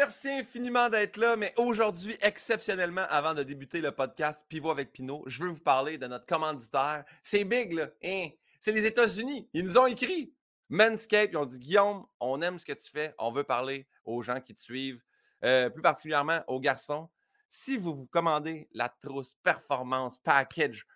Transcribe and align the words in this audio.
merci 0.00 0.30
infiniment 0.30 0.88
d'être 0.88 1.18
là. 1.18 1.36
Mais 1.36 1.52
aujourd'hui, 1.58 2.16
exceptionnellement, 2.22 3.04
avant 3.10 3.34
de 3.34 3.42
débuter 3.42 3.82
le 3.82 3.92
podcast 3.92 4.46
Pivot 4.48 4.70
avec 4.70 4.92
Pinot, 4.92 5.24
je 5.26 5.42
veux 5.42 5.50
vous 5.50 5.60
parler 5.60 5.98
de 5.98 6.06
notre 6.06 6.24
commanditaire. 6.24 7.04
C'est 7.22 7.44
big, 7.44 7.74
là. 7.74 7.88
Hein? 8.02 8.28
C'est 8.58 8.72
les 8.72 8.86
États-Unis. 8.86 9.46
Ils 9.52 9.62
nous 9.62 9.76
ont 9.76 9.84
écrit. 9.84 10.32
Manscaped, 10.70 11.32
ils 11.32 11.36
ont 11.36 11.44
dit 11.44 11.58
Guillaume, 11.58 12.06
on 12.18 12.40
aime 12.40 12.58
ce 12.58 12.64
que 12.64 12.72
tu 12.72 12.90
fais. 12.90 13.14
On 13.18 13.30
veut 13.30 13.44
parler 13.44 13.86
aux 14.06 14.22
gens 14.22 14.40
qui 14.40 14.54
te 14.54 14.60
suivent, 14.62 15.02
euh, 15.44 15.68
plus 15.68 15.82
particulièrement 15.82 16.40
aux 16.46 16.60
garçons. 16.60 17.10
Si 17.50 17.76
vous 17.76 17.94
vous 17.94 18.06
commandez 18.06 18.70
la 18.72 18.88
trousse 18.88 19.34
Performance 19.42 20.16
Package 20.16 20.86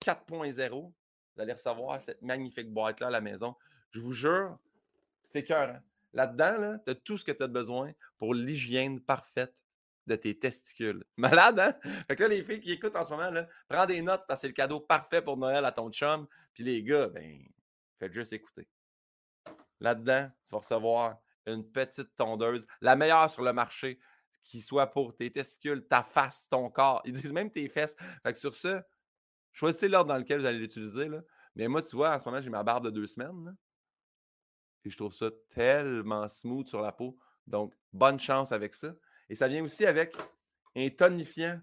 4.0, 0.00 0.70
vous 0.70 1.42
allez 1.42 1.52
recevoir 1.52 2.00
cette 2.00 2.22
magnifique 2.22 2.72
boîte-là 2.72 3.08
à 3.08 3.10
la 3.10 3.20
maison. 3.20 3.54
Je 3.90 4.00
vous 4.00 4.12
jure, 4.12 4.56
c'est 5.24 5.44
cœur. 5.44 5.78
Là-dedans, 6.16 6.56
là, 6.56 6.78
tu 6.82 6.90
as 6.90 6.94
tout 6.94 7.18
ce 7.18 7.24
que 7.24 7.32
tu 7.32 7.42
as 7.42 7.46
besoin 7.46 7.92
pour 8.16 8.32
l'hygiène 8.32 9.00
parfaite 9.00 9.62
de 10.06 10.16
tes 10.16 10.38
testicules. 10.38 11.04
Malade, 11.18 11.60
hein? 11.60 11.74
Fait 12.08 12.16
que 12.16 12.22
là, 12.22 12.30
les 12.30 12.42
filles 12.42 12.60
qui 12.60 12.72
écoutent 12.72 12.96
en 12.96 13.04
ce 13.04 13.10
moment, 13.10 13.30
là, 13.30 13.46
prends 13.68 13.84
des 13.84 14.00
notes 14.00 14.24
parce 14.26 14.38
que 14.38 14.40
c'est 14.42 14.48
le 14.48 14.54
cadeau 14.54 14.80
parfait 14.80 15.20
pour 15.20 15.36
Noël 15.36 15.66
à 15.66 15.72
ton 15.72 15.90
chum. 15.90 16.26
Puis 16.54 16.64
les 16.64 16.82
gars, 16.82 17.08
ben, 17.08 17.46
faites 17.98 18.14
juste 18.14 18.32
écouter. 18.32 18.66
Là-dedans, 19.78 20.30
tu 20.46 20.52
vas 20.52 20.58
recevoir 20.58 21.18
une 21.44 21.70
petite 21.70 22.14
tondeuse, 22.16 22.66
la 22.80 22.96
meilleure 22.96 23.30
sur 23.30 23.42
le 23.42 23.52
marché 23.52 24.00
qui 24.42 24.62
soit 24.62 24.86
pour 24.86 25.14
tes 25.14 25.30
testicules, 25.30 25.86
ta 25.86 26.02
face, 26.02 26.48
ton 26.48 26.70
corps. 26.70 27.02
Ils 27.04 27.12
disent 27.12 27.32
même 27.34 27.50
tes 27.50 27.68
fesses. 27.68 27.94
Fait 28.22 28.32
que 28.32 28.38
sur 28.38 28.54
ça, 28.54 28.86
choisissez 29.52 29.88
l'ordre 29.88 30.08
dans 30.08 30.18
lequel 30.18 30.40
vous 30.40 30.46
allez 30.46 30.60
l'utiliser. 30.60 31.10
Mais 31.56 31.68
moi, 31.68 31.82
tu 31.82 31.94
vois, 31.94 32.14
en 32.14 32.18
ce 32.18 32.26
moment, 32.26 32.40
j'ai 32.40 32.48
ma 32.48 32.62
barbe 32.62 32.86
de 32.86 32.90
deux 32.90 33.06
semaines. 33.06 33.54
Je 34.90 34.96
trouve 34.96 35.12
ça 35.12 35.30
tellement 35.48 36.28
smooth 36.28 36.68
sur 36.68 36.80
la 36.80 36.92
peau. 36.92 37.18
Donc, 37.46 37.74
bonne 37.92 38.18
chance 38.18 38.52
avec 38.52 38.74
ça. 38.74 38.94
Et 39.28 39.34
ça 39.34 39.48
vient 39.48 39.64
aussi 39.64 39.84
avec 39.86 40.16
un 40.74 40.88
tonifiant 40.90 41.60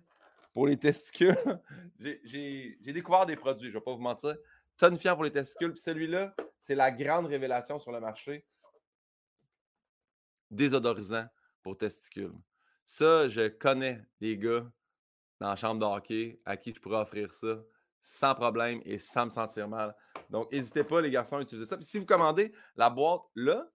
pour 0.54 0.68
les 0.68 0.78
testicules. 0.78 1.38
j'ai 2.00 2.78
découvert 2.84 3.26
des 3.26 3.36
produits, 3.36 3.70
je 3.70 3.76
ne 3.76 3.80
vais 3.80 3.84
pas 3.84 3.94
vous 3.94 4.02
mentir. 4.02 4.36
Tonifiant 4.78 5.16
pour 5.16 5.24
les 5.24 5.32
testicules. 5.32 5.78
celui-là, 5.78 6.36
c'est 6.60 6.76
la 6.76 6.92
grande 6.92 7.28
révélation 7.28 7.80
sur 7.80 7.92
le 7.92 8.00
marché. 8.00 8.46
Désodorisant 10.50 11.26
pour 11.62 11.78
testicules. 11.78 12.34
Ça, 12.86 13.30
je 13.30 13.48
connais 13.48 14.02
des 14.20 14.38
gars 14.38 14.70
dans 15.40 15.50
la 15.50 15.56
chambre 15.56 15.80
de 15.80 16.40
à 16.46 16.58
qui 16.58 16.74
je 16.74 16.80
pourrais 16.80 17.00
offrir 17.00 17.34
ça 17.34 17.64
sans 18.04 18.36
problème 18.36 18.82
et 18.86 18.98
sans 18.98 19.26
me 19.26 19.32
sentir 19.32 19.68
mal. 19.68 19.96
Donc, 20.30 20.52
n'hésitez 20.52 20.84
pas, 20.84 21.02
les 21.02 21.10
garçons, 21.10 21.38
à 21.38 21.42
utiliser 21.42 21.66
ça. 21.66 21.78
Puis 21.78 21.86
si 21.86 21.98
vous 21.98 22.06
commandez 22.06 22.54
la 22.76 22.90
boîte 22.90 23.22
là, 23.34 23.66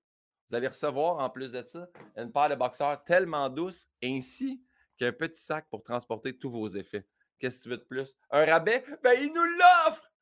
vous 0.49 0.57
allez 0.57 0.69
recevoir 0.69 1.19
en 1.19 1.31
plus 1.31 1.51
de 1.51 1.63
ça 1.63 1.89
une 2.17 2.31
paire 2.31 2.51
de 2.51 2.55
boxeurs 2.55 3.03
tellement 3.05 3.49
douce 3.49 3.87
ainsi 4.03 4.63
qu'un 4.99 5.13
petit 5.13 5.41
sac 5.41 5.67
pour 5.71 5.83
transporter 5.83 6.37
tous 6.37 6.51
vos 6.51 6.69
effets. 6.69 7.07
Qu'est-ce 7.39 7.59
que 7.59 7.63
tu 7.63 7.69
veux 7.71 7.77
de 7.79 7.85
plus? 7.85 8.17
Un 8.31 8.45
rabais? 8.45 8.85
Ben, 9.03 9.19
il 9.21 9.33
nous 9.33 9.45
l'offre! 9.45 10.13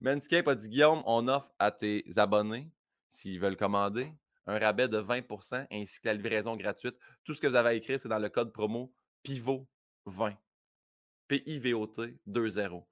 Manscape 0.00 0.48
a 0.48 0.54
dit 0.54 0.68
Guillaume, 0.68 1.02
on 1.04 1.28
offre 1.28 1.52
à 1.58 1.70
tes 1.70 2.04
abonnés, 2.16 2.70
s'ils 3.08 3.40
veulent 3.40 3.56
commander, 3.56 4.12
un 4.46 4.58
rabais 4.58 4.88
de 4.88 4.98
20 4.98 5.22
ainsi 5.70 6.00
que 6.00 6.06
la 6.06 6.14
livraison 6.14 6.56
gratuite. 6.56 6.96
Tout 7.24 7.34
ce 7.34 7.40
que 7.40 7.46
vous 7.46 7.56
avez 7.56 7.68
à 7.70 7.74
écrire, 7.74 7.98
c'est 7.98 8.08
dans 8.08 8.18
le 8.18 8.28
code 8.28 8.52
promo 8.52 8.92
PIVOT20. 9.24 10.36
P-I-V-O-T 11.28 12.18
2-0. 12.26 12.84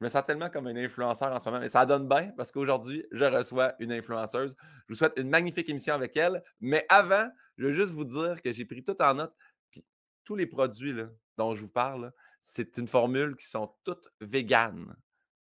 Je 0.00 0.04
me 0.04 0.08
sens 0.10 0.24
tellement 0.24 0.50
comme 0.50 0.66
un 0.66 0.76
influenceur 0.76 1.32
en 1.32 1.38
ce 1.38 1.48
moment, 1.48 1.60
mais 1.60 1.68
ça 1.68 1.86
donne 1.86 2.06
bien 2.06 2.30
parce 2.36 2.52
qu'aujourd'hui, 2.52 3.06
je 3.12 3.24
reçois 3.24 3.74
une 3.78 3.92
influenceuse. 3.92 4.54
Je 4.60 4.92
vous 4.92 4.98
souhaite 4.98 5.14
une 5.16 5.30
magnifique 5.30 5.68
émission 5.70 5.94
avec 5.94 6.16
elle. 6.16 6.42
Mais 6.60 6.84
avant, 6.90 7.28
je 7.56 7.66
veux 7.66 7.74
juste 7.74 7.92
vous 7.92 8.04
dire 8.04 8.42
que 8.42 8.52
j'ai 8.52 8.66
pris 8.66 8.84
tout 8.84 9.00
en 9.00 9.14
note. 9.14 9.34
Puis 9.70 9.84
tous 10.24 10.36
les 10.36 10.46
produits 10.46 10.94
dont 11.38 11.54
je 11.54 11.62
vous 11.62 11.68
parle, 11.68 12.12
c'est 12.42 12.76
une 12.76 12.88
formule 12.88 13.36
qui 13.36 13.46
sont 13.46 13.74
toutes 13.84 14.08
véganes. 14.20 14.94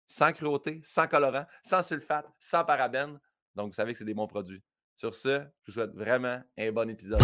Sans 0.07 0.33
cruauté, 0.33 0.81
sans 0.85 1.09
colorant, 1.09 1.47
sans 1.65 1.83
sulfate, 1.83 2.29
sans 2.39 2.65
parabènes. 2.65 3.19
Donc, 3.57 3.69
vous 3.69 3.75
savez 3.75 3.93
que 3.93 3.99
c'est 3.99 4.05
des 4.05 4.15
bons 4.15 4.29
produits. 4.29 4.63
Sur 4.97 5.15
ce, 5.15 5.43
je 5.65 5.67
vous 5.67 5.73
souhaite 5.73 5.95
vraiment 5.95 6.41
un 6.57 6.73
bon 6.73 6.89
épisode. 6.89 7.21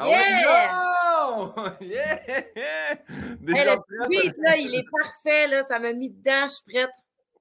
Ah 0.00 0.06
yeah! 0.06 1.74
yeah! 1.80 2.20
le 3.40 3.76
petit 3.76 4.08
beat, 4.08 4.36
là, 4.38 4.56
il 4.56 4.72
est 4.74 4.88
parfait, 4.90 5.46
là, 5.48 5.62
ça 5.64 5.78
m'a 5.80 5.92
mis 5.92 6.10
dedans, 6.10 6.46
je 6.46 6.54
suis 6.54 6.64
prête. 6.64 6.90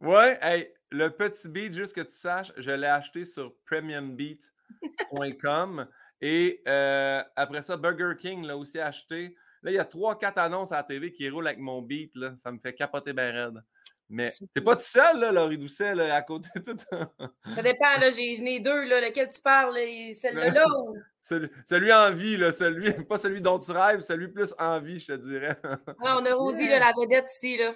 Ouais, 0.01 0.38
hey, 0.41 0.69
le 0.90 1.09
petit 1.09 1.47
beat, 1.50 1.73
juste 1.73 1.94
que 1.94 2.01
tu 2.01 2.16
saches, 2.16 2.51
je 2.57 2.72
l'ai 2.72 2.88
acheté 2.88 3.25
sur 3.25 3.53
premiumbeat.com 3.66 5.88
et 6.22 6.63
euh, 6.68 7.22
après 7.35 7.62
ça, 7.62 7.78
Burger 7.78 8.13
King 8.18 8.44
l'a 8.44 8.57
aussi 8.57 8.79
acheté. 8.79 9.35
Là, 9.62 9.69
il 9.72 9.75
y 9.75 9.79
a 9.79 9.85
trois, 9.85 10.18
quatre 10.18 10.39
annonces 10.39 10.72
à 10.72 10.78
la 10.78 10.84
TV 10.84 11.12
qui 11.12 11.29
roulent 11.29 11.47
avec 11.47 11.59
mon 11.59 11.81
beat. 11.81 12.16
Là. 12.16 12.34
Ça 12.38 12.51
me 12.51 12.57
fait 12.59 12.74
capoter 12.74 13.13
bien 13.13 13.31
raide. 13.31 13.63
Mais 14.09 14.31
t'es 14.53 14.62
pas 14.62 14.75
tout 14.75 14.85
seul, 14.85 15.19
là, 15.19 15.31
Laurie 15.31 15.57
Doucet, 15.57 15.94
là, 15.94 16.16
à 16.16 16.22
côté 16.22 16.50
de 16.56 16.62
tout. 16.62 16.78
ça 16.88 17.62
dépend, 17.62 17.97
là. 18.00 18.09
J'en 18.09 18.45
ai, 18.45 18.59
deux, 18.59 18.85
là. 18.85 19.01
Lequel 19.01 19.29
tu 19.29 19.41
parles, 19.41 19.75
celle-là 20.19 20.50
là, 20.50 20.66
ou... 20.79 20.97
celui, 21.22 21.50
celui, 21.66 21.91
en 21.91 22.13
vie, 22.13 22.38
là. 22.38 22.53
Celui, 22.53 22.91
pas 23.07 23.18
celui 23.18 23.41
dont 23.41 23.59
tu 23.59 23.72
rêves, 23.72 24.01
celui 24.01 24.29
plus 24.29 24.53
en 24.57 24.79
vie, 24.79 25.00
je 25.00 25.07
te 25.07 25.18
dirais. 25.18 25.59
ah, 26.03 26.18
on 26.19 26.25
a 26.25 26.34
Rosie, 26.34 26.69
là, 26.69 26.79
la 26.79 26.94
vedette 26.97 27.29
ici, 27.35 27.57
là. 27.57 27.75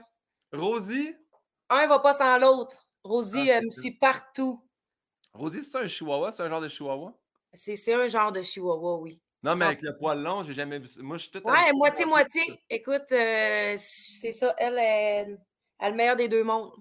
Rosie? 0.54 1.14
Un 1.70 1.88
va 1.88 2.00
pas 2.00 2.14
sans 2.14 2.38
l'autre. 2.38 2.86
Rosie, 3.04 3.52
ah, 3.52 3.58
elle 3.58 3.66
me 3.66 3.70
suit 3.70 3.98
partout. 3.98 4.64
Rosie, 5.34 5.64
c'est 5.64 5.78
un 5.78 5.88
chihuahua? 5.88 6.32
C'est 6.32 6.44
un 6.44 6.50
genre 6.50 6.62
de 6.62 6.70
chihuahua? 6.70 7.14
C'est 7.54 7.94
un 7.94 8.08
genre 8.08 8.32
de 8.32 8.42
chihuahua, 8.42 9.00
oui. 9.00 9.22
Non, 9.44 9.56
mais 9.56 9.66
avec 9.66 9.82
le 9.82 9.98
poil 9.98 10.22
long, 10.22 10.44
j'ai 10.44 10.54
jamais 10.54 10.78
vu 10.78 10.88
ça. 10.88 11.02
Moi, 11.02 11.18
je 11.18 11.24
suis 11.24 11.32
tout 11.32 11.42
Ouais, 11.46 11.74
moitié-moitié. 11.74 12.44
Écoute, 12.70 13.12
euh, 13.12 13.76
c'est 13.78 14.32
ça. 14.32 14.54
Elle 14.58 14.78
est, 14.78 15.38
le 15.90 15.96
meilleur 15.96 16.16
des 16.16 16.28
deux 16.28 16.44
mondes. 16.44 16.72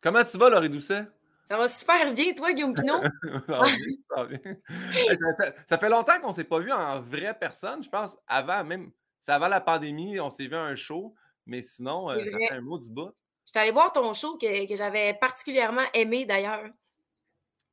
Comment 0.00 0.24
tu 0.24 0.36
vas, 0.36 0.50
Laurie 0.50 0.68
Doucet? 0.68 1.06
Ça 1.46 1.58
va 1.58 1.68
super 1.68 2.12
bien, 2.14 2.32
toi, 2.32 2.52
Guillaume 2.52 2.74
Pinot? 2.74 3.02
ça, 3.48 5.50
ça, 5.66 5.78
fait 5.78 5.88
longtemps 5.88 6.18
qu'on 6.20 6.28
ne 6.28 6.32
s'est 6.32 6.44
pas 6.44 6.58
vu 6.58 6.72
en 6.72 7.00
vraie 7.00 7.36
personne. 7.38 7.82
Je 7.82 7.88
pense, 7.88 8.16
avant 8.26 8.64
même, 8.64 8.90
c'est 9.20 9.32
avant 9.32 9.48
la 9.48 9.60
pandémie, 9.60 10.18
on 10.20 10.30
s'est 10.30 10.46
vu 10.46 10.56
à 10.56 10.62
un 10.62 10.74
show, 10.74 11.14
mais 11.46 11.60
sinon, 11.60 12.10
euh, 12.10 12.24
ça 12.24 12.38
fait 12.38 12.52
un 12.52 12.62
mot 12.62 12.78
du 12.78 12.90
bout. 12.90 13.10
Je 13.46 13.50
suis 13.50 13.60
allée 13.60 13.72
voir 13.72 13.92
ton 13.92 14.14
show 14.14 14.38
que, 14.38 14.66
que 14.66 14.74
j'avais 14.74 15.14
particulièrement 15.14 15.84
aimé 15.92 16.24
d'ailleurs. 16.24 16.64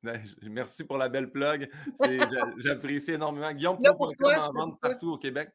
Ben, 0.03 0.21
merci 0.41 0.83
pour 0.83 0.97
la 0.97 1.09
belle 1.09 1.31
plug. 1.31 1.69
J'apprécie 2.57 3.13
énormément. 3.13 3.51
Guillaume, 3.53 3.77
pour 3.97 4.15
toi, 4.15 4.38
en 4.38 4.53
vendre 4.53 4.77
partout 4.79 5.11
au 5.11 5.17
Québec. 5.17 5.49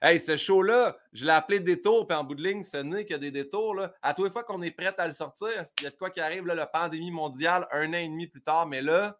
Hey, 0.00 0.20
ce 0.20 0.36
show-là, 0.36 0.96
je 1.12 1.24
l'ai 1.24 1.32
appelé 1.32 1.60
détour, 1.60 2.06
puis 2.06 2.16
en 2.16 2.24
bout 2.24 2.34
de 2.34 2.42
ligne, 2.42 2.62
ce 2.62 2.76
n'est 2.76 3.12
a 3.12 3.18
des 3.18 3.30
détours. 3.30 3.74
Là. 3.74 3.92
À 4.02 4.14
tous 4.14 4.24
les 4.24 4.30
fois 4.30 4.44
qu'on 4.44 4.62
est 4.62 4.70
prêt 4.70 4.94
à 4.96 5.06
le 5.06 5.12
sortir, 5.12 5.48
il 5.80 5.84
y 5.84 5.86
a 5.86 5.90
de 5.90 5.96
quoi 5.96 6.10
qui 6.10 6.20
arrive, 6.20 6.46
là, 6.46 6.54
la 6.54 6.66
pandémie 6.66 7.10
mondiale, 7.10 7.66
un 7.72 7.88
an 7.90 7.98
et 7.98 8.08
demi 8.08 8.26
plus 8.26 8.42
tard, 8.42 8.66
mais 8.66 8.80
là, 8.80 9.18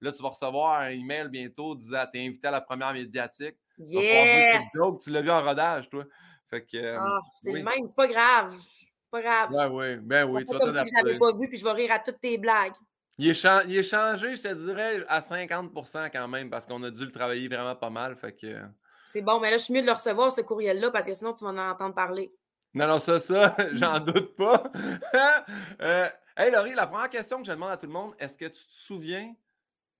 là, 0.00 0.12
tu 0.12 0.22
vas 0.22 0.30
recevoir 0.30 0.80
un 0.80 0.90
email 0.90 1.28
bientôt 1.28 1.74
disant 1.74 2.04
T'es 2.12 2.26
invité 2.26 2.48
à 2.48 2.50
la 2.50 2.60
première 2.60 2.92
médiatique. 2.92 3.56
Yes! 3.78 4.64
tu 5.02 5.10
l'as 5.10 5.22
vu 5.22 5.30
en 5.30 5.42
rodage, 5.42 5.88
toi. 5.88 6.04
Fait 6.48 6.64
que. 6.64 6.76
Euh, 6.76 6.98
oh, 7.00 7.18
c'est 7.42 7.52
le 7.52 7.62
même, 7.62 7.86
c'est 7.86 7.96
pas 7.96 8.08
grave. 8.08 8.54
Pas 9.10 9.22
grave. 9.22 9.50
Ben 9.52 9.68
oui, 9.70 9.96
ben 9.96 10.24
oui. 10.24 10.44
Tu 10.44 10.56
comme 10.56 10.70
si 10.70 10.76
je 10.76 11.04
l'avais 11.04 11.18
pas 11.18 11.32
vu, 11.32 11.48
puis 11.48 11.58
je 11.58 11.64
vais 11.64 11.72
rire 11.72 11.92
à 11.92 11.98
toutes 11.98 12.20
tes 12.20 12.38
blagues. 12.38 12.74
Il 13.18 13.28
est, 13.28 13.34
changé, 13.82 14.34
je 14.34 14.42
te 14.42 14.54
dirais, 14.54 15.04
à 15.06 15.20
50% 15.20 16.10
quand 16.10 16.28
même, 16.28 16.48
parce 16.48 16.66
qu'on 16.66 16.82
a 16.84 16.90
dû 16.90 17.04
le 17.04 17.12
travailler 17.12 17.48
vraiment 17.48 17.76
pas 17.76 17.90
mal. 17.90 18.16
Fait 18.16 18.32
que... 18.32 18.56
C'est 19.10 19.22
bon, 19.22 19.40
mais 19.40 19.50
là, 19.50 19.56
je 19.56 19.64
suis 19.64 19.74
mieux 19.74 19.80
de 19.80 19.86
le 19.86 19.92
recevoir, 19.92 20.30
ce 20.30 20.40
courriel-là, 20.40 20.90
parce 20.90 21.06
que 21.06 21.14
sinon, 21.14 21.32
tu 21.32 21.44
vas 21.44 21.50
en 21.50 21.58
entendre 21.58 21.94
parler. 21.94 22.32
Non, 22.74 22.86
non, 22.86 22.98
ça, 23.00 23.18
ça, 23.18 23.56
j'en 23.72 24.00
doute 24.00 24.36
pas. 24.36 24.70
euh, 25.80 26.08
hey, 26.36 26.52
Laurie, 26.52 26.74
la 26.74 26.86
première 26.86 27.10
question 27.10 27.38
que 27.38 27.44
je 27.44 27.52
demande 27.52 27.70
à 27.70 27.76
tout 27.76 27.86
le 27.86 27.92
monde, 27.92 28.14
est-ce 28.18 28.38
que 28.38 28.44
tu 28.44 28.64
te 28.64 28.72
souviens 28.72 29.34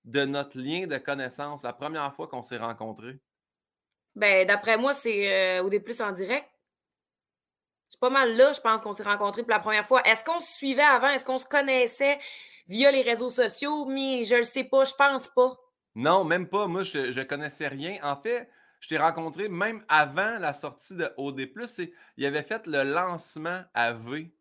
de 0.05 0.23
notre 0.23 0.57
lien 0.57 0.87
de 0.87 0.97
connaissance 0.97 1.63
la 1.63 1.73
première 1.73 2.13
fois 2.15 2.27
qu'on 2.27 2.41
s'est 2.41 2.57
rencontrés? 2.57 3.19
Ben, 4.15 4.47
d'après 4.47 4.77
moi, 4.77 4.93
c'est 4.93 5.59
euh, 5.59 5.63
au 5.63 5.69
début 5.69 5.93
en 6.01 6.11
direct. 6.11 6.47
C'est 7.89 7.99
pas 7.99 8.09
mal 8.09 8.35
là, 8.37 8.53
je 8.53 8.61
pense 8.61 8.81
qu'on 8.81 8.93
s'est 8.93 9.03
rencontrés 9.03 9.43
pour 9.43 9.51
la 9.51 9.59
première 9.59 9.85
fois. 9.85 10.01
Est-ce 10.03 10.23
qu'on 10.23 10.39
se 10.39 10.53
suivait 10.53 10.81
avant? 10.81 11.09
Est-ce 11.09 11.25
qu'on 11.25 11.37
se 11.37 11.45
connaissait? 11.45 12.17
via 12.71 12.89
les 12.89 13.01
réseaux 13.01 13.29
sociaux, 13.29 13.85
mais 13.85 14.23
je 14.23 14.35
le 14.35 14.43
sais 14.43 14.63
pas, 14.63 14.85
je 14.85 14.93
pense 14.93 15.27
pas. 15.27 15.57
Non, 15.95 16.23
même 16.23 16.47
pas. 16.47 16.67
Moi, 16.67 16.83
je 16.83 17.17
ne 17.17 17.23
connaissais 17.23 17.67
rien. 17.67 17.97
En 18.01 18.15
fait, 18.15 18.49
je 18.81 18.89
t'ai 18.89 18.97
rencontré 18.97 19.47
même 19.47 19.85
avant 19.87 20.39
la 20.39 20.53
sortie 20.53 20.95
de 20.95 21.09
OD. 21.15 21.49
Il 22.17 22.25
avait 22.25 22.43
fait 22.43 22.67
le 22.67 22.83
lancement 22.83 23.61
à 23.73 23.93
V. 23.93 24.33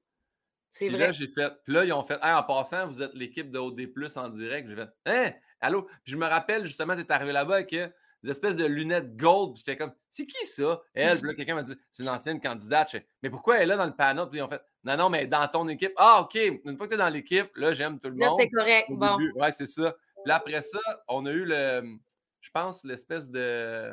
C'est 0.70 0.88
vrai. 0.88 0.98
Là, 0.98 1.12
j'ai 1.12 1.28
fait. 1.28 1.52
Puis 1.64 1.74
là, 1.74 1.84
ils 1.84 1.92
ont 1.92 2.02
fait 2.02 2.18
en 2.22 2.42
passant, 2.42 2.88
vous 2.88 3.02
êtes 3.02 3.14
l'équipe 3.14 3.50
de 3.50 3.58
OD 3.58 3.80
en 4.16 4.28
direct. 4.28 4.68
J'ai 4.68 4.76
fait 4.76 4.88
Hein? 5.06 5.32
Allô? 5.60 5.82
Puis 5.82 6.12
je 6.12 6.16
me 6.16 6.26
rappelle 6.26 6.64
justement, 6.64 6.96
tu 6.96 7.02
es 7.02 7.12
arrivé 7.12 7.32
là-bas 7.32 7.60
et 7.60 7.66
que 7.66 7.92
des 8.22 8.30
espèces 8.30 8.56
de 8.56 8.64
lunettes 8.64 9.14
gold. 9.16 9.56
J'étais 9.56 9.76
comme, 9.76 9.92
c'est 10.08 10.26
qui 10.26 10.46
ça? 10.46 10.80
Elle, 10.94 11.18
puis 11.18 11.26
là, 11.26 11.34
quelqu'un 11.34 11.54
m'a 11.54 11.62
dit, 11.62 11.74
c'est 11.90 12.02
une 12.02 12.08
ancienne 12.08 12.40
candidate. 12.40 12.96
mais 13.22 13.28
pourquoi 13.28 13.56
elle 13.56 13.62
est 13.62 13.66
là 13.66 13.76
dans 13.76 13.86
le 13.86 13.94
panneau? 13.94 14.26
Puis 14.26 14.40
en 14.40 14.48
fait, 14.48 14.62
non, 14.84 14.96
non, 14.96 15.10
mais 15.10 15.26
dans 15.26 15.46
ton 15.48 15.68
équipe. 15.68 15.92
Ah, 15.96 16.22
OK. 16.22 16.36
Une 16.36 16.76
fois 16.78 16.86
que 16.86 16.94
tu 16.94 16.94
es 16.94 16.98
dans 16.98 17.08
l'équipe, 17.10 17.54
là, 17.56 17.74
j'aime 17.74 17.98
tout 17.98 18.08
le 18.08 18.14
monde. 18.14 18.22
Là, 18.22 18.34
c'est 18.38 18.48
correct. 18.48 18.86
Bon. 18.90 19.18
Ouais, 19.34 19.52
c'est 19.52 19.66
ça. 19.66 19.94
Puis 20.24 20.32
après 20.32 20.62
ça, 20.62 20.78
on 21.08 21.26
a 21.26 21.30
eu 21.30 21.44
le, 21.44 21.98
je 22.40 22.50
pense, 22.50 22.84
l'espèce 22.84 23.30
de 23.30 23.90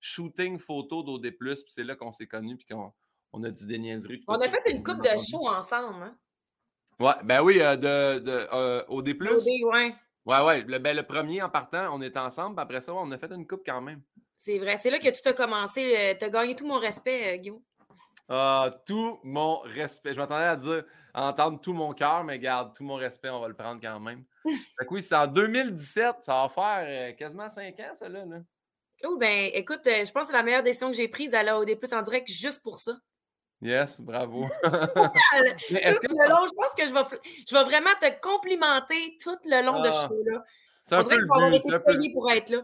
shooting 0.00 0.58
photo 0.58 1.02
d'OD, 1.02 1.30
puis 1.38 1.54
c'est 1.66 1.84
là 1.84 1.94
qu'on 1.94 2.12
s'est 2.12 2.26
connus, 2.26 2.56
puis 2.56 2.66
qu'on 2.66 2.92
on 3.32 3.44
a 3.44 3.50
dit 3.50 3.66
des 3.66 3.78
niaiseries. 3.78 4.24
On 4.26 4.40
a 4.40 4.48
fait 4.48 4.62
une 4.66 4.82
coupe 4.82 5.02
de 5.02 5.18
show 5.18 5.48
ensemble. 5.48 6.02
Hein? 6.02 6.16
Ouais, 6.98 7.14
ben 7.22 7.42
oui, 7.42 7.60
euh, 7.60 7.76
de, 7.76 8.18
de 8.18 8.48
euh, 8.52 8.82
OD. 8.88 9.08
OD, 9.08 9.46
ouais. 9.72 9.94
Ouais, 10.26 10.40
ouais. 10.42 10.62
Le, 10.62 10.78
ben, 10.78 10.96
le 10.96 11.02
premier 11.02 11.42
en 11.42 11.48
partant, 11.48 11.96
on 11.96 12.02
était 12.02 12.18
ensemble, 12.18 12.56
puis 12.56 12.62
après 12.62 12.80
ça, 12.80 12.94
on 12.94 13.10
a 13.10 13.18
fait 13.18 13.32
une 13.32 13.46
coupe 13.46 13.62
quand 13.64 13.80
même. 13.80 14.02
C'est 14.36 14.58
vrai. 14.58 14.76
C'est 14.76 14.90
là 14.90 14.98
que 14.98 15.08
tout 15.08 15.28
a 15.28 15.32
commencé. 15.32 15.96
Euh, 15.96 16.14
tu 16.18 16.24
as 16.24 16.30
gagné 16.30 16.54
tout 16.56 16.66
mon 16.66 16.78
respect, 16.78 17.38
Guillaume. 17.38 17.62
Ah, 18.28 18.70
tout 18.86 19.18
mon 19.24 19.60
respect. 19.60 20.14
Je 20.14 20.18
m'attendais 20.18 20.44
à 20.44 20.56
dire 20.56 20.84
entendre 21.14 21.60
tout 21.60 21.72
mon 21.72 21.92
cœur, 21.92 22.22
mais 22.22 22.38
garde, 22.38 22.74
tout 22.76 22.84
mon 22.84 22.94
respect, 22.94 23.30
on 23.30 23.40
va 23.40 23.48
le 23.48 23.54
prendre 23.54 23.80
quand 23.80 23.98
même. 23.98 24.24
fait 24.44 24.86
que 24.86 24.94
oui, 24.94 25.02
c'est 25.02 25.16
en 25.16 25.26
2017, 25.26 26.16
ça 26.20 26.34
va 26.34 26.48
faire 26.48 27.16
quasiment 27.16 27.48
cinq 27.48 27.80
ans, 27.80 27.94
ça 27.94 28.08
là. 28.08 28.24
Oh, 29.04 29.16
ben 29.16 29.50
écoute, 29.54 29.80
je 29.84 30.10
pense 30.12 30.22
que 30.22 30.26
c'est 30.28 30.32
la 30.32 30.42
meilleure 30.42 30.62
décision 30.62 30.90
que 30.90 30.96
j'ai 30.96 31.08
prise 31.08 31.34
à 31.34 31.42
l'OD 31.42 31.78
Plus 31.78 31.92
en 31.92 32.02
direct 32.02 32.28
juste 32.28 32.62
pour 32.62 32.80
ça. 32.80 32.92
Yes, 33.62 34.00
bravo. 34.00 34.44
est-ce 34.62 36.00
que... 36.00 36.06
le 36.08 36.28
long, 36.28 36.46
je 36.46 36.54
pense 36.54 36.74
que 36.76 36.86
je 36.86 36.92
vais, 36.92 37.20
je 37.46 37.54
vais 37.54 37.64
vraiment 37.64 37.90
te 38.00 38.20
complimenter 38.20 39.18
tout 39.22 39.36
le 39.44 39.64
long 39.64 39.80
de 39.80 39.88
de 39.88 39.92
ah, 39.92 40.08
show-là. 40.08 40.44
C'est 40.84 40.94
un 40.94 41.04
peu 41.04 41.16
le 41.16 41.50
but. 41.50 41.62
C'est 41.62 42.12
pour 42.12 42.30
être 42.30 42.50
là. 42.50 42.62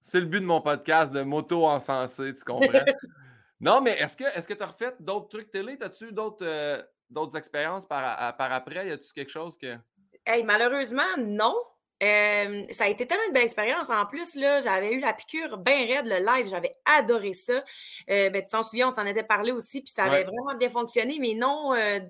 C'est 0.00 0.20
le 0.20 0.26
but 0.26 0.40
de 0.40 0.46
mon 0.46 0.60
podcast, 0.60 1.12
de 1.12 1.22
moto 1.22 1.66
encensé, 1.66 2.32
tu 2.32 2.44
comprends? 2.44 2.68
non, 3.60 3.80
mais 3.80 3.98
est-ce 3.98 4.16
que 4.16 4.54
tu 4.54 4.62
as 4.62 4.66
refait 4.66 4.94
d'autres 5.00 5.28
trucs 5.28 5.50
télé? 5.50 5.76
As-tu 5.80 6.12
d'autres 6.12 6.46
euh, 6.46 6.80
d'autres 7.10 7.36
expériences 7.36 7.86
par, 7.86 8.36
par 8.36 8.52
après? 8.52 8.86
Y 8.86 8.92
a-tu 8.92 9.12
quelque 9.12 9.32
chose 9.32 9.58
que. 9.58 9.76
Hey, 10.24 10.44
malheureusement, 10.44 11.16
non 11.18 11.56
ça 12.00 12.84
a 12.84 12.88
été 12.88 13.06
tellement 13.06 13.24
une 13.26 13.32
belle 13.32 13.44
expérience. 13.44 13.88
En 13.88 14.06
plus, 14.06 14.34
là, 14.34 14.60
j'avais 14.60 14.92
eu 14.92 15.00
la 15.00 15.12
piqûre 15.12 15.58
bien 15.58 15.86
raide, 15.86 16.06
le 16.06 16.24
live, 16.24 16.48
j'avais 16.48 16.76
adoré 16.84 17.32
ça. 17.32 17.64
Euh, 18.10 18.30
ben, 18.30 18.42
tu 18.42 18.50
t'en 18.50 18.62
souviens, 18.62 18.88
on 18.88 18.90
s'en 18.90 19.06
était 19.06 19.22
parlé 19.22 19.52
aussi, 19.52 19.80
puis 19.82 19.92
ça 19.92 20.04
avait 20.04 20.24
vraiment 20.24 20.54
bien 20.58 20.68
fonctionné, 20.68 21.18
mais 21.20 21.34
non, 21.34 21.74
euh, 21.74 22.00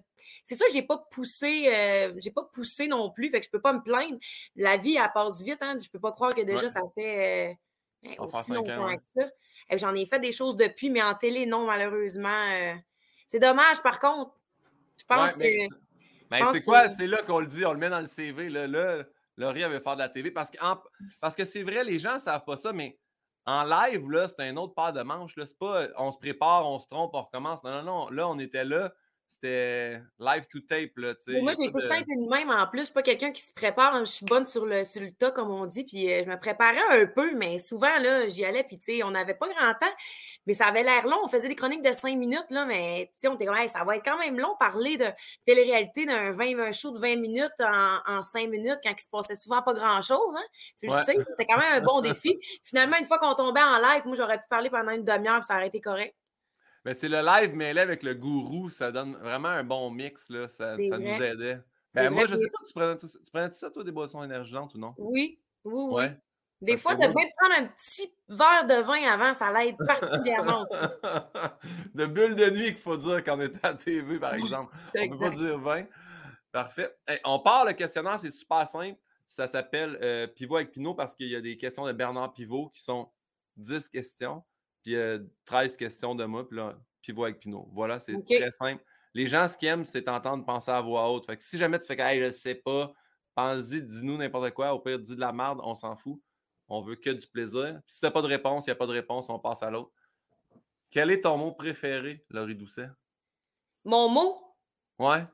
c'est 0.44 0.56
ça, 0.56 0.65
j'ai 0.73 0.83
pas 0.83 1.06
poussé, 1.11 1.69
euh, 1.73 2.12
j'ai 2.19 2.33
pas 2.33 2.49
poussé 2.53 2.88
non 2.88 3.11
plus, 3.11 3.31
fait 3.31 3.41
que 3.41 3.47
je 3.47 3.50
peux 3.50 3.61
pas 3.61 3.73
me 3.73 3.83
plaindre. 3.83 4.19
La 4.56 4.77
vie, 4.77 4.97
elle 4.97 5.11
passe 5.15 5.43
vite, 5.43 5.59
hein, 5.61 5.77
je 5.83 5.88
peux 5.88 6.00
pas 6.00 6.12
croire 6.12 6.35
que 6.35 6.43
déjà 6.43 6.69
ça 6.69 6.81
fait 6.94 7.56
ben, 8.03 8.15
aussi 8.19 8.53
longtemps 8.53 8.97
que 8.97 9.05
ça. 9.05 9.23
J'en 9.73 9.94
ai 9.94 10.06
fait 10.06 10.21
des 10.21 10.33
choses 10.33 10.56
depuis, 10.56 10.91
mais 10.91 11.03
en 11.03 11.15
télé, 11.15 11.47
non, 11.47 11.65
malheureusement. 11.65 12.75
c'est 13.29 13.41
dommage, 13.41 13.81
par 13.83 14.00
contre. 14.00 14.33
Je 14.99 15.05
pense 15.05 15.33
que. 15.33 15.77
Mais 16.29 16.41
c'est 16.53 16.65
quoi? 16.65 16.88
C'est 16.88 17.06
là 17.06 17.23
qu'on 17.23 17.38
le 17.38 17.47
dit, 17.47 17.65
on 17.65 17.73
le 17.73 17.79
met 17.79 17.88
dans 17.88 18.00
le 18.00 18.09
CV. 18.09 18.49
Là, 18.49 18.67
là 18.67 19.05
Laurie 19.37 19.65
avait 19.65 19.81
fait 19.81 19.94
de 19.94 19.99
la 19.99 20.09
TV. 20.09 20.31
Parce 20.31 20.50
que, 20.50 20.59
parce 21.21 21.37
que 21.37 21.44
c'est 21.44 21.62
vrai, 21.62 21.85
les 21.85 21.99
gens 21.99 22.15
ne 22.15 22.19
savent 22.19 22.44
pas 22.44 22.56
ça, 22.56 22.73
mais 22.73 22.99
en 23.44 23.65
live, 23.65 24.11
là, 24.11 24.29
c'est 24.29 24.41
un 24.43 24.56
autre 24.56 24.75
paire 24.75 24.93
de 24.93 25.03
manches. 25.03 25.35
C'est 25.37 25.59
pas 25.59 25.88
on 25.99 26.11
se 26.11 26.19
prépare, 26.19 26.67
on 26.67 26.79
se 26.79 26.87
trompe, 26.87 27.11
on 27.15 27.23
recommence. 27.23 27.62
Non, 27.62 27.71
non, 27.71 27.83
non. 27.83 28.11
Là, 28.11 28.29
on 28.29 28.38
était 28.38 28.65
là. 28.65 28.93
C'était 29.28 30.00
live 30.19 30.46
to 30.50 30.61
tape. 30.61 30.96
Là, 30.96 31.14
moi, 31.43 31.52
j'ai 31.52 31.70
tout 31.70 31.78
le 31.78 31.88
temps 31.88 31.96
été 31.96 32.17
de 32.17 32.31
même 32.31 32.49
en 32.50 32.67
plus. 32.67 32.88
Pas 32.88 33.02
quelqu'un 33.02 33.32
qui 33.32 33.43
se 33.43 33.52
prépare. 33.52 33.94
Hein, 33.94 34.05
je 34.05 34.11
suis 34.11 34.25
bonne 34.25 34.46
sur 34.46 34.64
le, 34.64 34.82
sur 34.84 35.02
le 35.02 35.12
tas, 35.12 35.31
comme 35.31 35.50
on 35.50 35.67
dit. 35.67 35.84
Puis 35.84 36.11
euh, 36.11 36.23
je 36.25 36.31
me 36.31 36.38
préparais 36.38 37.02
un 37.02 37.06
peu, 37.06 37.34
mais 37.34 37.58
souvent, 37.58 37.99
là, 37.99 38.28
j'y 38.28 38.44
allais. 38.44 38.64
Puis, 38.64 38.78
tu 38.78 38.84
sais, 38.84 39.02
on 39.02 39.11
n'avait 39.11 39.34
pas 39.34 39.49
grand 39.49 39.75
temps. 39.75 39.94
Mais 40.46 40.55
ça 40.55 40.67
avait 40.67 40.82
l'air 40.82 41.06
long. 41.06 41.19
On 41.23 41.28
faisait 41.28 41.49
des 41.49 41.55
chroniques 41.55 41.82
de 41.82 41.93
cinq 41.93 42.17
minutes, 42.17 42.46
là. 42.50 42.64
Mais, 42.64 43.11
tu 43.12 43.20
sais, 43.20 43.28
on 43.28 43.34
était 43.34 43.44
comme, 43.44 43.56
ça 43.69 43.84
va 43.84 43.96
être 43.96 44.05
quand 44.05 44.19
même 44.19 44.38
long 44.38 44.56
parler 44.58 44.96
de 44.96 45.08
télé-réalité 45.44 46.06
d'un 46.06 46.31
20, 46.31 46.58
un 46.58 46.73
show 46.73 46.93
de 46.93 46.99
20 46.99 47.17
minutes 47.17 47.61
en, 47.61 47.99
en 48.06 48.23
5 48.23 48.49
minutes 48.49 48.78
quand 48.82 48.94
il 48.96 49.02
se 49.02 49.11
passait 49.11 49.34
souvent 49.34 49.62
pas 49.62 49.75
grand-chose. 49.75 50.34
Hein? 50.34 50.44
Tu 50.78 50.87
le 50.87 50.93
sais, 50.93 51.17
c'était 51.31 51.46
quand 51.46 51.58
même 51.58 51.82
un 51.82 51.84
bon 51.84 52.00
défi. 52.00 52.38
Finalement, 52.62 52.96
une 52.96 53.05
fois 53.06 53.19
qu'on 53.19 53.34
tombait 53.34 53.62
en 53.62 53.78
live, 53.78 54.06
moi, 54.06 54.17
j'aurais 54.17 54.38
pu 54.38 54.46
parler 54.49 54.70
pendant 54.70 54.93
une 54.93 55.05
demi-heure, 55.05 55.44
ça 55.44 55.56
aurait 55.56 55.69
été 55.69 55.81
correct. 55.81 56.14
Mais 56.87 56.94
c'est 56.94 57.09
le 57.09 57.21
live 57.21 57.56
mêlé 57.56 57.81
avec 57.81 58.05
le 58.05 58.15
gourou, 58.15 58.71
ça 58.71 58.93
donne 58.93 59.17
vraiment 59.17 59.49
un 59.49 59.65
bon 59.65 59.91
mix, 59.91 60.31
là. 60.31 60.47
Ça, 60.47 60.77
ça 60.77 60.99
nous 60.99 61.21
aidait. 61.21 61.59
Ben, 61.93 62.11
moi, 62.11 62.27
je 62.29 62.37
sais 62.37 62.49
pas, 62.49 62.65
tu 62.65 62.73
prenais, 62.73 62.97
tu 62.97 63.31
prenais 63.33 63.53
ça, 63.55 63.73
toi, 63.73 63.83
des 63.83 63.91
boissons 63.91 64.23
énergisantes 64.23 64.73
ou 64.77 64.79
non? 64.79 64.94
Oui, 64.97 65.41
oui, 65.65 65.85
oui. 65.91 66.05
Des 66.61 66.77
fois, 66.77 66.94
de 66.94 67.00
bien 67.00 67.27
prendre 67.38 67.56
un 67.59 67.67
petit 67.67 68.15
verre 68.29 68.69
de 68.69 68.83
vin 68.83 69.03
avant, 69.12 69.35
ça 69.35 69.53
l'aide 69.53 69.77
particulièrement 69.85 70.62
aussi. 70.62 70.77
de 71.97 72.06
bulle 72.06 72.37
de 72.37 72.50
nuit 72.50 72.67
qu'il 72.67 72.77
faut 72.77 72.97
dire 72.97 73.25
quand 73.25 73.37
on 73.37 73.41
est 73.41 73.65
à 73.65 73.73
la 73.73 73.75
TV, 73.75 74.21
par 74.21 74.35
exemple. 74.35 74.73
on 74.97 75.03
ne 75.03 75.09
peut 75.09 75.19
pas 75.19 75.31
dire 75.31 75.59
vin. 75.59 75.85
Parfait. 76.53 76.97
on 77.25 77.41
part 77.41 77.65
le 77.65 77.73
questionnaire, 77.73 78.21
c'est 78.21 78.31
super 78.31 78.65
simple. 78.65 79.00
Ça 79.27 79.49
s'appelle 79.49 79.99
euh, 80.03 80.29
Pivot 80.29 80.55
avec 80.55 80.71
Pinot 80.71 80.94
parce 80.94 81.17
qu'il 81.17 81.31
y 81.31 81.35
a 81.35 81.41
des 81.41 81.56
questions 81.56 81.85
de 81.85 81.93
Bernard 81.93 82.33
Pivot 82.33 82.69
qui 82.69 82.81
sont 82.81 83.11
10 83.56 83.88
questions 83.88 84.44
puis 84.87 84.94
13 85.47 85.73
euh, 85.73 85.77
questions 85.77 86.15
de 86.15 86.25
moi, 86.25 86.47
puis 86.47 86.59
là, 86.59 86.79
pivot 87.03 87.25
avec 87.25 87.41
Pinot. 87.41 87.69
Voilà, 87.73 87.99
c'est 87.99 88.23
très 88.25 88.53
simple. 88.53 88.85
Les 89.15 89.27
gens, 89.27 89.49
ce 89.49 89.59
qu'ils 89.59 89.69
aiment, 89.69 89.85
c'est 89.85 90.05
t'entendre 90.05 90.44
penser 90.44 90.71
à 90.71 90.81
voix 90.81 91.11
haute. 91.11 91.27
Fait 91.27 91.37
que 91.37 91.43
si 91.43 91.59
jamais 91.59 91.81
tu 91.81 91.87
fais 91.88 91.97
que 91.97 92.03
hey, 92.03 92.23
je 92.23 92.31
sais 92.31 92.55
pas, 92.55 92.93
pense-y, 93.35 93.83
dis-nous 93.83 94.17
n'importe 94.17 94.53
quoi. 94.53 94.73
Au 94.73 94.79
pire, 94.79 95.00
dis 95.00 95.17
de 95.17 95.21
la 95.21 95.33
merde, 95.33 95.59
on 95.65 95.75
s'en 95.75 95.97
fout. 95.97 96.21
On 96.69 96.83
veut 96.83 96.94
que 96.94 97.11
du 97.11 97.27
plaisir. 97.27 97.81
Puis 97.85 97.97
si 97.97 98.00
t'as 98.00 98.12
pas 98.12 98.23
de 98.23 98.29
réponse, 98.29 98.67
il 98.67 98.69
n'y 98.69 98.73
a 98.73 98.77
pas 98.77 98.87
de 98.87 98.93
réponse, 98.93 99.29
on 99.29 99.41
passe 99.41 99.65
à 99.65 99.71
l'autre. 99.71 99.91
Quel 100.91 101.11
est 101.11 101.23
ton 101.23 101.37
mot 101.37 101.50
préféré, 101.50 102.25
Laurie 102.31 102.55
Doucet? 102.55 102.88
Mon 103.85 104.09
mot? 104.09 104.41
Ouais. 105.00 105.25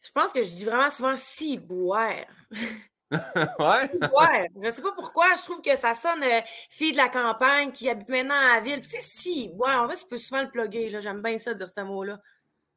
Je 0.00 0.10
pense 0.10 0.32
que 0.32 0.42
je 0.42 0.48
dis 0.48 0.64
vraiment 0.64 0.88
souvent 0.88 1.16
si 1.18 1.58
boire. 1.58 2.24
ouais. 3.58 3.90
ouais. 3.90 4.50
Je 4.62 4.70
sais 4.70 4.82
pas 4.82 4.92
pourquoi. 4.92 5.34
Je 5.36 5.42
trouve 5.42 5.62
que 5.62 5.76
ça 5.76 5.94
sonne 5.94 6.22
euh, 6.22 6.40
fille 6.68 6.92
de 6.92 6.96
la 6.96 7.08
campagne 7.08 7.72
qui 7.72 7.88
habite 7.88 8.08
maintenant 8.08 8.34
à 8.34 8.56
la 8.56 8.60
ville. 8.60 8.80
tu 8.80 8.90
sais, 8.90 9.00
si, 9.00 9.50
ouais, 9.54 9.72
en 9.72 9.88
fait, 9.88 9.96
tu 9.96 10.06
peux 10.06 10.18
souvent 10.18 10.42
le 10.42 10.50
plugger. 10.50 11.00
J'aime 11.00 11.22
bien 11.22 11.38
ça, 11.38 11.54
dire 11.54 11.68
ce 11.68 11.80
mot-là. 11.80 12.20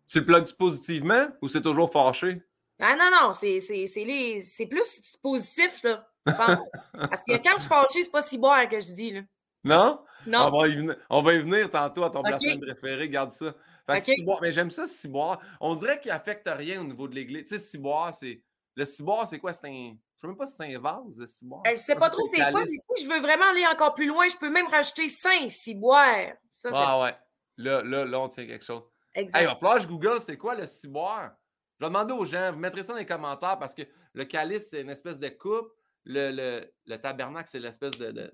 Tu 0.08 0.20
le 0.20 0.26
plugues 0.26 0.52
positivement 0.54 1.28
ou 1.42 1.48
c'est 1.48 1.62
toujours 1.62 1.92
fâché? 1.92 2.42
Ah 2.80 2.96
non, 2.96 3.10
non, 3.12 3.34
c'est 3.34 4.66
plus 4.66 5.18
positif, 5.22 5.84
là. 5.84 6.08
Parce 6.26 7.24
que 7.24 7.38
quand 7.38 7.56
je 7.56 7.62
suis 7.62 7.70
fâché, 7.70 8.04
c'est 8.04 8.12
pas 8.12 8.22
si 8.22 8.38
boire 8.38 8.68
que 8.70 8.80
je 8.80 8.94
dis, 8.94 9.12
là. 9.12 9.22
Non? 9.64 10.00
Non. 10.26 10.48
On 10.48 10.60
va 10.60 10.68
y 10.68 10.76
venir, 10.76 10.96
on 11.10 11.22
va 11.22 11.34
y 11.34 11.40
venir 11.40 11.70
tantôt 11.70 12.04
à 12.04 12.10
ton 12.10 12.22
okay. 12.22 12.60
préféré, 12.60 13.10
garde 13.10 13.32
ça. 13.32 13.54
Fait 13.88 14.00
que 14.00 14.04
ciboire, 14.04 14.40
mais 14.42 14.52
j'aime 14.52 14.72
ça, 14.72 14.88
ciboire. 14.88 15.40
On 15.60 15.76
dirait 15.76 16.00
qu'il 16.00 16.12
affecte 16.12 16.48
rien 16.48 16.82
au 16.82 16.84
niveau 16.84 17.08
de 17.08 17.16
l'église. 17.16 17.44
Tu 17.44 17.48
sais, 17.50 17.60
ciboire, 17.60 18.14
c'est. 18.14 18.42
Le 18.76 18.86
ciboire, 18.86 19.28
c'est 19.28 19.40
quoi? 19.40 19.54
C'est 19.54 19.68
un. 19.68 19.96
Je 20.22 20.28
ne 20.28 20.34
sais 20.34 20.34
même 20.34 20.38
pas 20.38 20.46
si 20.46 20.56
c'est 20.56 20.76
un 20.76 20.80
vase, 20.80 21.26
ciboire. 21.26 21.62
Elle 21.66 21.74
ne 21.74 21.78
sait 21.78 21.96
pas 21.96 22.10
trop 22.10 22.26
c'est 22.28 22.52
quoi, 22.52 22.62
mais 22.62 22.68
si 22.68 23.04
je 23.04 23.10
veux 23.10 23.20
vraiment 23.22 23.50
aller 23.50 23.66
encore 23.66 23.94
plus 23.96 24.06
loin, 24.06 24.28
je 24.28 24.38
peux 24.38 24.52
même 24.52 24.68
rajouter 24.68 25.10
5 25.10 25.50
ciboires. 25.50 26.34
Ça, 26.52 26.70
ah 26.74 27.02
ouais. 27.02 27.16
Là, 27.58 27.82
là, 27.82 28.06
là, 28.06 28.20
on 28.20 28.28
tient 28.28 28.46
quelque 28.46 28.64
chose. 28.64 28.84
Exact. 29.16 29.40
Hey, 29.40 29.46
va 29.46 29.56
falloir 29.56 29.82
je 29.82 29.88
Google 29.88 30.20
c'est 30.20 30.38
quoi 30.38 30.54
le 30.54 30.68
ciboire? 30.68 31.32
Je 31.80 31.86
vais 31.86 31.90
demander 31.90 32.14
aux 32.14 32.26
gens, 32.26 32.52
vous 32.52 32.60
mettrez 32.60 32.84
ça 32.84 32.94
dans 32.94 33.00
les 33.00 33.06
commentaires 33.06 33.58
parce 33.58 33.74
que 33.74 33.82
le 34.14 34.26
calice, 34.26 34.70
c'est 34.70 34.82
une 34.82 34.90
espèce 34.92 35.18
de 35.18 35.30
coupe. 35.30 35.72
Le, 36.04 36.32
le, 36.32 36.72
le 36.86 36.98
tabernacle, 36.98 37.50
c'est 37.52 37.60
l'espèce 37.60 37.98
de, 37.98 38.12
de, 38.12 38.32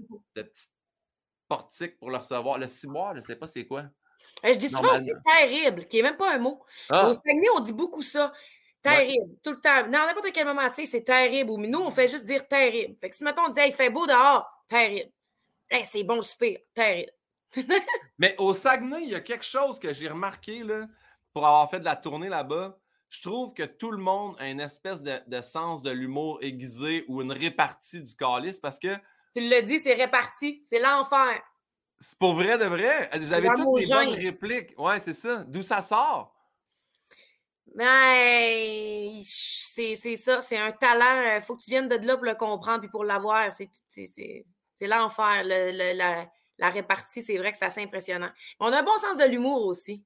portique 1.48 1.98
pour 1.98 2.10
le 2.10 2.18
recevoir. 2.18 2.58
Le 2.58 2.68
ciboire, 2.68 3.14
je 3.14 3.20
ne 3.20 3.24
sais 3.24 3.36
pas 3.36 3.48
c'est 3.48 3.66
quoi. 3.66 3.86
Je 4.44 4.58
dis 4.58 4.70
souvent 4.70 4.98
c'est 4.98 5.14
terrible, 5.24 5.86
qui 5.88 5.98
n'est 5.98 6.04
même 6.04 6.18
pas 6.18 6.34
un 6.34 6.40
mot. 6.40 6.64
Ah. 6.90 7.08
Au 7.08 7.14
Saguenay, 7.14 7.48
on 7.56 7.60
dit 7.60 7.74
beaucoup 7.74 8.02
ça. 8.02 8.34
Terrible, 8.82 9.36
tout 9.44 9.52
le 9.52 9.60
temps. 9.60 9.84
Dans 9.84 10.06
n'importe 10.06 10.32
quel 10.34 10.46
moment, 10.46 10.68
tu 10.70 10.76
sais, 10.76 10.86
c'est 10.86 11.04
terrible. 11.04 11.52
Mais 11.58 11.68
nous, 11.68 11.80
on 11.80 11.90
fait 11.90 12.08
juste 12.08 12.26
dire 12.26 12.48
terrible. 12.48 12.96
Fait 13.02 13.10
que 13.10 13.16
si, 13.16 13.24
mettons, 13.24 13.44
on 13.48 13.50
dit, 13.50 13.60
il 13.66 13.74
fait 13.74 13.90
beau 13.90 14.06
dehors, 14.06 14.48
terrible. 14.68 15.12
Hey, 15.70 15.84
c'est 15.84 16.04
bon, 16.04 16.22
super, 16.22 16.58
terrible. 16.74 17.12
Mais 18.18 18.36
au 18.38 18.54
Saguenay, 18.54 19.04
il 19.04 19.10
y 19.10 19.16
a 19.16 19.22
quelque 19.22 19.46
chose 19.46 19.80
que 19.80 19.94
j'ai 19.94 20.08
remarqué, 20.08 20.64
là, 20.64 20.88
pour 21.34 21.46
avoir 21.46 21.70
fait 21.70 21.80
de 21.80 21.86
la 21.86 21.96
tournée 21.96 22.30
là-bas. 22.30 22.78
Je 23.10 23.22
trouve 23.22 23.54
que 23.54 23.64
tout 23.64 23.92
le 23.92 23.98
monde 23.98 24.36
a 24.40 24.50
une 24.50 24.60
espèce 24.60 25.02
de, 25.02 25.42
sens 25.42 25.82
de 25.82 25.92
l'humour 25.92 26.40
aiguisé 26.42 27.06
ou 27.08 27.22
une 27.22 27.32
répartie 27.32 28.02
du 28.02 28.16
calice 28.16 28.60
parce 28.60 28.80
que. 28.80 28.96
Tu 29.34 29.48
l'as 29.48 29.62
dit, 29.62 29.80
c'est 29.80 29.94
réparti. 29.94 30.64
C'est 30.66 30.80
l'enfer. 30.80 31.42
C'est 32.00 32.18
pour 32.20 32.34
vrai 32.34 32.58
de 32.58 32.66
vrai. 32.66 33.10
Vous 33.18 33.34
avez 33.34 33.50
toutes 33.56 33.76
des 33.76 33.86
bonnes 33.86 34.10
répliques. 34.10 34.74
Ouais, 34.78 35.00
c'est 35.00 35.14
ça. 35.14 35.44
D'où 35.46 35.62
ça 35.62 35.82
sort? 35.82 36.37
Ben, 37.78 39.22
c'est 39.22 40.16
ça, 40.16 40.42
c'est 40.42 40.58
un 40.58 40.72
talent. 40.72 41.36
Il 41.36 41.42
faut 41.42 41.56
que 41.56 41.64
tu 41.64 41.70
viennes 41.70 41.88
de 41.88 41.96
là 41.96 42.16
pour 42.16 42.26
le 42.26 42.34
comprendre 42.34 42.80
puis 42.80 42.90
pour 42.90 43.04
l'avoir. 43.04 43.52
C'est 43.54 44.42
l'enfer. 44.82 45.44
la, 45.44 46.28
la, 46.58 46.70
répartie, 46.70 47.22
c'est 47.22 47.38
vrai 47.38 47.52
que 47.52 47.58
c'est 47.60 47.66
assez 47.66 47.84
impressionnant. 47.84 48.32
On 48.60 48.74
a 48.74 48.80
un 48.80 48.84
bon 48.84 48.98
sens 48.98 49.20
de 49.20 49.26
l'humour 49.26 49.68
aussi. 49.68 50.04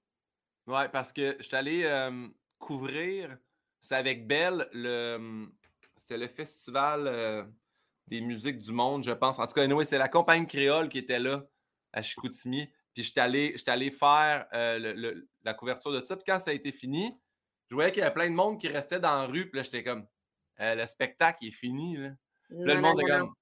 Oui, 0.67 0.83
parce 0.91 1.13
que 1.13 1.37
je 1.39 1.43
suis 1.45 1.55
allé 1.55 2.09
couvrir, 2.59 3.37
c'était 3.79 3.95
avec 3.95 4.27
Belle, 4.27 4.67
le, 4.73 5.47
c'était 5.95 6.17
le 6.17 6.27
festival 6.27 7.47
des 8.07 8.19
musiques 8.19 8.59
du 8.59 8.73
monde, 8.73 9.05
je 9.05 9.11
pense. 9.11 9.39
En 9.39 9.47
tout 9.47 9.53
cas, 9.53 9.63
anyway, 9.63 9.85
c'est 9.85 9.97
la 9.97 10.09
compagnie 10.09 10.45
créole 10.45 10.89
qui 10.89 10.97
était 10.97 11.19
là 11.19 11.45
à 11.93 12.01
Chicoutimi. 12.01 12.69
Puis 12.93 13.03
j'étais 13.03 13.21
allé, 13.21 13.55
allé 13.67 13.89
faire 13.89 14.47
euh, 14.53 15.23
la 15.43 15.53
couverture 15.53 15.93
de 15.93 16.03
ça. 16.03 16.17
Puis 16.17 16.25
quand 16.27 16.39
ça 16.39 16.51
a 16.51 16.53
été 16.53 16.73
fini, 16.73 17.17
je 17.71 17.75
voyais 17.75 17.91
qu'il 17.91 18.01
y 18.01 18.03
avait 18.03 18.13
plein 18.13 18.29
de 18.29 18.35
monde 18.35 18.59
qui 18.59 18.67
restait 18.67 18.99
dans 18.99 19.21
la 19.21 19.25
rue. 19.25 19.49
Puis 19.49 19.57
là, 19.57 19.63
j'étais 19.63 19.81
comme, 19.81 20.05
euh, 20.59 20.75
le 20.75 20.85
spectacle 20.85 21.45
est 21.45 21.51
fini. 21.51 21.95
Là, 21.95 22.09
là 22.49 22.73
le 22.75 22.81
monde 22.81 22.99
est 22.99 23.07
comme, 23.07 23.33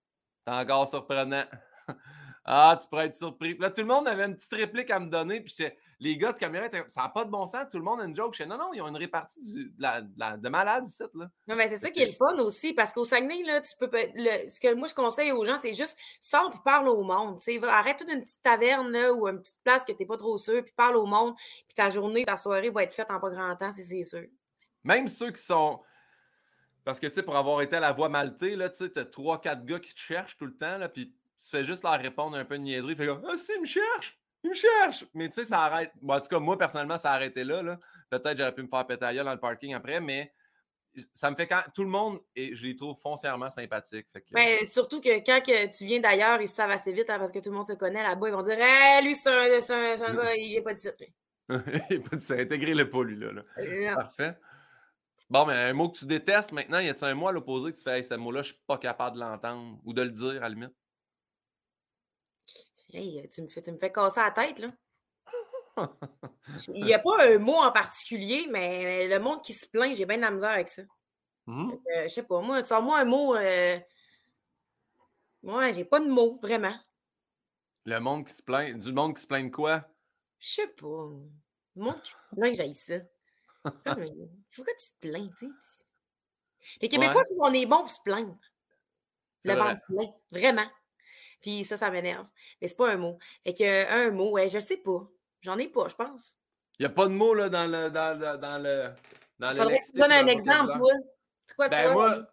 c'est 0.46 0.54
encore 0.54 0.88
surprenant. 0.88 1.46
ah, 2.46 2.78
tu 2.80 2.88
pourrais 2.88 3.08
être 3.08 3.16
surpris. 3.16 3.56
Puis 3.56 3.64
là, 3.64 3.72
tout 3.72 3.82
le 3.82 3.88
monde 3.88 4.08
avait 4.08 4.26
une 4.26 4.36
petite 4.36 4.54
réplique 4.54 4.92
à 4.92 5.00
me 5.00 5.10
donner. 5.10 5.42
Puis 5.42 5.56
j'étais, 5.58 5.76
les 6.02 6.18
gars 6.18 6.32
de 6.32 6.38
caméra, 6.38 6.68
ça 6.88 7.02
n'a 7.02 7.10
pas 7.10 7.26
de 7.26 7.30
bon 7.30 7.46
sens. 7.46 7.66
Tout 7.70 7.78
le 7.78 7.84
monde 7.84 8.00
a 8.00 8.06
une 8.06 8.16
joke. 8.16 8.34
Je 8.34 8.44
non, 8.44 8.58
non, 8.58 8.74
ils 8.74 8.82
ont 8.82 8.88
une 8.88 8.98
répartie 8.98 9.40
de, 9.42 9.72
la, 9.78 10.02
de 10.38 10.50
malade 10.50 10.88
ici. 10.88 11.04
Là. 11.14 11.30
Non, 11.48 11.56
mais 11.56 11.68
c'est 11.68 11.78
ça 11.78 11.90
qui 11.90 12.02
est 12.02 12.06
le 12.06 12.12
fun 12.12 12.38
aussi, 12.38 12.74
parce 12.74 12.94
qu'au 12.94 13.04
Saguenay, 13.04 13.44
là, 13.44 13.62
tu 13.62 13.76
peux 13.78 13.90
ce 13.92 14.60
que 14.60 14.74
moi 14.76 14.88
je 14.88 14.94
conseille 14.94 15.32
aux 15.32 15.44
gens, 15.44 15.58
c'est 15.58 15.74
juste 15.74 15.98
sors 16.22 16.54
et 16.54 16.58
parle 16.64 16.88
au 16.88 17.04
monde. 17.04 17.40
Arrête 17.64 17.98
toute 17.98 18.10
une 18.10 18.22
petite 18.22 18.42
taverne 18.42 18.92
là, 18.92 19.12
ou 19.14 19.28
une 19.28 19.42
petite 19.42 19.60
place 19.64 19.84
que 19.84 19.92
tu 19.92 20.00
n'es 20.00 20.06
pas 20.06 20.18
trop 20.18 20.38
sûr, 20.38 20.64
puis 20.64 20.74
parle 20.76 20.96
au 20.96 21.06
monde, 21.06 21.36
puis 21.68 21.76
ta 21.76 21.90
journée, 21.90 22.24
ta 22.24 22.38
soirée 22.38 22.70
va 22.70 22.84
être 22.84 22.94
faite 22.94 23.12
en 23.12 23.20
pas 23.20 23.30
grand 23.30 23.56
temps, 23.56 23.72
c'est 23.72 24.04
sûr. 24.04 24.24
Même 24.84 25.08
ceux 25.10 25.32
qui 25.32 25.42
sont. 25.42 25.82
Parce 26.86 27.00
que, 27.00 27.08
tu 27.08 27.14
sais, 27.14 27.24
pour 27.24 27.36
avoir 27.36 27.62
été 27.62 27.76
à 27.76 27.82
la 27.82 27.92
voix 27.92 28.08
maltée, 28.08 28.56
là, 28.56 28.70
tu 28.70 28.78
sais, 28.78 28.90
t'as 28.90 29.06
trois, 29.06 29.42
quatre 29.42 29.66
gars 29.66 29.80
qui 29.80 29.94
te 29.94 30.00
cherchent 30.00 30.38
tout 30.38 30.46
le 30.46 30.56
temps, 30.56 30.78
là, 30.78 30.88
puis 30.88 31.10
tu 31.10 31.16
sais 31.38 31.66
juste 31.66 31.84
leur 31.84 32.00
répondre 32.00 32.38
un 32.38 32.46
peu 32.46 32.58
de 32.58 32.64
niaiserie. 32.64 32.96
Fait 32.96 33.06
comme, 33.06 33.24
ah, 33.30 33.38
si, 33.38 33.52
ils 33.56 33.62
me 33.62 33.66
cherchent! 33.66 34.18
Il 34.44 34.52
me 34.52 34.56
cherche! 34.56 35.06
Mais 35.14 35.28
tu 35.30 35.36
sais, 35.36 35.44
ça 35.44 35.64
arrête. 35.64 35.92
en 36.08 36.22
tout 36.22 36.30
cas, 36.30 36.40
moi, 36.40 36.58
personnellement, 36.58 36.98
ça 36.98 37.12
a 37.12 37.16
arrêté 37.16 37.44
là. 37.44 37.62
là. 37.62 37.80
Peut-être 38.10 38.38
j'aurais 38.38 38.56
pu 38.56 38.64
me 38.64 38.68
faire 38.68 38.86
péter 38.88 39.14
dans 39.24 39.34
le 39.34 39.40
parking 39.40 39.74
après, 39.74 40.00
mais 40.00 40.32
ça 41.14 41.30
me 41.30 41.36
fait 41.36 41.48
quand 41.48 41.62
tout 41.74 41.84
le 41.84 41.90
monde, 41.90 42.20
et 42.36 42.56
je 42.56 42.68
les 42.68 42.76
trouve 42.76 42.98
foncièrement 43.02 43.50
sympathiques. 43.50 44.08
Mais 44.32 44.66
surtout 44.66 45.00
que 45.02 45.24
quand 45.26 45.42
que 45.42 45.78
tu 45.78 45.86
viens 45.86 46.00
d'ailleurs, 46.00 46.42
ils 46.42 46.48
savent 46.48 46.72
assez 46.72 46.92
vite 46.92 47.10
hein, 47.10 47.20
parce 47.20 47.32
que 47.32 47.40
tout 47.40 47.50
le 47.50 47.56
monde 47.56 47.66
se 47.66 47.74
connaît 47.74 48.04
là-bas. 48.04 48.28
Ils 48.28 48.34
vont 48.34 48.42
dire 48.42 48.58
hey, 48.60 49.04
lui, 49.04 49.16
c'est 49.16 49.30
un, 49.30 49.44
un, 49.44 50.16
gars, 50.16 50.36
il 50.36 50.50
vient 50.50 50.62
pas 50.62 50.74
de 50.74 50.78
site. 50.78 50.96
il 51.50 51.56
vient 51.90 52.02
pas 52.02 52.16
de 52.16 52.42
Intégrez-le 52.42 52.90
pas, 52.90 53.04
lui. 53.04 53.18
Là, 53.18 53.32
là. 53.32 53.96
Parfait. 53.96 54.38
Bon, 55.30 55.46
mais 55.46 55.54
un 55.54 55.74
mot 55.74 55.90
que 55.90 56.00
tu 56.00 56.06
détestes 56.06 56.52
maintenant, 56.52 56.80
y 56.80 56.90
a-t-il 56.90 57.08
un 57.08 57.14
mot 57.14 57.28
à 57.28 57.32
l'opposé 57.32 57.72
que 57.72 57.78
tu 57.78 57.84
fais 57.84 58.00
hey, 58.00 58.04
ce 58.04 58.16
mot-là, 58.16 58.42
je 58.42 58.54
suis 58.54 58.62
pas 58.66 58.80
capable 58.80 59.16
de 59.16 59.22
l'entendre 59.22 59.80
ou 59.86 59.94
de 59.94 60.02
le 60.02 60.10
dire 60.10 60.38
à 60.38 60.40
la 60.40 60.50
limite? 60.50 60.74
Hey, 62.92 63.26
tu 63.34 63.42
me 63.42 63.48
fais, 63.48 63.62
tu 63.62 63.72
me 63.72 63.78
fais 63.78 63.92
casser 63.92 64.20
la 64.20 64.32
tête, 64.32 64.60
là. 64.60 64.72
Il 66.74 66.86
n'y 66.86 66.94
a 66.94 67.00
pas 67.00 67.24
un 67.24 67.38
mot 67.38 67.58
en 67.58 67.72
particulier, 67.72 68.48
mais 68.50 69.08
le 69.08 69.20
monde 69.20 69.42
qui 69.42 69.54
se 69.54 69.68
plaint, 69.68 69.96
j'ai 69.96 70.06
bien 70.06 70.18
de 70.18 70.22
la 70.24 70.32
misère 70.32 70.50
avec 70.50 70.70
ça. 70.70 70.82
Mmh. 71.46 71.72
je 72.04 72.08
sais 72.08 72.24
pas, 72.24 72.42
moi, 72.42 72.62
sors-moi 72.62 73.00
un 73.00 73.06
mot. 73.06 73.36
Euh... 73.36 73.80
Moi, 75.42 75.72
j'ai 75.72 75.86
pas 75.86 76.00
de 76.00 76.08
mot, 76.08 76.40
vraiment. 76.42 76.76
Le 77.86 78.00
monde 78.00 78.28
qui 78.28 78.34
se 78.34 78.44
plaint. 78.44 78.80
Du 78.80 78.92
monde 78.92 79.16
qui 79.16 79.22
se 79.22 79.28
plaint 79.28 79.50
de 79.50 79.56
quoi? 79.56 79.84
Je 80.40 80.50
sais 80.50 80.68
pas. 80.68 81.10
Le 81.76 81.84
monde 81.84 82.02
qui 82.02 82.12
se 82.12 82.36
plaint, 82.36 82.56
j'ai 82.56 82.74
ça. 82.74 82.96
Pourquoi 83.86 84.74
tu 84.74 84.92
te 84.92 85.08
plains, 85.08 85.28
tu 85.38 85.48
sais? 85.48 85.86
Les 86.82 86.90
Québécois, 86.90 87.24
on 87.40 87.54
est 87.54 87.66
bons 87.66 87.80
pour 87.80 87.90
se 87.90 88.02
plaindre. 88.02 88.38
Le 89.44 89.54
ventre 89.54 89.82
plein, 89.88 90.12
vraiment. 90.32 90.70
Puis 91.42 91.64
ça, 91.64 91.78
ça 91.78 91.90
m'énerve. 91.90 92.28
Mais 92.62 92.68
c'est 92.68 92.78
pas 92.78 92.92
un 92.92 92.98
mot. 92.98 93.18
Fait 93.46 93.54
que 93.54 93.92
un 93.92 94.12
mot, 94.12 94.32
ouais, 94.32 94.50
je 94.50 94.60
sais 94.60 94.78
pas. 94.78 95.08
J'en 95.42 95.58
ai 95.58 95.68
pas, 95.68 95.88
je 95.88 95.96
pense. 95.96 96.36
Il 96.80 96.84
n'y 96.84 96.86
a 96.86 96.90
pas 96.90 97.06
de 97.06 97.14
mot 97.14 97.34
là, 97.34 97.50
dans 97.50 97.70
le. 97.70 97.90
Dans 97.90 98.20
le, 98.20 98.38
dans 98.38 98.62
le 98.62 98.90
dans 99.40 99.56
Faudrait 99.56 99.80
que 99.80 99.92
tu 99.92 99.98
donnes 99.98 100.12
un 100.12 100.28
exemple, 100.28 100.78
toi. 100.78 100.94
Quoi, 101.56 101.70
ben, 101.70 101.94
moi, 101.94 102.28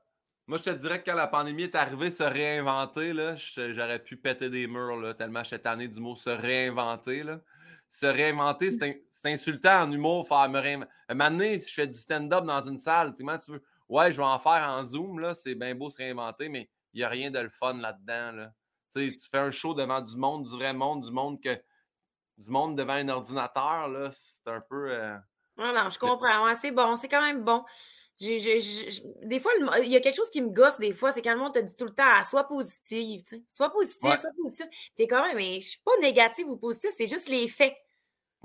moi, 0.48 0.58
je 0.58 0.64
te 0.64 0.70
dirais 0.70 1.00
que 1.00 1.10
quand 1.10 1.16
la 1.16 1.28
pandémie 1.28 1.64
est 1.64 1.74
arrivée, 1.74 2.10
se 2.10 2.22
réinventer, 2.22 3.12
là, 3.12 3.36
j'aurais 3.36 4.00
pu 4.00 4.16
péter 4.16 4.50
des 4.50 4.66
murs, 4.66 4.96
là, 4.96 5.14
tellement 5.14 5.44
cette 5.44 5.66
année 5.66 5.88
du 5.88 6.00
mot 6.00 6.16
se 6.16 6.30
réinventer. 6.30 7.22
Là. 7.22 7.40
Se 7.88 8.06
réinventer, 8.06 8.70
c'est 8.72 9.32
insultant 9.32 9.82
en 9.82 9.92
humour, 9.92 10.26
faire 10.26 10.48
me 10.48 10.60
réinventer. 10.60 10.92
Un 11.08 11.38
si 11.58 11.68
je 11.68 11.74
fais 11.74 11.86
du 11.86 11.98
stand-up 11.98 12.44
dans 12.44 12.62
une 12.62 12.78
salle, 12.78 13.14
comment 13.16 13.38
tu 13.38 13.52
veux? 13.52 13.62
Ouais, 13.88 14.12
je 14.12 14.16
vais 14.16 14.26
en 14.26 14.38
faire 14.40 14.68
en 14.68 14.84
Zoom, 14.84 15.20
là, 15.20 15.34
c'est 15.34 15.54
bien 15.54 15.74
beau 15.76 15.90
se 15.90 15.96
réinventer, 15.96 16.48
mais 16.48 16.68
il 16.92 16.98
n'y 16.98 17.04
a 17.04 17.08
rien 17.08 17.30
de 17.30 17.38
le 17.38 17.48
fun 17.48 17.74
là-dedans. 17.74 18.32
Là 18.32 18.52
tu 18.96 19.28
fais 19.30 19.38
un 19.38 19.50
show 19.50 19.74
devant 19.74 20.00
du 20.00 20.16
monde, 20.16 20.44
du 20.44 20.50
vrai 20.50 20.72
monde, 20.72 21.04
du 21.04 21.10
monde 21.10 21.40
que 21.40 21.60
du 22.38 22.50
monde 22.50 22.76
devant 22.76 22.94
un 22.94 23.08
ordinateur, 23.08 23.88
là, 23.88 24.10
c'est 24.12 24.48
un 24.48 24.60
peu. 24.60 24.90
Euh, 24.90 25.16
non, 25.56 25.72
non, 25.72 25.88
je 25.88 25.98
comprends. 25.98 26.54
c'est 26.54 26.70
bon, 26.70 26.96
c'est 26.96 27.08
quand 27.08 27.22
même 27.22 27.42
bon. 27.42 27.64
des 28.20 29.40
fois, 29.40 29.52
il 29.82 29.88
y 29.88 29.96
a 29.96 30.00
quelque 30.00 30.16
chose 30.16 30.30
qui 30.30 30.42
me 30.42 30.50
gosse 30.50 30.78
des 30.78 30.92
fois, 30.92 31.12
c'est 31.12 31.22
quand 31.22 31.32
le 31.32 31.38
monde 31.38 31.54
te 31.54 31.58
dit 31.58 31.76
tout 31.76 31.86
le 31.86 31.94
temps 31.94 32.04
ah, 32.06 32.24
sois 32.24 32.44
positive, 32.44 33.22
sois 33.48 33.70
positive, 33.70 34.16
sois 34.16 34.30
positive. 34.36 34.68
T'es 34.96 35.06
quand 35.06 35.22
même, 35.22 35.36
mais 35.36 35.60
je 35.60 35.68
suis 35.68 35.80
pas 35.80 35.96
négative 36.00 36.48
ou 36.48 36.56
positive, 36.56 36.90
c'est 36.96 37.06
juste 37.06 37.28
les 37.28 37.48
faits. 37.48 37.76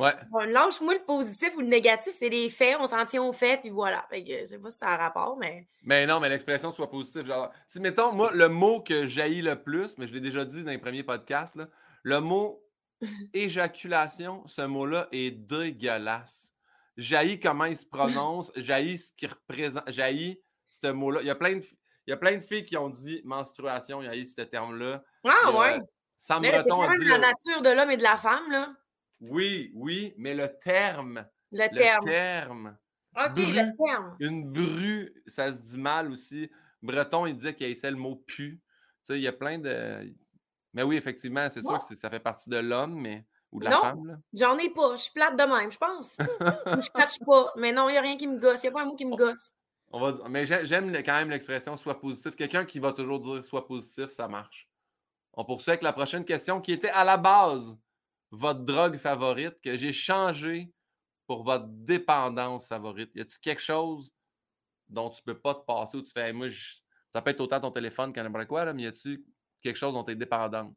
Ouais. 0.02 0.48
Lâche-moi 0.48 0.96
le 0.96 1.04
positif 1.04 1.56
ou 1.56 1.62
le 1.62 1.68
négatif, 1.68 2.14
c'est 2.18 2.30
les 2.30 2.50
faits, 2.50 2.78
on 2.80 2.88
s'en 2.88 3.06
tient 3.06 3.22
aux 3.22 3.34
faits, 3.34 3.62
puis 3.62 3.70
voilà. 3.70 4.08
je 4.12 4.46
sais 4.46 4.58
pas 4.58 4.72
si 4.72 4.78
ça 4.80 4.90
a 4.90 4.98
rapport, 4.98 5.38
mais. 5.38 5.68
Mais 5.84 6.08
non, 6.08 6.20
mais 6.20 6.28
l'expression 6.28 6.72
soit 6.72 6.90
positive. 6.90 7.28
Genre, 7.28 7.52
si, 7.68 7.80
mettons, 7.80 8.12
moi, 8.12 8.32
le 8.34 8.50
mot 8.50 8.82
que 8.82 9.08
jaillit 9.08 9.44
le 9.44 9.62
plus, 9.62 9.96
mais 9.98 10.08
je 10.08 10.14
l'ai 10.14 10.20
déjà 10.20 10.44
dit 10.44 10.64
dans 10.64 10.72
les 10.72 10.80
premiers 10.80 11.04
podcasts, 11.04 11.56
le 12.02 12.20
mot 12.20 12.64
éjaculation, 13.34 14.44
ce 14.48 14.64
mot-là 14.64 15.08
est 15.12 15.32
dégueulasse. 15.32 16.52
Jaillit 16.98 17.40
comment 17.40 17.66
il 17.66 17.78
se 17.78 17.86
prononce, 17.86 18.52
jaillit 18.56 18.98
ce 18.98 19.14
qu'il 19.14 19.30
représente, 19.30 19.90
jaillit 19.92 20.42
ce 20.70 20.88
mot-là. 20.88 21.22
Il 21.22 21.28
y 21.28 21.32
a 21.32 21.36
plein 21.36 21.58
de. 21.58 21.64
Il 22.08 22.10
y 22.10 22.14
a 22.14 22.18
plein 22.18 22.36
de 22.36 22.42
filles 22.42 22.66
qui 22.66 22.76
ont 22.76 22.90
dit 22.90 23.22
menstruation, 23.24 24.02
il 24.02 24.06
y 24.06 24.10
a 24.10 24.16
eu 24.16 24.26
ce 24.26 24.42
terme-là. 24.42 25.04
Ah, 25.24 25.52
ouais. 25.52 25.80
Sam 26.18 26.42
mais 26.42 26.52
Breton 26.52 26.82
a 26.82 26.98
dit. 26.98 27.06
la 27.06 27.20
nature 27.20 27.62
de 27.62 27.70
l'homme 27.70 27.92
et 27.92 27.98
de 27.98 28.04
la 28.04 28.18
femme, 28.18 28.52
là. 28.52 28.74
Oui, 29.22 29.72
oui, 29.76 30.14
mais 30.18 30.34
le 30.34 30.48
terme. 30.58 31.26
Le, 31.52 31.68
terme. 31.70 32.78
OK, 33.16 33.38
le 33.38 33.78
terme. 33.78 34.16
Une 34.20 34.52
bru, 34.52 35.14
ça 35.26 35.52
se 35.52 35.62
dit 35.62 35.78
mal 35.78 36.12
aussi. 36.12 36.50
Breton, 36.82 37.28
il 37.28 37.36
disait 37.36 37.54
qu'il 37.54 37.78
a 37.84 37.92
le 37.92 37.98
mot 37.98 38.16
pu. 38.16 38.60
Tu 38.60 38.62
sais, 39.04 39.20
il 39.20 39.22
y 39.22 39.28
a 39.28 39.34
plein 39.34 39.60
de. 39.60 40.14
Mais 40.74 40.84
oui, 40.84 40.96
effectivement, 40.96 41.48
c'est 41.50 41.62
sûr 41.62 41.78
que 41.78 41.96
ça 41.96 42.10
fait 42.10 42.20
partie 42.20 42.50
de 42.50 42.58
l'homme, 42.58 43.00
mais. 43.00 43.26
Ou 43.52 43.60
de 43.60 43.66
la 43.66 43.72
femme. 43.72 44.22
J'en 44.34 44.58
ai 44.58 44.70
pas. 44.70 44.96
Je 44.96 45.02
suis 45.02 45.12
plate 45.12 45.36
de 45.36 45.44
même, 45.44 45.72
je 45.72 45.78
pense. 45.78 46.18
je 46.20 46.90
cache 46.92 47.20
pas. 47.20 47.52
Mais 47.58 47.74
non, 47.74 47.90
il 47.90 47.92
n'y 47.92 47.98
a 47.98 48.02
rien 48.02 48.16
qui 48.16 48.26
me 48.26 48.40
gosse. 48.40 48.64
Il 48.64 48.68
n'y 48.68 48.70
a 48.70 48.72
pas 48.72 48.84
un 48.84 48.86
mot 48.86 48.96
qui 48.96 49.06
me 49.06 49.16
gosse. 49.16 49.52
On 49.92 50.00
va... 50.00 50.30
Mais 50.30 50.46
j'aime 50.46 50.94
quand 51.04 51.16
même 51.16 51.30
l'expression 51.30 51.76
soit 51.76 52.00
positif. 52.00 52.34
Quelqu'un 52.38 52.64
qui 52.64 52.80
va 52.80 52.94
toujours 52.94 53.20
dire 53.20 53.44
soit 53.44 53.68
positif, 53.68 54.10
ça 54.10 54.30
marche. 54.30 54.70
On 55.34 55.44
poursuit 55.44 55.72
avec 55.72 55.84
la 55.84 55.92
prochaine 55.92 56.24
question 56.24 56.62
qui 56.62 56.72
était 56.72 56.90
à 56.90 57.04
la 57.04 57.18
base 57.18 57.78
votre 58.32 58.62
drogue 58.62 58.98
favorite 58.98 59.60
que 59.62 59.76
j'ai 59.76 59.94
changé 59.94 60.72
pour 61.28 61.44
votre 61.44 61.68
dépendance 61.68 62.68
favorite? 62.68 63.12
Y 63.16 63.22
a-t-il 63.22 63.40
quelque 63.40 63.62
chose 63.62 64.12
dont 64.90 65.10
tu 65.10 65.22
peux 65.24 65.38
pas 65.38 65.56
te 65.56 65.66
passer 65.66 65.98
ou 65.98 66.02
tu 66.02 66.12
fais, 66.12 66.34
moi, 66.34 66.48
ça 67.14 67.22
peut 67.22 67.32
être 67.32 67.42
autant 67.42 67.60
ton 67.60 67.72
téléphone 67.72 68.12
qu'un 68.14 68.24
n'importe 68.24 68.48
quoi, 68.48 68.66
là, 68.66 68.74
mais 68.74 68.84
y 68.84 68.88
a-t-il 68.88 69.22
quelque 69.62 69.78
chose 69.78 69.94
dont 69.94 70.04
tu 70.04 70.12
es 70.12 70.16
dépendante? 70.16 70.74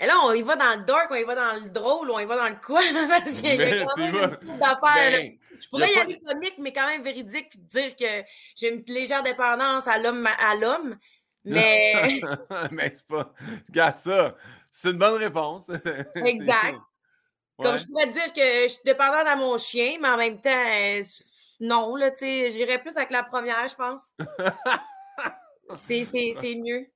Et 0.00 0.06
là, 0.06 0.14
on 0.22 0.32
y 0.32 0.42
va 0.42 0.54
dans 0.54 0.78
le 0.78 0.84
dark, 0.84 1.10
on 1.10 1.14
y 1.16 1.24
va 1.24 1.34
dans 1.34 1.64
le 1.64 1.70
drôle, 1.70 2.10
on 2.10 2.18
y 2.20 2.24
va 2.24 2.36
dans 2.36 2.48
le 2.48 2.64
quoi, 2.64 2.80
parce 3.08 3.32
qu'il 3.32 3.54
y 3.54 3.62
a 3.62 3.84
quand 3.84 3.96
même 3.96 4.58
d'affaires. 4.58 4.80
Ben, 4.82 5.38
je 5.60 5.68
pourrais 5.68 5.92
y 5.92 5.98
aller 5.98 6.20
comique, 6.20 6.54
mais 6.58 6.72
quand 6.72 6.86
même 6.86 7.02
véridique, 7.02 7.48
puis 7.48 7.58
dire 7.58 7.96
que 7.96 8.24
j'ai 8.54 8.74
une 8.74 8.84
légère 8.86 9.24
dépendance 9.24 9.88
à 9.88 9.98
l'homme, 9.98 10.26
à 10.26 10.54
l'homme. 10.54 10.96
Mais. 11.44 12.20
mais 12.72 12.90
c'est 12.92 13.06
pas. 13.06 13.32
Regarde 13.68 13.94
ça. 13.94 14.36
C'est 14.80 14.92
une 14.92 14.98
bonne 14.98 15.20
réponse. 15.20 15.68
Exact. 16.14 16.78
Comme 17.60 17.76
je 17.76 17.84
pourrais 17.86 18.10
dire 18.10 18.32
que 18.32 18.62
je 18.62 18.68
suis 18.68 18.84
dépendante 18.84 19.26
à 19.26 19.34
mon 19.34 19.58
chien, 19.58 19.98
mais 20.00 20.08
en 20.08 20.16
même 20.16 20.40
temps, 20.40 20.50
euh, 20.50 21.02
non, 21.58 21.96
là, 21.96 22.12
tu 22.12 22.18
sais, 22.18 22.50
j'irais 22.50 22.80
plus 22.80 22.96
avec 22.96 23.10
la 23.10 23.24
première, 23.24 23.66
je 23.66 23.74
pense. 23.74 24.12
c'est 25.72 26.54
mieux. 26.62 26.86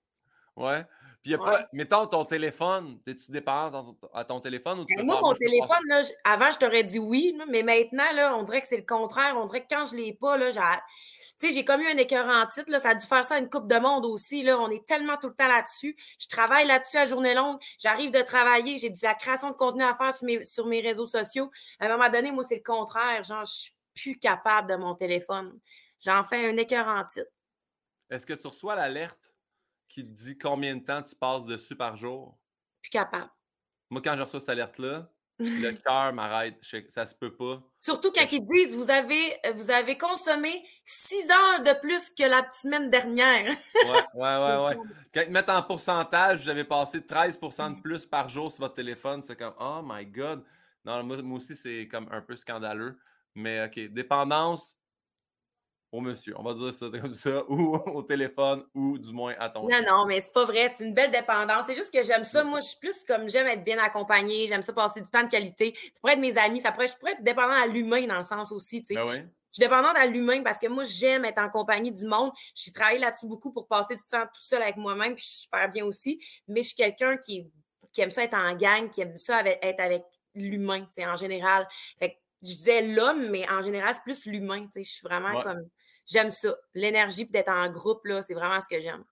Ouais. 0.55 0.85
Puis, 1.25 1.33
y 1.33 1.35
a 1.35 1.39
pas, 1.39 1.67
mettons 1.73 2.07
ton 2.07 2.25
téléphone, 2.25 3.01
es-tu 3.05 3.33
dépendante 3.33 3.97
à 4.15 4.25
ton 4.25 4.39
téléphone 4.39 4.79
ou 4.79 4.85
tu 4.85 4.95
ben, 4.95 5.05
Moi, 5.05 5.21
mon 5.21 5.35
téléphone, 5.35 5.83
là, 5.89 6.03
avant, 6.23 6.53
je 6.53 6.59
t'aurais 6.59 6.85
dit 6.85 7.01
oui, 7.01 7.37
mais 7.49 7.65
maintenant, 7.65 8.13
là, 8.15 8.37
on 8.37 8.45
dirait 8.45 8.63
que 8.63 8.69
c'est 8.69 8.77
le 8.77 8.87
contraire. 8.87 9.35
On 9.37 9.47
dirait 9.47 9.63
que 9.63 9.75
quand 9.75 9.87
je 9.87 9.97
ne 9.97 10.03
l'ai 10.03 10.13
pas, 10.13 10.37
là, 10.37 10.51
tu 11.39 11.49
sais, 11.49 11.55
j'ai 11.55 11.65
commis 11.65 11.87
un 11.87 11.97
écœur 11.97 12.27
en 12.27 12.47
titre, 12.47 12.71
là, 12.71 12.79
ça 12.79 12.91
a 12.91 12.95
dû 12.95 13.05
faire 13.05 13.25
ça 13.25 13.35
à 13.35 13.39
une 13.39 13.51
coupe 13.51 13.69
de 13.69 13.77
monde 13.77 14.05
aussi. 14.07 14.43
Là. 14.43 14.59
On 14.59 14.71
est 14.71 14.87
tellement 14.87 15.17
tout 15.17 15.29
le 15.29 15.35
temps 15.35 15.49
là-dessus. 15.49 15.97
Je 16.19 16.29
travaille 16.29 16.67
là-dessus 16.67 16.97
à 16.97 17.05
journée 17.05 17.35
longue. 17.35 17.59
J'arrive 17.79 18.13
de 18.13 18.21
travailler. 18.23 18.79
J'ai 18.79 18.91
de 18.91 18.99
la 19.03 19.15
création 19.15 19.51
de 19.51 19.57
contenu 19.57 19.83
à 19.83 19.95
faire 19.95 20.15
sur 20.15 20.25
mes, 20.25 20.45
sur 20.45 20.67
mes 20.67 20.81
réseaux 20.81 21.07
sociaux. 21.07 21.51
À 21.81 21.87
un 21.87 21.89
moment 21.89 22.09
donné, 22.11 22.31
moi, 22.31 22.45
c'est 22.45 22.57
le 22.57 22.63
contraire. 22.63 23.23
Genre, 23.25 23.45
je 23.45 23.53
suis 23.53 23.73
plus 23.95 24.19
capable 24.19 24.71
de 24.71 24.77
mon 24.77 24.95
téléphone. 24.95 25.59
J'en 26.01 26.23
fais 26.23 26.49
un 26.49 26.57
écœur 26.57 26.87
en 26.87 27.05
titre. 27.05 27.31
Est-ce 28.11 28.27
que 28.27 28.35
tu 28.35 28.47
reçois 28.47 28.75
l'alerte 28.75 29.35
qui 29.89 30.05
te 30.05 30.11
dit 30.11 30.39
combien 30.39 30.77
de 30.77 30.85
temps 30.85 31.03
tu 31.03 31.17
passes 31.17 31.45
dessus 31.45 31.77
par 31.77 31.97
jour? 31.97 32.39
Plus 32.81 32.91
capable. 32.91 33.31
Moi, 33.91 34.01
quand 34.03 34.17
je 34.17 34.23
reçois 34.23 34.41
cette 34.41 34.49
alerte-là, 34.49 35.11
Le 35.39 35.73
cœur 35.73 36.13
m'arrête. 36.13 36.57
Ça 36.89 37.07
se 37.07 37.15
peut 37.15 37.35
pas. 37.35 37.61
Surtout 37.81 38.13
quand 38.13 38.31
ils 38.31 38.43
disent 38.43 38.77
vous 38.77 38.91
avez, 38.91 39.37
vous 39.55 39.71
avez 39.71 39.99
consommé 39.99 40.65
six 40.85 41.31
heures 41.31 41.63
de 41.63 41.81
plus 41.81 42.11
que 42.11 42.29
la 42.29 42.47
semaine 42.53 42.91
dernière. 42.91 43.53
ouais, 43.85 43.91
ouais, 44.15 44.37
ouais, 44.37 44.65
ouais. 44.67 44.77
Quand 45.13 45.23
ils 45.27 45.33
mettent 45.33 45.49
en 45.49 45.63
pourcentage, 45.63 46.43
vous 46.43 46.49
avez 46.49 46.65
passé 46.65 47.01
13% 47.01 47.77
de 47.77 47.81
plus 47.83 48.07
par 48.07 48.29
jour 48.29 48.51
sur 48.53 48.61
votre 48.61 48.75
téléphone. 48.75 49.23
C'est 49.23 49.37
comme 49.37 49.55
Oh 49.59 49.81
my 49.85 50.07
God. 50.07 50.45
Non, 50.85 51.03
moi, 51.03 51.21
moi 51.23 51.39
aussi, 51.39 51.55
c'est 51.55 51.89
comme 51.91 52.09
un 52.11 52.21
peu 52.21 52.37
scandaleux. 52.37 52.99
Mais 53.35 53.65
OK, 53.65 53.79
dépendance, 53.93 54.77
au 55.93 56.01
monsieur. 56.01 56.35
On 56.39 56.43
va 56.43 56.55
dire 56.55 56.73
ça 56.73 56.87
comme 56.89 57.15
ça, 57.15 57.45
ou 57.49 57.77
au 57.77 58.03
téléphone, 58.03 58.65
ou 58.75 58.99
du 58.99 59.13
moins 59.13 59.35
à 59.39 59.51
ton. 59.51 59.69
Non, 59.69 59.83
non, 59.87 60.07
mais 60.07 60.21
c'est 60.21 60.33
pas 60.33 60.45
vrai. 60.45 60.75
C'est 60.77 60.85
une 60.85 60.95
belle 60.95 61.11
dépendance. 61.11 61.67
C'est 61.67 61.75
juste 61.75 61.93
que 61.93 62.03
j'aime 62.03 62.25
ça. 62.25 62.43
Moi, 62.43 62.61
je 62.61 62.69
suis 62.69 62.79
plus 62.79 63.05
comme 63.05 63.29
j'aime 63.29 63.47
être 63.47 63.63
bien 63.63 63.79
accompagnée. 63.79 64.47
J'aime 64.47 64.63
ça 64.63 64.73
passer 64.73 65.03
du 65.03 65.11
temps 65.11 65.23
de 65.23 65.29
qualité. 65.29 65.75
Ça 65.77 66.01
pourrait 66.01 66.15
être 66.15 66.21
mes 66.21 66.37
amis. 66.39 66.61
Ça 66.61 66.73
pourrait, 66.73 66.89
je 66.89 66.97
pourrais 66.97 67.13
être 67.13 67.23
dépendant 67.23 67.53
à 67.53 67.67
l'humain 67.67 68.07
dans 68.07 68.17
le 68.17 68.25
sens 68.25 68.51
aussi, 68.51 68.81
tu 68.81 68.89
sais. 68.89 68.95
Ben 68.95 69.07
oui. 69.07 69.19
Je 69.53 69.61
suis 69.61 69.69
dépendante 69.69 69.97
à 69.97 70.07
l'humain 70.07 70.43
parce 70.43 70.59
que 70.59 70.67
moi, 70.67 70.85
j'aime 70.85 71.27
être 71.27 71.39
en 71.39 71.51
compagnie 71.51 71.93
du 71.93 72.07
monde. 72.07 72.33
J'ai 72.55 72.73
travaillé 72.73 72.99
là-dessus 72.99 73.27
beaucoup 73.27 73.53
pour 73.53 73.69
passer 73.69 73.95
du 73.95 74.03
temps 74.03 74.25
tout 74.25 74.41
seul 74.41 74.63
avec 74.63 74.79
moi-même, 74.79 75.15
puis 75.15 75.25
je 75.25 75.29
suis 75.29 75.41
super 75.41 75.71
bien 75.71 75.85
aussi. 75.85 76.19
Mais 76.49 76.63
je 76.63 76.69
suis 76.69 76.77
quelqu'un 76.77 77.19
qui, 77.19 77.51
qui 77.93 78.01
aime 78.01 78.11
ça 78.11 78.25
être 78.25 78.33
en 78.33 78.55
gang, 78.55 78.89
qui 78.89 79.03
aime 79.03 79.15
ça 79.19 79.43
être 79.45 79.81
avec 79.81 80.05
l'humain, 80.35 80.81
tu 80.81 80.93
sais, 80.93 81.07
en 81.07 81.17
général. 81.17 81.69
Fait 81.99 82.13
que 82.13 82.17
je 82.43 82.49
disais 82.49 82.83
l'homme, 82.83 83.29
mais 83.31 83.49
en 83.49 83.63
général, 83.63 83.95
c'est 83.95 84.03
plus 84.03 84.27
l'humain, 84.27 84.67
tu. 84.73 84.83
Je 84.83 84.91
suis 84.91 85.07
vraiment 85.07 85.43
comme 85.43 85.63
j'aime 86.07 86.31
ça. 86.31 86.55
L'énergie 86.75 87.25
d'être 87.27 87.51
en 87.51 87.69
groupe, 87.71 88.05
là, 88.05 88.23
c'est 88.23 88.35
vraiment 88.35 88.61
ce 88.61 88.69
que 88.69 88.81
j'aime. 88.81 89.05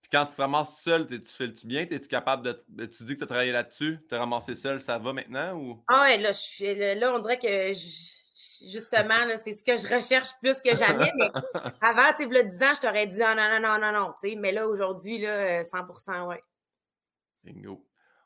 Puis 0.00 0.10
quand 0.10 0.24
tu 0.24 0.34
te 0.34 0.40
ramasses 0.40 0.74
tout 0.74 0.82
seul, 0.82 1.06
tu 1.06 1.20
fais-tu 1.24 1.66
bien? 1.66 1.82
Es-tu 1.82 2.08
capable 2.08 2.44
de. 2.44 2.86
Tu 2.86 3.04
dis 3.04 3.14
que 3.14 3.18
tu 3.18 3.24
as 3.24 3.26
travaillé 3.26 3.52
là-dessus, 3.52 3.98
te 4.08 4.14
ramasser 4.14 4.54
seul, 4.54 4.80
ça 4.80 4.98
va 4.98 5.12
maintenant 5.12 5.54
ou? 5.54 5.84
Ah 5.88 6.02
ouais, 6.02 6.18
là, 6.18 6.32
je 6.32 6.98
là, 6.98 7.12
on 7.14 7.18
dirait 7.18 7.38
que 7.38 7.72
justement, 8.66 9.36
c'est 9.42 9.52
ce 9.52 9.62
que 9.62 9.76
je 9.76 9.94
recherche 9.94 10.30
plus 10.40 10.60
que 10.60 10.74
jamais. 10.74 11.12
Mais 11.16 11.30
avant, 11.80 12.10
tu 12.16 12.22
sais, 12.22 12.28
le 12.28 12.44
10 12.44 12.62
ans, 12.62 12.74
je 12.74 12.80
t'aurais 12.80 13.06
dit 13.06 13.22
ah, 13.22 13.34
non, 13.34 13.60
non, 13.60 13.68
non, 13.68 13.78
non, 13.80 14.00
non, 14.00 14.14
tu 14.18 14.30
sais, 14.30 14.36
mais 14.36 14.52
là, 14.52 14.66
aujourd'hui, 14.66 15.18
là, 15.18 15.62
100 15.64 15.78
euh, 15.78 16.24
ouais. 16.26 16.42
Bingo. 17.44 17.84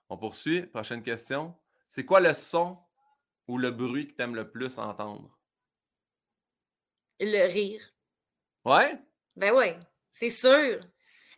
On 0.09 0.17
poursuit. 0.17 0.67
Prochaine 0.67 1.03
question. 1.03 1.55
C'est 1.89 2.05
quoi 2.05 2.21
le 2.21 2.35
son 2.35 2.79
ou 3.49 3.59
le 3.59 3.71
bruit 3.71 4.09
que 4.09 4.15
tu 4.15 4.23
aimes 4.23 4.35
le 4.35 4.51
plus 4.51 4.79
entendre? 4.79 5.39
Le 7.21 7.47
rire. 7.47 7.83
Ouais? 8.65 8.99
Ben 9.37 9.53
oui, 9.55 9.67
c'est 10.11 10.31
sûr. 10.31 10.81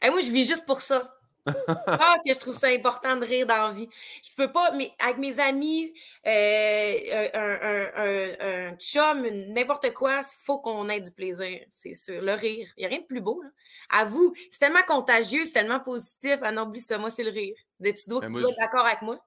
Et 0.03 0.11
moi, 0.11 0.21
je 0.21 0.31
vis 0.31 0.47
juste 0.47 0.67
pour 0.67 0.83
ça. 0.83 1.11
ah, 1.87 2.17
que 2.25 2.33
je 2.33 2.39
trouve 2.41 2.57
ça 2.57 2.69
important 2.69 3.17
de 3.17 3.25
rire 3.25 3.47
dans 3.47 3.69
la 3.69 3.73
vie. 3.73 3.89
Je 4.23 4.35
peux 4.35 4.51
pas, 4.51 4.73
mais 4.73 4.93
avec 4.99 5.19
mes 5.19 5.39
amis, 5.41 5.93
euh, 6.27 7.29
un, 7.35 7.59
un, 7.63 8.71
un, 8.71 8.77
chum, 8.77 9.27
n'importe 9.53 9.93
quoi, 9.93 10.21
il 10.21 10.37
faut 10.45 10.59
qu'on 10.59 10.89
ait 10.89 11.01
du 11.01 11.11
plaisir, 11.11 11.61
c'est 11.69 11.95
sûr. 11.95 12.23
Le 12.23 12.33
rire. 12.33 12.73
Il 12.77 12.81
n'y 12.81 12.87
a 12.87 12.89
rien 12.89 13.01
de 13.01 13.07
plus 13.07 13.21
beau. 13.21 13.43
Là. 13.43 13.51
À 13.91 14.05
vous, 14.05 14.35
c'est 14.51 14.59
tellement 14.59 14.83
contagieux, 14.87 15.45
c'est 15.45 15.53
tellement 15.53 15.81
positif. 15.81 16.39
Ah 16.43 16.53
non, 16.53 16.63
oublie 16.63 16.81
ça, 16.81 16.97
moi, 16.97 17.11
c'est 17.11 17.25
le 17.25 17.31
rire. 17.31 17.57
Tu 17.83 17.93
dois, 18.09 18.21
ben 18.21 18.33
tu 18.33 18.41
dois 18.41 18.51
être 18.51 18.59
d'accord 18.59 18.87
avec 18.87 19.03
moi? 19.03 19.19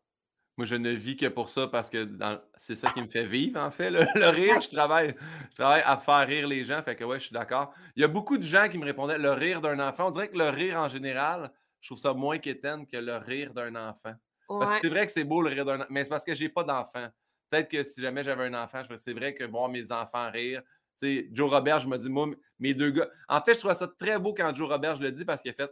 Moi, 0.58 0.66
je 0.66 0.76
ne 0.76 0.90
vis 0.90 1.16
que 1.16 1.28
pour 1.28 1.50
ça 1.50 1.68
parce 1.68 1.92
que 1.92 2.10
c'est 2.58 2.74
ça 2.74 2.90
qui 2.90 3.00
me 3.00 3.08
fait 3.08 3.26
vivre, 3.26 3.60
en 3.60 3.70
fait. 3.70 3.92
Le, 3.92 4.00
rire, 4.30 4.60
je 4.60 4.70
travaille, 4.70 5.16
je 5.52 5.56
travaille 5.56 5.84
à 5.86 5.98
faire 5.98 6.28
rire 6.28 6.48
les 6.48 6.66
gens. 6.66 6.82
Fait 6.82 6.96
que 6.96 7.04
ouais, 7.04 7.20
je 7.20 7.26
suis 7.26 7.34
d'accord. 7.34 7.74
Il 7.96 8.02
y 8.02 8.04
a 8.04 8.08
beaucoup 8.08 8.40
de 8.40 8.44
gens 8.44 8.68
qui 8.68 8.80
me 8.80 8.86
répondaient 8.86 9.20
le 9.20 9.32
rire 9.34 9.62
d'un 9.62 9.80
enfant. 9.80 10.08
On 10.08 10.12
dirait 10.12 10.30
que 10.30 10.38
le 10.38 10.50
rire 10.50 10.78
en 10.78 10.90
général, 10.90 11.52
je 11.80 11.90
trouve 11.90 12.00
ça 12.00 12.14
moins 12.14 12.40
qu'étenne 12.40 12.88
que 12.88 12.98
le 12.98 13.18
rire 13.18 13.54
d'un 13.54 13.76
enfant. 13.76 14.14
Parce 14.48 14.74
que 14.74 14.80
c'est 14.80 14.90
vrai 14.90 15.06
que 15.06 15.12
c'est 15.12 15.26
beau 15.26 15.42
le 15.42 15.50
rire 15.50 15.66
d'un 15.66 15.76
enfant, 15.82 15.88
mais 15.90 16.04
c'est 16.04 16.10
parce 16.10 16.26
que 16.26 16.34
j'ai 16.34 16.50
pas 16.50 16.64
d'enfant. 16.64 17.08
Peut-être 17.50 17.70
que 17.70 17.84
si 17.84 18.02
jamais 18.02 18.24
j'avais 18.24 18.46
un 18.46 18.54
enfant, 18.56 18.82
c'est 18.96 19.14
vrai 19.14 19.36
que 19.36 19.44
voir 19.44 19.70
mes 19.70 19.92
enfants 19.92 20.32
rire. 20.32 20.62
Tu 21.00 21.20
sais, 21.20 21.30
Joe 21.32 21.52
Robert, 21.52 21.82
je 21.82 21.88
me 21.88 21.98
dis, 21.98 22.10
moi, 22.10 22.28
mes 22.58 22.74
deux 22.74 22.90
gars. 22.90 23.08
En 23.30 23.40
fait, 23.42 23.54
je 23.54 23.60
trouve 23.60 23.74
ça 23.74 23.88
très 23.88 24.18
beau 24.18 24.34
quand 24.34 24.56
Joe 24.56 24.68
Robert, 24.68 24.96
je 24.96 25.04
le 25.04 25.12
dis 25.12 25.24
parce 25.24 25.44
qu'il 25.44 25.52
a 25.52 25.54
fait 25.54 25.70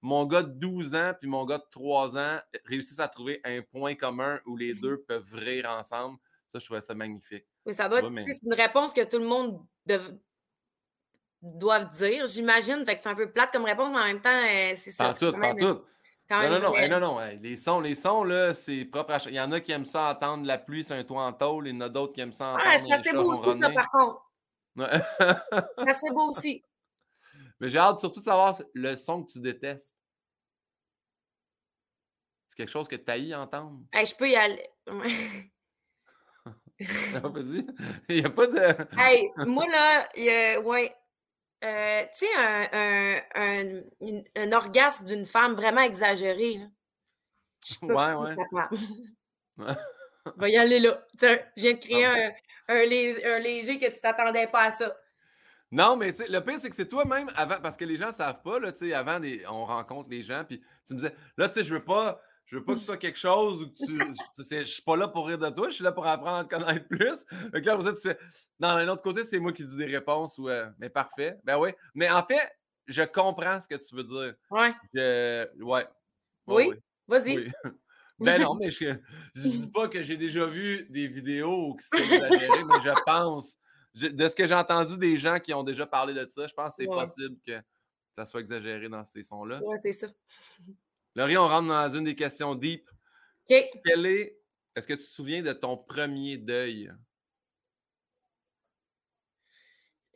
mon 0.00 0.26
gars 0.26 0.42
de 0.42 0.52
12 0.52 0.94
ans 0.94 1.12
puis 1.18 1.28
mon 1.28 1.44
gars 1.44 1.58
de 1.58 1.66
3 1.70 2.18
ans 2.18 2.38
réussissent 2.64 3.00
à 3.00 3.08
trouver 3.08 3.40
un 3.44 3.62
point 3.62 3.94
commun 3.94 4.40
où 4.46 4.56
les 4.56 4.74
deux 4.74 5.02
peuvent 5.02 5.34
rire 5.34 5.68
ensemble. 5.70 6.18
Ça, 6.52 6.58
je 6.58 6.64
trouvais 6.64 6.80
ça 6.80 6.94
magnifique. 6.94 7.44
Mais 7.66 7.72
ça 7.72 7.88
doit 7.88 7.98
être 7.98 8.08
une 8.08 8.54
réponse 8.54 8.92
que 8.92 9.04
tout 9.04 9.18
le 9.18 9.26
monde 9.26 9.60
doit 11.42 11.84
dire, 11.84 12.26
j'imagine. 12.26 12.84
Fait 12.84 12.94
que 12.94 13.02
c'est 13.02 13.08
un 13.08 13.14
peu 13.14 13.30
plate 13.30 13.52
comme 13.52 13.64
réponse, 13.64 13.90
mais 13.90 13.98
en 13.98 14.04
même 14.04 14.20
temps, 14.20 14.30
euh, 14.30 14.72
c'est 14.76 14.90
ça. 14.90 15.08
Pas 15.08 15.14
tout, 15.14 15.32
pas 15.32 15.54
tout. 15.54 15.82
Non, 16.30 16.48
non, 16.50 16.60
non, 16.60 16.88
non, 16.88 17.00
non, 17.00 17.20
Les 17.40 17.56
sons, 17.56 17.80
les 17.80 17.94
sons, 17.94 18.22
là, 18.22 18.52
c'est 18.52 18.84
propre 18.84 19.14
à... 19.14 19.18
Il 19.26 19.34
y 19.34 19.40
en 19.40 19.50
a 19.52 19.60
qui 19.60 19.72
aiment 19.72 19.86
ça 19.86 20.10
entendre 20.10 20.44
la 20.44 20.58
pluie 20.58 20.84
sur 20.84 20.94
un 20.94 21.02
toit 21.02 21.22
en 21.22 21.32
tôle, 21.32 21.68
il 21.68 21.74
y 21.74 21.76
en 21.76 21.80
a 21.80 21.88
d'autres 21.88 22.12
qui 22.12 22.20
aiment 22.20 22.32
ça 22.32 22.48
entendre. 22.48 22.64
Ah, 22.66 22.78
c'est 22.78 22.92
assez 22.92 23.12
beau 23.12 23.32
aussi, 23.32 23.58
ça, 23.58 23.70
par 23.70 23.88
contre. 23.88 24.30
c'est 24.76 25.88
assez 25.88 26.10
beau 26.10 26.28
aussi. 26.28 26.62
Mais 27.60 27.68
j'ai 27.68 27.78
hâte 27.78 27.98
surtout 27.98 28.20
de 28.20 28.24
savoir 28.24 28.60
le 28.74 28.96
son 28.96 29.24
que 29.24 29.32
tu 29.32 29.40
détestes. 29.40 29.96
C'est 32.48 32.56
quelque 32.56 32.70
chose 32.70 32.88
que 32.88 32.96
tu 32.96 33.10
haïs 33.10 33.34
entendre? 33.34 33.80
je 33.92 34.14
peux 34.14 34.28
y 34.28 34.36
aller. 34.36 34.68
Vas-y. 36.80 37.66
Il 38.08 38.20
n'y 38.20 38.24
a 38.24 38.30
pas 38.30 38.46
de. 38.46 38.58
hey, 38.98 39.30
moi, 39.38 39.66
là, 39.66 40.08
il 40.16 40.24
y 40.24 40.30
a, 40.30 40.60
ouais. 40.60 40.94
Euh, 41.64 42.04
tu 42.16 42.24
sais, 42.24 42.34
un, 42.36 43.20
un, 43.34 43.82
un, 44.36 44.52
orgasme 44.52 45.04
d'une 45.06 45.24
femme 45.24 45.54
vraiment 45.54 45.80
exagéré. 45.80 46.60
Ouais, 47.82 48.12
ouais. 48.14 48.36
Va 50.36 50.48
y 50.48 50.56
aller 50.56 50.78
là. 50.78 51.04
Tiens, 51.18 51.38
je 51.56 51.62
viens 51.62 51.72
de 51.72 51.78
créer 51.78 52.04
un, 52.04 52.32
un, 52.68 52.84
léger 52.84 53.78
que 53.78 53.86
tu 53.86 54.00
t'attendais 54.00 54.46
pas 54.46 54.64
à 54.64 54.70
ça. 54.70 54.96
Non, 55.70 55.96
mais 55.96 56.12
tu 56.12 56.18
sais, 56.22 56.28
le 56.28 56.40
pire, 56.42 56.58
c'est 56.58 56.70
que 56.70 56.76
c'est 56.76 56.88
toi-même 56.88 57.28
avant, 57.36 57.60
parce 57.62 57.76
que 57.76 57.84
les 57.84 57.96
gens 57.96 58.06
ne 58.06 58.12
savent 58.12 58.42
pas, 58.42 58.58
là, 58.58 58.72
tu 58.72 58.88
sais, 58.88 58.94
avant, 58.94 59.20
on 59.50 59.66
rencontre 59.66 60.08
les 60.08 60.22
gens, 60.22 60.44
puis 60.44 60.62
tu 60.86 60.94
me 60.94 60.98
disais, 60.98 61.14
là, 61.36 61.48
tu 61.48 61.54
sais, 61.54 61.62
je 61.62 61.74
veux 61.74 61.84
pas, 61.84 62.20
je 62.46 62.56
veux 62.56 62.64
pas 62.64 62.72
que 62.72 62.78
ce 62.78 62.86
soit 62.86 62.96
quelque 62.96 63.18
chose 63.18 63.60
où 63.62 63.66
tu, 63.66 64.00
je 64.38 64.64
suis 64.64 64.82
pas 64.82 64.96
là 64.96 65.08
pour 65.08 65.26
rire 65.26 65.38
de 65.38 65.50
toi, 65.50 65.68
je 65.68 65.74
suis 65.74 65.84
là 65.84 65.92
pour 65.92 66.06
apprendre 66.06 66.38
à 66.38 66.44
te 66.44 66.48
connaître 66.48 66.88
plus. 66.88 67.26
Donc 67.52 67.64
là, 67.64 67.76
vous 67.76 67.86
êtes, 67.86 67.96
tu 67.96 68.08
fais, 68.08 68.18
non, 68.60 68.74
d'un 68.74 68.88
autre 68.88 69.02
côté, 69.02 69.24
c'est 69.24 69.38
moi 69.38 69.52
qui 69.52 69.64
dis 69.64 69.76
des 69.76 69.84
réponses, 69.84 70.38
ou, 70.38 70.48
euh, 70.48 70.70
mais 70.78 70.88
parfait, 70.88 71.36
ben 71.44 71.58
oui. 71.58 71.70
Mais 71.94 72.08
en 72.08 72.24
fait, 72.24 72.50
je 72.86 73.02
comprends 73.02 73.60
ce 73.60 73.68
que 73.68 73.74
tu 73.74 73.94
veux 73.94 74.04
dire. 74.04 74.34
Ouais. 74.50 74.72
ouais. 75.60 75.86
oui, 76.46 76.72
vas-y. 77.06 77.52
Ben 78.20 78.42
non, 78.42 78.56
mais 78.56 78.70
je 78.72 78.84
ne 78.84 78.96
dis 79.36 79.66
pas 79.68 79.86
que 79.86 80.02
j'ai 80.02 80.16
déjà 80.16 80.44
vu 80.44 80.88
des 80.90 81.06
vidéos 81.06 81.76
qui 81.76 81.86
sont 81.86 82.04
exagérées, 82.04 82.64
mais 82.64 82.80
je 82.84 83.02
pense 83.06 83.56
de 84.06 84.28
ce 84.28 84.34
que 84.34 84.46
j'ai 84.46 84.54
entendu 84.54 84.96
des 84.96 85.16
gens 85.16 85.38
qui 85.40 85.52
ont 85.54 85.62
déjà 85.62 85.86
parlé 85.86 86.14
de 86.14 86.26
ça, 86.28 86.46
je 86.46 86.54
pense 86.54 86.76
que 86.76 86.82
c'est 86.82 86.86
possible 86.86 87.36
que 87.46 87.60
ça 88.16 88.26
soit 88.26 88.40
exagéré 88.40 88.88
dans 88.88 89.04
ces 89.04 89.22
sons-là. 89.22 89.60
Oui, 89.64 89.76
c'est 89.80 89.92
ça. 89.92 90.08
Laurie, 91.14 91.36
on 91.36 91.48
rentre 91.48 91.68
dans 91.68 91.90
une 91.90 92.04
des 92.04 92.14
questions 92.14 92.54
deep. 92.54 92.88
OK. 93.50 93.70
Quel 93.84 94.06
est, 94.06 94.38
est-ce 94.76 94.86
que 94.86 94.94
tu 94.94 95.04
te 95.04 95.10
souviens 95.10 95.42
de 95.42 95.52
ton 95.52 95.76
premier 95.76 96.36
deuil? 96.36 96.92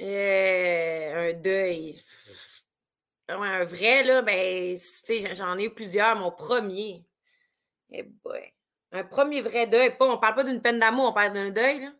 Euh, 0.00 1.30
un 1.30 1.32
deuil. 1.32 2.00
Un 3.28 3.64
vrai, 3.64 4.02
là, 4.04 4.22
ben, 4.22 4.76
j'en 5.34 5.58
ai 5.58 5.64
eu 5.64 5.70
plusieurs. 5.70 6.16
Mon 6.16 6.32
premier. 6.32 7.06
Eh 7.90 8.04
Un 8.92 9.04
premier 9.04 9.40
vrai 9.40 9.66
deuil. 9.66 9.96
Pas, 9.96 10.06
on 10.06 10.18
parle 10.18 10.34
pas 10.34 10.44
d'une 10.44 10.60
peine 10.60 10.78
d'amour, 10.78 11.10
on 11.10 11.12
parle 11.12 11.32
d'un 11.32 11.50
deuil, 11.50 11.80
là. 11.80 11.92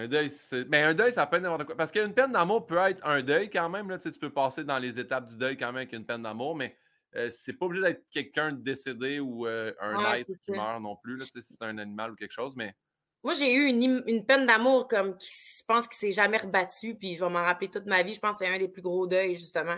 Un 0.00 0.08
deuil, 0.08 0.30
c'est. 0.30 0.64
Mais 0.68 0.82
un 0.82 0.94
deuil, 0.94 1.12
ça 1.12 1.26
peut 1.26 1.36
être 1.36 1.42
n'importe 1.42 1.64
quoi. 1.64 1.76
Parce 1.76 1.92
qu'une 1.92 2.14
peine 2.14 2.32
d'amour 2.32 2.66
peut 2.66 2.78
être 2.78 3.06
un 3.06 3.22
deuil 3.22 3.50
quand 3.50 3.68
même. 3.68 3.90
Là, 3.90 3.98
tu 3.98 4.10
peux 4.12 4.32
passer 4.32 4.64
dans 4.64 4.78
les 4.78 4.98
étapes 4.98 5.26
du 5.26 5.36
deuil 5.36 5.56
quand 5.56 5.66
même 5.66 5.76
avec 5.76 5.92
une 5.92 6.06
peine 6.06 6.22
d'amour, 6.22 6.56
mais 6.56 6.76
euh, 7.16 7.28
c'est 7.30 7.52
pas 7.52 7.66
obligé 7.66 7.82
d'être 7.82 8.08
quelqu'un 8.10 8.52
de 8.52 8.62
décédé 8.62 9.20
ou 9.20 9.46
euh, 9.46 9.72
un 9.80 10.14
être 10.14 10.32
qui 10.42 10.52
meurt 10.52 10.80
non 10.80 10.96
plus. 10.96 11.16
Là, 11.16 11.24
si 11.26 11.42
c'est 11.42 11.62
un 11.62 11.76
animal 11.76 12.12
ou 12.12 12.14
quelque 12.14 12.32
chose, 12.32 12.54
mais 12.56 12.74
moi, 13.22 13.34
j'ai 13.34 13.52
eu 13.54 13.66
une, 13.66 14.24
peine 14.24 14.46
d'amour 14.46 14.88
comme 14.88 15.16
qui, 15.18 15.28
je 15.28 15.64
pense 15.66 15.86
qu'il 15.86 15.98
s'est 15.98 16.12
jamais 16.12 16.38
rebattu, 16.38 16.94
puis 16.94 17.14
je 17.14 17.22
vais 17.22 17.30
m'en 17.30 17.42
rappeler 17.42 17.68
toute 17.68 17.84
ma 17.84 18.02
vie. 18.02 18.14
Je 18.14 18.20
pense 18.20 18.38
que 18.38 18.46
c'est 18.46 18.54
un 18.54 18.58
des 18.58 18.68
plus 18.68 18.80
gros 18.80 19.06
deuils, 19.06 19.36
justement. 19.36 19.76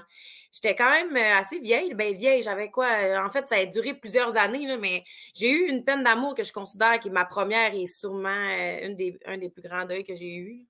J'étais 0.52 0.76
quand 0.76 0.90
même 0.90 1.16
euh, 1.16 1.38
assez 1.38 1.59
vieille, 1.59 1.92
ben 1.94 2.16
vieille. 2.16 2.42
J'avais 2.42 2.70
quoi? 2.70 2.87
Euh, 2.87 3.18
en 3.18 3.28
fait, 3.31 3.48
ça 3.48 3.57
a 3.57 3.66
duré 3.66 3.94
plusieurs 3.94 4.37
années, 4.37 4.66
là, 4.66 4.76
mais 4.76 5.02
j'ai 5.35 5.50
eu 5.50 5.68
une 5.68 5.85
peine 5.85 6.05
d'amour 6.05 6.35
que 6.35 6.44
je 6.44 6.52
considère 6.52 7.00
qui 7.00 7.09
est 7.09 7.12
ma 7.12 7.24
première 7.24 7.74
et 7.74 7.87
sûrement 7.88 8.28
euh, 8.28 8.87
une 8.87 8.94
des, 8.94 9.18
un 9.26 9.38
des 9.38 9.50
plus 9.50 9.62
grands 9.62 9.87
deuils 9.87 10.05
que 10.05 10.14
j'ai 10.14 10.37
eu. 10.37 10.64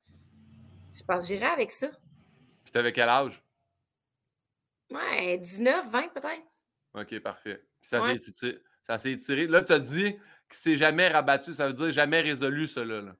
Je 0.94 1.02
pense 1.02 1.24
que 1.24 1.28
j'irai 1.28 1.46
avec 1.46 1.70
ça? 1.70 1.88
Puis 2.64 2.72
t'avais 2.72 2.92
quel 2.92 3.08
âge? 3.08 3.42
Ouais, 4.90 5.36
19, 5.38 5.90
20 5.90 6.08
peut-être. 6.14 6.42
OK, 6.94 7.18
parfait. 7.20 7.62
Puis 7.80 7.88
ça 7.88 8.98
s'est 8.98 9.12
étiré. 9.12 9.46
Là, 9.46 9.62
tu 9.62 9.72
as 9.72 9.78
dit 9.78 10.16
qui 10.52 10.58
s'est 10.58 10.76
jamais 10.76 11.08
rabattu, 11.08 11.54
ça 11.54 11.66
veut 11.66 11.72
dire 11.72 11.90
jamais 11.90 12.20
résolu, 12.20 12.68
cela. 12.68 13.00
Là. 13.00 13.12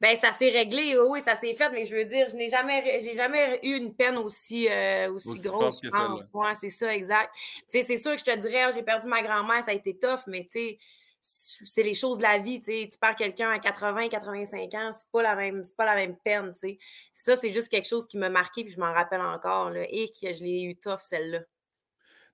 Ben, 0.00 0.16
ça 0.16 0.32
s'est 0.32 0.50
réglé, 0.50 0.98
oui, 0.98 1.20
ça 1.20 1.34
s'est 1.34 1.54
fait, 1.54 1.70
mais 1.70 1.84
je 1.84 1.96
veux 1.96 2.04
dire, 2.04 2.26
je 2.28 2.36
n'ai 2.36 2.48
jamais, 2.48 3.00
j'ai 3.00 3.14
jamais 3.14 3.60
eu 3.62 3.76
une 3.76 3.94
peine 3.94 4.16
aussi, 4.18 4.68
euh, 4.68 5.10
aussi, 5.12 5.40
grosse, 5.40 5.80
je 5.82 5.88
pense. 5.88 6.58
c'est 6.60 6.70
ça, 6.70 6.94
exact. 6.94 7.34
Tu 7.34 7.78
sais, 7.78 7.82
c'est 7.82 7.96
sûr 7.96 8.12
que 8.12 8.18
je 8.18 8.24
te 8.24 8.38
dirais, 8.38 8.66
oh, 8.68 8.72
j'ai 8.74 8.82
perdu 8.82 9.06
ma 9.08 9.22
grand-mère, 9.22 9.62
ça 9.62 9.70
a 9.70 9.74
été 9.74 9.98
tough, 9.98 10.20
mais 10.26 10.44
tu 10.44 10.50
sais, 10.50 10.78
c'est 11.20 11.82
les 11.82 11.94
choses 11.94 12.18
de 12.18 12.22
la 12.22 12.38
vie, 12.38 12.60
tu 12.60 12.66
sais. 12.66 12.88
Tu 12.90 12.98
perds 12.98 13.16
quelqu'un 13.16 13.50
à 13.50 13.58
80, 13.58 14.08
85 14.08 14.74
ans, 14.74 14.90
c'est 14.92 15.10
pas 15.10 15.22
la 15.22 15.34
même, 15.34 15.64
c'est 15.64 15.76
pas 15.76 15.86
la 15.86 15.94
même 15.94 16.16
peine, 16.16 16.52
tu 16.52 16.58
sais. 16.58 16.78
Ça, 17.14 17.36
c'est 17.36 17.50
juste 17.50 17.68
quelque 17.68 17.88
chose 17.88 18.06
qui 18.06 18.18
m'a 18.18 18.28
marqué, 18.28 18.64
puis 18.64 18.72
je 18.72 18.80
m'en 18.80 18.92
rappelle 18.92 19.22
encore, 19.22 19.70
là, 19.70 19.84
et 19.88 20.08
que 20.08 20.32
je 20.32 20.44
l'ai 20.44 20.62
eu 20.62 20.76
tough, 20.76 20.98
celle-là. 20.98 21.40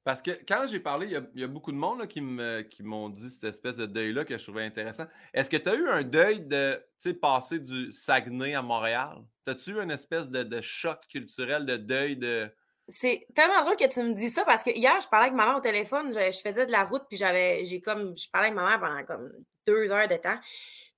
Parce 0.03 0.23
que 0.23 0.31
quand 0.49 0.67
j'ai 0.69 0.81
parlé, 0.81 1.09
il 1.35 1.41
y, 1.41 1.45
a, 1.45 1.47
beaucoup 1.47 1.73
de 1.73 1.77
monde 1.77 2.07
qui 2.09 2.23
m'ont 2.23 3.09
dit 3.11 3.29
cette 3.29 3.45
espèce 3.45 3.77
de 3.77 3.87
deuil-là 3.87 4.25
que 4.25 4.39
je 4.39 4.43
trouvais 4.43 4.65
intéressant. 4.65 5.05
Est-ce 5.35 5.51
que 5.51 5.59
tu 5.59 5.69
as 5.69 5.75
eu 5.75 5.89
un 5.89 6.03
deuil 6.03 6.41
de 6.41 6.83
passer 7.21 7.59
du 7.59 7.93
Saguenay 7.93 8.55
à 8.55 8.63
Montréal? 8.63 9.19
As-tu 9.47 9.73
eu 9.73 9.81
une 9.81 9.91
espèce 9.91 10.31
de, 10.31 10.61
choc 10.61 11.01
culturel, 11.09 11.67
de 11.67 11.77
deuil 11.77 12.17
de. 12.17 12.49
C'est 12.87 13.27
tellement 13.35 13.63
drôle 13.63 13.77
que 13.77 13.89
tu 13.93 14.03
me 14.03 14.15
dis 14.15 14.31
ça 14.31 14.45
parce 14.45 14.63
que 14.63 14.71
hier, 14.71 14.99
je 15.01 15.09
parlais 15.09 15.27
avec 15.27 15.37
ma 15.37 15.47
mère 15.47 15.57
au 15.57 15.61
téléphone, 15.61 16.13
je, 16.13 16.41
faisais 16.41 16.67
de 16.67 16.73
la 16.73 16.85
route, 16.85 17.03
puis 17.09 17.19
j'avais 17.19 17.65
j'ai 17.65 17.81
comme 17.81 18.17
je 18.17 18.29
parlais 18.31 18.49
avec 18.49 18.59
ma 18.59 18.69
mère 18.69 18.81
pendant 18.81 19.05
comme 19.05 19.31
deux 19.67 19.91
heures 19.91 20.09
de 20.09 20.17
temps. 20.17 20.39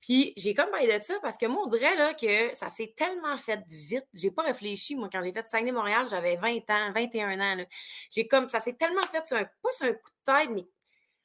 Puis 0.03 0.33
j'ai 0.37 0.53
comme 0.53 0.69
parlé 0.71 0.99
de 0.99 1.03
ça 1.03 1.15
parce 1.23 1.38
que 1.38 1.47
moi, 1.47 1.62
on 1.65 1.69
dirait 1.69 1.95
là, 1.95 2.12
que 2.12 2.55
ça 2.55 2.69
s'est 2.69 2.93
tellement 2.97 3.38
fait 3.38 3.61
vite. 3.69 4.07
J'ai 4.12 4.33
pas 4.33 4.43
réfléchi, 4.43 4.97
moi, 4.97 5.09
quand 5.11 5.23
j'ai 5.23 5.33
fait 5.33 5.47
Saguenay-Montréal, 5.47 6.09
j'avais 6.11 6.37
20 6.37 6.69
ans, 6.71 6.93
21 6.93 7.41
ans. 7.41 7.65
J'ai 8.11 8.27
comme, 8.27 8.49
ça 8.49 8.59
s'est 8.59 8.75
tellement 8.75 9.03
fait, 9.03 9.25
sur 9.25 9.37
un, 9.37 9.45
pas 9.45 9.71
sur 9.71 9.87
un 9.87 9.93
coup 9.93 10.11
de 10.11 10.33
tête, 10.33 10.51
mais 10.51 10.67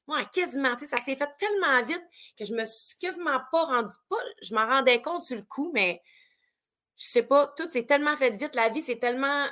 moi, 0.08 0.24
quasiment, 0.26 0.76
tu 0.76 0.86
sais, 0.86 0.96
ça 0.96 1.04
s'est 1.04 1.16
fait 1.16 1.30
tellement 1.40 1.84
vite 1.84 2.04
que 2.38 2.46
je 2.46 2.54
me 2.54 2.63
suis 2.66 2.98
quasiment 3.00 3.40
pas 3.52 3.63
rendu, 3.63 3.94
pas, 4.10 4.16
je 4.44 4.54
m'en 4.54 4.68
rendais 4.68 5.02
compte 5.02 5.24
sur 5.24 5.36
le 5.36 5.44
coup, 5.44 5.72
mais 5.74 6.02
je 6.98 7.06
sais 7.08 7.24
pas, 7.24 7.48
tout 7.58 7.68
s'est 7.70 7.86
tellement 7.86 8.16
fait 8.16 8.30
vite. 8.30 8.54
La 8.54 8.70
vie, 8.70 8.84
c'est 8.84 9.00
tellement 9.00 9.48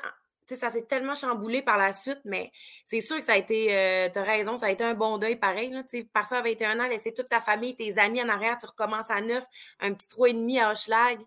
ça 0.53 0.69
s'est 0.69 0.83
tellement 0.83 1.15
chamboulé 1.15 1.61
par 1.61 1.77
la 1.77 1.91
suite, 1.91 2.21
mais 2.25 2.51
c'est 2.83 3.01
sûr 3.01 3.17
que 3.17 3.23
ça 3.23 3.33
a 3.33 3.37
été, 3.37 3.75
euh, 3.75 4.09
tu 4.11 4.19
as 4.19 4.23
raison, 4.23 4.57
ça 4.57 4.67
a 4.67 4.71
été 4.71 4.83
un 4.83 4.93
bon 4.93 5.17
deuil 5.17 5.37
pareil. 5.37 5.71
Là, 5.71 5.83
partir 6.13 6.37
à 6.37 6.41
21 6.41 6.79
ans, 6.79 6.87
laisser 6.87 7.13
toute 7.13 7.29
ta 7.29 7.41
famille, 7.41 7.75
tes 7.75 7.97
amis 7.97 8.21
en 8.21 8.29
arrière, 8.29 8.57
tu 8.57 8.67
recommences 8.67 9.09
à 9.09 9.21
neuf, 9.21 9.45
un 9.79 9.93
petit 9.93 10.07
et 10.27 10.33
demi 10.33 10.59
à 10.59 10.71
Hochelag. 10.71 11.19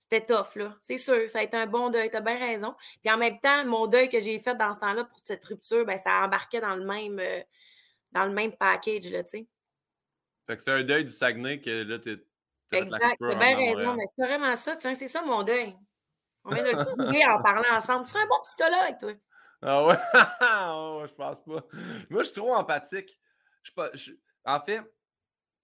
C'était 0.00 0.24
tough, 0.24 0.56
là. 0.56 0.74
C'est 0.80 0.96
sûr, 0.96 1.28
ça 1.28 1.40
a 1.40 1.42
été 1.42 1.56
un 1.56 1.66
bon 1.66 1.90
deuil, 1.90 2.10
tu 2.10 2.16
as 2.16 2.20
bien 2.20 2.38
raison. 2.38 2.74
Puis 3.02 3.12
en 3.12 3.18
même 3.18 3.38
temps, 3.40 3.64
mon 3.66 3.86
deuil 3.86 4.08
que 4.08 4.18
j'ai 4.18 4.38
fait 4.38 4.56
dans 4.56 4.72
ce 4.72 4.80
temps-là 4.80 5.04
pour 5.04 5.18
cette 5.22 5.44
rupture, 5.44 5.84
ben, 5.84 5.98
ça 5.98 6.24
embarquait 6.24 6.60
dans 6.60 6.74
le 6.74 6.84
même, 6.84 7.18
euh, 7.18 7.42
dans 8.12 8.24
le 8.24 8.32
même 8.32 8.52
package, 8.56 9.10
là, 9.10 9.22
tu 9.22 9.30
sais. 9.30 9.46
Fait 10.46 10.56
que 10.56 10.62
c'est 10.62 10.70
un 10.70 10.82
deuil 10.82 11.04
du 11.04 11.12
Saguenay 11.12 11.60
que 11.60 11.82
là, 11.82 11.98
tu 11.98 12.18
Exact, 12.72 13.16
tu 13.18 13.26
as 13.26 13.34
bien 13.34 13.56
raison, 13.56 13.94
mais 13.94 14.04
c'est 14.14 14.26
vraiment 14.26 14.56
ça, 14.56 14.74
c'est 14.74 15.08
ça 15.08 15.22
mon 15.22 15.42
deuil. 15.42 15.74
On 16.48 16.54
vient 16.54 16.64
de 16.64 16.76
le 16.76 16.84
trouver 16.84 17.26
en 17.26 17.42
parlant 17.42 17.76
ensemble. 17.76 18.04
Tu 18.04 18.10
serais 18.10 18.24
un 18.24 18.26
bon 18.26 18.40
psychologue, 18.42 18.98
toi. 18.98 19.12
Ah 19.62 19.84
ouais? 19.84 19.98
oh, 20.70 21.04
je 21.06 21.14
pense 21.14 21.40
pas. 21.40 21.64
Moi, 22.10 22.22
je 22.22 22.24
suis 22.24 22.34
trop 22.34 22.54
empathique. 22.54 23.18
Je, 23.62 24.12
en 24.44 24.60
fait, 24.60 24.80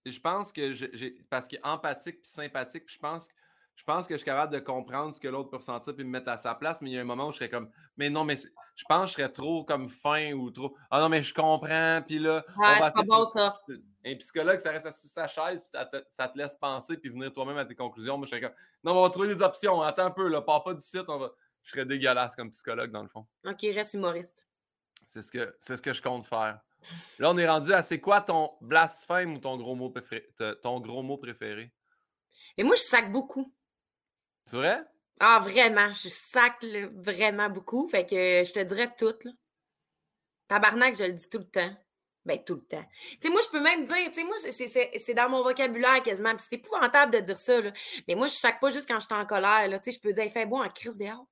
je 0.05 0.21
pense 0.21 0.53
que 0.53 0.73
j'ai. 0.73 1.17
Parce 1.31 1.49
qu'il 1.49 1.59
est 1.59 1.67
empathique 1.67 2.21
puis 2.21 2.31
sympathique, 2.31 2.85
puis 2.87 2.95
je 2.97 3.01
pense 3.01 3.29
que 3.29 3.33
je 3.77 3.83
pense 3.83 4.07
que 4.07 4.15
je 4.15 4.19
suis 4.19 4.25
capable 4.25 4.53
de 4.53 4.61
comprendre 4.61 5.15
ce 5.15 5.21
que 5.21 5.29
l'autre 5.29 5.51
peut 5.51 5.57
ressentir 5.57 5.95
puis 5.95 6.05
me 6.05 6.11
mettre 6.11 6.29
à 6.29 6.37
sa 6.37 6.55
place, 6.55 6.81
mais 6.81 6.91
il 6.91 6.93
y 6.95 6.99
a 6.99 7.01
un 7.01 7.05
moment 7.05 7.29
où 7.29 7.33
je 7.33 7.39
serais 7.39 7.49
comme, 7.49 7.71
mais 7.97 8.09
non, 8.09 8.25
mais 8.25 8.37
je 8.37 8.85
pense 8.89 9.07
que 9.07 9.09
je 9.09 9.13
serais 9.15 9.33
trop 9.33 9.65
comme 9.65 9.89
fin 9.89 10.33
ou 10.33 10.51
trop, 10.51 10.77
ah 10.91 11.01
non, 11.01 11.09
mais 11.09 11.23
je 11.23 11.35
comprends, 11.35 12.01
puis 12.07 12.19
là. 12.19 12.45
Ouais, 12.57 12.81
c'est 12.81 12.93
pas 12.95 13.03
bon 13.03 13.25
ça. 13.25 13.61
Un 14.05 14.17
psychologue, 14.17 14.59
ça 14.59 14.71
reste 14.71 14.87
assis 14.87 15.09
sur 15.09 15.15
sa 15.15 15.29
chaise, 15.29 15.67
ça 15.73 15.87
te, 15.87 15.97
ça 16.11 16.29
te, 16.29 16.37
laisse 16.37 16.55
penser 16.57 16.97
puis 16.97 17.09
venir 17.09 17.33
toi-même 17.33 17.57
à 17.57 17.65
tes 17.65 17.75
conclusions. 17.75 18.19
Moi, 18.19 18.27
je 18.27 18.31
serais 18.31 18.43
comme, 18.43 18.55
non, 18.83 18.99
on 18.99 19.03
va 19.03 19.11
trouver 19.11 19.35
des 19.35 19.43
options, 19.43 19.81
attends 19.81 20.07
un 20.07 20.11
peu, 20.11 20.29
là, 20.29 20.43
pars 20.43 20.63
pas 20.63 20.75
du 20.75 20.83
site, 20.83 21.05
on 21.09 21.19
va... 21.19 21.33
je 21.63 21.71
serais 21.71 21.87
dégueulasse 21.87 22.37
comme 22.37 22.51
psychologue 22.51 22.91
dans 22.91 23.03
le 23.03 23.09
fond. 23.09 23.27
Ok, 23.47 23.61
reste 23.63 23.95
humoriste. 23.95 24.47
C'est 25.07 25.23
ce, 25.23 25.31
que, 25.31 25.57
ce 25.61 25.81
que 25.81 25.93
je 25.93 26.03
compte 26.03 26.27
faire. 26.27 26.61
Là, 27.19 27.31
on 27.31 27.39
est 27.39 27.49
rendu 27.49 27.73
à 27.73 27.83
c'est 27.83 28.01
quoi 28.01 28.21
ton 28.21 28.53
blasphème 28.61 29.35
ou 29.35 29.39
ton 29.39 29.57
gros 29.57 29.75
mot 29.75 29.91
préféré? 29.91 30.29
Ton 30.63 30.81
gros 30.81 31.03
mot 31.03 31.17
préféré? 31.17 31.73
Et 32.57 32.65
moi, 32.65 32.75
je 32.77 32.83
sac 32.83 33.11
beaucoup. 33.11 33.55
C'est 34.47 34.57
vrai? 34.57 34.85
Ah, 35.21 35.39
vraiment. 35.41 35.93
Je 35.93 36.09
sac 36.09 36.65
vraiment 36.95 37.49
beaucoup. 37.49 37.87
Fait 37.87 38.05
que 38.05 38.15
je 38.15 38.53
te 38.53 38.61
dirais 38.61 38.93
tout. 38.97 39.15
Là. 39.25 39.31
Tabarnak, 40.49 40.97
je 40.97 41.05
le 41.05 41.13
dis 41.13 41.29
tout 41.29 41.39
le 41.39 41.49
temps. 41.49 41.75
Ben, 42.25 42.43
tout 42.43 42.55
le 42.55 42.63
temps. 42.63 42.85
Tu 43.11 43.19
sais, 43.21 43.29
moi, 43.29 43.41
je 43.45 43.51
peux 43.51 43.61
même 43.61 43.85
dire, 43.85 43.97
tu 44.07 44.15
sais, 44.15 44.25
moi, 44.25 44.37
c'est 44.39 45.15
dans 45.15 45.29
mon 45.29 45.43
vocabulaire 45.43 46.03
quasiment. 46.03 46.33
c'est 46.39 46.57
épouvantable 46.57 47.13
de 47.13 47.19
dire 47.19 47.39
ça, 47.39 47.61
là. 47.61 47.71
Mais 48.09 48.15
moi, 48.15 48.29
je 48.29 48.35
sac 48.35 48.61
pas 48.61 48.71
juste 48.71 48.89
quand 48.89 48.99
je 48.99 49.07
suis 49.07 49.15
en 49.15 49.27
colère, 49.27 49.69
là. 49.69 49.79
Tu 49.79 49.91
sais, 49.91 49.99
je 49.99 50.01
peux 50.01 50.13
dire, 50.13 50.25
il 50.25 50.31
fait 50.31 50.47
bon 50.47 50.63
en 50.63 50.69
crise 50.69 50.97
dehors. 50.97 51.27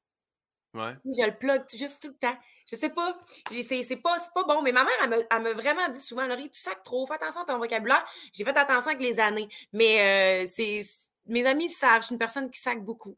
Ouais. 0.74 0.94
Je 1.05 1.26
le 1.26 1.37
plug 1.37 1.62
juste 1.70 2.02
tout 2.02 2.09
le 2.09 2.14
temps. 2.14 2.37
Je 2.70 2.76
sais 2.76 2.90
pas. 2.90 3.18
C'est 3.50 3.96
pas, 3.96 4.16
pas 4.35 4.44
bon. 4.44 4.62
Mais 4.62 4.72
ma 4.72 4.85
mère, 4.85 5.26
elle 5.31 5.42
m'a 5.42 5.52
vraiment 5.52 5.88
dit 5.88 6.00
souvent, 6.00 6.26
Laurie, 6.26 6.50
tu 6.50 6.61
sacs 6.61 6.83
trop. 6.83 7.07
Fais 7.07 7.14
attention 7.14 7.42
à 7.42 7.44
ton 7.44 7.59
vocabulaire. 7.59 8.05
J'ai 8.33 8.44
fait 8.44 8.57
attention 8.57 8.90
avec 8.90 9.02
les 9.02 9.20
années. 9.20 9.48
Mais 9.72 10.44
euh, 10.44 10.46
c'est 10.46 10.81
mes 11.26 11.46
amis 11.46 11.68
savent, 11.68 12.00
je 12.00 12.07
suis 12.07 12.14
une 12.14 12.18
personne 12.18 12.50
qui 12.50 12.61
sac 12.61 12.83
beaucoup. 12.83 13.16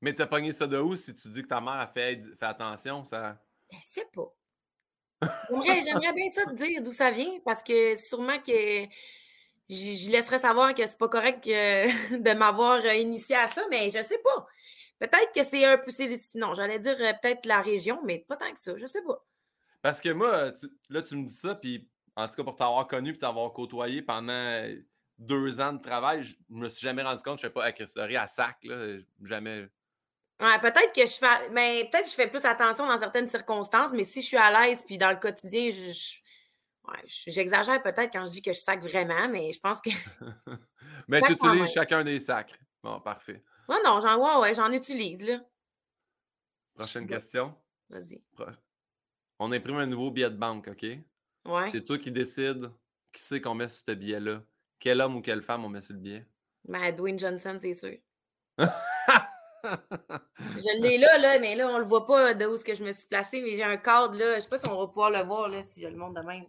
Mais 0.00 0.14
t'as 0.14 0.26
pogné 0.26 0.52
ça 0.52 0.66
de 0.66 0.78
où 0.78 0.96
si 0.96 1.14
tu 1.14 1.28
dis 1.28 1.42
que 1.42 1.48
ta 1.48 1.60
mère 1.60 1.74
a 1.74 1.86
fait, 1.86 2.22
fait 2.38 2.46
attention, 2.46 3.04
ça? 3.04 3.38
Je 3.72 3.78
sais 3.80 4.06
pas. 4.12 4.32
J'aimerais 5.50 6.12
bien 6.12 6.28
ça 6.28 6.44
te 6.44 6.54
dire 6.54 6.82
d'où 6.82 6.92
ça 6.92 7.10
vient 7.10 7.38
parce 7.44 7.62
que 7.62 7.94
sûrement 7.94 8.38
que 8.40 8.86
je 9.68 10.10
laisserais 10.10 10.38
savoir 10.38 10.74
que 10.74 10.86
c'est 10.86 10.98
pas 10.98 11.08
correct 11.08 11.44
de 11.46 12.34
m'avoir 12.34 12.84
euh, 12.84 12.94
initié 12.94 13.36
à 13.36 13.48
ça, 13.48 13.62
mais 13.70 13.90
je 13.90 14.02
sais 14.02 14.18
pas. 14.18 14.46
Peut-être 14.98 15.32
que 15.34 15.42
c'est 15.42 15.64
un 15.64 15.78
peu. 15.78 15.90
Non, 16.36 16.54
j'allais 16.54 16.78
dire 16.78 16.96
euh, 17.00 17.12
peut-être 17.20 17.46
la 17.46 17.60
région, 17.60 18.00
mais 18.04 18.24
pas 18.28 18.36
tant 18.36 18.52
que 18.52 18.58
ça. 18.58 18.76
Je 18.76 18.86
sais 18.86 19.02
pas. 19.02 19.24
Parce 19.82 20.00
que 20.00 20.10
moi, 20.10 20.52
là, 20.88 21.02
tu 21.02 21.16
me 21.16 21.28
dis 21.28 21.34
ça, 21.34 21.54
puis 21.54 21.88
en 22.16 22.28
tout 22.28 22.36
cas, 22.36 22.44
pour 22.44 22.56
t'avoir 22.56 22.86
connu 22.86 23.10
et 23.10 23.18
t'avoir 23.18 23.52
côtoyé 23.52 24.02
pendant 24.02 24.66
deux 25.18 25.60
ans 25.60 25.72
de 25.72 25.80
travail, 25.80 26.22
je 26.24 26.36
me 26.48 26.68
suis 26.68 26.86
jamais 26.86 27.02
rendu 27.02 27.22
compte, 27.22 27.38
je 27.38 27.46
ne 27.46 27.50
fais 27.50 27.54
pas 27.54 27.66
à 27.66 28.22
à 28.22 28.26
sac, 28.26 28.56
là, 28.64 28.98
jamais. 29.22 29.68
Ouais, 30.40 30.58
peut-être 30.60 30.92
que 30.92 31.06
je 31.06 31.14
fais, 31.14 31.48
mais 31.50 31.88
peut-être 31.90 32.04
que 32.04 32.10
je 32.10 32.14
fais 32.14 32.28
plus 32.28 32.44
attention 32.44 32.86
dans 32.86 32.98
certaines 32.98 33.28
circonstances, 33.28 33.92
mais 33.92 34.02
si 34.02 34.20
je 34.20 34.26
suis 34.26 34.36
à 34.36 34.50
l'aise 34.50 34.84
puis 34.84 34.98
dans 34.98 35.10
le 35.10 35.16
quotidien, 35.16 35.70
je, 35.70 36.20
j'exagère 37.26 37.82
peut-être 37.82 38.12
quand 38.12 38.24
je 38.26 38.30
dis 38.30 38.42
que 38.42 38.52
je 38.52 38.58
sac 38.58 38.82
vraiment, 38.82 39.28
mais 39.28 39.52
je 39.52 39.60
pense 39.60 39.80
que. 39.80 39.90
mais 41.08 41.20
tu 41.22 41.32
utilises 41.32 41.72
chacun 41.72 42.02
des 42.02 42.18
sacs. 42.18 42.58
Bon, 42.82 43.00
parfait. 43.00 43.42
Non, 43.68 43.78
non, 43.84 44.00
j'en 44.00 44.40
ouais, 44.40 44.54
j'en 44.54 44.72
utilise, 44.72 45.24
là. 45.24 45.40
Prochaine 46.74 47.06
question. 47.06 47.54
Vas-y. 47.88 48.22
On 49.38 49.52
imprime 49.52 49.76
un 49.76 49.86
nouveau 49.86 50.10
billet 50.10 50.30
de 50.30 50.36
banque, 50.36 50.68
OK? 50.68 50.82
Ouais. 50.82 51.70
C'est 51.70 51.84
toi 51.84 51.98
qui 51.98 52.10
décides 52.10 52.70
qui 53.14 53.22
c'est 53.22 53.40
qu'on 53.40 53.54
met 53.54 53.68
sur 53.68 53.84
ce 53.86 53.92
billet-là. 53.92 54.42
Quel 54.78 55.00
homme 55.00 55.16
ou 55.16 55.22
quelle 55.22 55.42
femme 55.42 55.64
on 55.64 55.68
met 55.68 55.80
sur 55.80 55.94
le 55.94 56.00
billet? 56.00 56.26
Ben, 56.64 56.92
Dwayne 56.92 57.18
Johnson, 57.18 57.56
c'est 57.58 57.74
sûr. 57.74 57.96
je 59.64 60.82
l'ai 60.82 60.98
là, 60.98 61.18
là, 61.18 61.38
mais 61.38 61.54
là, 61.54 61.68
on 61.68 61.78
le 61.78 61.84
voit 61.84 62.06
pas 62.06 62.34
de 62.34 62.46
où 62.46 62.56
ce 62.56 62.64
que 62.64 62.74
je 62.74 62.84
me 62.84 62.92
suis 62.92 63.06
placé, 63.06 63.42
mais 63.42 63.54
j'ai 63.54 63.64
un 63.64 63.76
cadre 63.76 64.14
là. 64.16 64.36
Je 64.36 64.40
sais 64.40 64.48
pas 64.48 64.58
si 64.58 64.68
on 64.68 64.78
va 64.78 64.86
pouvoir 64.86 65.10
le 65.10 65.22
voir 65.22 65.48
là, 65.48 65.62
si 65.62 65.80
je 65.80 65.88
le 65.88 65.96
montre 65.96 66.20
de 66.20 66.26
même. 66.26 66.44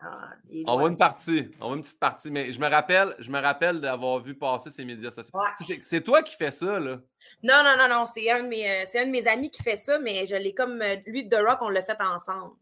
Ah, 0.00 0.34
on 0.66 0.78
voit 0.78 0.90
une 0.90 0.98
partie, 0.98 1.50
on 1.60 1.68
voit 1.68 1.76
une 1.76 1.82
petite 1.82 1.98
partie, 1.98 2.30
mais 2.30 2.52
je 2.52 2.60
me 2.60 2.68
rappelle, 2.68 3.14
je 3.20 3.30
me 3.30 3.40
rappelle 3.40 3.80
d'avoir 3.80 4.18
vu 4.20 4.34
passer 4.34 4.68
ces 4.68 4.84
médias 4.84 5.10
sociaux. 5.10 5.32
C'est 5.80 6.02
toi 6.02 6.22
qui 6.22 6.36
fais 6.36 6.50
ça, 6.50 6.78
là? 6.78 7.00
Non, 7.42 7.62
non, 7.64 7.74
non, 7.78 7.88
non, 7.88 8.04
c'est 8.04 8.30
un, 8.30 8.42
de 8.42 8.48
mes, 8.48 8.68
euh, 8.68 8.84
un 8.96 9.06
de 9.06 9.10
mes 9.10 9.26
amis 9.26 9.50
qui 9.50 9.62
fait 9.62 9.76
ça, 9.76 9.98
mais 9.98 10.26
je 10.26 10.36
l'ai 10.36 10.52
comme 10.52 10.82
euh, 10.82 10.96
lui 11.06 11.24
de 11.24 11.36
Rock, 11.36 11.58
on 11.62 11.70
l'a 11.70 11.82
fait 11.82 12.00
ensemble. 12.02 12.54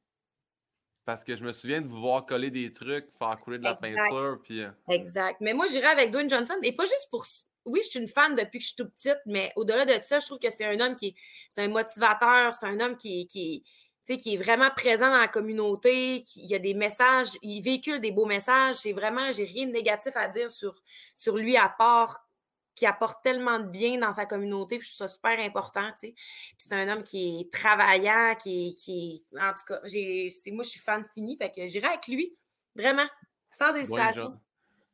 Parce 1.04 1.24
que 1.24 1.34
je 1.34 1.42
me 1.42 1.52
souviens 1.52 1.80
de 1.80 1.88
vous 1.88 2.00
voir 2.00 2.26
coller 2.26 2.50
des 2.50 2.72
trucs, 2.72 3.08
faire 3.18 3.40
couler 3.40 3.58
de 3.58 3.64
la 3.64 3.74
peinture. 3.74 4.38
Puis... 4.44 4.62
Euh, 4.62 4.70
exact. 4.88 5.40
Mais 5.40 5.52
moi, 5.52 5.66
j'irais 5.66 5.88
avec 5.88 6.12
Dwayne 6.12 6.30
Johnson, 6.30 6.54
mais 6.62 6.70
pas 6.70 6.84
juste 6.84 7.08
pour. 7.10 7.24
Oui, 7.64 7.80
je 7.84 7.90
suis 7.90 8.00
une 8.00 8.08
fan 8.08 8.34
depuis 8.34 8.58
que 8.58 8.62
je 8.62 8.68
suis 8.68 8.76
toute 8.76 8.92
petite, 8.92 9.20
mais 9.26 9.52
au-delà 9.56 9.84
de 9.84 10.02
ça, 10.02 10.18
je 10.18 10.26
trouve 10.26 10.38
que 10.38 10.50
c'est 10.50 10.64
un 10.64 10.80
homme 10.80 10.96
qui 10.96 11.08
est. 11.08 11.14
C'est 11.50 11.62
un 11.62 11.68
motivateur, 11.68 12.52
c'est 12.52 12.66
un 12.66 12.80
homme 12.80 12.96
qui, 12.96 13.26
qui, 13.26 13.62
qui 14.04 14.34
est 14.34 14.36
vraiment 14.36 14.70
présent 14.70 15.10
dans 15.10 15.18
la 15.18 15.28
communauté, 15.28 16.22
qui, 16.22 16.42
il 16.42 16.50
y 16.50 16.54
a 16.54 16.58
des 16.58 16.74
messages, 16.74 17.28
il 17.42 17.62
véhicule 17.62 18.00
des 18.00 18.10
beaux 18.10 18.26
messages. 18.26 18.76
C'est 18.76 18.92
vraiment, 18.92 19.30
j'ai 19.32 19.44
rien 19.44 19.66
de 19.66 19.72
négatif 19.72 20.16
à 20.16 20.28
dire 20.28 20.50
sur, 20.50 20.74
sur 21.14 21.36
lui 21.36 21.56
à 21.56 21.68
part 21.68 22.26
qui 22.74 22.86
apporte 22.86 23.22
tellement 23.22 23.58
de 23.58 23.68
bien 23.68 23.98
dans 23.98 24.12
sa 24.12 24.26
communauté, 24.26 24.78
puis 24.78 24.88
je 24.88 24.94
trouve 24.94 25.06
ça 25.06 25.12
super 25.12 25.38
important, 25.38 25.88
tu 25.92 26.08
sais. 26.08 26.14
c'est 26.56 26.74
un 26.74 26.88
homme 26.88 27.02
qui 27.02 27.40
est 27.40 27.52
travaillant, 27.52 28.34
qui 28.42 28.74
est, 28.88 29.38
en 29.38 29.52
tout 29.52 29.64
cas, 29.66 29.80
j'ai, 29.84 30.28
moi, 30.52 30.64
je 30.64 30.70
suis 30.70 30.80
fan 30.80 31.04
fini, 31.14 31.36
fait 31.36 31.50
que 31.50 31.66
j'irai 31.66 31.88
avec 31.88 32.06
lui, 32.08 32.34
vraiment, 32.74 33.06
sans 33.50 33.74
hésitation. 33.74 34.40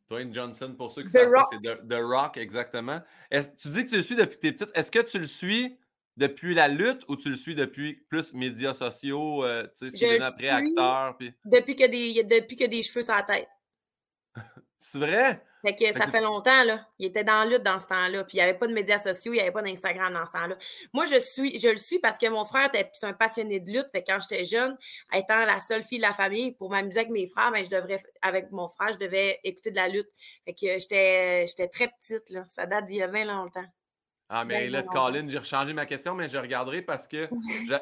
Dwayne, 0.09 0.35
Johnson, 0.35 0.75
pour 0.77 0.91
ceux 0.91 1.03
qui 1.03 1.11
savent 1.11 1.31
pas, 1.31 1.45
c'est 1.53 1.61
The, 1.61 2.01
Rock, 2.01 2.37
exactement. 2.37 3.01
tu 3.31 3.69
dis 3.69 3.85
que 3.85 3.91
tu 3.91 3.97
le 3.97 4.03
suis 4.03 4.17
depuis 4.17 4.37
que 4.37 4.41
tu 4.41 4.47
es 4.47 4.53
petite. 4.53 4.71
Est-ce 4.75 4.91
que 4.91 5.01
tu 5.01 5.19
le 5.19 5.27
suis 5.27 5.79
depuis 6.17 6.55
la 6.55 6.69
lutte 6.69 7.03
ou 7.09 7.17
tu 7.17 7.29
le 7.29 7.37
suis 7.37 7.55
depuis 7.55 7.95
plus 8.09 8.33
médias 8.33 8.75
sociaux, 8.75 9.45
euh, 9.45 9.67
tu 9.79 9.91
sais, 9.91 9.97
ce 9.97 10.23
après 10.23 10.49
acteur? 10.49 11.17
Puis... 11.19 11.33
Depuis, 11.45 11.77
que 11.77 11.87
des, 11.87 12.25
depuis 12.25 12.57
que 12.57 12.65
des 12.65 12.83
cheveux 12.83 13.03
sur 13.03 13.15
la 13.15 13.23
tête. 13.23 13.49
C'est 14.81 14.99
vrai? 14.99 15.43
Fait 15.63 15.75
que 15.75 15.93
ça 15.93 16.07
fait 16.07 16.21
longtemps, 16.21 16.63
là. 16.65 16.87
Il 16.99 17.07
était 17.07 17.25
dans 17.25 17.43
la 17.43 17.47
lutte 17.47 17.65
dans 17.65 17.81
ce 17.81 17.89
temps-là. 17.89 18.23
Puis 18.25 18.37
il 18.37 18.41
n'y 18.41 18.49
avait 18.49 18.59
pas 18.59 18.69
de 18.69 18.73
médias 18.73 18.99
sociaux, 18.99 19.33
il 19.33 19.37
n'y 19.37 19.41
avait 19.41 19.51
pas 19.51 19.63
d'Instagram 19.63 20.13
dans 20.13 20.25
ce 20.25 20.33
temps-là. 20.33 20.57
Moi, 20.93 21.05
je 21.05 21.19
suis, 21.19 21.59
je 21.59 21.69
le 21.69 21.77
suis 21.77 21.99
parce 21.99 22.17
que 22.17 22.29
mon 22.29 22.45
frère 22.45 22.67
était 22.73 22.89
un 23.03 23.13
passionné 23.13 23.59
de 23.59 23.71
lutte. 23.71 23.91
Fait 23.91 24.03
que 24.03 24.13
quand 24.13 24.19
j'étais 24.21 24.45
jeune, 24.45 24.77
étant 25.13 25.45
la 25.45 25.59
seule 25.59 25.83
fille 25.83 25.99
de 25.99 26.03
la 26.03 26.13
famille, 26.13 26.53
pour 26.53 26.71
m'amuser 26.71 27.01
avec 27.01 27.11
mes 27.11 27.27
frères, 27.27 27.51
ben, 27.51 27.65
je 27.65 27.71
devrais, 27.71 28.01
avec 28.23 28.53
mon 28.53 28.69
frère, 28.69 28.93
je 28.93 28.99
devais 28.99 29.41
écouter 29.43 29.71
de 29.71 29.77
la 29.77 29.89
lutte. 29.89 30.09
Fait 30.45 30.55
que 30.55 30.79
j'étais, 30.79 31.47
j'étais 31.49 31.69
très 31.69 31.89
petite, 31.89 32.31
là. 32.31 32.45
Ça 32.47 32.67
date 32.67 32.85
d'il 32.85 32.99
y 32.99 33.03
a 33.03 33.09
20 33.09 33.25
longtemps. 33.25 33.67
Ah, 34.31 34.45
mais 34.45 34.69
là, 34.69 34.83
Colin, 34.83 35.27
j'ai 35.29 35.39
rechangé 35.39 35.73
ma 35.73 35.87
question, 35.87 36.15
mais 36.15 36.29
je 36.29 36.37
regarderai 36.37 36.83
parce 36.83 37.09
que 37.09 37.29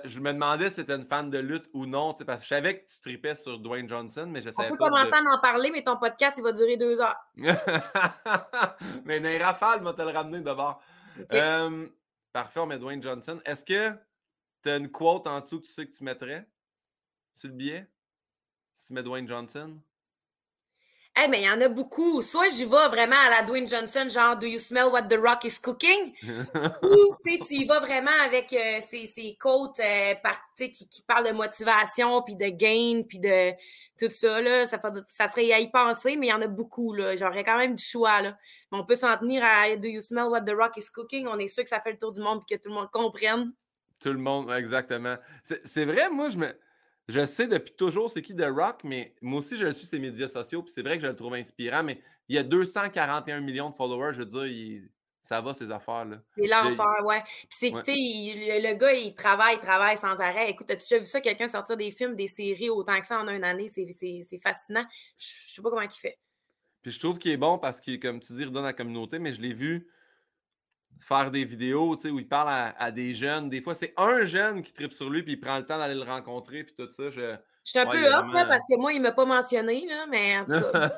je, 0.05 0.21
me 0.21 0.33
demandais 0.33 0.69
si 0.69 0.77
c'était 0.77 0.95
une 0.95 1.05
fan 1.05 1.29
de 1.29 1.39
lutte 1.39 1.69
ou 1.73 1.87
non, 1.87 2.15
parce 2.15 2.39
que 2.41 2.45
je 2.45 2.49
savais 2.49 2.81
que 2.81 2.87
tu 2.87 3.01
tripais 3.01 3.35
sur 3.35 3.59
Dwayne 3.59 3.89
Johnson, 3.89 4.27
mais 4.29 4.43
je 4.43 4.51
savais 4.51 4.69
On 4.69 4.77
peut 4.77 4.77
commencer 4.77 5.13
à 5.13 5.23
en 5.23 5.41
parler, 5.41 5.73
mais 5.73 5.83
ton 5.83 5.97
podcast, 5.97 6.39
il 6.39 6.45
va 6.45 6.53
durer 6.53 6.77
deux 6.77 7.01
heures. 7.01 7.19
mais 9.05 9.19
dans 9.19 9.45
rafale, 9.45 9.83
va 9.83 9.93
te 9.93 10.03
le 10.03 10.11
ramener 10.11 10.41
d'abord. 10.41 10.81
parfait, 12.33 12.61
on 12.61 12.67
met 12.67 12.79
Dwayne 12.79 13.03
Johnson. 13.03 13.41
Est-ce 13.45 13.65
que 13.65 13.99
tu 14.63 14.71
as 14.71 14.77
une 14.77 14.91
quote 14.91 15.27
en 15.27 15.41
dessous 15.41 15.61
que 15.61 15.67
tu 15.67 15.73
sais 15.73 15.87
que 15.87 15.97
tu 15.97 16.05
mettrais 16.05 16.47
sur 17.35 17.49
le 17.49 17.55
billet? 17.55 17.89
Si 18.73 18.89
tu 18.89 18.93
mets 18.93 19.03
Dwayne 19.03 19.27
Johnson? 19.27 19.81
Eh 21.19 21.29
mais 21.29 21.41
il 21.41 21.45
y 21.45 21.51
en 21.51 21.61
a 21.63 21.69
beaucoup. 21.69 22.21
Soit 22.21 22.49
j'y 22.49 22.67
vais 22.67 22.89
vraiment 22.89 23.17
à 23.17 23.31
la 23.31 23.43
Dwayne 23.43 23.67
Johnson, 23.67 24.07
genre 24.11 24.37
Do 24.37 24.47
you 24.47 24.59
smell 24.59 24.89
what 24.93 25.05
the 25.05 25.19
rock 25.19 25.45
is 25.45 25.59
cooking? 25.59 26.13
Ou 26.83 27.17
tu 27.25 27.55
y 27.55 27.65
vas 27.65 27.81
vraiment 27.81 28.11
avec 28.23 28.53
euh, 28.53 28.81
ces, 28.81 29.07
ces 29.07 29.35
côtes 29.41 29.81
euh, 29.81 30.15
qui, 30.59 30.87
qui 30.87 31.03
parlent 31.09 31.27
de 31.27 31.33
motivation, 31.33 32.21
puis 32.21 32.37
de 32.37 32.49
gain, 32.49 33.03
puis 33.09 33.19
de 33.19 33.53
tout 33.99 34.11
ça. 34.11 34.43
Là. 34.43 34.67
Ça, 34.67 34.79
ça 35.09 35.27
serait 35.29 35.53
à 35.53 35.61
y 35.61 35.71
penser, 35.71 36.17
mais 36.17 36.27
il 36.27 36.31
y 36.31 36.35
en 36.35 36.43
a 36.43 36.49
beaucoup. 36.49 36.95
J'aurais 37.17 37.45
quand 37.45 37.57
même 37.57 37.77
du 37.77 37.85
choix. 37.85 38.21
Là. 38.21 38.37
on 38.71 38.85
peut 38.85 38.95
s'en 38.95 39.17
tenir 39.17 39.43
à 39.43 39.75
Do 39.77 39.89
you 39.89 40.01
smell 40.01 40.27
what 40.27 40.43
the 40.43 40.55
rock 40.55 40.77
is 40.77 40.91
cooking? 40.93 41.29
On 41.29 41.39
est 41.39 41.49
sûr 41.49 41.65
que 41.65 41.71
ça 41.71 41.81
fait 41.81 41.93
le 41.93 41.99
tour 41.99 42.13
du 42.13 42.21
monde 42.21 42.43
et 42.51 42.57
que 42.57 42.63
tout 42.63 42.69
le 42.69 42.75
monde 42.75 42.91
comprenne. 42.93 43.53
Tout 44.01 44.13
le 44.13 44.19
monde, 44.19 44.51
exactement. 44.51 45.17
C'est 45.43 45.87
vrai, 45.87 46.11
moi, 46.11 46.29
je 46.29 46.37
me 46.37 46.55
je 47.09 47.25
sais 47.25 47.47
depuis 47.47 47.75
toujours 47.75 48.11
c'est 48.11 48.23
qui 48.23 48.35
The 48.35 48.47
Rock, 48.49 48.81
mais 48.85 49.15
moi 49.23 49.39
aussi, 49.39 49.57
je 49.57 49.67
le 49.67 49.73
suis 49.73 49.87
ses 49.87 49.99
médias 49.99 50.29
sociaux, 50.29 50.63
puis 50.63 50.73
c'est 50.73 50.83
vrai 50.83 50.97
que 50.97 51.03
je 51.03 51.09
le 51.09 51.17
trouve 51.17 51.35
inspirant, 51.35 51.83
mais 51.83 52.01
il 52.29 52.37
y 52.37 52.39
a 52.39 52.43
241 52.43 53.41
millions 53.41 53.71
de 53.71 53.75
followers, 53.75 54.13
je 54.13 54.23
veux 54.23 54.47
dire, 54.47 54.83
ça 55.21 55.41
va 55.41 55.55
ces 55.55 55.71
affaires-là. 55.71 56.23
C'est 56.37 56.47
l'enfer, 56.47 57.05
ouais. 57.05 57.23
Puis 57.25 57.49
c'est 57.51 57.71
que, 57.73 57.79
tu 57.79 57.93
sais, 57.93 58.61
le, 58.61 58.75
gars, 58.75 58.93
il 58.93 59.15
travaille, 59.15 59.57
il 59.57 59.61
travaille 59.61 59.97
sans 59.97 60.21
arrêt. 60.21 60.51
Écoute, 60.51 60.71
as-tu 60.71 60.83
déjà 60.83 60.99
vu 60.99 61.05
ça, 61.05 61.21
quelqu'un 61.21 61.49
sortir 61.49 61.77
des 61.77 61.91
films, 61.91 62.15
des 62.15 62.29
séries 62.29 62.71
autant 62.71 62.99
que 63.01 63.07
ça 63.07 63.21
en 63.21 63.29
une 63.29 63.43
année? 63.43 63.67
C'est 63.69 64.39
fascinant. 64.39 64.85
Je 65.17 65.27
sais 65.27 65.63
pas 65.63 65.71
comment 65.71 65.83
il 65.83 65.91
fait. 65.91 66.19
Puis 66.83 66.93
je 66.93 67.01
trouve 67.01 67.19
qu'il 67.19 67.33
est 67.33 67.37
bon 67.37 67.59
parce 67.59 67.81
qu'il, 67.81 67.99
comme 67.99 68.21
tu 68.21 68.33
dis, 68.35 68.45
redonne 68.45 68.65
à 68.65 68.69
la 68.69 68.73
communauté, 68.73 69.19
mais 69.19 69.35
je 69.35 69.41
l'ai 69.41 69.53
vu 69.53 69.89
faire 71.01 71.31
des 71.31 71.45
vidéos 71.45 71.97
où 71.97 72.19
il 72.19 72.29
parle 72.29 72.73
à, 72.77 72.91
des 72.91 73.15
jeunes. 73.15 73.49
Des 73.49 73.61
fois, 73.61 73.75
c'est 73.75 73.95
un 73.97 74.25
jeune 74.25 74.63
qui 74.63 74.73
tripe 74.73 74.93
sur 74.93 75.11
lui, 75.11 75.23
puis 75.23 75.33
il 75.33 75.41
prend 75.41 75.59
le 75.59 75.67
temps 75.67 75.79
d'aller 75.79 75.95
le 75.95 76.03
rencontrer, 76.03 76.65
puis 76.65 76.75
tout 76.75 76.91
ça. 76.93 77.05
Je 77.67 77.71
suis 77.71 77.79
un 77.81 77.87
peu 77.87 78.07
off, 78.15 78.31
parce 78.31 78.63
que 78.71 78.77
moi, 78.77 78.93
il 78.93 78.99
ne 78.99 79.03
m'a 79.03 79.13
pas 79.13 79.25
mentionné, 79.25 79.85
là, 79.89 80.07
mais 80.09 80.39
en 80.39 80.45
tout 80.45 80.71
cas. 80.73 80.97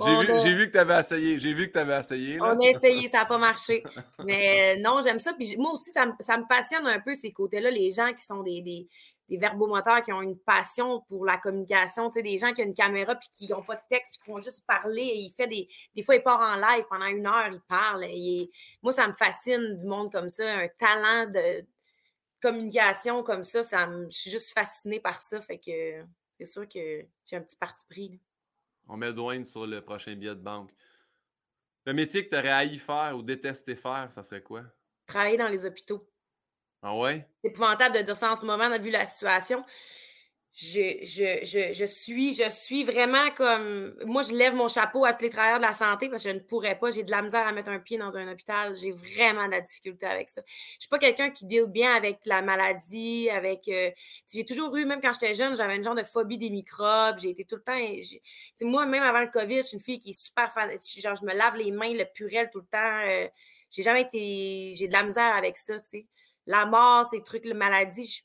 J'ai 0.42 0.54
vu, 0.54 0.66
que 0.66 0.72
tu 0.72 0.78
avais 0.78 0.98
essayé. 0.98 1.38
J'ai 1.38 1.54
vu 1.54 1.68
que 1.68 1.72
tu 1.74 1.78
avais 1.78 2.00
essayé. 2.00 2.40
On 2.40 2.58
a 2.58 2.66
essayé, 2.66 3.06
ça 3.06 3.18
n'a 3.18 3.26
pas 3.26 3.38
marché. 3.38 3.84
Mais 4.26 4.74
euh, 4.76 4.82
non, 4.82 5.00
j'aime 5.00 5.20
ça. 5.20 5.32
Puis 5.32 5.56
moi 5.58 5.74
aussi, 5.74 5.92
ça, 5.92 6.06
me 6.06 6.48
passionne 6.48 6.88
un 6.88 6.98
peu 6.98 7.14
ces 7.14 7.30
côtés-là, 7.30 7.70
les 7.70 7.92
gens 7.92 8.12
qui 8.12 8.24
sont 8.24 8.42
des, 8.42 8.62
des 8.62 9.36
verbomoteurs 9.36 10.02
qui 10.02 10.12
ont 10.12 10.22
une 10.22 10.40
passion 10.40 11.04
pour 11.08 11.24
la 11.24 11.38
communication, 11.38 12.10
tu 12.10 12.14
sais, 12.14 12.22
des 12.22 12.36
gens 12.36 12.52
qui 12.52 12.62
ont 12.62 12.66
une 12.66 12.74
caméra 12.74 13.14
puis 13.14 13.28
qui 13.32 13.48
n'ont 13.52 13.62
pas 13.62 13.76
de 13.76 13.82
texte, 13.88 14.14
qui 14.14 14.28
font 14.28 14.40
juste 14.40 14.66
parler. 14.66 15.02
Et 15.02 15.18
il 15.18 15.32
fait 15.36 15.46
des, 15.46 15.68
des 15.94 16.02
fois, 16.02 16.16
il 16.16 16.22
part 16.24 16.40
en 16.40 16.56
live 16.56 16.84
pendant 16.90 17.06
une 17.06 17.28
heure, 17.28 17.48
il 17.52 17.60
parle. 17.68 18.06
Et 18.06 18.50
moi, 18.82 18.92
ça 18.92 19.06
me 19.06 19.12
fascine 19.12 19.76
du 19.76 19.86
monde 19.86 20.10
comme 20.10 20.28
ça, 20.28 20.52
un 20.52 20.68
talent 20.80 21.30
de 21.30 21.64
communication 22.40 23.22
comme 23.22 23.44
ça. 23.44 23.62
ça 23.62 23.88
je 24.08 24.16
suis 24.16 24.30
juste 24.30 24.52
fascinée 24.52 25.00
par 25.00 25.20
ça. 25.20 25.40
Fait 25.40 25.58
que 25.58 26.04
c'est 26.38 26.46
sûr 26.46 26.68
que 26.68 27.04
j'ai 27.26 27.36
un 27.36 27.42
petit 27.42 27.56
parti 27.56 27.84
pris. 27.88 28.20
On 28.88 28.96
met 28.96 29.12
Dwayne 29.12 29.44
sur 29.44 29.66
le 29.66 29.82
prochain 29.82 30.14
billet 30.14 30.34
de 30.34 30.40
banque. 30.40 30.70
Le 31.86 31.92
métier 31.92 32.24
que 32.24 32.30
tu 32.30 32.36
aurais 32.36 32.50
haï 32.50 32.78
faire 32.78 33.16
ou 33.16 33.22
détesté 33.22 33.76
faire, 33.76 34.10
ça 34.12 34.22
serait 34.22 34.42
quoi? 34.42 34.62
Travailler 35.06 35.36
dans 35.36 35.48
les 35.48 35.64
hôpitaux. 35.64 36.08
Ah 36.82 36.96
ouais? 36.96 37.28
C'est 37.42 37.50
épouvantable 37.50 37.96
de 37.96 38.02
dire 38.02 38.16
ça 38.16 38.32
en 38.32 38.36
ce 38.36 38.44
moment, 38.44 38.78
vu 38.78 38.90
la 38.90 39.04
situation. 39.04 39.64
Je, 40.52 40.98
je, 41.04 41.72
je, 41.72 41.84
suis, 41.84 42.34
je 42.34 42.48
suis 42.50 42.82
vraiment 42.82 43.30
comme. 43.36 43.94
Moi, 44.04 44.22
je 44.22 44.32
lève 44.32 44.54
mon 44.54 44.66
chapeau 44.66 45.04
à 45.04 45.12
tous 45.14 45.24
les 45.24 45.30
travailleurs 45.30 45.60
de 45.60 45.64
la 45.64 45.72
santé 45.72 46.08
parce 46.08 46.24
que 46.24 46.30
je 46.30 46.34
ne 46.34 46.40
pourrais 46.40 46.76
pas. 46.76 46.90
J'ai 46.90 47.04
de 47.04 47.10
la 47.10 47.22
misère 47.22 47.46
à 47.46 47.52
mettre 47.52 47.70
un 47.70 47.78
pied 47.78 47.98
dans 47.98 48.16
un 48.16 48.30
hôpital. 48.30 48.76
J'ai 48.76 48.90
vraiment 48.90 49.46
de 49.46 49.52
la 49.52 49.60
difficulté 49.60 50.06
avec 50.06 50.28
ça. 50.28 50.42
Je 50.46 50.76
ne 50.76 50.80
suis 50.80 50.88
pas 50.88 50.98
quelqu'un 50.98 51.30
qui 51.30 51.46
deal 51.46 51.66
bien 51.66 51.94
avec 51.94 52.18
la 52.26 52.42
maladie, 52.42 53.30
avec. 53.30 53.68
Euh, 53.68 53.90
j'ai 54.30 54.44
toujours 54.44 54.76
eu, 54.76 54.84
même 54.86 55.00
quand 55.00 55.12
j'étais 55.12 55.34
jeune, 55.34 55.56
j'avais 55.56 55.76
une 55.76 55.84
genre 55.84 55.94
de 55.94 56.02
phobie 56.02 56.36
des 56.36 56.50
microbes. 56.50 57.20
J'ai 57.20 57.30
été 57.30 57.44
tout 57.44 57.56
le 57.56 57.62
temps. 57.62 57.78
Moi, 58.62 58.86
même 58.86 59.04
avant 59.04 59.20
le 59.20 59.28
COVID, 59.28 59.58
je 59.58 59.62
suis 59.62 59.76
une 59.76 59.82
fille 59.82 59.98
qui 60.00 60.10
est 60.10 60.20
super 60.20 60.50
fan. 60.52 60.68
Genre, 60.70 61.14
je 61.14 61.24
me 61.24 61.32
lave 61.32 61.56
les 61.56 61.70
mains, 61.70 61.94
le 61.94 62.04
purel 62.12 62.50
tout 62.52 62.60
le 62.60 62.66
temps. 62.66 63.02
Euh, 63.06 63.28
j'ai 63.70 63.82
jamais 63.84 64.02
été. 64.02 64.74
J'ai 64.74 64.88
de 64.88 64.92
la 64.92 65.04
misère 65.04 65.32
avec 65.36 65.56
ça, 65.56 65.78
tu 65.78 65.86
sais 65.86 66.06
la 66.46 66.66
mort, 66.66 67.06
ces 67.06 67.22
trucs, 67.22 67.44
la 67.44 67.54
maladie, 67.54 68.24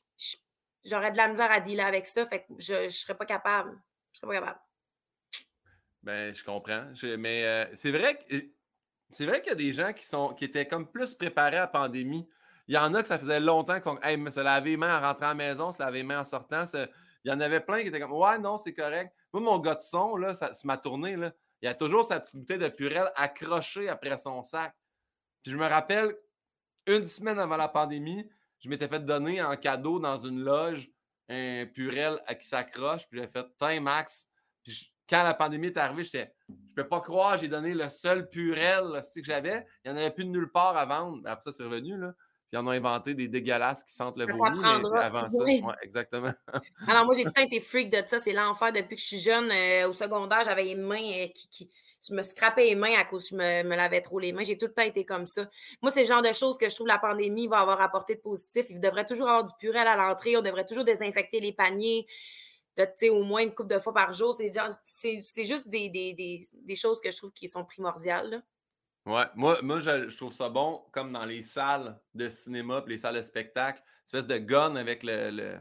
j'aurais 0.85 1.11
de 1.11 1.17
la 1.17 1.27
misère 1.27 1.51
à 1.51 1.59
dealer 1.59 1.85
avec 1.85 2.05
ça. 2.05 2.25
Fait 2.25 2.41
que 2.41 2.53
je 2.57 2.83
ne 2.83 2.89
serais 2.89 3.15
pas 3.15 3.25
capable. 3.25 3.77
Je 4.13 4.19
serais 4.19 4.27
pas 4.27 4.39
capable. 4.39 4.59
Ben, 6.03 6.33
je 6.33 6.43
comprends. 6.43 6.85
mais 7.17 7.43
euh, 7.45 7.65
c'est 7.73 7.91
vrai 7.91 8.17
que 8.17 8.35
c'est 9.09 9.25
vrai 9.25 9.41
qu'il 9.41 9.49
y 9.49 9.53
a 9.53 9.55
des 9.55 9.71
gens 9.71 9.93
qui 9.93 10.05
sont 10.05 10.33
qui 10.33 10.45
étaient 10.45 10.67
comme 10.67 10.89
plus 10.89 11.13
préparés 11.13 11.57
à 11.57 11.61
la 11.61 11.67
pandémie. 11.67 12.29
Il 12.67 12.75
y 12.75 12.77
en 12.77 12.93
a 12.93 13.01
que 13.01 13.07
ça 13.07 13.19
faisait 13.19 13.39
longtemps 13.39 13.79
qu'on 13.79 13.99
hey, 14.01 14.19
se 14.31 14.39
laver 14.39 14.71
les 14.71 14.77
mains 14.77 14.97
en 14.97 15.01
rentrant 15.01 15.27
à 15.27 15.29
la 15.29 15.35
maison, 15.35 15.71
se 15.71 15.79
laver 15.79 15.99
les 15.99 16.03
mains 16.03 16.19
en 16.19 16.23
sortant. 16.23 16.63
il 16.73 16.89
y 17.25 17.31
en 17.31 17.39
avait 17.39 17.59
plein 17.59 17.81
qui 17.81 17.87
étaient 17.87 17.99
comme 17.99 18.13
Ouais, 18.13 18.37
non, 18.39 18.57
c'est 18.57 18.73
correct. 18.73 19.13
Moi, 19.33 19.43
mon 19.43 19.59
gars 19.59 19.75
de 19.75 19.81
son, 19.81 20.15
là, 20.15 20.33
ça, 20.33 20.51
ma 20.63 20.77
tournée, 20.77 21.15
là, 21.15 21.31
il 21.61 21.65
y 21.65 21.67
a 21.67 21.75
toujours 21.75 22.05
sa 22.05 22.19
petite 22.19 22.37
bouteille 22.37 22.59
de 22.59 22.69
purelle 22.69 23.11
accrochée 23.15 23.89
après 23.89 24.17
son 24.17 24.43
sac. 24.43 24.73
Puis 25.43 25.51
je 25.51 25.57
me 25.57 25.67
rappelle, 25.67 26.15
une 26.87 27.05
semaine 27.05 27.39
avant 27.39 27.57
la 27.57 27.67
pandémie, 27.67 28.27
je 28.59 28.69
m'étais 28.69 28.87
fait 28.87 28.99
donner 29.05 29.41
en 29.41 29.55
cadeau 29.55 29.99
dans 29.99 30.17
une 30.17 30.39
loge 30.39 30.89
un 31.29 31.65
purel 31.65 32.19
à 32.27 32.35
qui 32.35 32.47
s'accroche. 32.47 33.07
Puis 33.09 33.19
j'ai 33.19 33.27
fait 33.27 33.45
Tiens, 33.57 33.79
Max. 33.81 34.27
Puis 34.63 34.91
quand 35.09 35.23
la 35.23 35.33
pandémie 35.33 35.67
est 35.67 35.77
arrivée, 35.77 36.03
j'étais 36.03 36.33
Je 36.47 36.81
peux 36.81 36.87
pas 36.87 37.01
croire, 37.01 37.37
j'ai 37.37 37.47
donné 37.47 37.73
le 37.73 37.89
seul 37.89 38.29
purel 38.29 39.01
que 39.13 39.23
j'avais? 39.23 39.65
Il 39.83 39.91
n'y 39.91 39.97
en 39.97 40.01
avait 40.01 40.11
plus 40.11 40.25
de 40.25 40.29
nulle 40.29 40.51
part 40.51 40.77
à 40.77 40.85
vendre. 40.85 41.21
Après 41.25 41.43
ça, 41.43 41.51
c'est 41.51 41.63
revenu. 41.63 41.97
Là. 41.97 42.13
Puis 42.47 42.53
ils 42.53 42.57
en 42.57 42.67
ont 42.67 42.71
inventé 42.71 43.13
des 43.13 43.27
dégueulasses 43.27 43.83
qui 43.83 43.93
sentent 43.93 44.17
le 44.17 44.25
vomi. 44.25 44.59
Mais 44.59 44.99
avant 44.99 45.27
ça, 45.29 45.43
exactement. 45.81 46.33
Alors, 46.87 47.05
moi, 47.05 47.15
j'ai 47.15 47.23
tout 47.25 47.39
été 47.39 47.59
freak 47.59 47.91
de 47.91 48.01
ça. 48.05 48.19
C'est 48.19 48.33
l'enfer 48.33 48.71
depuis 48.71 48.95
que 48.95 49.01
je 49.01 49.07
suis 49.07 49.19
jeune. 49.19 49.49
Euh, 49.51 49.89
au 49.89 49.93
secondaire, 49.93 50.43
j'avais 50.43 50.63
les 50.63 50.75
mains 50.75 50.97
euh, 50.97 51.27
qui 51.33 51.69
je 52.07 52.13
me 52.13 52.21
scrapais 52.21 52.65
les 52.65 52.75
mains 52.75 52.95
à 52.97 53.05
cause 53.05 53.23
que 53.23 53.29
je 53.29 53.35
me, 53.35 53.75
lavais 53.75 54.01
trop 54.01 54.19
les 54.19 54.33
mains. 54.33 54.43
J'ai 54.43 54.57
tout 54.57 54.67
le 54.67 54.73
temps 54.73 54.83
été 54.83 55.05
comme 55.05 55.25
ça. 55.25 55.49
Moi, 55.81 55.91
c'est 55.91 56.01
le 56.01 56.07
genre 56.07 56.21
de 56.21 56.33
choses 56.33 56.57
que 56.57 56.69
je 56.69 56.75
trouve 56.75 56.87
la 56.87 56.99
pandémie 56.99 57.47
va 57.47 57.59
avoir 57.59 57.81
apporté 57.81 58.15
de 58.15 58.21
positif. 58.21 58.67
Il 58.69 58.79
devrait 58.79 59.05
toujours 59.05 59.27
avoir 59.27 59.43
du 59.43 59.53
purel 59.57 59.87
à 59.87 59.95
l'entrée. 59.95 60.37
On 60.37 60.41
devrait 60.41 60.65
toujours 60.65 60.85
désinfecter 60.85 61.39
les 61.39 61.53
paniers 61.53 62.07
au 63.09 63.23
moins 63.23 63.41
une 63.41 63.53
couple 63.53 63.73
de 63.73 63.79
fois 63.79 63.93
par 63.93 64.13
jour. 64.13 64.35
C'est 64.35 65.43
juste 65.45 65.67
des, 65.67 66.75
choses 66.75 66.99
que 67.01 67.11
je 67.11 67.17
trouve 67.17 67.31
qui 67.31 67.47
sont 67.47 67.65
primordiales. 67.65 68.43
Ouais, 69.05 69.25
moi, 69.35 69.59
moi 69.61 69.79
je, 69.79 70.15
trouve 70.17 70.33
ça 70.33 70.49
bon, 70.49 70.83
comme 70.91 71.11
dans 71.11 71.25
les 71.25 71.43
salles 71.43 71.99
de 72.15 72.27
cinéma 72.27 72.83
les 72.87 72.97
salles 72.97 73.15
de 73.15 73.21
spectacle, 73.21 73.81
espèce 74.05 74.25
de 74.25 74.37
gun 74.37 74.75
avec 74.75 75.03
le 75.03 75.57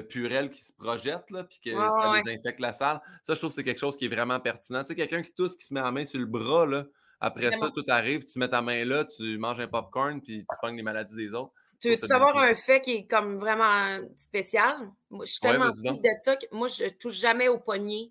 purel 0.00 0.50
qui 0.50 0.62
se 0.62 0.72
projette, 0.72 1.30
là, 1.30 1.44
puis 1.44 1.60
que 1.64 1.72
ça 1.72 2.20
désinfecte 2.24 2.60
la 2.60 2.72
salle. 2.72 3.00
Ça, 3.22 3.34
je 3.34 3.38
trouve 3.38 3.50
que 3.50 3.54
c'est 3.54 3.64
quelque 3.64 3.80
chose 3.80 3.96
qui 3.96 4.06
est 4.06 4.14
vraiment 4.14 4.40
pertinent. 4.40 4.82
Tu 4.82 4.88
sais, 4.88 4.94
quelqu'un 4.94 5.22
qui 5.22 5.32
tousse, 5.32 5.56
qui 5.56 5.66
se 5.66 5.74
met 5.74 5.80
la 5.80 5.90
main 5.90 6.04
sur 6.04 6.18
le 6.18 6.26
bras, 6.26 6.66
là, 6.66 6.84
après 7.20 7.52
ça, 7.52 7.70
tout 7.74 7.84
arrive, 7.88 8.24
tu 8.24 8.38
mets 8.38 8.48
ta 8.48 8.60
main 8.60 8.84
là, 8.84 9.04
tu 9.04 9.38
manges 9.38 9.60
un 9.60 9.68
popcorn, 9.68 10.20
puis 10.20 10.40
tu 10.40 10.56
pognes 10.60 10.76
les 10.76 10.82
maladies 10.82 11.16
des 11.16 11.32
autres. 11.32 11.52
Tu 11.80 11.90
veux 11.90 11.96
savoir 11.96 12.36
un 12.38 12.54
fait 12.54 12.80
qui 12.80 12.92
est 12.92 13.06
comme 13.06 13.38
vraiment 13.38 13.98
spécial? 14.16 14.90
Moi, 15.10 15.24
je 15.24 15.32
suis 15.32 15.40
tellement 15.40 15.66
ouais, 15.66 15.92
de 15.92 16.20
ça 16.20 16.36
que 16.36 16.46
moi, 16.52 16.68
je 16.68 16.88
touche 16.88 17.14
jamais 17.14 17.48
au 17.48 17.58
poignet. 17.58 18.10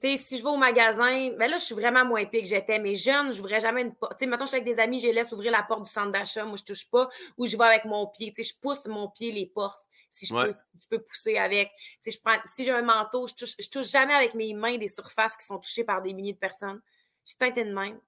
Tu 0.00 0.08
sais, 0.08 0.16
si 0.16 0.38
je 0.38 0.42
vais 0.42 0.50
au 0.50 0.56
magasin, 0.56 1.30
ben 1.38 1.48
là, 1.48 1.58
je 1.58 1.64
suis 1.64 1.74
vraiment 1.74 2.04
moins 2.04 2.24
pire 2.24 2.42
que 2.42 2.48
j'étais. 2.48 2.78
Mais 2.78 2.94
jeune, 2.94 3.32
je 3.32 3.38
n'ouvrais 3.38 3.60
jamais 3.60 3.82
une 3.82 3.94
porte. 3.94 4.18
Tu 4.18 4.24
sais, 4.24 4.26
maintenant, 4.26 4.46
je 4.46 4.50
suis 4.50 4.60
avec 4.60 4.66
des 4.66 4.80
amis, 4.80 4.98
je 4.98 5.06
les 5.06 5.12
laisse 5.12 5.32
ouvrir 5.32 5.52
la 5.52 5.62
porte 5.62 5.84
du 5.84 5.90
centre 5.90 6.10
d'achat. 6.10 6.44
Moi, 6.44 6.56
je 6.56 6.64
touche 6.64 6.90
pas. 6.90 7.08
Ou 7.38 7.46
je 7.46 7.56
vais 7.56 7.64
avec 7.64 7.84
mon 7.84 8.06
pied. 8.08 8.32
Tu 8.32 8.42
sais, 8.42 8.52
je 8.52 8.60
pousse 8.60 8.86
mon 8.86 9.08
pied 9.08 9.30
les 9.30 9.46
portes 9.46 9.86
si 10.12 10.26
je, 10.26 10.34
peux, 10.34 10.50
je 10.50 10.88
peux 10.88 11.02
pousser 11.02 11.38
avec. 11.38 11.72
Si, 12.02 12.10
je 12.12 12.18
prends, 12.22 12.38
si 12.44 12.64
j'ai 12.64 12.70
un 12.70 12.82
manteau, 12.82 13.26
je 13.26 13.34
touche, 13.34 13.54
je 13.58 13.68
touche 13.68 13.90
jamais 13.90 14.12
avec 14.12 14.34
mes 14.34 14.52
mains 14.52 14.76
des 14.76 14.86
surfaces 14.86 15.36
qui 15.36 15.46
sont 15.46 15.58
touchées 15.58 15.84
par 15.84 16.02
des 16.02 16.12
milliers 16.12 16.34
de 16.34 16.38
personnes. 16.38 16.80
Je 17.26 17.34
teinté 17.34 17.64
de 17.64 17.72
même. 17.72 17.98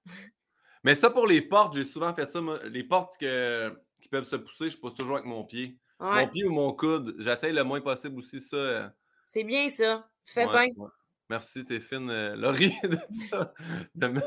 Mais 0.83 0.93
ça, 0.93 1.09
pour 1.09 1.25
les 1.25 1.41
portes, 1.41 1.73
j'ai 1.73 1.85
souvent 1.85 2.13
fait 2.13 2.29
ça. 2.29 2.39
Les 2.65 2.83
portes 2.83 3.17
que, 3.19 3.75
qui 3.99 4.07
peuvent 4.07 4.25
se 4.25 4.35
pousser, 4.35 4.69
je 4.69 4.77
pousse 4.77 4.93
toujours 4.93 5.15
avec 5.15 5.25
mon 5.25 5.43
pied. 5.43 5.79
Mon 5.99 6.27
pied 6.27 6.45
ou 6.45 6.51
mon 6.51 6.73
coude. 6.73 7.15
J'essaye 7.17 7.53
le 7.53 7.63
moins 7.63 7.81
possible 7.81 8.19
aussi 8.19 8.39
ça. 8.39 8.55
Euh. 8.55 8.89
C'est 9.29 9.43
bien 9.43 9.67
ça. 9.67 10.07
Tu 10.23 10.33
fais 10.33 10.45
bien. 10.45 10.67
Merci, 11.27 11.65
t'es 11.65 11.79
fine, 11.79 12.11
euh, 12.11 12.35
Laurie, 12.35 12.75
de, 12.83 12.99
de, 13.95 14.07
me, 14.07 14.21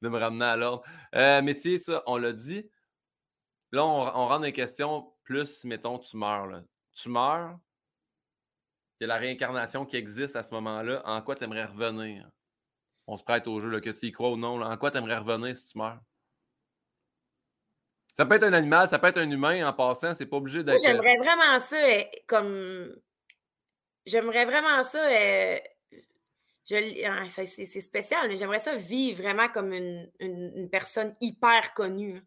de, 0.00 0.08
me, 0.08 0.18
ramener 0.18 0.46
à 0.46 0.56
l'ordre. 0.56 0.82
Euh, 1.14 1.42
métier, 1.42 1.76
ça, 1.76 2.02
on 2.06 2.16
l'a 2.16 2.32
dit. 2.32 2.66
Là, 3.72 3.84
on, 3.84 4.00
on, 4.00 4.26
rentre 4.26 4.38
dans 4.38 4.46
les 4.46 4.54
questions 4.54 5.12
plus, 5.24 5.64
mettons, 5.64 5.98
tu 5.98 6.16
meurs. 6.16 6.46
Là. 6.46 6.62
Tu 6.94 7.08
meurs, 7.08 7.58
il 9.00 9.04
y 9.04 9.04
a 9.04 9.08
la 9.08 9.16
réincarnation 9.16 9.84
qui 9.84 9.96
existe 9.96 10.36
à 10.36 10.42
ce 10.42 10.54
moment-là. 10.54 11.02
En 11.04 11.20
quoi 11.22 11.34
tu 11.34 11.44
aimerais 11.44 11.64
revenir? 11.64 12.28
On 13.06 13.16
se 13.16 13.24
prête 13.24 13.46
au 13.48 13.60
jeu, 13.60 13.68
là, 13.68 13.80
que 13.80 13.90
tu 13.90 14.06
y 14.06 14.12
crois 14.12 14.30
ou 14.30 14.36
non. 14.36 14.58
Là. 14.58 14.68
En 14.68 14.76
quoi 14.76 14.90
tu 14.90 14.98
aimerais 14.98 15.18
revenir 15.18 15.56
si 15.56 15.66
tu 15.72 15.78
meurs? 15.78 16.00
Ça 18.16 18.24
peut 18.24 18.36
être 18.36 18.44
un 18.44 18.52
animal, 18.52 18.88
ça 18.88 18.98
peut 18.98 19.08
être 19.08 19.18
un 19.18 19.28
humain 19.28 19.66
en 19.68 19.72
passant, 19.72 20.14
c'est 20.14 20.26
pas 20.26 20.36
obligé 20.36 20.62
d'être. 20.62 20.80
J'aimerais 20.80 21.16
vraiment 21.18 21.58
ça, 21.58 21.76
euh, 21.76 22.02
comme. 22.26 22.94
J'aimerais 24.06 24.44
vraiment 24.44 24.82
ça. 24.84 25.04
Euh... 25.04 25.58
Ah, 27.06 27.28
c'est 27.28 27.46
spécial, 27.46 28.26
mais 28.28 28.36
j'aimerais 28.36 28.58
ça 28.58 28.74
vivre 28.74 29.22
vraiment 29.22 29.48
comme 29.48 29.72
une, 29.72 30.10
une, 30.18 30.70
personne 30.70 31.14
hyper 31.20 31.74
connue. 31.74 32.22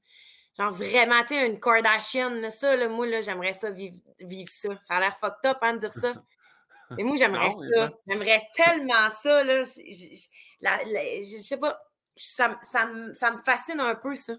Genre 0.57 0.71
vraiment, 0.71 1.21
tu 1.21 1.35
sais, 1.35 1.47
une 1.47 1.59
Kardashian, 1.59 2.49
ça, 2.49 2.75
là, 2.75 2.89
moi, 2.89 3.05
là, 3.05 3.21
j'aimerais 3.21 3.53
ça 3.53 3.69
vivre, 3.69 3.97
vivre 4.19 4.49
ça. 4.49 4.69
Ça 4.81 4.95
a 4.95 4.99
l'air 4.99 5.17
fucked 5.17 5.45
up, 5.45 5.57
hein, 5.61 5.73
de 5.73 5.79
dire 5.79 5.91
ça. 5.91 6.13
Mais 6.97 7.03
moi, 7.03 7.15
j'aimerais 7.17 7.51
ça. 7.51 7.91
J'aimerais 8.07 8.41
tellement 8.55 9.09
ça, 9.09 9.43
là. 9.43 9.63
Je, 9.63 11.37
sais 11.41 11.57
pas, 11.57 11.79
ça, 12.15 12.59
ça, 12.63 12.89
ça, 13.13 13.31
me 13.31 13.37
fascine 13.43 13.79
un 13.79 13.93
peu, 13.93 14.15
ça. 14.15 14.33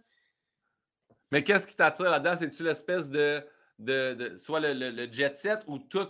Mais 1.31 1.45
qu'est-ce 1.45 1.67
qui 1.67 1.77
t'attire 1.77 2.11
là-dedans? 2.11 2.37
C'est-tu 2.37 2.65
l'espèce 2.65 3.11
de, 3.11 3.47
de, 3.79 4.15
de, 4.15 4.37
soit 4.39 4.61
le, 4.61 4.73
le, 4.73 5.13
jet 5.13 5.37
set 5.37 5.61
ou 5.67 5.79
tout 5.79 6.09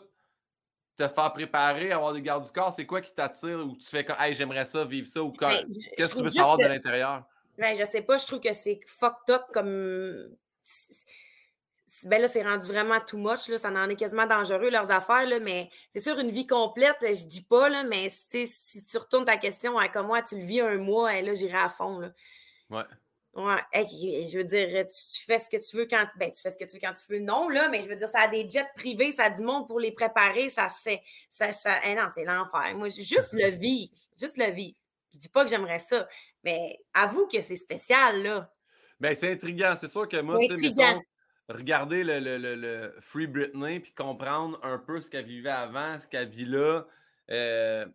te 0.96 1.08
faire 1.08 1.32
préparer, 1.32 1.92
avoir 1.92 2.12
des 2.12 2.22
gardes 2.22 2.44
du 2.44 2.52
corps? 2.52 2.72
C'est 2.72 2.86
quoi 2.86 3.00
qui 3.00 3.12
t'attire 3.12 3.58
ou 3.58 3.76
tu 3.76 3.86
fais 3.86 4.04
comme, 4.04 4.16
hey, 4.20 4.32
j'aimerais 4.32 4.64
ça, 4.64 4.84
vivre 4.84 5.08
ça 5.08 5.22
ou 5.22 5.32
ben, 5.32 5.48
qu'est-ce 5.96 6.08
que 6.08 6.16
tu 6.16 6.22
veux 6.22 6.28
savoir 6.28 6.56
de 6.56 6.66
l'intérieur? 6.66 7.24
Ben, 7.58 7.76
je 7.78 7.84
sais 7.84 8.02
pas, 8.02 8.18
je 8.18 8.26
trouve 8.26 8.40
que 8.40 8.52
c'est 8.52 8.80
fucked 8.86 9.34
up 9.34 9.42
comme. 9.52 10.36
Ben 12.04 12.22
là, 12.22 12.28
c'est 12.28 12.44
rendu 12.44 12.66
vraiment 12.66 13.00
too 13.00 13.18
much, 13.18 13.48
là, 13.48 13.58
ça 13.58 13.70
en 13.70 13.88
est 13.88 13.96
quasiment 13.96 14.26
dangereux, 14.26 14.70
leurs 14.70 14.92
affaires, 14.92 15.26
là, 15.26 15.40
mais 15.40 15.68
c'est 15.92 15.98
sûr, 15.98 16.16
une 16.20 16.30
vie 16.30 16.46
complète, 16.46 16.96
je 17.00 17.26
dis 17.26 17.42
pas, 17.42 17.68
là, 17.68 17.82
mais 17.82 18.08
si 18.08 18.86
tu 18.88 18.98
retournes 18.98 19.24
ta 19.24 19.36
question 19.36 19.76
à 19.76 19.88
comment 19.88 20.22
tu 20.22 20.36
le 20.36 20.44
vis 20.44 20.60
un 20.60 20.76
mois, 20.76 21.16
et 21.16 21.22
là, 21.22 21.34
j'irai 21.34 21.58
à 21.58 21.68
fond. 21.68 21.98
Là. 21.98 22.12
Ouais. 22.70 22.84
Ouais, 23.34 23.60
je 23.72 24.36
veux 24.36 24.44
dire, 24.44 24.86
tu, 24.86 25.24
fais 25.24 25.38
ce 25.38 25.48
que 25.48 25.56
tu 25.56 25.76
veux 25.76 25.86
quand 25.86 26.04
ben, 26.16 26.30
tu 26.30 26.40
fais 26.40 26.50
ce 26.50 26.58
que 26.58 26.64
tu 26.64 26.72
veux 26.72 26.80
quand 26.80 26.92
tu 26.92 27.12
veux, 27.12 27.20
non, 27.20 27.48
là, 27.48 27.68
mais 27.68 27.82
je 27.82 27.88
veux 27.88 27.94
dire, 27.94 28.08
ça 28.08 28.22
a 28.22 28.28
des 28.28 28.48
jets 28.50 28.66
privés, 28.74 29.12
ça 29.12 29.24
a 29.24 29.30
du 29.30 29.42
monde 29.42 29.68
pour 29.68 29.78
les 29.78 29.92
préparer, 29.92 30.48
ça 30.48 30.68
c'est 30.68 31.00
ça, 31.30 31.52
ça 31.52 31.78
eh 31.84 31.94
non, 31.94 32.06
c'est 32.12 32.24
l'enfer. 32.24 32.74
Moi, 32.74 32.88
juste 32.88 33.34
le 33.34 33.48
vivre, 33.50 33.92
juste 34.18 34.38
le 34.38 34.50
vivre. 34.50 34.76
Je 35.12 35.18
dis 35.18 35.28
pas 35.28 35.44
que 35.44 35.50
j'aimerais 35.50 35.78
ça, 35.78 36.08
mais 36.52 36.78
avoue 36.94 37.26
que 37.26 37.40
c'est 37.40 37.56
spécial, 37.56 38.22
là. 38.22 38.50
Ben, 39.00 39.14
c'est 39.14 39.32
intriguant. 39.32 39.74
C'est 39.78 39.88
sûr 39.88 40.08
que 40.08 40.20
moi, 40.20 40.36
tu 40.38 40.46
sais, 40.58 40.96
regarder 41.48 42.04
le, 42.04 42.18
le, 42.18 42.54
le, 42.54 42.94
Free 43.00 43.26
Britney 43.26 43.80
puis 43.80 43.92
comprendre 43.92 44.58
un 44.62 44.78
peu 44.78 45.00
ce 45.00 45.10
qu'elle 45.10 45.24
vivait 45.24 45.50
avant, 45.50 45.98
ce 45.98 46.06
qu'elle 46.06 46.28
vit 46.28 46.44
là, 46.44 46.84
euh, 47.30 47.86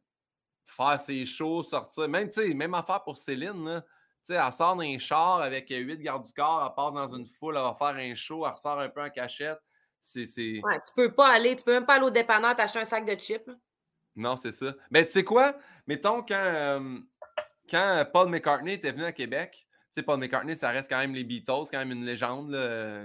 faire 0.65 0.99
ses 0.99 1.25
shows, 1.25 1.63
sortir. 1.63 2.07
Même, 2.07 2.29
tu 2.29 2.41
sais, 2.41 2.53
même 2.53 2.73
affaire 2.73 3.03
pour 3.03 3.17
Céline, 3.17 3.65
là 3.65 3.83
sais, 4.25 4.35
elle 4.35 4.53
sort 4.53 4.75
d'un 4.75 4.97
char 4.97 5.41
avec 5.41 5.69
huit 5.69 5.99
gardes 5.99 6.25
du 6.25 6.33
corps, 6.33 6.63
elle 6.65 6.75
passe 6.75 6.93
dans 6.93 7.15
une 7.15 7.27
foule, 7.27 7.55
elle 7.57 7.63
va 7.63 7.75
faire 7.77 7.95
un 7.95 8.15
show, 8.15 8.45
elle 8.45 8.53
ressort 8.53 8.79
un 8.79 8.89
peu 8.89 9.01
en 9.01 9.09
cachette. 9.09 9.59
C'est. 10.01 10.25
Ouais, 10.61 10.79
tu 10.79 10.93
peux 10.95 11.11
pas 11.11 11.29
aller, 11.29 11.55
tu 11.55 11.63
peux 11.63 11.73
même 11.73 11.85
pas 11.85 11.95
aller 11.95 12.05
au 12.05 12.09
dépanneur 12.09 12.55
t'acheter 12.55 12.79
un 12.79 12.85
sac 12.85 13.05
de 13.05 13.15
chips. 13.15 13.49
Non, 14.15 14.35
c'est 14.35 14.51
ça. 14.51 14.73
Mais 14.91 15.05
tu 15.05 15.11
sais 15.11 15.23
quoi? 15.23 15.57
Mettons 15.87 16.21
quand, 16.21 16.35
euh, 16.35 16.99
quand 17.69 18.05
Paul 18.11 18.29
McCartney 18.29 18.73
était 18.73 18.91
venu 18.91 19.03
à 19.03 19.11
Québec, 19.11 19.67
Paul 20.05 20.19
McCartney, 20.19 20.55
ça 20.55 20.69
reste 20.71 20.89
quand 20.89 20.97
même 20.97 21.13
les 21.13 21.23
Beatles, 21.23 21.69
quand 21.71 21.77
même 21.77 21.91
une 21.91 22.05
légende 22.05 22.55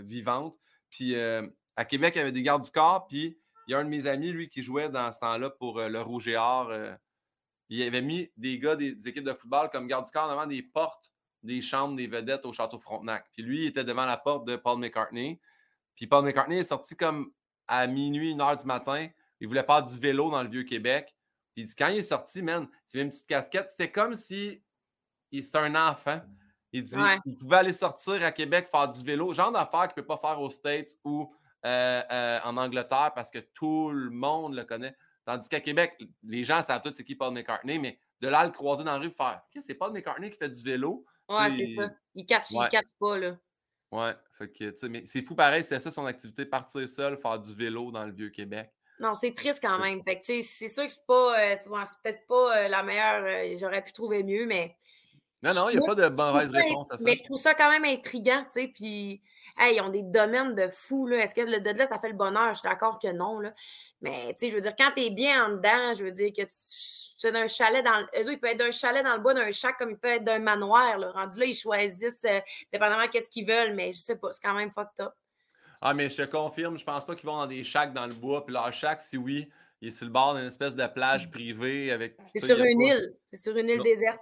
vivante. 0.07 0.59
Puis 0.91 1.15
euh, 1.15 1.47
à 1.77 1.85
Québec, 1.85 2.15
il 2.17 2.19
y 2.19 2.23
avait 2.23 2.33
des 2.33 2.43
gardes 2.43 2.65
du 2.65 2.71
corps, 2.71 3.07
puis 3.07 3.39
il 3.67 3.73
y 3.73 3.75
a 3.75 3.79
un 3.79 3.85
de 3.85 3.91
mes 3.91 4.07
amis, 4.07 4.33
lui, 4.33 4.49
qui 4.49 4.63
jouait 4.63 4.89
dans 4.89 5.13
ce 5.13 5.19
temps-là 5.21 5.51
pour 5.51 5.79
euh, 5.79 5.89
le 5.89 6.01
Rouge 6.01 6.29
et 6.29 6.37
Or 6.37 6.73
il 7.71 7.83
avait 7.83 8.03
mis 8.03 8.31
des 8.37 8.59
gars 8.59 8.77
des, 8.77 9.07
équipes 9.07 9.25
de 9.25 9.33
football 9.33 9.69
comme 9.71 9.87
garde 9.87 10.07
du 10.07 10.13
corps 10.13 10.31
devant 10.31 10.47
des 10.47 10.63
portes 10.63 11.13
des 11.43 11.63
chambres 11.63 11.95
des 11.95 12.07
vedettes 12.07 12.45
au 12.47 12.53
Château 12.53 12.79
Frontenac. 12.79 13.27
Puis 13.33 13.43
lui, 13.43 13.63
il 13.63 13.67
était 13.69 13.85
devant 13.85 14.07
la 14.07 14.17
porte 14.17 14.45
de 14.45 14.57
Paul 14.57 14.79
McCartney. 14.79 15.41
Puis 15.95 16.07
Paul 16.07 16.25
McCartney 16.25 16.59
est 16.59 16.65
sorti 16.65 16.97
comme 16.97 17.33
à 17.69 17.87
minuit, 17.87 18.31
une 18.31 18.41
heure 18.41 18.57
du 18.57 18.67
matin. 18.67 19.09
Il 19.41 19.47
voulait 19.47 19.63
faire 19.63 19.83
du 19.83 19.97
vélo 19.99 20.31
dans 20.31 20.43
le 20.43 20.49
Vieux-Québec. 20.49 21.15
Puis 21.59 21.65
il 21.65 21.67
dit, 21.67 21.75
quand 21.75 21.89
il 21.89 21.99
est 21.99 22.03
sorti, 22.03 22.41
man, 22.41 22.69
il 22.95 22.99
avait 22.99 23.05
une 23.05 23.11
petite 23.11 23.27
casquette. 23.27 23.69
C'était 23.71 23.91
comme 23.91 24.15
si 24.15 24.63
c'était 25.33 25.59
un 25.59 25.75
enfant. 25.75 26.21
Il 26.71 26.85
dit 26.85 26.95
il 27.27 27.35
pouvait 27.35 27.57
aller 27.57 27.73
sortir 27.73 28.23
à 28.23 28.31
Québec 28.31 28.69
faire 28.71 28.89
du 28.89 29.03
vélo, 29.03 29.33
genre 29.33 29.51
d'affaires 29.51 29.93
qu'il 29.93 30.01
ne 30.01 30.07
peut 30.07 30.07
pas 30.07 30.19
faire 30.19 30.41
aux 30.41 30.51
States 30.51 30.91
ou 31.03 31.35
euh, 31.67 32.03
euh, 32.13 32.39
en 32.45 32.57
Angleterre 32.59 33.11
parce 33.13 33.33
que 33.33 33.41
tout 33.41 33.91
le 33.91 34.09
monde 34.09 34.55
le 34.55 34.63
connaît. 34.63 34.95
Tandis 35.25 35.49
qu'à 35.49 35.59
Québec, 35.59 36.01
les 36.23 36.45
gens 36.45 36.63
savent 36.63 36.81
tous 36.81 36.93
c'est 36.95 37.03
qui 37.03 37.17
Paul 37.17 37.35
McCartney, 37.35 37.81
mais 37.81 37.99
de 38.21 38.29
là 38.29 38.45
le 38.45 38.53
croiser 38.53 38.85
dans 38.85 38.93
la 38.93 38.99
rue 38.99 39.11
faire 39.11 39.43
c'est 39.61 39.75
Paul 39.75 39.93
McCartney 39.93 40.31
qui 40.31 40.39
fait 40.39 40.51
du 40.51 40.63
vélo. 40.63 41.05
Ouais, 41.29 41.51
c'est 41.51 41.75
ça. 41.75 41.91
Il 42.15 42.25
cache, 42.25 42.53
il 42.53 42.69
cache 42.71 42.95
pas, 43.01 43.19
là. 43.19 43.37
Ouais, 43.91 44.15
fait 44.35 44.49
que, 44.53 44.71
tu 44.71 44.79
sais, 44.79 44.89
mais 44.89 45.05
c'est 45.07 45.23
fou 45.23 45.35
pareil, 45.35 45.65
c'était 45.65 45.81
ça 45.81 45.91
son 45.91 46.07
activité, 46.07 46.47
partir 46.47 46.89
seul, 46.89 47.17
faire 47.17 47.41
du 47.41 47.53
vélo 47.53 47.91
dans 47.91 48.05
le 48.05 48.13
Vieux-Québec. 48.13 48.71
Non, 49.01 49.15
c'est 49.15 49.33
triste 49.33 49.61
quand 49.63 49.79
même. 49.79 50.03
Fait 50.03 50.21
que, 50.21 50.27
c'est 50.27 50.69
sûr 50.69 50.85
que 50.85 50.91
c'est 50.91 51.07
pas, 51.07 51.41
euh, 51.41 51.57
c'est 51.63 51.71
peut-être 52.03 52.27
pas 52.27 52.57
euh, 52.57 52.69
la 52.69 52.83
meilleure, 52.83 53.25
euh, 53.25 53.57
j'aurais 53.59 53.83
pu 53.83 53.93
trouver 53.93 54.23
mieux, 54.23 54.47
mais. 54.47 54.77
Non, 55.43 55.55
non, 55.55 55.69
il 55.69 55.79
n'y 55.79 55.85
a 55.85 55.87
pas 55.87 55.95
de 55.95 56.09
mauvaise 56.09 56.51
réponse 56.51 56.91
à 56.91 56.99
ça. 56.99 57.05
Mais 57.05 57.15
je 57.15 57.23
trouve 57.23 57.39
ça 57.39 57.55
quand 57.55 57.71
même 57.71 57.85
intriguant, 57.85 58.43
tu 58.45 58.61
sais, 58.61 58.69
puis, 58.69 59.23
hey, 59.57 59.77
ils 59.77 59.81
ont 59.81 59.89
des 59.89 60.03
domaines 60.03 60.57
de 60.57 60.67
fous, 60.67 61.07
là. 61.07 61.19
Est-ce 61.19 61.35
que 61.35 61.43
le 61.43 61.61
de 61.61 61.79
là, 61.79 61.87
ça 61.87 62.01
fait 62.01 62.09
le 62.09 62.17
bonheur? 62.17 62.49
Je 62.49 62.59
suis 62.59 62.69
d'accord 62.69 62.99
que 62.99 63.13
non, 63.13 63.39
là. 63.39 63.55
Mais, 64.01 64.35
tu 64.35 64.47
sais, 64.47 64.51
je 64.51 64.57
veux 64.57 64.61
dire, 64.61 64.75
quand 64.77 64.91
tu 64.97 65.03
es 65.03 65.11
bien 65.11 65.47
en 65.47 65.49
dedans, 65.51 65.95
je 65.97 66.03
veux 66.03 66.11
dire 66.11 66.33
que 66.37 66.43
tu 66.43 67.31
d'un 67.31 67.47
chalet 67.47 67.85
dans 67.85 67.99
le. 67.99 68.05
Eux 68.21 68.33
ils 68.33 68.39
peuvent 68.39 68.51
être 68.51 68.59
d'un 68.59 68.71
chalet 68.71 69.05
dans 69.05 69.15
le 69.15 69.21
bois, 69.21 69.35
d'un 69.35 69.51
chac, 69.51 69.77
comme 69.77 69.91
ils 69.91 69.99
peuvent 69.99 70.17
être 70.17 70.25
d'un 70.25 70.39
manoir. 70.39 70.99
Là. 70.99 71.11
Rendu 71.11 71.39
là, 71.39 71.47
ils 71.47 71.55
choisissent 71.55 72.25
dépendamment 72.73 73.09
qu'est-ce 73.09 73.29
qu'ils 73.29 73.47
veulent, 73.47 73.75
mais 73.75 73.93
je 73.93 73.99
sais 73.99 74.17
pas, 74.17 74.33
c'est 74.33 74.43
quand 74.43 74.55
même 74.55 74.71
fucked 74.71 75.01
up. 75.01 75.13
Ah, 75.81 75.95
mais 75.95 76.09
je 76.09 76.23
te 76.23 76.31
confirme, 76.31 76.79
je 76.79 76.85
pense 76.85 77.05
pas 77.05 77.15
qu'ils 77.15 77.27
vont 77.27 77.37
dans 77.37 77.47
des 77.47 77.65
chacs 77.65 77.93
dans 77.93 78.07
le 78.07 78.15
bois. 78.15 78.45
Puis 78.45 78.53
leur 78.53 78.73
chac, 78.73 79.01
si 79.01 79.17
oui, 79.17 79.49
il 79.81 79.89
est 79.89 79.91
sur 79.91 80.07
le 80.07 80.13
bord 80.13 80.35
d'une 80.35 80.47
espèce 80.47 80.75
de 80.75 80.87
plage 80.87 81.31
privée 81.31 81.93
avec. 81.93 82.17
C'est 82.27 82.41
sur 82.41 82.59
une 82.59 82.81
île. 82.81 83.17
C'est 83.25 83.37
sur 83.37 83.57
une 83.57 83.69
île 83.69 83.83
déserte. 83.83 84.21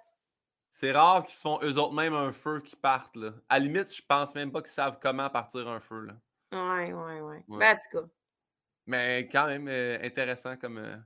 C'est 0.68 0.92
rare 0.92 1.24
qu'ils 1.24 1.36
se 1.36 1.40
font 1.40 1.58
eux 1.62 1.78
autres 1.78 1.94
même 1.94 2.12
un 2.12 2.32
feu 2.32 2.60
qui 2.60 2.76
partent. 2.76 3.16
Là. 3.16 3.32
À 3.48 3.58
la 3.58 3.64
limite, 3.64 3.94
je 3.94 4.02
pense 4.06 4.34
même 4.34 4.52
pas 4.52 4.60
qu'ils 4.60 4.72
savent 4.72 4.98
comment 5.00 5.30
partir 5.30 5.66
un 5.68 5.80
feu. 5.80 6.06
Là. 6.06 6.14
Ouais, 6.52 6.92
ouais, 6.92 7.20
ouais. 7.20 7.44
ouais. 7.48 7.58
Ben, 7.58 7.72
en 7.72 7.76
tout 7.76 7.98
cas. 7.98 8.08
Mais 8.84 9.28
quand 9.32 9.46
même 9.46 9.68
euh, 9.68 9.98
intéressant 10.02 10.56
comme, 10.56 10.78
euh, 10.78 10.96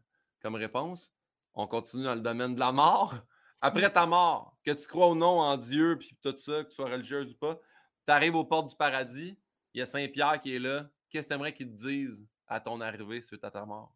comme 0.42 0.56
réponse. 0.56 1.12
On 1.54 1.66
continue 1.66 2.04
dans 2.04 2.14
le 2.14 2.20
domaine 2.20 2.54
de 2.54 2.60
la 2.60 2.72
mort. 2.72 3.14
Après 3.60 3.92
ta 3.92 4.06
mort, 4.06 4.56
que 4.64 4.70
tu 4.70 4.86
crois 4.88 5.08
ou 5.10 5.14
non 5.14 5.40
en 5.40 5.56
Dieu, 5.56 5.96
puis 5.98 6.16
tout 6.22 6.36
ça, 6.36 6.64
que 6.64 6.68
tu 6.68 6.74
sois 6.74 6.88
religieuse 6.90 7.32
ou 7.32 7.36
pas, 7.36 7.58
tu 8.06 8.12
arrives 8.12 8.34
aux 8.34 8.44
portes 8.44 8.70
du 8.70 8.76
paradis, 8.76 9.38
il 9.74 9.78
y 9.78 9.82
a 9.82 9.86
Saint-Pierre 9.86 10.40
qui 10.40 10.54
est 10.54 10.58
là. 10.58 10.88
Qu'est-ce 11.08 11.26
que 11.26 11.32
tu 11.32 11.34
aimerais 11.34 11.52
qu'il 11.52 11.68
te 11.68 11.76
dise 11.76 12.26
à 12.46 12.60
ton 12.60 12.80
arrivée 12.80 13.20
suite 13.20 13.44
à 13.44 13.50
ta 13.50 13.64
mort? 13.64 13.94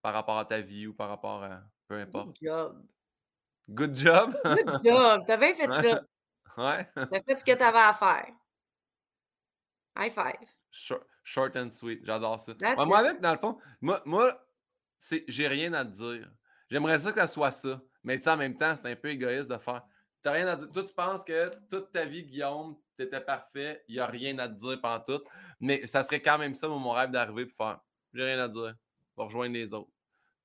Par 0.00 0.12
rapport 0.12 0.38
à 0.38 0.44
ta 0.44 0.60
vie 0.60 0.86
ou 0.86 0.94
par 0.94 1.08
rapport 1.08 1.44
à. 1.44 1.62
Peu 1.86 2.00
importe. 2.00 2.28
Good 2.28 2.36
job. 2.42 2.86
Good 3.68 3.96
job? 3.96 4.36
Good 4.44 4.80
job. 4.84 5.22
T'as 5.26 5.36
bien 5.36 5.54
fait 5.54 5.66
ça. 5.66 6.02
Ouais. 6.56 6.88
T'as 6.94 7.20
fait 7.20 7.36
ce 7.36 7.44
que 7.44 7.56
t'avais 7.56 7.78
à 7.78 7.92
faire. 7.92 8.34
High 9.96 10.10
five. 10.10 10.48
Short, 11.24 11.56
and 11.56 11.70
sweet. 11.70 12.04
J'adore 12.04 12.40
ça. 12.40 12.52
moi, 12.84 12.98
avec, 12.98 13.20
dans 13.20 13.32
le 13.32 13.38
fond, 13.38 13.58
moi, 13.80 14.02
moi 14.04 14.44
j'ai 15.28 15.48
rien 15.48 15.72
à 15.74 15.84
te 15.84 15.90
dire. 15.90 16.30
J'aimerais 16.70 16.98
ça 16.98 17.10
que 17.10 17.20
ça 17.20 17.26
soit 17.26 17.50
ça. 17.50 17.80
Mais 18.02 18.16
tu 18.16 18.24
sais, 18.24 18.30
en 18.30 18.36
même 18.36 18.56
temps, 18.56 18.74
c'est 18.74 18.90
un 18.90 18.96
peu 18.96 19.10
égoïste 19.10 19.50
de 19.50 19.58
faire. 19.58 19.82
Tu 20.22 20.28
rien 20.28 20.46
à 20.48 20.56
dire. 20.56 20.70
Toi, 20.72 20.84
tu 20.84 20.94
penses 20.94 21.24
que 21.24 21.50
toute 21.68 21.92
ta 21.92 22.04
vie, 22.04 22.24
Guillaume, 22.24 22.76
tu 23.02 23.08
étais 23.08 23.20
parfait, 23.20 23.84
il 23.88 23.94
n'y 23.94 24.00
a 24.00 24.06
rien 24.06 24.38
à 24.38 24.48
te 24.48 24.54
dire 24.54 24.80
pendant 24.80 25.02
tout. 25.02 25.22
Mais 25.60 25.86
ça 25.86 26.02
serait 26.02 26.20
quand 26.20 26.38
même 26.38 26.54
ça, 26.54 26.68
mon 26.68 26.90
rêve 26.90 27.10
d'arriver 27.10 27.46
pour 27.46 27.56
faire. 27.56 27.80
J'ai 28.14 28.24
rien 28.24 28.38
à 28.38 28.48
dire. 28.48 28.74
Pour 29.14 29.26
rejoindre 29.26 29.54
les 29.54 29.72
autres. 29.74 29.90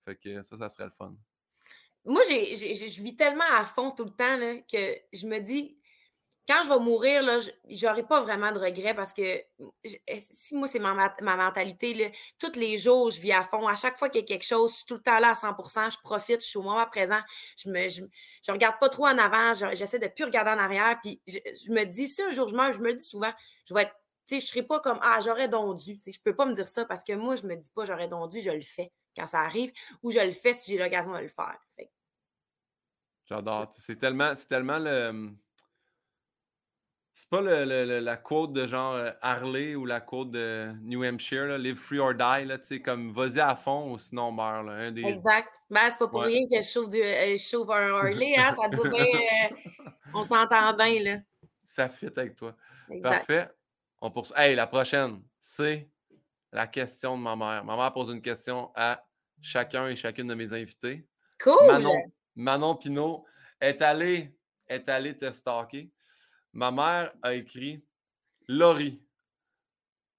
Fait 0.04 0.16
que 0.16 0.42
ça, 0.42 0.58
ça 0.58 0.70
serait 0.70 0.86
le 0.86 0.92
fun. 0.92 1.16
Moi, 2.06 2.22
je 2.28 3.02
vis 3.02 3.16
tellement 3.16 3.50
à 3.54 3.66
fond 3.66 3.92
tout 3.92 4.06
le 4.06 4.12
temps 4.12 4.38
que 4.72 4.78
je 5.14 5.28
me 5.28 5.40
dis, 5.40 5.78
quand 6.48 6.64
je 6.64 6.70
vais 6.70 6.80
mourir, 6.80 7.22
là, 7.24 7.40
j'aurai 7.70 8.04
pas 8.04 8.22
vraiment 8.22 8.52
de 8.54 8.60
regrets 8.60 8.94
parce 8.94 9.12
que 9.12 9.44
si 10.34 10.56
moi, 10.56 10.68
c'est 10.68 10.80
ma, 10.80 10.94
ma, 11.22 11.36
mentalité, 11.36 11.94
là, 11.94 12.06
tous 12.40 12.58
les 12.58 12.78
jours, 12.78 13.10
je 13.10 13.20
vis 13.20 13.34
à 13.34 13.44
fond. 13.44 13.68
À 13.68 13.76
chaque 13.76 13.98
fois 13.98 14.10
qu'il 14.10 14.22
y 14.22 14.24
a 14.24 14.28
quelque 14.28 14.46
chose, 14.46 14.72
je 14.72 14.78
suis 14.78 14.86
tout 14.86 14.96
le 14.96 15.02
temps 15.02 15.20
là 15.20 15.32
à 15.32 15.34
100% 15.34 15.92
je 15.92 15.98
profite, 16.02 16.42
je 16.42 16.48
suis 16.48 16.58
au 16.58 16.64
moment 16.64 16.86
présent. 16.86 17.20
Je 17.58 17.70
me 17.70 17.88
je, 17.90 18.04
je 18.46 18.52
regarde 18.52 18.80
pas 18.80 18.88
trop 18.88 19.08
en 19.08 19.18
avant, 19.18 19.54
j'essaie 19.74 20.00
de 20.00 20.08
plus 20.08 20.24
regarder 20.24 20.52
en 20.52 20.60
arrière. 20.60 20.98
Puis 21.04 21.22
je, 21.28 21.72
me 21.72 21.84
dis, 21.84 22.08
si 22.08 22.22
un 22.22 22.32
jour 22.32 22.48
je 22.48 22.56
meurs, 22.56 22.72
je 22.72 22.80
me 22.80 22.88
le 22.88 22.94
dis 22.94 23.04
souvent, 23.04 23.34
je 23.66 23.74
vais 23.74 23.84
être, 23.84 23.96
tu 24.26 24.36
sais, 24.36 24.40
je 24.40 24.46
serai 24.46 24.64
pas 24.64 24.80
comme, 24.80 25.00
ah, 25.02 25.20
j'aurais 25.22 25.50
donc 25.50 25.78
dû. 25.78 25.96
Tu 25.96 26.04
sais, 26.04 26.12
je 26.14 26.22
peux 26.22 26.36
pas 26.36 26.46
me 26.46 26.54
dire 26.54 26.68
ça 26.68 26.86
parce 26.86 27.04
que 27.04 27.14
moi, 27.14 27.36
je 27.36 27.46
me 27.46 27.56
dis 27.56 27.70
pas, 27.76 27.84
j'aurais 27.84 28.08
donc 28.08 28.32
dû, 28.32 28.40
je 28.40 28.52
le 28.52 28.62
fais 28.62 28.92
quand 29.18 29.28
ça 29.28 29.42
arrive, 29.42 29.72
ou 30.04 30.12
je 30.12 30.20
le 30.20 30.32
fais 30.32 30.54
si 30.54 30.72
j'ai 30.72 30.78
l'occasion 30.78 31.12
de 31.12 31.20
le 31.20 31.28
faire. 31.28 31.58
J'adore. 33.26 33.66
C'est 33.78 33.98
tellement, 33.98 34.34
c'est 34.36 34.48
tellement 34.48 34.80
le. 34.80 35.34
C'est 37.18 37.30
pas 37.30 37.42
le, 37.42 38.00
la 38.00 38.18
quote 38.18 38.54
de 38.54 38.68
genre 38.68 38.94
euh, 38.94 39.10
Harley 39.24 39.74
ou 39.74 39.88
la 39.88 40.02
quote 40.02 40.30
de 40.30 40.72
New 40.84 41.04
Hampshire, 41.04 41.58
Live 41.58 41.78
free 41.78 41.98
or 41.98 42.14
die, 42.14 42.46
là, 42.46 42.60
comme 42.86 43.12
vas-y 43.12 43.40
à 43.40 43.56
fond 43.56 43.94
ou 43.94 43.98
sinon 43.98 44.32
meurs. 44.32 44.62
Là, 44.62 44.90
Exact. 44.90 45.56
Ben, 45.68 45.90
c'est 45.90 45.98
pas 45.98 46.10
pour 46.10 46.22
rien 46.22 46.48
que 46.48 46.62
je 46.62 46.68
chauffe, 46.68 46.90
du, 46.90 47.02
euh, 47.02 47.36
un 47.74 47.96
Harley, 47.96 48.36
hein, 48.38 48.52
ça 48.52 48.70
doit 48.70 48.88
bien. 48.88 49.04
Euh, 49.04 49.56
on 50.14 50.22
s'entend 50.22 50.78
bien, 50.78 51.02
là. 51.02 51.18
Ça 51.64 51.90
fit 51.90 52.06
avec 52.06 52.36
toi. 52.36 52.56
Parfait. 53.02 53.50
On 54.00 54.12
poursuit. 54.12 54.36
Hey, 54.38 54.56
la 54.56 54.68
prochaine, 54.68 55.24
c'est 55.40 55.90
la 56.52 56.68
question 56.68 57.18
de 57.18 57.24
ma 57.24 57.36
mère. 57.36 57.66
Ma 57.66 57.76
mère 57.76 57.94
pose 57.94 58.12
une 58.12 58.22
question 58.22 58.72
à 58.76 59.04
chacun 59.42 59.88
et 59.88 59.96
chacune 59.96 60.28
de 60.28 60.36
mes 60.36 60.54
invités. 60.54 61.08
Cool! 61.44 61.84
Manon, 62.36 62.76
Pinault 62.76 63.26
est 63.60 63.82
allée, 63.82 64.38
est 64.68 64.88
allée 64.88 65.18
te 65.18 65.32
stalker. 65.32 65.90
Ma 66.58 66.72
mère 66.72 67.14
a 67.22 67.36
écrit 67.36 67.86
Laurie, 68.48 69.00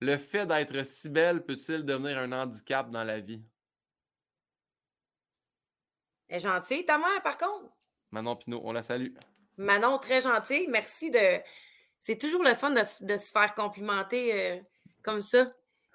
le 0.00 0.16
fait 0.18 0.46
d'être 0.46 0.86
si 0.86 1.08
belle 1.08 1.44
peut-il 1.44 1.84
devenir 1.84 2.16
un 2.16 2.30
handicap 2.30 2.88
dans 2.90 3.02
la 3.02 3.18
vie? 3.18 3.42
Elle 6.28 6.36
est 6.36 6.38
gentille, 6.38 6.86
ta 6.86 6.96
mère, 6.96 7.20
par 7.24 7.38
contre? 7.38 7.74
Manon 8.12 8.36
Pinault, 8.36 8.60
on 8.62 8.70
la 8.70 8.84
salue. 8.84 9.16
Manon, 9.56 9.98
très 9.98 10.20
gentille. 10.20 10.68
Merci 10.68 11.10
de. 11.10 11.40
C'est 11.98 12.20
toujours 12.20 12.44
le 12.44 12.54
fun 12.54 12.70
de, 12.70 12.84
se 12.84 13.32
faire 13.32 13.52
complimenter 13.56 14.32
euh, 14.32 14.60
comme 15.02 15.22
ça. 15.22 15.50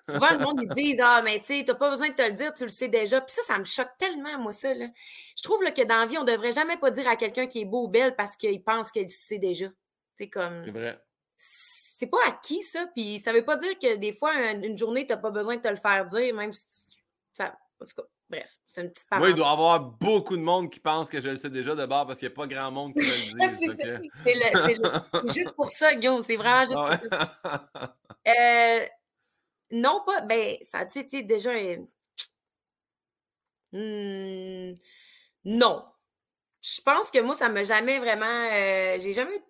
Souvent, 0.09 0.31
le 0.31 0.39
monde, 0.39 0.59
ils 0.61 0.67
disent 0.75 0.99
Ah, 1.01 1.21
mais 1.23 1.39
tu 1.39 1.57
sais, 1.57 1.63
t'as 1.63 1.75
pas 1.75 1.89
besoin 1.89 2.09
de 2.09 2.15
te 2.15 2.21
le 2.21 2.33
dire, 2.33 2.51
tu 2.51 2.63
le 2.63 2.69
sais 2.69 2.89
déjà. 2.89 3.21
Puis 3.21 3.33
ça, 3.33 3.43
ça 3.43 3.59
me 3.59 3.63
choque 3.63 3.95
tellement, 3.97 4.37
moi, 4.39 4.51
ça. 4.51 4.73
Là. 4.73 4.87
Je 5.37 5.41
trouve 5.41 5.63
que 5.71 5.83
dans 5.83 5.99
la 5.99 6.05
vie, 6.05 6.17
on 6.17 6.25
devrait 6.25 6.51
jamais 6.51 6.75
pas 6.75 6.91
dire 6.91 7.07
à 7.07 7.15
quelqu'un 7.15 7.47
qui 7.47 7.61
est 7.61 7.65
beau 7.65 7.85
ou 7.85 7.87
belle 7.87 8.17
parce 8.17 8.35
qu'il 8.35 8.61
pense 8.61 8.91
qu'elle 8.91 9.07
sait 9.07 9.39
déjà. 9.39 9.67
C'est 10.15 10.29
comme. 10.29 10.63
C'est 10.63 10.71
vrai. 10.71 10.99
C'est 11.37 12.07
pas 12.07 12.17
acquis, 12.27 12.61
ça. 12.61 12.87
Puis 12.95 13.19
ça 13.19 13.31
veut 13.31 13.45
pas 13.45 13.55
dire 13.55 13.77
que 13.79 13.95
des 13.95 14.13
fois, 14.13 14.33
une, 14.51 14.77
journée, 14.77 15.05
t'as 15.07 15.17
pas 15.17 15.31
besoin 15.31 15.57
de 15.57 15.61
te 15.61 15.67
le 15.67 15.75
faire 15.75 16.05
dire, 16.05 16.33
même 16.33 16.51
si. 16.51 16.85
Ça, 17.31 17.57
en 17.79 17.85
tout 17.85 17.95
cas, 17.95 18.07
bref, 18.29 18.57
c'est 18.67 18.81
une 18.81 18.91
petite 18.91 19.07
Moi, 19.11 19.29
il 19.29 19.35
doit 19.35 19.47
y 19.47 19.51
avoir 19.51 19.79
beaucoup 19.79 20.37
de 20.37 20.41
monde 20.41 20.69
qui 20.69 20.79
pense 20.79 21.09
que 21.09 21.21
je 21.21 21.29
le 21.29 21.37
sais 21.37 21.49
déjà 21.49 21.75
de 21.75 21.85
bord 21.85 22.05
parce 22.05 22.19
qu'il 22.19 22.27
n'y 22.27 22.33
a 22.33 22.35
pas 22.35 22.47
grand 22.47 22.71
monde 22.71 22.93
qui 22.93 23.05
le 23.05 23.15
dit. 24.01 24.11
c'est 24.23 25.33
juste 25.33 25.55
pour 25.55 25.67
ça, 25.67 25.95
Guillaume. 25.95 26.21
C'est 26.21 26.37
vraiment 26.37 26.67
juste 26.67 27.09
pour 27.09 27.11
ça. 27.11 27.95
Euh, 28.25 28.85
non, 29.71 30.01
pas. 30.05 30.21
Ben, 30.21 30.57
ça 30.61 30.85
tu 30.85 31.05
sais, 31.09 31.23
déjà. 31.23 31.51
Hmm, 33.71 34.75
non. 35.45 35.83
Je 36.61 36.81
pense 36.81 37.11
que 37.11 37.19
moi, 37.19 37.35
ça 37.35 37.49
m'a 37.49 37.63
jamais 37.63 37.99
vraiment. 37.99 38.25
Euh, 38.25 38.97
j'ai 38.99 39.13
jamais. 39.13 39.43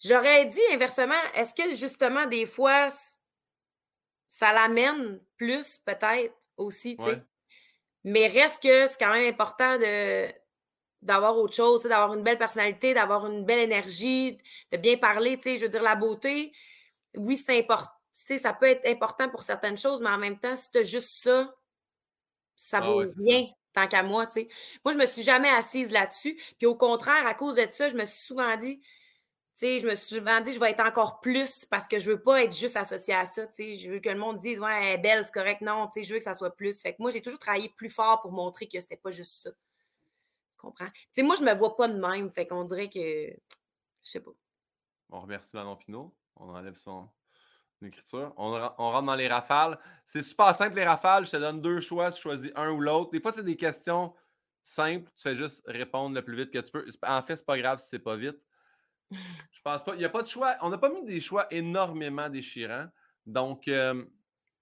J'aurais 0.00 0.46
dit 0.46 0.60
inversement, 0.72 1.14
est-ce 1.34 1.54
que 1.54 1.74
justement, 1.74 2.26
des 2.26 2.46
fois, 2.46 2.88
ça 4.28 4.52
l'amène 4.52 5.18
plus, 5.36 5.78
peut-être 5.78 6.34
aussi, 6.56 6.98
tu 6.98 7.04
sais? 7.04 7.22
Mais 8.04 8.26
reste 8.28 8.62
que 8.62 8.86
c'est 8.86 8.98
quand 8.98 9.12
même 9.12 9.28
important 9.32 9.78
de 9.78 10.28
d'avoir 11.02 11.36
autre 11.38 11.54
chose, 11.54 11.84
d'avoir 11.84 12.14
une 12.14 12.24
belle 12.24 12.38
personnalité, 12.38 12.94
d'avoir 12.94 13.26
une 13.26 13.44
belle 13.44 13.60
énergie, 13.60 14.38
de 14.72 14.78
bien 14.78 14.96
parler, 14.98 15.36
tu 15.36 15.44
sais, 15.44 15.56
je 15.56 15.64
veux 15.64 15.68
dire, 15.68 15.82
la 15.82 15.94
beauté, 15.94 16.52
oui, 17.16 17.36
c'est 17.36 17.58
important 17.58 17.92
ça 18.12 18.52
peut 18.52 18.66
être 18.66 18.86
important 18.86 19.28
pour 19.28 19.42
certaines 19.42 19.76
choses, 19.76 20.00
mais 20.00 20.10
en 20.10 20.18
même 20.18 20.38
temps, 20.38 20.56
si 20.56 20.70
tu 20.70 20.78
as 20.78 20.82
juste 20.82 21.22
ça, 21.22 21.54
ça 22.56 22.78
ah 22.78 22.80
vaut 22.82 22.98
rien 22.98 23.46
qu'à 23.86 24.02
moi, 24.02 24.26
tu 24.26 24.32
sais. 24.32 24.48
Moi, 24.84 24.92
je 24.94 24.98
me 24.98 25.06
suis 25.06 25.22
jamais 25.22 25.48
assise 25.50 25.90
là-dessus. 25.90 26.34
Puis 26.58 26.66
au 26.66 26.74
contraire, 26.74 27.26
à 27.26 27.34
cause 27.34 27.56
de 27.56 27.66
ça, 27.70 27.88
je 27.88 27.94
me 27.94 28.04
suis 28.04 28.20
souvent 28.20 28.56
dit, 28.56 28.80
tu 28.80 28.86
sais, 29.54 29.78
je 29.78 29.86
me 29.86 29.94
suis 29.94 30.16
souvent 30.16 30.40
dit, 30.40 30.52
je 30.52 30.60
vais 30.60 30.70
être 30.70 30.80
encore 30.80 31.20
plus 31.20 31.64
parce 31.64 31.88
que 31.88 31.98
je 31.98 32.10
veux 32.10 32.22
pas 32.22 32.42
être 32.42 32.56
juste 32.56 32.76
associée 32.76 33.14
à 33.14 33.26
ça, 33.26 33.46
tu 33.46 33.54
sais. 33.54 33.74
Je 33.74 33.90
veux 33.90 33.98
que 34.00 34.08
le 34.08 34.18
monde 34.18 34.38
dise, 34.38 34.60
ouais, 34.60 34.72
elle 34.82 34.98
est 34.98 35.02
belle, 35.02 35.24
c'est 35.24 35.32
correct. 35.32 35.60
Non, 35.60 35.86
tu 35.86 36.00
sais, 36.00 36.02
je 36.04 36.12
veux 36.12 36.18
que 36.18 36.24
ça 36.24 36.34
soit 36.34 36.54
plus. 36.54 36.80
Fait 36.80 36.92
que 36.92 37.02
moi, 37.02 37.10
j'ai 37.10 37.22
toujours 37.22 37.38
travaillé 37.38 37.68
plus 37.70 37.90
fort 37.90 38.20
pour 38.22 38.32
montrer 38.32 38.66
que 38.68 38.80
c'était 38.80 38.96
pas 38.96 39.10
juste 39.10 39.42
ça. 39.42 39.50
Tu 39.50 39.56
comprends? 40.58 40.86
Tu 40.86 41.08
sais, 41.14 41.22
moi, 41.22 41.36
je 41.36 41.42
me 41.42 41.54
vois 41.54 41.76
pas 41.76 41.88
de 41.88 41.98
même. 41.98 42.30
Fait 42.30 42.46
qu'on 42.46 42.64
dirait 42.64 42.88
que, 42.88 42.98
je 42.98 43.34
sais 44.02 44.20
pas. 44.20 44.32
On 45.10 45.20
remercie 45.20 45.56
Manon 45.56 45.76
Pinot. 45.76 46.14
On 46.36 46.50
enlève 46.50 46.76
son, 46.76 47.08
l'écriture. 47.80 48.32
On, 48.36 48.50
rentre 48.50 49.06
dans 49.06 49.14
les 49.14 49.28
rafales. 49.28 49.78
C'est 50.06 50.22
super 50.22 50.54
simple, 50.54 50.76
les 50.76 50.84
rafales. 50.84 51.26
Je 51.26 51.32
te 51.32 51.36
donne 51.36 51.60
deux 51.60 51.80
choix. 51.80 52.10
Tu 52.10 52.20
choisis 52.20 52.50
un 52.54 52.70
ou 52.70 52.80
l'autre. 52.80 53.10
Des 53.10 53.20
fois, 53.20 53.32
c'est 53.32 53.44
des 53.44 53.56
questions 53.56 54.14
simples. 54.62 55.10
Tu 55.16 55.22
fais 55.22 55.36
juste 55.36 55.62
répondre 55.66 56.14
le 56.14 56.22
plus 56.22 56.36
vite 56.36 56.50
que 56.50 56.58
tu 56.58 56.70
peux. 56.70 56.86
En 57.06 57.22
fait, 57.22 57.36
c'est 57.36 57.46
pas 57.46 57.58
grave 57.58 57.78
si 57.78 57.88
c'est 57.88 57.98
pas 57.98 58.16
vite. 58.16 58.38
Je 59.10 59.60
pense 59.62 59.84
pas. 59.84 59.94
Il 59.94 59.98
n'y 59.98 60.04
a 60.04 60.10
pas 60.10 60.22
de 60.22 60.28
choix. 60.28 60.56
On 60.62 60.70
n'a 60.70 60.78
pas 60.78 60.90
mis 60.90 61.04
des 61.04 61.20
choix 61.20 61.46
énormément 61.52 62.28
déchirants. 62.28 62.88
Donc, 63.26 63.68
euh, 63.68 64.04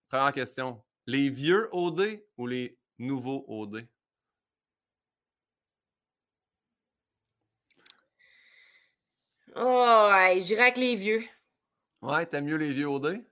première 0.08 0.32
question. 0.32 0.82
Les 1.06 1.30
vieux 1.30 1.68
OD 1.72 2.20
ou 2.36 2.46
les 2.46 2.78
nouveaux 2.98 3.44
OD? 3.48 3.86
Oh, 9.58 10.10
je 10.36 10.44
dirais 10.44 10.62
avec 10.62 10.76
les 10.76 10.96
vieux. 10.96 11.24
Ouais, 12.06 12.24
t'aimes 12.24 12.44
mieux 12.44 12.56
les 12.56 12.72
vieux 12.72 12.88
OD? 12.88 13.24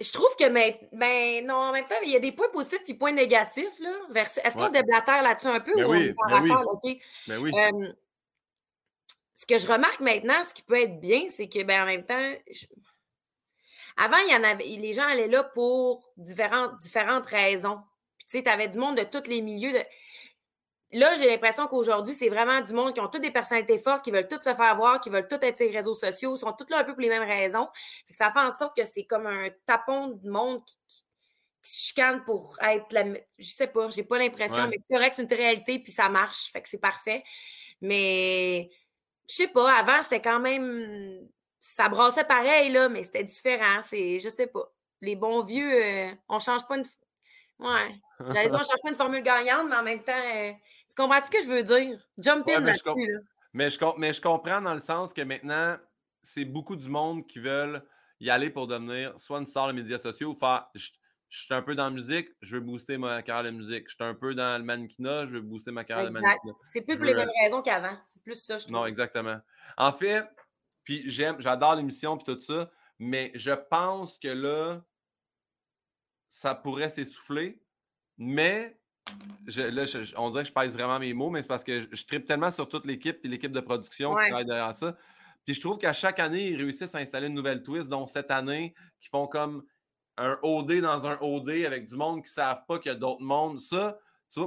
Je 0.00 0.12
trouve 0.12 0.34
que, 0.38 0.48
mais, 0.48 0.80
ben, 0.92 1.46
non, 1.46 1.54
en 1.54 1.72
même 1.72 1.86
temps, 1.86 1.94
il 2.02 2.10
y 2.10 2.16
a 2.16 2.18
des 2.20 2.32
points 2.32 2.48
positifs 2.48 2.80
et 2.82 2.92
des 2.92 2.98
points 2.98 3.12
négatifs, 3.12 3.78
là. 3.78 3.92
Est-ce 4.14 4.56
qu'on 4.56 4.70
déblatère 4.70 5.22
là-dessus 5.22 5.48
un 5.48 5.60
peu 5.60 5.74
ben 5.74 5.84
ou 5.84 5.90
oui, 5.90 6.14
on 6.18 6.30
ben 6.30 6.42
oui. 6.42 6.50
OK? 6.50 6.98
Ben 7.28 7.38
oui. 7.38 7.52
ce 9.34 9.46
que 9.46 9.58
je 9.58 9.66
remarque 9.66 10.00
maintenant, 10.00 10.42
ce 10.48 10.54
qui 10.54 10.62
peut 10.62 10.80
être 10.80 10.98
bien, 10.98 11.28
c'est 11.28 11.48
que, 11.48 11.62
ben, 11.62 11.82
en 11.82 11.86
même 11.86 12.04
temps, 12.04 12.32
avant, 13.98 14.16
il 14.18 14.32
y 14.32 14.34
en 14.34 14.44
avait, 14.44 14.64
les 14.64 14.92
gens 14.94 15.06
allaient 15.06 15.28
là 15.28 15.44
pour 15.44 16.10
différentes, 16.16 16.78
différentes 16.78 17.26
raisons. 17.26 17.80
Puis, 18.18 18.26
tu 18.28 18.38
sais, 18.38 18.42
tu 18.44 18.50
avais 18.50 18.68
du 18.68 18.78
monde 18.78 18.96
de 18.96 19.04
tous 19.04 19.28
les 19.28 19.42
milieux. 19.42 19.72
De... 19.72 19.82
Là, 20.96 21.14
j'ai 21.16 21.26
l'impression 21.26 21.66
qu'aujourd'hui, 21.66 22.14
c'est 22.14 22.30
vraiment 22.30 22.62
du 22.62 22.72
monde 22.72 22.94
qui 22.94 23.00
ont 23.00 23.08
toutes 23.08 23.20
des 23.20 23.30
personnalités 23.30 23.78
fortes, 23.78 24.02
qui 24.02 24.10
veulent 24.10 24.26
toutes 24.26 24.42
se 24.42 24.54
faire 24.54 24.76
voir, 24.76 24.98
qui 24.98 25.10
veulent 25.10 25.28
toutes 25.28 25.42
être 25.42 25.58
sur 25.58 25.66
les 25.66 25.76
réseaux 25.76 25.92
sociaux, 25.92 26.36
sont 26.36 26.54
toutes 26.54 26.70
là 26.70 26.78
un 26.78 26.84
peu 26.84 26.94
pour 26.94 27.02
les 27.02 27.10
mêmes 27.10 27.28
raisons. 27.28 27.68
ça 28.12 28.30
fait 28.30 28.40
en 28.40 28.50
sorte 28.50 28.74
que 28.74 28.82
c'est 28.82 29.04
comme 29.04 29.26
un 29.26 29.48
tapon 29.66 30.06
de 30.08 30.30
monde 30.30 30.64
qui, 30.64 31.04
se 31.62 31.88
chicane 31.88 32.24
pour 32.24 32.56
être 32.62 32.90
la. 32.92 33.04
Je 33.38 33.46
sais 33.46 33.66
pas, 33.66 33.90
j'ai 33.90 34.04
pas 34.04 34.16
l'impression, 34.16 34.68
mais 34.68 34.76
c'est 34.78 34.88
correct, 34.88 35.12
c'est 35.16 35.22
une 35.22 35.36
réalité, 35.36 35.80
puis 35.80 35.92
ça 35.92 36.08
marche, 36.08 36.50
fait 36.50 36.62
que 36.62 36.68
c'est 36.70 36.80
parfait. 36.80 37.22
Mais 37.82 38.70
je 39.28 39.34
sais 39.34 39.48
pas, 39.48 39.78
avant, 39.78 40.02
c'était 40.02 40.22
quand 40.22 40.40
même. 40.40 41.28
Ça 41.60 41.90
brassait 41.90 42.24
pareil, 42.24 42.72
là, 42.72 42.88
mais 42.88 43.02
c'était 43.02 43.24
différent. 43.24 43.82
C'est, 43.82 44.18
je 44.18 44.30
sais 44.30 44.46
pas. 44.46 44.72
Les 45.02 45.16
bons 45.16 45.42
vieux, 45.42 45.70
euh, 45.74 46.10
on 46.30 46.38
change 46.38 46.66
pas 46.66 46.78
une. 46.78 46.84
Ouais. 47.58 47.94
J'allais 48.32 48.48
dire, 48.48 48.54
on 48.54 48.62
change 48.62 48.82
pas 48.82 48.88
une 48.88 48.94
formule 48.94 49.22
gagnante, 49.22 49.66
mais 49.68 49.76
en 49.76 49.82
même 49.82 50.02
temps. 50.02 50.12
Euh, 50.12 50.52
tu 50.88 51.02
comprends 51.02 51.20
ce 51.20 51.30
que 51.30 51.42
je 51.42 51.48
veux 51.48 51.62
dire? 51.62 51.98
Jump 52.18 52.48
in 52.48 52.60
là-dessus. 52.60 53.06
Là. 53.06 53.18
Mais, 53.52 53.70
je, 53.70 53.78
mais 53.98 54.12
je 54.12 54.20
comprends 54.20 54.60
dans 54.60 54.74
le 54.74 54.80
sens 54.80 55.12
que 55.12 55.22
maintenant, 55.22 55.76
c'est 56.22 56.44
beaucoup 56.44 56.76
du 56.76 56.88
monde 56.88 57.26
qui 57.26 57.38
veulent 57.38 57.82
y 58.20 58.30
aller 58.30 58.50
pour 58.50 58.66
devenir 58.66 59.18
soit 59.18 59.38
une 59.38 59.46
star 59.46 59.68
de 59.68 59.72
médias 59.72 59.98
sociaux 59.98 60.30
ou 60.30 60.34
faire. 60.34 60.68
Je, 60.74 60.90
suis 61.28 61.54
un 61.54 61.62
peu 61.62 61.74
dans 61.74 61.84
la 61.84 61.90
musique, 61.90 62.28
je 62.40 62.56
veux 62.56 62.60
booster 62.60 62.98
ma 62.98 63.22
carrière 63.22 63.52
de 63.52 63.56
musique. 63.56 63.88
Je 63.88 63.94
suis 63.94 64.04
un 64.04 64.14
peu 64.14 64.34
dans 64.34 64.58
le 64.58 64.64
mannequinat, 64.64 65.26
je 65.26 65.32
veux 65.32 65.40
booster 65.40 65.70
ma 65.70 65.84
carrière 65.84 66.08
de 66.08 66.12
mannequinat. 66.12 66.54
C'est 66.62 66.82
plus 66.82 66.96
pour 66.96 67.04
les 67.04 67.14
mêmes 67.14 67.30
raisons 67.42 67.62
qu'avant. 67.62 67.96
C'est 68.06 68.22
plus 68.22 68.36
ça, 68.36 68.58
je 68.58 68.64
trouve. 68.64 68.76
Non, 68.76 68.86
exactement. 68.86 69.38
En 69.76 69.92
fait, 69.92 70.24
puis 70.84 71.02
j'aime, 71.10 71.36
j'adore 71.40 71.74
l'émission 71.74 72.16
et 72.16 72.24
tout 72.24 72.40
ça, 72.40 72.70
mais 72.98 73.32
je 73.34 73.52
pense 73.52 74.18
que 74.18 74.28
là, 74.28 74.82
ça 76.28 76.54
pourrait 76.54 76.88
s'essouffler. 76.88 77.60
Mais 78.18 78.78
là, 79.46 79.84
on 80.16 80.30
dirait 80.30 80.42
que 80.42 80.48
je 80.48 80.52
pèse 80.52 80.74
vraiment 80.74 80.98
mes 80.98 81.14
mots, 81.14 81.30
mais 81.30 81.42
c'est 81.42 81.48
parce 81.48 81.64
que 81.64 81.86
je, 81.92 82.04
tripe 82.04 82.24
tellement 82.24 82.50
sur 82.50 82.68
toute 82.68 82.86
l'équipe 82.86 83.18
et 83.24 83.28
l'équipe 83.28 83.52
de 83.52 83.60
production 83.60 84.14
qui 84.14 84.28
travaille 84.28 84.46
derrière 84.46 84.74
ça. 84.74 84.96
Puis 85.44 85.54
je 85.54 85.60
trouve 85.60 85.78
qu'à 85.78 85.92
chaque 85.92 86.18
année, 86.18 86.48
ils 86.48 86.56
réussissent 86.56 86.94
à 86.94 86.98
installer 86.98 87.28
une 87.28 87.34
nouvelle 87.34 87.62
twist, 87.62 87.88
dont 87.88 88.06
cette 88.06 88.30
année, 88.30 88.74
qui 89.00 89.08
font 89.08 89.28
comme 89.28 89.64
un 90.16 90.38
OD 90.42 90.80
dans 90.80 91.06
un 91.06 91.18
OD 91.20 91.50
avec 91.66 91.86
du 91.86 91.96
monde 91.96 92.16
qui 92.16 92.30
ne 92.30 92.34
savent 92.34 92.64
pas 92.66 92.78
qu'il 92.78 92.90
y 92.90 92.94
a 92.94 92.98
d'autres 92.98 93.22
mondes. 93.22 93.60
Ça, 93.60 93.98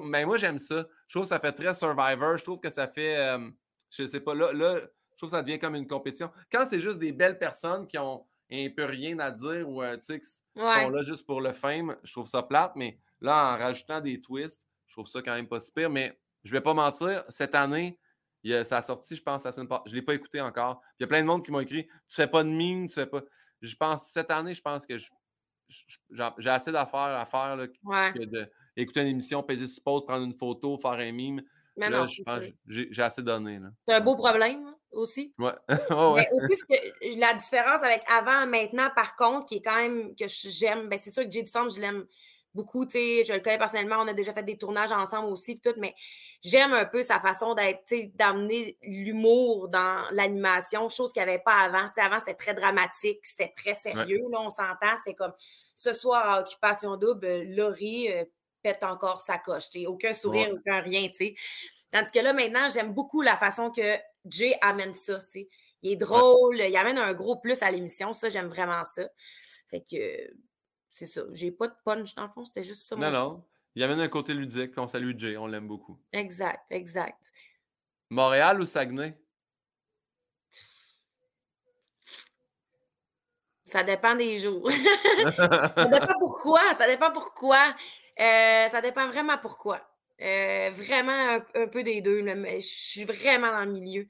mais 0.04 0.26
moi, 0.26 0.38
j'aime 0.38 0.60
ça. 0.60 0.86
Je 1.08 1.14
trouve 1.14 1.24
que 1.24 1.30
ça 1.30 1.40
fait 1.40 1.54
très 1.54 1.74
Survivor. 1.74 2.38
Je 2.38 2.44
trouve 2.44 2.60
que 2.60 2.70
ça 2.70 2.88
fait. 2.88 3.18
Euh, 3.18 3.50
je 3.92 4.06
sais 4.06 4.20
pas, 4.20 4.36
là, 4.36 4.52
là, 4.52 4.80
je 4.80 5.18
trouve 5.18 5.30
que 5.30 5.38
ça 5.38 5.42
devient 5.42 5.60
comme 5.60 5.76
une 5.76 5.88
compétition. 5.88 6.32
Quand 6.52 6.66
c'est 6.70 6.80
juste 6.80 7.00
des 7.00 7.12
belles 7.12 7.38
personnes 7.38 7.88
qui 7.88 7.98
ont 7.98 8.26
un 8.52 8.70
peu 8.76 8.86
rien 8.86 9.20
à 9.20 9.32
dire 9.32 9.70
ou 9.70 9.82
euh, 9.84 9.98
qui 9.98 10.20
sont 10.56 10.90
là 10.90 11.04
juste 11.04 11.26
pour 11.26 11.42
le 11.42 11.54
fame, 11.54 11.96
je 12.04 12.12
trouve 12.12 12.26
ça 12.28 12.44
plate, 12.44 12.74
mais 12.76 13.00
Là, 13.22 13.54
en 13.54 13.58
rajoutant 13.58 14.00
des 14.00 14.22
twists, 14.22 14.62
je 14.88 14.94
trouve 14.94 15.08
ça 15.08 15.22
quand 15.22 15.34
même 15.34 15.48
pas 15.48 15.60
super. 15.60 15.90
Mais 15.90 16.20
je 16.44 16.52
vais 16.52 16.62
pas 16.62 16.74
mentir, 16.74 17.24
cette 17.28 17.56
année, 17.56 18.00
ça 18.64 18.78
a 18.78 18.82
sorti, 18.82 19.16
je 19.16 19.22
pense, 19.22 19.44
la 19.44 19.52
semaine 19.52 19.68
passée. 19.68 19.84
Je 19.88 19.92
ne 19.92 19.96
l'ai 19.96 20.02
pas 20.06 20.14
écouté 20.14 20.40
encore. 20.40 20.82
Il 21.00 21.04
y 21.04 21.06
a 21.06 21.08
plein 21.08 21.22
de 21.22 21.28
monde 21.28 21.44
qui 21.44 21.52
m'ont 21.52 21.60
écrit 21.60 21.86
Tu 22.08 22.16
fais 22.16 22.28
pas 22.28 22.44
de 22.44 22.50
mine, 22.50 22.88
tu 22.88 22.94
fais 22.94 23.06
pas. 23.06 23.22
Je 23.62 23.76
pense, 23.76 24.08
cette 24.08 24.32
année, 24.32 24.54
je 24.54 24.62
pense 24.62 24.86
que 24.86 24.98
j'ai 24.98 26.50
assez 26.50 26.72
d'affaires 26.72 27.00
à 27.00 27.26
faire 27.26 27.58
là, 27.58 27.68
Ouais. 27.84 28.12
que 28.14 28.24
de 28.24 28.50
écouter 28.78 29.02
une 29.02 29.08
émission, 29.08 29.44
peser 29.44 29.68
sur 29.68 29.84
pause, 29.84 30.06
prendre 30.06 30.24
une 30.24 30.34
photo, 30.34 30.78
faire 30.78 30.92
un 30.92 31.12
mime. 31.12 31.42
Mais 31.76 31.90
Là, 31.90 32.00
non, 32.00 32.06
je 32.06 32.24
pense 32.24 32.44
j'ai 32.68 33.02
assez 33.02 33.22
donné. 33.22 33.60
C'est 33.88 33.96
un 33.96 34.02
beau 34.02 34.16
problème 34.16 34.66
hein, 34.66 34.76
aussi. 34.92 35.34
Ouais. 35.40 35.52
Ouais. 35.90 36.22
Mais 36.22 36.28
aussi, 36.38 36.56
ce 36.56 36.66
que, 36.66 37.20
la 37.20 37.34
différence 37.34 37.84
avec 37.84 38.04
avant 38.10 38.44
et 38.44 38.46
maintenant, 38.46 38.90
par 38.96 39.16
contre, 39.16 39.46
qui 39.48 39.58
est 39.58 39.62
quand 39.62 39.76
même 39.78 40.16
que 40.16 40.26
j'aime, 40.28 40.90
ben 40.90 41.00
c'est 41.00 41.12
sûr 41.12 41.24
que 41.24 41.32
Jay 41.32 41.44
Dutombe, 41.44 41.70
je 41.70 41.80
l'aime 41.82 42.06
beaucoup, 42.56 42.86
tu 42.86 42.94
sais, 42.94 43.24
je 43.24 43.34
le 43.34 43.40
connais 43.40 43.58
personnellement, 43.60 43.98
on 44.00 44.08
a 44.08 44.14
déjà 44.14 44.34
fait 44.34 44.44
des 44.44 44.58
tournages 44.58 44.92
ensemble 44.92 45.32
aussi, 45.32 45.56
pis 45.56 45.62
tout, 45.62 45.76
mais 45.78 45.94
j'aime 46.42 46.74
un 46.74 46.86
peu 46.86 47.04
sa 47.04 47.20
façon 47.20 47.54
d'être, 47.54 47.94
d'amener 48.16 48.78
l'humour 48.82 49.70
dans 49.70 50.04
l'animation, 50.12 50.90
chose 50.90 51.12
qu'il 51.14 51.24
n'y 51.24 51.30
avait 51.30 51.44
pas 51.44 51.58
avant. 51.60 51.88
Tu 51.90 51.96
sais, 51.96 52.02
avant, 52.02 52.20
c'était 52.20 52.34
très 52.34 52.54
dramatique, 52.56 53.20
c'était 53.24 53.54
très 53.56 53.76
sérieux, 53.76 54.24
là, 54.32 54.42
on 54.42 54.50
s'entend, 54.50 54.98
c'était 54.98 55.16
comme 55.16 55.34
ce 55.76 55.94
soir 55.94 56.28
à 56.28 56.42
Occupation 56.42 56.98
Double, 56.98 57.26
euh, 57.26 57.44
Laurie 57.48 58.12
euh, 58.12 58.26
pète 58.64 58.84
encore 58.84 59.22
sa 59.22 59.38
coche, 59.38 59.70
tu 59.70 59.82
sais, 59.82 59.88
aucun 59.88 60.14
sourire, 60.14 60.50
Ouais. 60.50 60.56
aucun 60.60 60.80
rien, 60.82 61.08
tu 61.10 61.14
sais. 61.14 61.36
Tandis 61.92 62.12
que 62.12 62.20
là, 62.20 62.34
maintenant, 62.34 62.68
j'aime 62.70 62.94
beaucoup 62.94 63.22
la 63.22 63.38
façon 63.38 63.72
que 63.72 63.98
Jay 64.26 64.58
amène 64.62 64.94
ça, 64.94 65.20
tu 65.20 65.28
sais. 65.28 65.50
Il 65.82 65.94
est 65.94 65.96
drôle, 65.96 66.58
il 66.58 66.76
amène 66.76 66.98
un 66.98 67.14
gros 67.14 67.38
plus 67.38 67.62
à 67.62 67.72
l'émission, 67.72 68.14
ça, 68.14 68.30
j'aime 68.30 68.48
vraiment 68.48 68.84
ça. 68.84 69.08
Fait 69.70 69.82
que 69.82 70.34
c'est 70.90 71.06
ça. 71.06 71.22
J'ai 71.32 71.52
pas 71.52 71.68
de 71.68 71.76
punch 71.86 72.16
dans 72.16 72.24
le 72.24 72.30
fond, 72.30 72.44
c'était 72.44 72.64
juste 72.64 72.84
ça. 72.84 72.96
Non, 72.96 73.12
non. 73.12 73.46
Il 73.76 73.84
amène 73.84 74.00
un 74.00 74.10
côté 74.10 74.34
ludique, 74.34 74.72
puis 74.72 74.80
on 74.80 74.88
salue 74.88 75.18
Jay, 75.18 75.38
on 75.38 75.48
l'aime 75.48 75.68
beaucoup. 75.68 75.98
Exact, 76.12 76.66
exact. 76.70 77.32
Montréal 78.10 78.60
ou 78.60 78.66
Saguenay? 78.66 79.18
Ça 83.64 83.84
dépend 83.84 84.16
des 84.16 84.40
jours. 84.40 84.70
ça 85.36 85.86
dépend 85.86 86.20
pourquoi. 86.20 86.74
Ça 86.74 86.88
dépend 86.88 87.12
pourquoi. 87.12 87.76
Euh, 88.20 88.68
ça 88.68 88.82
dépend 88.82 89.08
vraiment 89.08 89.38
pourquoi. 89.38 89.89
Euh, 90.22 90.70
vraiment 90.74 91.12
un, 91.14 91.46
un 91.56 91.68
peu 91.68 91.82
des 91.84 92.02
deux. 92.02 92.22
là, 92.22 92.36
mais 92.36 92.60
Je 92.60 92.68
suis 92.68 93.04
vraiment 93.06 93.52
dans 93.52 93.66
le 93.66 93.72
milieu. 93.72 94.08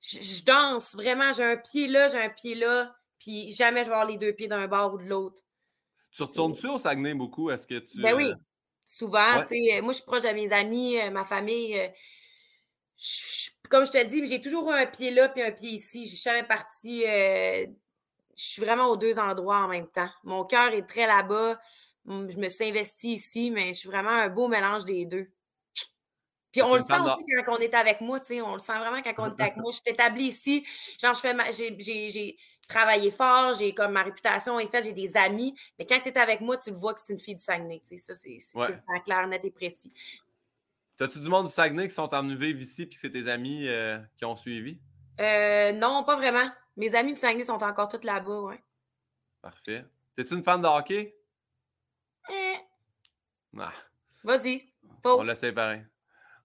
Je, 0.00 0.20
je 0.20 0.44
danse 0.44 0.94
vraiment. 0.94 1.32
J'ai 1.32 1.44
un 1.44 1.56
pied 1.56 1.88
là, 1.88 2.08
j'ai 2.08 2.20
un 2.20 2.30
pied 2.30 2.54
là. 2.54 2.94
Puis 3.18 3.50
jamais 3.52 3.80
je 3.84 3.88
vais 3.88 3.94
avoir 3.94 4.06
les 4.08 4.16
deux 4.16 4.32
pieds 4.32 4.48
d'un 4.48 4.66
bord 4.68 4.94
ou 4.94 4.98
de 4.98 5.04
l'autre. 5.04 5.42
tu 6.14 6.22
retournes-tu 6.22 6.68
au 6.68 6.78
Saguenay 6.78 7.14
beaucoup? 7.14 7.50
Est-ce 7.50 7.66
que 7.66 7.78
tu. 7.78 8.00
Ben 8.00 8.14
oui, 8.14 8.30
euh, 8.30 8.34
souvent. 8.84 9.38
Ouais. 9.38 9.42
tu 9.42 9.48
sais, 9.48 9.78
euh, 9.78 9.82
Moi, 9.82 9.92
je 9.92 9.98
suis 9.98 10.06
proche 10.06 10.22
de 10.22 10.28
mes 10.30 10.52
amis, 10.52 10.96
ma 11.10 11.24
famille. 11.24 11.90
je- 12.96 13.50
comme 13.68 13.86
je 13.86 13.92
te 13.92 14.04
dis, 14.04 14.26
j'ai 14.26 14.40
toujours 14.40 14.70
eu 14.70 14.74
un 14.74 14.86
pied 14.86 15.10
là 15.10 15.28
puis 15.28 15.42
un 15.42 15.52
pied 15.52 15.70
ici. 15.70 16.04
Je 16.06 16.10
suis 16.14 16.22
jamais 16.22 16.42
partie. 16.46 17.04
euh, 17.06 17.66
je 18.36 18.44
suis 18.44 18.62
vraiment 18.62 18.86
aux 18.88 18.96
deux 18.96 19.18
endroits 19.18 19.58
en 19.58 19.68
même 19.68 19.88
temps. 19.88 20.08
Mon 20.24 20.44
cœur 20.44 20.72
est 20.72 20.86
très 20.88 21.06
là-bas. 21.06 21.60
Je 22.06 22.38
me 22.38 22.48
suis 22.48 22.64
investie 22.64 23.12
ici, 23.12 23.50
mais 23.50 23.68
je 23.74 23.78
suis 23.80 23.88
vraiment 23.88 24.10
un 24.10 24.28
beau 24.28 24.48
mélange 24.48 24.84
des 24.86 25.04
deux. 25.04 25.30
Puis 26.52 26.62
on 26.62 26.74
le 26.74 26.80
sent 26.80 26.98
aussi 26.98 27.24
quand 27.44 27.56
on 27.56 27.58
est 27.58 27.74
avec 27.74 28.00
moi, 28.00 28.18
tu 28.20 28.26
sais, 28.26 28.40
on 28.40 28.54
le 28.54 28.58
sent 28.58 28.76
vraiment 28.78 29.02
quand 29.02 29.14
on 29.18 29.26
est 29.36 29.40
avec 29.40 29.56
moi. 29.56 29.70
Je 29.72 29.76
suis 29.76 29.92
établie 29.92 30.24
ici, 30.26 30.66
genre 31.00 31.14
je 31.14 31.20
fais 31.20 31.34
ma- 31.34 31.50
j'ai, 31.50 32.36
travaillé 32.66 33.10
fort, 33.10 33.54
j'ai 33.54 33.74
comme 33.74 33.92
ma 33.92 34.02
réputation 34.02 34.58
est 34.60 34.68
faite, 34.68 34.84
j'ai 34.84 34.92
des 34.92 35.16
amis, 35.16 35.54
mais 35.78 35.86
quand 35.86 35.98
tu 36.00 36.08
es 36.08 36.18
avec 36.18 36.40
moi, 36.40 36.56
tu 36.56 36.70
le 36.70 36.76
vois 36.76 36.94
que 36.94 37.00
c'est 37.00 37.12
une 37.12 37.18
fille 37.18 37.34
du 37.34 37.42
Saguenay, 37.42 37.80
tu 37.80 37.96
sais, 37.96 37.96
ça 37.98 38.14
c'est, 38.14 38.38
Ouais. 38.54 38.68
clair, 39.04 39.26
net 39.26 39.44
et 39.44 39.50
précis. 39.50 39.92
T'as-tu 40.96 41.18
du 41.18 41.28
monde 41.28 41.46
du 41.46 41.52
Saguenay 41.52 41.88
qui 41.88 41.94
sont 41.94 42.12
emmenés 42.14 42.36
vivre 42.36 42.60
ici, 42.60 42.86
puis 42.86 42.94
que 42.96 43.00
c'est 43.00 43.10
tes 43.10 43.28
amis 43.28 43.66
euh, 43.66 43.98
qui 44.16 44.24
ont 44.24 44.36
suivi? 44.36 44.80
Euh, 45.20 45.72
non, 45.72 46.04
pas 46.04 46.16
vraiment. 46.16 46.48
Mes 46.76 46.94
amis 46.94 47.14
du 47.14 47.18
Saguenay 47.18 47.44
sont 47.44 47.62
encore 47.62 47.88
tous 47.88 48.04
là-bas, 48.04 48.40
ouais. 48.42 48.62
Parfait. 49.42 49.84
T'es-tu 50.14 50.34
une 50.34 50.42
fan 50.44 50.60
de 50.60 50.66
hockey? 50.66 51.16
Eh, 52.30 52.56
Ah, 53.58 53.72
vas-y, 54.22 54.72
on 54.84 55.00
pause. 55.00 55.28
le 55.28 55.34
sait 55.34 55.52
pareil. 55.52 55.84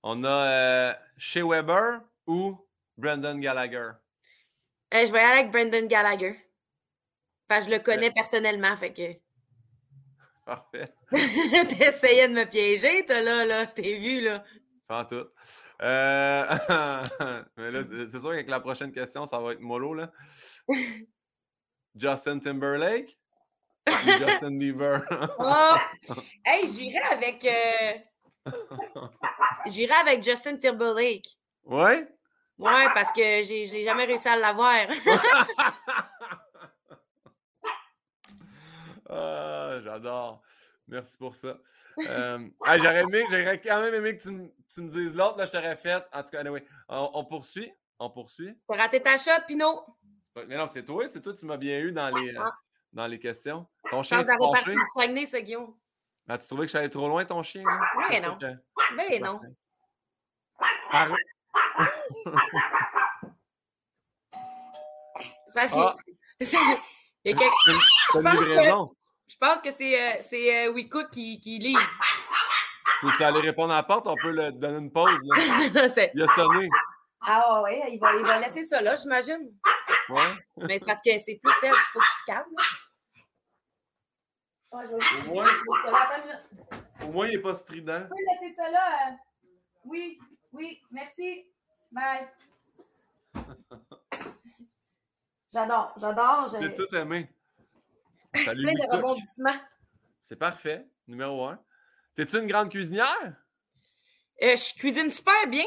On 0.08 0.24
a 0.24 0.30
euh, 0.30 0.94
Shea 1.18 1.42
Weber 1.44 2.00
ou 2.28 2.56
Brendan 2.96 3.40
Gallagher? 3.40 3.90
Euh, 4.94 5.04
je 5.04 5.12
vais 5.12 5.18
aller 5.20 5.40
avec 5.40 5.52
Brendan 5.52 5.88
Gallagher. 5.88 6.40
Enfin, 7.50 7.66
je 7.66 7.72
le 7.72 7.80
connais 7.80 8.12
personnellement, 8.12 8.78
fait 8.78 8.94
que. 8.94 9.14
Parfait. 10.46 10.94
T'essayais 11.10 12.28
de 12.28 12.36
me 12.36 12.46
piéger, 12.46 13.04
toi, 13.08 13.20
là, 13.20 13.46
là. 13.46 13.66
Je 13.66 13.72
t'ai 13.72 13.98
vu, 13.98 14.22
là. 14.22 14.44
Pas 14.88 15.02
en 15.02 15.06
tout. 15.06 15.26
Euh, 15.82 16.58
Mais 17.58 17.72
là, 17.72 17.84
c'est 18.08 18.20
sûr 18.20 18.30
qu'avec 18.30 18.48
la 18.48 18.60
prochaine 18.60 18.92
question, 18.92 19.26
ça 19.26 19.40
va 19.40 19.54
être 19.54 19.60
mollo, 19.60 19.96
là. 19.96 20.12
Justin 21.96 22.38
Timberlake 22.38 23.18
Justin 23.88 24.52
Bieber? 24.52 25.02
Oh! 25.40 25.76
Hey, 26.44 26.68
j'irai 26.68 27.00
avec. 27.12 27.44
euh, 27.44 27.94
J'irai 29.68 29.94
avec 29.96 30.22
Justin 30.24 30.58
Timberlake. 30.58 31.26
ouais? 31.66 32.08
Ouais, 32.58 32.86
parce 32.94 33.12
que 33.12 33.22
j'ai 33.44 33.66
j'ai 33.66 33.84
jamais 33.84 34.06
réussi 34.06 34.28
à 34.30 34.38
l'avoir. 34.38 34.88
Ah, 39.10 39.80
j'adore. 39.84 40.42
Merci 40.88 41.18
pour 41.18 41.36
ça. 41.36 41.58
Euh, 42.10 42.50
ah, 42.66 42.78
j'aurais 42.78 43.02
aimé, 43.02 43.24
j'aurais 43.30 43.62
quand 43.62 43.82
même 43.82 43.94
aimé 43.94 44.18
que 44.18 44.24
tu, 44.24 44.32
me- 44.32 44.52
tu 44.74 44.82
me 44.82 44.90
dises 44.90 45.16
l'autre, 45.16 45.38
là, 45.38 45.46
je 45.46 45.52
t'aurais 45.52 45.76
fait. 45.78 46.04
En 46.12 46.24
tout 46.24 46.30
cas, 46.32 46.40
anyway, 46.42 46.66
on, 46.90 47.12
on 47.14 47.26
poursuit. 47.26 47.72
On 48.00 48.10
poursuit. 48.10 48.58
T'as 48.68 48.76
raté 48.78 49.02
ta 49.02 49.18
shot, 49.18 49.44
Pinot. 49.48 49.86
Mais 50.48 50.58
non, 50.58 50.68
c'est 50.68 50.84
toi, 50.84 51.08
c'est 51.08 51.22
toi, 51.22 51.34
tu 51.34 51.46
m'as 51.46 51.56
bien 51.58 51.80
eu 51.80 51.92
dans 51.94 52.10
les, 52.10 52.36
euh, 52.36 52.44
dans 52.92 53.08
les 53.08 53.20
questions. 53.20 53.66
Ton 53.90 54.04
chien 54.04 54.20
est 54.20 54.26
de 54.26 54.30
fâché? 54.56 54.74
du 54.74 54.82
Saguenay, 54.94 55.26
ça, 55.26 55.40
Guillaume. 55.40 55.74
Ah, 56.28 56.38
tu 56.38 56.48
trouvais 56.48 56.66
que 56.66 56.72
j'allais 56.72 56.90
trop 56.90 57.08
loin, 57.08 57.24
ton 57.26 57.44
chien? 57.44 57.64
là? 57.64 57.80
Ça 58.22 58.28
non. 58.30 58.38
que- 58.38 58.96
Ben 58.96 59.22
non. 59.24 59.40
C'est 65.48 65.54
parce 65.54 65.72
que- 65.74 65.78
Ah. 65.80 65.94
c'est- 66.42 66.58
il 67.24 67.32
y 67.32 67.34
a 67.34 67.38
quelque- 67.38 67.54
pense 68.12 68.40
que-. 68.46 68.96
Je 69.28 69.38
pense 69.40 69.62
que 69.62 69.72
c'est 69.72 70.00
euh, 70.00 70.22
c'est, 70.30 70.68
euh, 70.68 70.72
WeCook 70.74 71.10
qui, 71.12 71.40
qui 71.42 71.58
livre. 71.60 71.82
Tu 73.02 73.08
veux 73.08 73.26
aller 73.26 73.40
répondre 73.42 73.74
à 73.74 73.78
la 73.78 73.84
porte? 73.84 74.08
On 74.08 74.16
peut 74.16 74.32
le 74.32 74.52
donner 74.52 74.78
une 74.78 74.92
pause. 74.92 75.12
Là. 75.24 75.36
Il 76.14 76.22
a 76.24 76.28
sonné. 76.30 76.70
ah 77.22 77.62
ouais, 77.64 77.84
il 77.92 78.00
va, 78.00 78.14
il 78.16 78.24
va 78.26 78.40
laisser 78.40 78.64
ça 78.64 78.82
là, 78.82 78.96
j'imagine. 78.96 79.52
Ouais. 80.10 80.34
Mais 80.58 80.78
c'est 80.78 80.86
parce 80.86 81.00
que 81.04 81.12
c'est 81.18 81.40
plus 81.42 81.54
celle 81.60 81.72
qu'il 81.74 81.82
faut 81.94 82.00
qu'il 82.00 82.20
se 82.22 82.26
calme. 82.28 82.46
là. 82.58 82.64
Ah, 84.78 84.82
je 84.84 84.96
vais 84.96 85.02
juste 85.02 85.28
Au 85.30 85.34
moins. 85.34 85.44
minute. 85.46 86.40
Au 87.04 87.12
moins, 87.12 87.28
il 87.28 87.36
n'est 87.36 87.42
pas 87.42 87.56
strident. 87.56 88.02
Tu 88.02 88.08
peux 88.10 88.16
laisser 88.46 88.56
ça 88.56 88.70
là? 88.70 89.10
euh? 89.10 89.16
Oui, 89.86 90.20
oui, 90.52 90.82
merci. 90.92 91.48
Bye. 91.92 92.28
J'adore, 95.54 95.94
j'adore. 95.98 96.48
J'ai 96.60 96.74
tout 96.74 96.94
aimé. 96.96 97.30
Salut, 98.44 98.64
plein 98.64 98.74
de 98.74 98.92
rebondissements. 98.98 99.56
C'est 100.20 100.36
parfait. 100.36 100.86
Numéro 101.08 101.46
un. 101.46 101.64
T'es-tu 102.16 102.38
une 102.40 102.48
grande 102.48 102.70
cuisinière? 102.70 103.36
Euh, 104.44 104.56
je 104.56 104.78
cuisine 104.78 105.10
super 105.10 105.48
bien. 105.48 105.64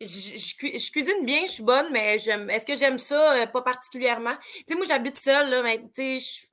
Je, 0.00 0.06
je 0.06 0.56
cui- 0.56 0.78
je 0.78 0.90
cuisine 0.90 1.24
bien, 1.26 1.42
je 1.46 1.52
suis 1.52 1.62
bonne, 1.62 1.90
mais 1.92 2.18
j'aime. 2.18 2.48
Est-ce 2.48 2.64
que 2.64 2.74
j'aime 2.74 2.96
ça? 2.98 3.34
Euh, 3.34 3.46
pas 3.46 3.62
particulièrement? 3.62 4.36
Tu 4.38 4.64
sais, 4.68 4.74
moi, 4.74 4.86
j'habite 4.86 5.16
seule, 5.18 5.50
là, 5.50 5.62
mais 5.62 5.78
tu 5.94 6.18
sais, 6.18 6.18
je- 6.18 6.46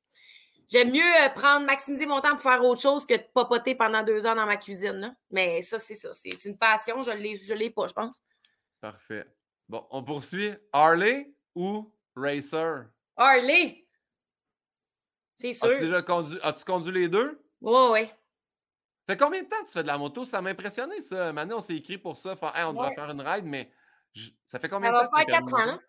j'aime 0.69 0.91
mieux 0.91 1.01
euh, 1.25 1.29
prendre, 1.29 1.65
maximiser 1.65 2.05
mon 2.05 2.21
temps 2.21 2.31
pour 2.31 2.41
faire 2.41 2.63
autre 2.63 2.81
chose 2.81 3.05
que 3.05 3.13
de 3.15 3.23
papoter 3.33 3.75
pendant 3.75 4.03
deux 4.03 4.25
heures 4.25 4.35
dans 4.35 4.45
ma 4.45 4.57
cuisine. 4.57 4.93
là. 4.93 5.15
Mais 5.31 5.61
ça, 5.61 5.79
c'est 5.79 5.95
ça. 5.95 6.13
C'est 6.13 6.45
une 6.45 6.57
passion. 6.57 7.01
Je 7.01 7.11
je 7.11 7.53
l'ai 7.53 7.69
pas, 7.69 7.87
je 7.87 7.93
pense. 7.93 8.21
Parfait. 8.81 9.25
Bon, 9.69 9.85
on 9.91 10.03
poursuit. 10.03 10.53
Harley 10.71 11.33
ou 11.55 11.93
Racer? 12.15 12.85
Harley! 13.15 13.85
C'est 15.37 15.53
sûr. 15.53 15.69
As-tu 15.69 15.81
déjà 15.81 16.01
conduit, 16.01 16.39
as-tu 16.43 16.63
conduit 16.65 16.91
les 16.93 17.07
deux? 17.09 17.41
Ouais, 17.61 17.89
ouais. 17.91 18.11
Fait 19.07 19.17
combien 19.17 19.43
de 19.43 19.47
temps 19.47 19.63
tu 19.65 19.71
fais 19.73 19.81
de 19.83 19.87
la 19.87 19.97
moto? 19.97 20.23
Ça 20.25 20.41
m'a 20.41 20.51
impressionné, 20.51 21.01
ça. 21.01 21.33
Maintenant, 21.33 21.57
on 21.57 21.61
s'est 21.61 21.75
écrit 21.75 21.97
pour 21.97 22.15
ça. 22.17 22.35
Faire, 22.35 22.55
Hey, 22.57 22.63
on 22.63 22.73
devrait 22.73 22.89
Ouais. 22.89 22.95
faire 22.95 23.09
une 23.09 23.21
ride, 23.21 23.45
mais 23.45 23.71
je- 24.13 24.29
ça 24.45 24.59
fait 24.59 24.69
combien 24.69 24.91
Ça 24.93 24.99
de 24.99 25.03
va 25.03 25.09
temps? 25.09 25.11
que 25.25 25.31
faire 25.31 25.39
tu 25.43 25.51
quatre 25.51 25.53
ans, 25.61 25.65
là. 25.65 25.79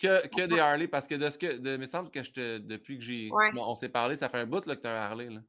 Que, 0.00 0.26
que 0.28 0.42
des 0.46 0.58
Harley, 0.58 0.88
parce 0.88 1.06
que 1.06 1.14
de 1.14 1.28
ce 1.30 1.38
que. 1.38 1.56
De, 1.58 1.74
il 1.74 1.78
me 1.78 1.86
semble 1.86 2.10
que 2.10 2.22
je 2.22 2.30
te, 2.32 2.58
depuis 2.58 2.98
que 2.98 3.04
j'ai. 3.04 3.30
Ouais. 3.30 3.50
on 3.56 3.74
s'est 3.74 3.88
parlé, 3.88 4.16
ça 4.16 4.28
fait 4.28 4.38
un 4.38 4.46
bout 4.46 4.64
là, 4.66 4.76
que 4.76 4.80
tu 4.82 4.86
as 4.86 4.92
un 4.92 5.04
Harley. 5.06 5.28
Là. 5.30 5.40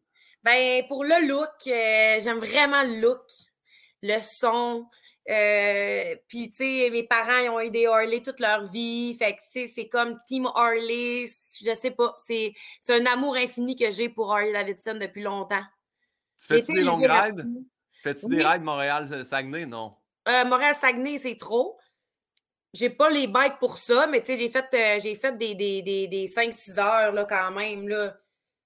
Ben, 0.43 0.85
pour 0.87 1.03
le 1.03 1.27
look, 1.27 1.49
euh, 1.67 2.19
j'aime 2.19 2.37
vraiment 2.37 2.83
le 2.83 3.01
look, 3.01 3.25
le 4.03 4.19
son. 4.19 4.85
Euh, 5.27 6.15
Puis, 6.27 6.51
tu 6.51 6.57
sais, 6.57 6.89
mes 6.91 7.01
parents, 7.03 7.39
ils 7.39 7.49
ont 7.49 7.59
eu 7.59 7.71
des 7.71 7.87
Harley 7.87 8.21
toute 8.21 8.39
leur 8.39 8.63
vie. 8.65 9.15
Fait 9.15 9.33
que, 9.35 9.41
tu 9.41 9.49
sais, 9.49 9.67
c'est 9.67 9.87
comme 9.87 10.19
Team 10.27 10.45
Harley. 10.53 11.25
Je 11.63 11.73
sais 11.73 11.91
pas. 11.91 12.13
C'est 12.19 12.53
c'est 12.79 13.01
un 13.01 13.05
amour 13.07 13.35
infini 13.35 13.75
que 13.75 13.89
j'ai 13.89 14.07
pour 14.09 14.31
Harley 14.31 14.53
Davidson 14.53 14.99
depuis 15.01 15.23
longtemps. 15.23 15.63
Tu 16.39 16.47
fais-tu 16.47 16.73
des 16.73 16.83
longues 16.83 17.09
rides? 17.09 17.43
Fais-tu 18.03 18.25
Oui. 18.27 18.35
des 18.35 18.45
rides 18.45 18.61
Montréal-Saguenay? 18.61 19.65
Non. 19.65 19.95
Euh, 20.27 20.45
Montréal-Saguenay, 20.45 21.17
c'est 21.17 21.37
trop. 21.37 21.79
J'ai 22.75 22.89
pas 22.89 23.09
les 23.09 23.27
bikes 23.27 23.57
pour 23.59 23.77
ça, 23.77 24.05
mais 24.07 24.19
tu 24.19 24.27
sais, 24.27 24.37
j'ai 24.37 24.49
fait, 24.49 24.65
euh, 24.73 24.99
j'ai 25.01 25.15
fait 25.15 25.37
des, 25.37 25.55
des, 25.55 25.81
des, 25.81 26.27
5-6 26.27 26.79
heures 26.79 27.13
là, 27.13 27.25
quand 27.25 27.51
même. 27.51 27.87
Là. 27.87 28.17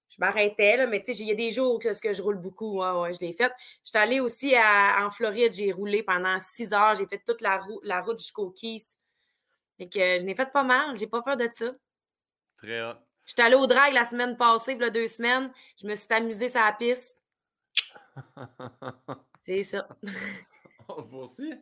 Je 0.09 0.15
m'arrêtais, 0.19 0.77
là, 0.77 0.87
mais 0.87 0.99
tu 1.01 1.13
sais, 1.13 1.21
il 1.21 1.27
y 1.27 1.31
a 1.31 1.35
des 1.35 1.51
jours 1.51 1.79
que, 1.79 1.97
que 1.99 2.11
je 2.11 2.21
roule 2.21 2.37
beaucoup. 2.37 2.79
Ouais, 2.79 3.13
je 3.13 3.19
l'ai 3.19 3.33
fait. 3.33 3.53
J'étais 3.85 3.99
allée 3.99 4.19
aussi 4.19 4.55
en 4.57 5.09
Floride, 5.11 5.53
j'ai 5.53 5.71
roulé 5.71 6.01
pendant 6.01 6.39
6 6.39 6.73
heures. 6.73 6.95
J'ai 6.95 7.05
fait 7.05 7.21
toute 7.25 7.41
la, 7.41 7.59
la 7.83 8.01
route 8.01 8.17
jusqu'au 8.17 8.49
Keys. 8.49 8.95
Et 9.77 9.87
que 9.87 9.99
je 9.99 10.23
n'ai 10.23 10.35
fait 10.35 10.51
pas 10.51 10.63
mal. 10.63 10.97
J'ai 10.97 11.07
pas 11.07 11.21
peur 11.21 11.37
de 11.37 11.47
ça. 11.53 11.71
Très 12.57 12.81
hot. 12.81 12.95
J'étais 13.25 13.43
allée 13.43 13.55
au 13.55 13.67
drag 13.67 13.93
la 13.93 14.05
semaine 14.05 14.35
passée, 14.35 14.73
il 14.73 14.81
y 14.81 14.83
a 14.83 14.89
deux 14.89 15.07
semaines. 15.07 15.53
Je 15.79 15.85
me 15.85 15.93
suis 15.93 16.11
amusée 16.11 16.49
sur 16.49 16.61
la 16.61 16.73
piste. 16.73 17.15
C'est 19.41 19.61
ça. 19.61 19.87
On 20.87 21.03
poursuit. 21.03 21.53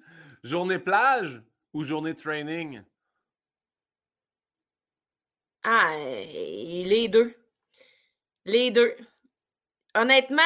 Journée 0.43 0.79
plage 0.79 1.43
ou 1.77 1.83
journée 1.83 2.15
training? 2.15 2.81
Ah, 5.63 5.95
les 5.95 7.07
deux. 7.07 7.35
Les 8.45 8.71
deux. 8.71 8.95
Honnêtement, 9.93 10.41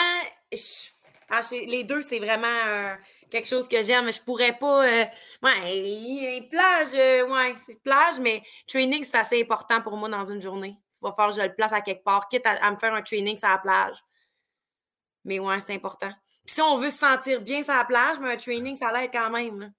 ah, 1.30 1.40
les 1.52 1.86
deux, 1.86 2.02
c'est 2.02 2.20
vraiment 2.20 2.98
quelque 3.30 3.48
chose 3.48 3.70
que 3.70 3.82
j'aime. 3.82 4.12
Je 4.12 4.22
pourrais 4.22 4.58
pas. 4.58 4.86
Euh, 4.86 5.06
ouais, 5.44 6.48
plage, 6.52 6.94
euh, 6.96 7.26
ouais, 7.30 7.56
c'est 7.56 7.82
plage, 7.82 8.20
mais 8.20 8.44
training, 8.68 9.04
c'est 9.06 9.16
assez 9.16 9.42
important 9.42 9.82
pour 9.82 9.96
moi 9.96 10.10
dans 10.10 10.26
une 10.26 10.42
journée. 10.42 10.76
Il 11.02 11.04
va 11.04 11.14
falloir 11.14 11.30
que 11.34 11.42
je 11.42 11.48
le 11.48 11.56
place 11.56 11.72
à 11.72 11.80
quelque 11.80 12.04
part, 12.04 12.28
quitte 12.28 12.46
à, 12.46 12.70
me 12.70 12.76
faire 12.76 12.94
un 12.94 13.02
training 13.02 13.38
sur 13.38 13.48
la 13.48 13.58
plage. 13.58 13.98
Mais 15.24 15.40
ouais, 15.40 15.60
c'est 15.62 15.76
important. 15.76 16.12
si 16.46 16.62
on 16.62 16.76
veut 16.76 16.90
se 16.90 16.98
sentir 16.98 17.40
bien 17.42 17.64
sur 17.64 17.74
la 17.74 17.86
plage, 17.86 18.20
mais 18.20 18.34
un 18.34 18.38
training, 18.38 18.76
ça 18.76 18.92
l'aide 18.92 19.12
quand 19.14 19.30
même. 19.30 19.72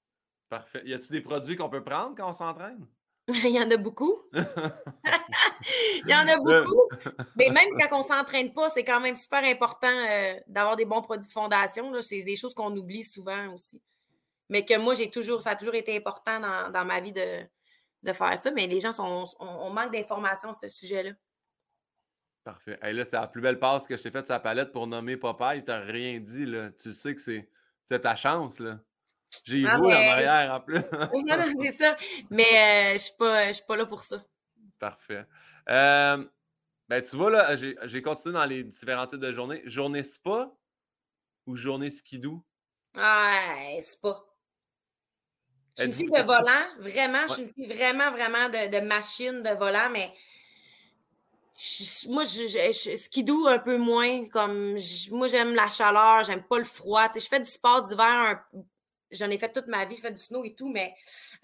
Parfait. 0.52 0.82
Y 0.84 0.92
a-t-il 0.92 1.12
des 1.12 1.22
produits 1.22 1.56
qu'on 1.56 1.70
peut 1.70 1.82
prendre 1.82 2.14
quand 2.14 2.28
on 2.28 2.34
s'entraîne? 2.34 2.86
Il 3.28 3.52
y 3.52 3.58
en 3.58 3.70
a 3.70 3.78
beaucoup. 3.78 4.14
Il 4.34 6.10
y 6.10 6.14
en 6.14 6.28
a 6.28 6.36
beaucoup. 6.36 6.90
Mais 7.36 7.48
même 7.48 7.70
quand 7.80 7.96
on 7.96 7.98
ne 8.00 8.02
s'entraîne 8.02 8.52
pas, 8.52 8.68
c'est 8.68 8.84
quand 8.84 9.00
même 9.00 9.14
super 9.14 9.42
important 9.44 9.88
euh, 9.88 10.34
d'avoir 10.46 10.76
des 10.76 10.84
bons 10.84 11.00
produits 11.00 11.26
de 11.26 11.32
fondation. 11.32 11.90
C'est 12.02 12.22
des 12.24 12.36
choses 12.36 12.52
qu'on 12.52 12.76
oublie 12.76 13.02
souvent 13.02 13.54
aussi. 13.54 13.80
Mais 14.50 14.62
que 14.62 14.76
moi, 14.76 14.92
j'ai 14.92 15.08
toujours, 15.08 15.40
ça 15.40 15.52
a 15.52 15.56
toujours 15.56 15.74
été 15.74 15.96
important 15.96 16.38
dans, 16.38 16.84
ma 16.84 17.00
vie 17.00 17.14
de, 17.14 17.46
de, 18.02 18.12
faire 18.12 18.36
ça. 18.36 18.50
Mais 18.50 18.66
les 18.66 18.80
gens 18.80 18.92
sont, 18.92 19.24
on, 19.40 19.70
manque 19.70 19.90
d'informations 19.90 20.50
à 20.50 20.52
ce 20.52 20.68
sujet-là. 20.68 21.12
Parfait. 22.44 22.78
Et 22.82 22.92
là, 22.92 23.06
c'est 23.06 23.16
la 23.16 23.26
plus 23.26 23.40
belle 23.40 23.58
passe 23.58 23.86
que 23.86 23.96
je 23.96 24.02
t'ai 24.02 24.10
faite 24.10 24.26
sa 24.26 24.38
palette 24.38 24.70
pour 24.70 24.86
nommer 24.86 25.16
Popeye. 25.16 25.64
Tu 25.64 25.70
n'as 25.70 25.80
rien 25.80 26.20
dit. 26.20 26.44
Là. 26.44 26.72
Tu 26.72 26.92
sais 26.92 27.14
que 27.14 27.22
c'est 27.22 27.48
ta 28.02 28.16
chance. 28.16 28.60
Là. 28.60 28.78
J'ai 29.44 29.64
ah, 29.66 29.76
roule 29.76 29.86
en 29.86 29.90
arrière 29.90 30.52
en 30.54 30.60
plus. 30.60 30.80
c'est 31.60 31.72
ça. 31.72 31.96
Mais 32.30 32.44
euh, 32.44 32.88
je 32.90 33.48
ne 33.48 33.52
suis, 33.52 33.64
pas 33.66 33.76
là 33.76 33.86
pour 33.86 34.02
ça. 34.02 34.22
Parfait. 34.78 35.24
Euh, 35.68 36.24
ben, 36.88 37.02
tu 37.02 37.16
vois, 37.16 37.30
là, 37.30 37.56
j'ai 37.56 38.02
continué 38.02 38.34
dans 38.34 38.44
les 38.44 38.64
différents 38.64 39.06
types 39.06 39.20
de 39.20 39.32
journées. 39.32 39.62
Journée 39.66 40.02
spa 40.02 40.50
ou 41.46 41.56
journée 41.56 41.90
skidoo? 41.90 42.44
Ah, 42.96 43.74
spa. 43.80 44.22
Je 45.76 45.82
suis 45.82 45.90
une 45.90 45.94
fille 45.94 46.10
de 46.10 46.22
volant, 46.22 46.66
vraiment. 46.80 47.26
Je 47.28 47.32
suis 47.32 47.42
une 47.42 47.48
fille 47.48 47.72
vraiment, 47.72 48.10
vraiment 48.10 48.48
de, 48.50 48.70
de 48.70 48.86
machine 48.86 49.42
de 49.42 49.50
volant, 49.50 49.88
mais 49.90 50.12
moi, 52.08 52.24
je, 52.24 53.48
un 53.48 53.58
peu 53.58 53.76
moins. 53.78 54.26
Comme 54.28 54.76
moi, 55.10 55.26
j'aime 55.28 55.54
la 55.54 55.68
chaleur, 55.68 56.22
j'aime 56.24 56.42
pas 56.42 56.58
le 56.58 56.64
froid. 56.64 57.08
je 57.14 57.20
fais 57.20 57.40
du 57.40 57.48
sport 57.48 57.82
d'hiver 57.82 58.42
J'en 59.12 59.30
ai 59.30 59.38
fait 59.38 59.52
toute 59.52 59.66
ma 59.66 59.84
vie, 59.84 59.96
je 59.96 60.00
fais 60.00 60.10
du 60.10 60.22
snow 60.22 60.44
et 60.44 60.54
tout, 60.54 60.68
mais 60.68 60.94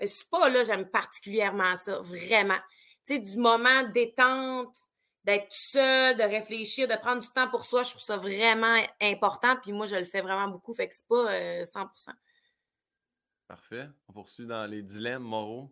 euh, 0.02 0.06
c'est 0.06 0.28
pas 0.28 0.48
là, 0.48 0.64
j'aime 0.64 0.90
particulièrement 0.90 1.76
ça, 1.76 2.00
vraiment. 2.00 2.58
Tu 3.06 3.14
sais, 3.14 3.18
du 3.20 3.36
moment 3.36 3.84
détente, 3.94 4.76
d'être 5.28 5.52
seul, 5.52 6.16
de 6.16 6.22
réfléchir, 6.22 6.88
de 6.88 6.94
prendre 6.94 7.20
du 7.20 7.28
temps 7.28 7.50
pour 7.50 7.64
soi, 7.64 7.82
je 7.82 7.90
trouve 7.90 8.02
ça 8.02 8.16
vraiment 8.16 8.82
important. 9.00 9.56
Puis 9.62 9.72
moi, 9.72 9.84
je 9.84 9.96
le 9.96 10.04
fais 10.04 10.22
vraiment 10.22 10.48
beaucoup, 10.48 10.72
fait 10.72 10.88
que 10.88 10.94
c'est 10.94 11.06
pas 11.06 11.64
100 11.64 11.80
euh, 11.80 12.12
Parfait. 13.46 13.88
On 14.08 14.14
poursuit 14.14 14.46
dans 14.46 14.64
les 14.64 14.82
dilemmes 14.82 15.24
moraux. 15.24 15.70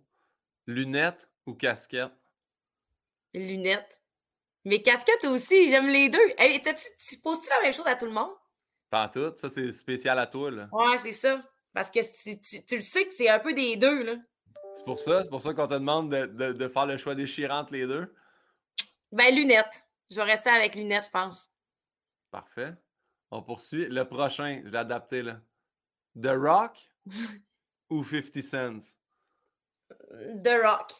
Lunettes 0.66 1.28
ou 1.47 1.55
casquettes? 1.55 2.12
Lunettes. 3.32 4.01
Mais 4.66 4.82
casquettes 4.82 5.24
aussi, 5.24 5.68
j'aime 5.70 5.88
les 5.88 6.11
deux. 6.11 6.18
Hey, 6.38 6.61
tu 6.61 7.16
poses-tu 7.18 7.49
la 7.49 7.62
même 7.62 7.72
chose 7.72 7.86
à 7.86 7.94
tout 7.94 8.07
le 8.07 8.12
monde? 8.12 8.32
Pas 8.90 9.09
tout, 9.09 9.32
ça 9.36 9.49
c'est 9.49 9.72
spécial 9.72 10.18
à 10.18 10.26
toi. 10.26 10.51
Là. 10.51 10.68
Ouais, 10.72 10.99
c'est 10.99 11.12
ça. 11.12 11.42
Parce 11.76 11.90
que 11.90 12.00
tu, 12.00 12.76
le 12.76 12.80
sais 12.80 13.06
que 13.06 13.12
c'est 13.12 13.28
un 13.28 13.38
peu 13.38 13.52
des 13.52 13.76
deux, 13.76 14.02
là. 14.02 14.14
C'est 14.74 14.84
pour 14.86 14.98
ça, 14.98 15.22
c'est 15.22 15.28
pour 15.28 15.42
ça 15.42 15.52
qu'on 15.52 15.66
te 15.66 15.74
demande 15.74 16.08
de, 16.10 16.68
faire 16.68 16.86
le 16.86 16.96
choix 16.96 17.14
déchirant 17.14 17.58
entre 17.58 17.74
les 17.74 17.86
deux. 17.86 18.14
Ben, 19.12 19.34
lunettes. 19.34 19.86
Je 20.10 20.16
vais 20.16 20.22
rester 20.22 20.48
avec 20.48 20.74
lunettes, 20.74 21.04
je 21.04 21.10
pense. 21.10 21.50
Parfait. 22.30 22.72
On 23.30 23.42
poursuit. 23.42 23.88
Le 23.90 24.06
prochain, 24.06 24.62
je 24.64 24.70
l'ai 24.70 24.78
adapté 24.78 25.20
là. 25.20 25.38
The 26.18 26.30
Rock 26.34 26.78
ou 27.90 28.02
50 28.02 28.42
Cents? 28.42 28.94
The 30.42 30.56
Rock. 30.64 30.92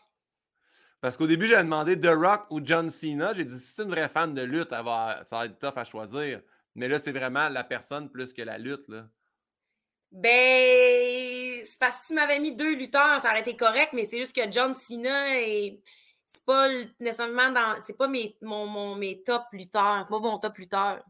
Parce 1.01 1.17
qu'au 1.17 1.27
début, 1.27 1.47
j'avais 1.47 1.65
demandé 1.65 1.99
The 1.99 2.13
Rock 2.15 2.51
ou 2.51 2.61
John 2.63 2.91
Cena. 2.91 3.33
J'ai 3.33 3.47
dit, 3.47 3.59
si 3.59 3.75
c'est 3.75 3.83
une 3.83 3.91
vraie 3.91 4.11
fan 4.11 4.35
de 4.35 4.43
lutte, 4.43 4.69
ça 4.69 4.83
va 4.83 5.47
être 5.47 5.59
tough 5.59 5.79
à 5.79 5.85
choisir. 5.85 6.43
Mais 6.75 6.87
là, 6.87 6.99
c'est 6.99 7.13
vraiment 7.13 7.49
la 7.49 7.65
personne 7.65 8.11
plus 8.11 8.35
que 8.35 8.43
la 8.43 8.59
lutte. 8.59 8.87
Là. 8.89 9.09
Ben, 10.13 11.63
c'est 11.63 11.79
parce 11.79 11.97
que 11.97 12.01
si 12.03 12.07
tu 12.09 12.15
m'avais 12.15 12.39
mis 12.39 12.55
deux 12.55 12.75
lutteurs, 12.75 13.21
ça 13.21 13.31
aurait 13.31 13.41
été 13.41 13.57
correct, 13.57 13.93
mais 13.93 14.05
c'est 14.05 14.19
juste 14.19 14.35
que 14.35 14.51
John 14.51 14.75
Cena 14.75 15.39
et 15.39 15.81
c'est 16.27 16.45
pas 16.45 16.69
nécessairement 17.01 17.51
dans. 17.51 17.81
C'est 17.83 17.97
pas 17.97 18.09
mes, 18.09 18.37
mon, 18.43 18.95
mes 18.95 19.23
top 19.23 19.45
lutteurs. 19.53 20.07
Pas 20.07 20.19
mon 20.19 20.39
top 20.39 20.57
lutteur. 20.59 21.03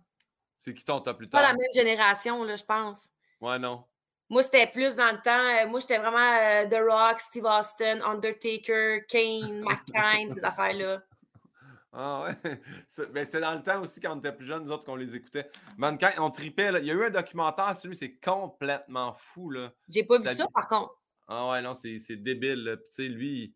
C'est 0.58 0.74
qui 0.74 0.84
ton 0.84 1.00
top 1.00 1.20
lutteur? 1.20 1.40
Pas 1.40 1.46
la 1.46 1.54
même 1.54 1.72
génération, 1.74 2.42
là, 2.42 2.56
je 2.56 2.64
pense. 2.64 3.10
Ouais, 3.40 3.58
non. 3.58 3.84
Moi, 4.28 4.42
c'était 4.42 4.66
plus 4.66 4.96
dans 4.96 5.12
le 5.12 5.20
temps. 5.22 5.66
Euh, 5.66 5.68
moi, 5.68 5.80
j'étais 5.80 5.98
vraiment 5.98 6.18
euh, 6.18 6.66
The 6.66 6.82
Rock, 6.90 7.20
Steve 7.20 7.44
Austin, 7.44 8.00
Undertaker, 8.00 9.04
Kane, 9.08 9.60
McCain, 9.64 10.34
ces 10.34 10.44
affaires-là. 10.44 11.02
Ah 11.92 12.24
ouais. 12.24 12.60
Ben, 13.12 13.24
c'est 13.24 13.40
dans 13.40 13.54
le 13.54 13.62
temps 13.62 13.80
aussi 13.80 14.00
quand 14.00 14.14
on 14.14 14.18
était 14.18 14.32
plus 14.32 14.46
jeunes, 14.46 14.64
nous 14.64 14.72
autres, 14.72 14.84
qu'on 14.84 14.96
les 14.96 15.14
écoutait. 15.14 15.50
Mannequin, 15.76 16.12
on 16.18 16.30
tripait. 16.30 16.70
Il 16.80 16.86
y 16.86 16.90
a 16.90 16.94
eu 16.94 17.04
un 17.04 17.10
documentaire 17.10 17.76
sur 17.76 17.88
lui, 17.88 17.96
c'est 17.96 18.16
complètement 18.16 19.14
fou. 19.14 19.50
Là. 19.50 19.72
J'ai 19.88 20.04
pas 20.04 20.18
vu 20.18 20.28
ça, 20.28 20.46
par 20.52 20.66
contre. 20.66 20.94
Ah 21.28 21.50
ouais, 21.50 21.62
non, 21.62 21.74
c'est 21.74 21.98
débile. 22.16 22.78
Tu 22.90 22.96
sais, 22.96 23.08
lui, 23.08 23.54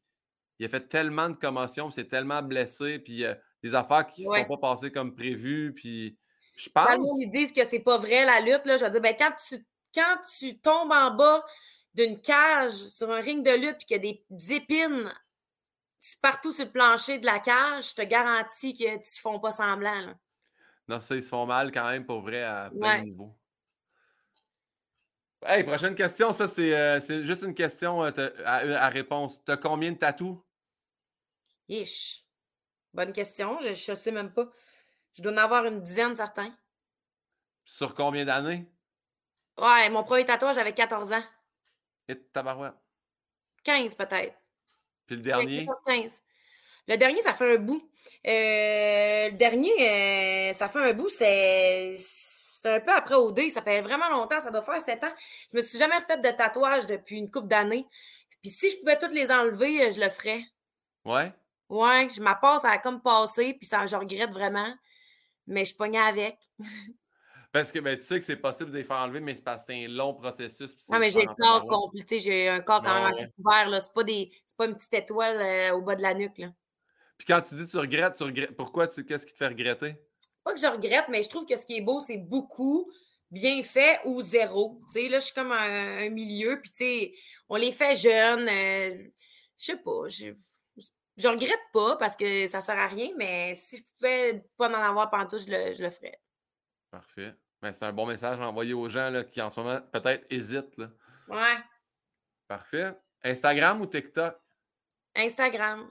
il 0.58 0.66
a 0.66 0.68
fait 0.68 0.88
tellement 0.88 1.30
de 1.30 1.36
commotions, 1.36 1.90
c'est 1.90 2.08
tellement 2.08 2.42
blessé, 2.42 2.98
puis 2.98 3.24
euh, 3.24 3.34
des 3.62 3.74
affaires 3.74 4.06
qui 4.06 4.26
ne 4.26 4.34
sont 4.34 4.56
pas 4.56 4.74
passées 4.74 4.90
comme 4.90 5.14
prévu, 5.14 5.72
puis 5.74 6.18
je 6.56 6.68
pense... 6.68 6.86
Quand 6.86 7.02
ils 7.18 7.30
disent 7.30 7.52
que 7.52 7.64
c'est 7.64 7.80
pas 7.80 7.98
vrai, 7.98 8.24
la 8.24 8.40
lutte, 8.40 8.66
là, 8.66 8.76
je 8.76 8.84
veux 8.84 8.90
dire, 8.90 9.00
ben, 9.00 9.14
quand, 9.18 9.32
tu, 9.48 9.56
quand 9.94 10.16
tu 10.38 10.60
tombes 10.60 10.92
en 10.92 11.14
bas 11.14 11.44
d'une 11.94 12.20
cage 12.20 12.72
sur 12.72 13.10
un 13.10 13.20
ring 13.20 13.44
de 13.44 13.52
lutte, 13.52 13.78
puis 13.78 13.86
qu'il 13.86 14.04
y 14.04 14.10
a 14.10 14.12
des 14.30 14.52
épines 14.52 15.10
partout 16.20 16.52
sur 16.52 16.64
le 16.64 16.70
plancher 16.70 17.18
de 17.18 17.26
la 17.26 17.40
cage, 17.40 17.90
je 17.90 17.94
te 17.94 18.02
garantis 18.02 18.74
que 18.74 18.84
tu 18.84 18.98
ne 18.98 19.20
font 19.20 19.38
pas 19.38 19.52
semblant. 19.52 20.14
Non, 20.88 21.00
ça, 21.00 21.14
ils 21.14 21.22
se 21.22 21.28
font 21.28 21.46
mal 21.46 21.70
quand 21.70 21.88
même 21.88 22.04
pour 22.04 22.20
vrai 22.22 22.42
à 22.42 22.70
plein 22.70 23.00
de 23.00 23.04
niveaux. 23.04 23.36
Hey, 25.42 25.64
prochaine 25.64 25.94
question, 25.94 26.32
ça, 26.32 26.48
c'est 26.48 26.74
euh, 26.74 27.00
juste 27.24 27.42
une 27.42 27.54
question 27.54 28.04
euh, 28.04 28.10
à, 28.44 28.88
réponse. 28.88 29.42
Tu 29.44 29.52
as 29.52 29.56
combien 29.56 29.92
de 29.92 29.96
tatous? 29.96 30.38
Ish. 31.68 32.24
Bonne 32.92 33.12
question, 33.12 33.58
je 33.60 33.68
ne 33.68 33.96
sais 33.96 34.10
même 34.10 34.32
pas. 34.32 34.50
Je 35.14 35.22
dois 35.22 35.32
en 35.32 35.36
avoir 35.38 35.64
une 35.64 35.80
dizaine, 35.80 36.14
certains. 36.14 36.52
Sur 37.64 37.94
combien 37.94 38.24
d'années? 38.24 38.66
Ouais, 39.56 39.88
mon 39.90 40.02
premier 40.02 40.24
tatouage, 40.24 40.56
j'avais 40.56 40.74
14 40.74 41.12
ans. 41.12 41.24
Et 42.08 42.18
tabarouette? 42.18 42.74
15 43.62 43.94
peut-être 43.94 44.39
le 45.14 45.22
dernier? 45.22 45.66
Le 46.88 46.96
dernier, 46.96 47.22
ça 47.22 47.32
fait 47.32 47.54
un 47.54 47.58
bout. 47.58 47.82
Euh, 48.26 49.30
le 49.30 49.36
dernier, 49.36 50.50
euh, 50.50 50.54
ça 50.54 50.68
fait 50.68 50.90
un 50.90 50.92
bout, 50.92 51.08
c'est 51.08 51.96
un 52.64 52.80
peu 52.80 52.92
après 52.92 53.14
OD. 53.14 53.50
Ça 53.50 53.62
fait 53.62 53.80
vraiment 53.80 54.08
longtemps, 54.08 54.40
ça 54.40 54.50
doit 54.50 54.62
faire 54.62 54.80
sept 54.80 55.02
ans. 55.04 55.12
Je 55.52 55.56
me 55.56 55.62
suis 55.62 55.78
jamais 55.78 56.00
fait 56.06 56.20
de 56.20 56.30
tatouage 56.30 56.86
depuis 56.86 57.16
une 57.16 57.30
couple 57.30 57.48
d'années. 57.48 57.86
Puis 58.40 58.50
si 58.50 58.70
je 58.70 58.78
pouvais 58.78 58.98
toutes 58.98 59.12
les 59.12 59.30
enlever, 59.30 59.84
euh, 59.84 59.90
je 59.90 60.00
le 60.00 60.08
ferais. 60.08 60.42
Ouais? 61.04 61.32
Ouais, 61.68 62.08
je 62.08 62.20
ma 62.20 62.34
passe, 62.34 62.62
ça 62.62 62.70
a 62.70 62.78
comme 62.78 63.00
passé, 63.00 63.54
puis 63.54 63.68
ça, 63.68 63.86
je 63.86 63.96
regrette 63.96 64.30
vraiment. 64.30 64.74
Mais 65.46 65.64
je 65.64 65.76
pognais 65.76 66.00
avec. 66.00 66.38
Parce 67.52 67.72
que 67.72 67.80
ben, 67.80 67.96
tu 67.96 68.04
sais 68.04 68.18
que 68.18 68.24
c'est 68.24 68.36
possible 68.36 68.70
de 68.70 68.78
les 68.78 68.84
faire 68.84 68.98
enlever, 68.98 69.20
mais 69.20 69.34
c'est 69.34 69.42
parce 69.42 69.64
que 69.64 69.72
c'est 69.72 69.84
un 69.84 69.88
long 69.88 70.14
processus. 70.14 70.76
Non, 70.88 70.98
mais 71.00 71.10
j'ai 71.10 71.22
le 71.22 71.34
corps 71.34 71.66
complet. 71.66 72.04
J'ai 72.20 72.48
un 72.48 72.60
corps 72.60 72.82
quand 72.82 72.94
même 72.94 73.06
assez 73.06 73.26
couvert. 73.36 73.80
C'est 73.80 73.92
pas, 73.92 74.04
des... 74.04 74.30
pas 74.56 74.66
une 74.66 74.76
petite 74.76 74.94
étoile 74.94 75.40
euh, 75.40 75.76
au 75.76 75.82
bas 75.82 75.96
de 75.96 76.02
la 76.02 76.14
nuque. 76.14 76.38
Là. 76.38 76.48
Puis 77.18 77.26
quand 77.26 77.40
tu 77.42 77.56
dis 77.56 77.66
tu 77.66 77.76
regrettes, 77.76 78.14
tu 78.14 78.22
regrettes. 78.22 78.56
Pourquoi? 78.56 78.86
Tu... 78.86 79.04
Qu'est-ce 79.04 79.26
qui 79.26 79.32
te 79.32 79.38
fait 79.38 79.48
regretter? 79.48 79.96
Pas 80.44 80.54
que 80.54 80.60
je 80.60 80.66
regrette, 80.66 81.06
mais 81.08 81.22
je 81.22 81.28
trouve 81.28 81.44
que 81.44 81.56
ce 81.56 81.66
qui 81.66 81.76
est 81.76 81.82
beau, 81.82 81.98
c'est 82.00 82.18
beaucoup 82.18 82.90
bien 83.32 83.62
fait 83.64 84.00
ou 84.04 84.20
zéro. 84.20 84.80
Tu 84.86 85.02
sais, 85.02 85.08
là, 85.08 85.18
je 85.18 85.24
suis 85.24 85.34
comme 85.34 85.52
un, 85.52 86.08
milieu. 86.08 86.60
Puis, 86.60 86.70
tu 86.70 86.76
sais, 86.78 87.14
on 87.48 87.56
les 87.56 87.72
fait 87.72 87.96
jeunes. 87.96 88.48
Euh, 88.48 89.10
je 89.58 89.64
sais 89.64 89.76
pas, 89.76 90.08
je, 90.08 90.32
je 91.16 91.28
regrette 91.28 91.60
pas 91.72 91.96
parce 91.96 92.16
que 92.16 92.46
ça 92.46 92.60
sert 92.60 92.78
à 92.78 92.86
rien, 92.86 93.10
mais 93.18 93.54
si 93.54 93.78
je 93.78 93.82
pouvais 93.98 94.44
pas 94.56 94.70
en 94.70 94.74
avoir 94.74 95.10
pendant 95.10 95.36
je 95.36 95.50
le, 95.50 95.74
je 95.74 95.82
le 95.82 95.90
ferais. 95.90 96.18
Parfait. 96.90 97.34
Ben, 97.62 97.72
c'est 97.72 97.84
un 97.84 97.92
bon 97.92 98.06
message 98.06 98.40
à 98.40 98.48
envoyer 98.48 98.72
aux 98.72 98.88
gens 98.88 99.10
là, 99.10 99.24
qui 99.24 99.40
en 99.40 99.50
ce 99.50 99.60
moment 99.60 99.80
peut-être 99.92 100.26
hésitent. 100.30 100.76
Là. 100.76 100.90
Ouais. 101.28 101.58
Parfait. 102.48 102.94
Instagram 103.22 103.80
ou 103.80 103.86
TikTok? 103.86 104.36
Instagram. 105.14 105.90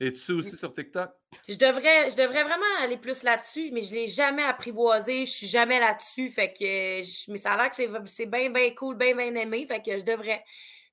Es-tu 0.00 0.32
aussi 0.32 0.56
sur 0.56 0.72
TikTok? 0.72 1.10
Je 1.48 1.56
devrais, 1.56 2.10
je 2.10 2.16
devrais 2.16 2.42
vraiment 2.42 2.64
aller 2.80 2.96
plus 2.96 3.22
là-dessus, 3.22 3.70
mais 3.72 3.82
je 3.82 3.90
ne 3.90 4.00
l'ai 4.00 4.06
jamais 4.06 4.42
apprivoisé. 4.42 5.24
Je 5.24 5.30
suis 5.30 5.46
jamais 5.46 5.78
là-dessus. 5.78 6.28
Fait 6.30 6.52
que 6.52 7.30
mais 7.30 7.38
ça 7.38 7.52
a 7.52 7.56
l'air 7.56 7.70
que 7.70 8.06
c'est 8.08 8.26
bien, 8.26 8.50
bien 8.50 8.74
cool, 8.74 8.96
bien, 8.96 9.16
bien 9.16 9.34
aimé. 9.34 9.64
Fait 9.66 9.80
que 9.80 9.98
je 9.98 10.04
devrais. 10.04 10.44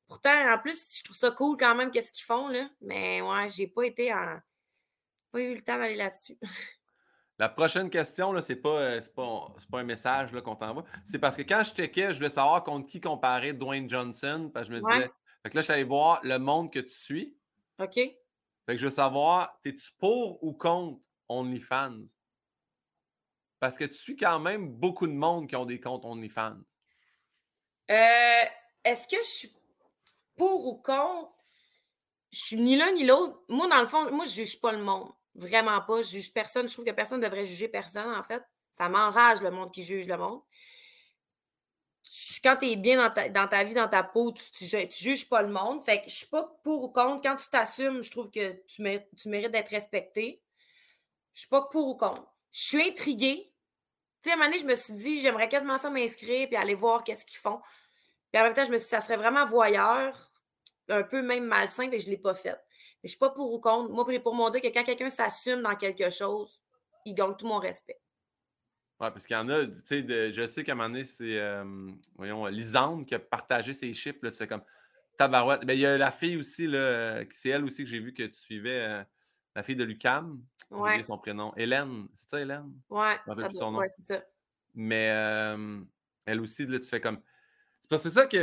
Pourtant, 0.08 0.54
en 0.54 0.58
plus, 0.60 0.98
je 0.98 1.04
trouve 1.04 1.18
ça 1.18 1.32
cool 1.32 1.58
quand 1.58 1.76
même 1.76 1.90
qu'est-ce 1.90 2.12
qu'ils 2.12 2.26
font, 2.26 2.48
là. 2.48 2.70
Mais 2.82 3.22
ouais, 3.22 3.50
j'ai 3.50 3.68
pas 3.68 3.84
été 3.84 4.14
en. 4.14 4.40
pas 5.32 5.42
eu 5.42 5.56
le 5.56 5.62
temps 5.62 5.78
d'aller 5.78 5.96
là-dessus. 5.96 6.38
La 7.42 7.50
prochaine 7.50 7.90
question, 7.90 8.40
ce 8.40 8.54
n'est 8.54 8.60
pas, 8.60 8.70
euh, 8.70 9.02
pas, 9.16 9.56
pas, 9.72 9.80
un 9.80 9.84
message 9.84 10.32
qu'on 10.44 10.56
t'envoie. 10.56 10.86
C'est 11.04 11.18
parce 11.18 11.36
que 11.36 11.42
quand 11.42 11.64
je 11.64 11.74
checkais, 11.74 12.14
je 12.14 12.20
voulais 12.20 12.30
savoir 12.30 12.64
contre 12.64 12.86
qui 12.86 13.02
comparer 13.02 13.54
Dwayne 13.54 13.90
Johnson. 13.90 14.52
Parce 14.54 14.68
que 14.68 14.76
je 14.76 14.80
me 14.80 14.86
disais. 14.86 15.10
Fait 15.42 15.50
que 15.50 15.56
là, 15.56 15.62
je 15.62 15.64
suis 15.64 15.74
allé 15.74 15.84
voir 15.84 16.20
le 16.22 16.38
monde 16.38 16.72
que 16.72 16.78
tu 16.78 16.94
suis. 16.94 17.36
OK. 17.80 17.96
Fait 17.96 18.18
que 18.68 18.78
je 18.78 18.86
veux 18.86 18.92
savoir, 18.92 19.60
es-tu 19.66 19.90
pour 19.98 20.44
ou 20.44 20.54
contre 20.54 21.02
OnlyFans? 21.30 22.04
Parce 23.60 23.76
que 23.76 23.86
tu 23.86 23.96
suis 23.96 24.16
quand 24.16 24.40
même 24.40 24.70
beaucoup 24.70 25.08
de 25.08 25.14
monde 25.14 25.50
qui 25.50 25.56
ont 25.56 25.66
des 25.66 25.80
comptes 25.80 26.06
OnlyFans. 26.06 26.60
Euh, 27.90 28.44
Est-ce 28.84 29.08
que 29.08 29.18
je 29.18 29.28
suis 29.28 29.52
pour 30.38 30.68
ou 30.68 30.76
contre? 30.76 31.34
Je 32.30 32.40
suis 32.40 32.58
ni 32.58 32.78
l'un 32.78 32.92
ni 32.92 33.04
l'autre. 33.04 33.42
Moi, 33.50 33.68
dans 33.68 33.82
le 33.82 33.88
fond, 33.88 34.12
moi, 34.12 34.26
je 34.26 34.32
juge 34.32 34.62
pas 34.62 34.74
le 34.74 34.84
monde. 34.84 35.12
Vraiment 35.36 35.82
pas. 35.82 36.02
Je 36.02 36.10
juge 36.10 36.34
personne. 36.34 36.68
Je 36.68 36.74
trouve 36.74 36.86
que 36.86 36.92
personne 36.92 37.20
ne 37.20 37.26
devrait 37.26 37.46
juger 37.46 37.68
personne, 37.68 38.14
en 38.14 38.24
fait. 38.24 38.44
Ça 38.72 38.90
m'enrage 38.90 39.42
le 39.42 39.52
monde 39.52 39.72
qui 39.72 39.84
juge 39.84 40.08
le 40.08 40.18
monde. 40.18 40.42
Quand 42.44 42.58
tu 42.58 42.66
es 42.68 42.76
bien 42.76 42.98
dans 42.98 43.48
ta, 43.48 43.64
vie, 43.64 43.74
dans 43.74 43.88
ta 43.88 44.04
peau, 44.04 44.34
tu, 44.34 44.44
tu, 44.52 44.88
juges 44.90 45.30
pas 45.30 45.42
le 45.42 45.50
monde. 45.50 45.84
Fait 45.84 46.02
que 46.02 46.10
je 46.10 46.16
suis 46.16 46.28
pas 46.28 46.44
pour 46.64 46.84
ou 46.84 46.90
contre. 46.90 47.22
Quand 47.22 47.36
tu 47.36 47.48
t'assumes, 47.50 48.02
je 48.02 48.12
trouve 48.12 48.30
que 48.30 48.54
tu, 48.68 48.84
tu 49.18 49.30
mérites 49.30 49.52
d'être 49.52 49.70
respecté. 49.70 50.42
Je 51.34 51.42
suis 51.42 51.50
pas 51.50 51.62
pour 51.62 51.88
ou 51.88 51.96
contre. 51.96 52.28
Je 52.52 52.68
suis 52.68 52.82
intriguée. 52.82 53.54
À 54.26 54.34
un 54.34 54.36
moment 54.36 54.46
donné, 54.46 54.60
je 54.60 54.66
me 54.66 54.76
suis 54.76 54.94
dit, 54.94 55.22
j'aimerais 55.22 55.50
quasiment 55.50 55.78
ça 55.78 55.90
m'inscrire 55.90 56.48
puis 56.48 56.58
aller 56.58 56.76
voir 56.76 57.04
qu'est-ce 57.04 57.26
qu'ils 57.26 57.40
font. 57.40 57.60
Puis 58.32 58.42
en 58.42 58.46
même 58.46 58.54
temps, 58.54 58.66
je 58.66 58.72
me 58.72 58.78
suis 58.78 58.86
dit, 58.86 58.90
ça 58.90 59.00
serait 59.00 59.18
vraiment 59.18 59.46
voyeur, 59.46 60.32
un 60.90 61.04
peu 61.04 61.22
même 61.22 61.46
malsain, 61.46 61.88
mais 61.90 62.00
je 62.00 62.08
ne 62.08 62.12
l'ai 62.12 62.18
pas 62.18 62.36
fait. 62.36 62.60
Mais 63.04 63.08
je 63.08 63.14
ne 63.14 63.18
suis 63.18 63.20
pas 63.20 63.32
pour 63.32 63.52
ou 63.54 63.60
contre. 63.60 63.92
Moi, 63.92 64.06
pour 64.20 64.36
mon 64.36 64.50
dire 64.50 64.62
que 64.62 64.68
quand 64.68 64.84
quelqu'un 64.84 65.10
s'assume 65.10 65.62
dans 65.62 65.76
quelque 65.76 66.10
chose, 66.10 66.62
il 67.06 67.16
gagne 67.16 67.36
tout 67.36 67.48
mon 67.48 67.58
respect. 67.58 68.00
Oui, 69.00 69.08
parce 69.12 69.26
qu'il 69.26 69.36
y 69.36 69.40
en 69.40 69.50
a, 69.50 69.66
tu 69.66 69.74
sais, 69.86 70.32
je 70.32 70.46
sais 70.46 70.64
qu'à 70.64 70.74
un 70.74 70.76
moment 70.76 70.90
donné, 70.90 71.06
c'est, 71.06 71.40
euh, 71.40 71.64
voyons, 72.16 72.46
Lisande 72.46 73.08
qui 73.08 73.16
a 73.16 73.20
partagé 73.20 73.74
ses 73.74 73.92
chiffres, 73.96 74.20
là, 74.22 74.30
tu 74.30 74.38
sais, 74.38 74.48
comme 74.48 74.62
tabarouette. 75.18 75.66
Ben, 75.66 75.74
il 75.74 75.80
y 75.80 75.86
a 75.88 75.98
la 75.98 76.12
fille 76.12 76.38
aussi, 76.38 76.68
là, 76.68 77.24
c'est 77.34 77.50
elle 77.50 77.66
aussi 77.66 77.84
que 77.84 77.90
j'ai 77.90 78.00
vu 78.00 78.14
que 78.14 78.22
tu 78.24 78.38
suivais, 78.38 78.86
euh, 78.88 79.04
la 79.56 79.64
fille 79.64 79.76
de 79.76 79.84
Lucam. 79.84 80.44
Ouais. 80.70 81.02
son 81.04 81.18
prénom. 81.18 81.54
Hélène, 81.58 82.08
c'est 82.16 82.30
ça, 82.30 82.40
Hélène? 82.40 82.72
Ouais, 82.90 83.18
ouais 83.28 83.88
c'est 83.90 84.14
ça. 84.14 84.24
Mais 84.74 85.10
euh, 85.12 85.82
elle 86.26 86.40
aussi, 86.40 86.66
là, 86.66 86.80
tu 86.80 86.86
fais 86.86 87.02
comme. 87.02 87.20
C'est 87.82 88.10
ça 88.10 88.26
que. 88.28 88.38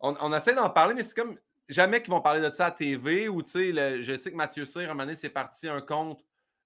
On, 0.00 0.16
on 0.20 0.32
essaie 0.32 0.54
d'en 0.54 0.70
parler, 0.70 0.94
mais 0.94 1.02
c'est 1.02 1.14
comme 1.14 1.38
jamais 1.68 2.02
qu'ils 2.02 2.10
vont 2.10 2.20
parler 2.20 2.46
de 2.46 2.54
ça 2.54 2.66
à 2.66 2.70
TV 2.70 3.28
ou, 3.28 3.42
tu 3.42 3.52
sais, 3.52 4.02
je 4.02 4.16
sais 4.16 4.30
que 4.30 4.36
Mathieu 4.36 4.64
Cyr, 4.64 4.82
à 4.82 4.84
un 4.84 4.88
moment 4.88 5.04
donné, 5.04 5.16
c'est 5.16 5.30
parti 5.30 5.68
un 5.68 5.80
compte 5.80 6.24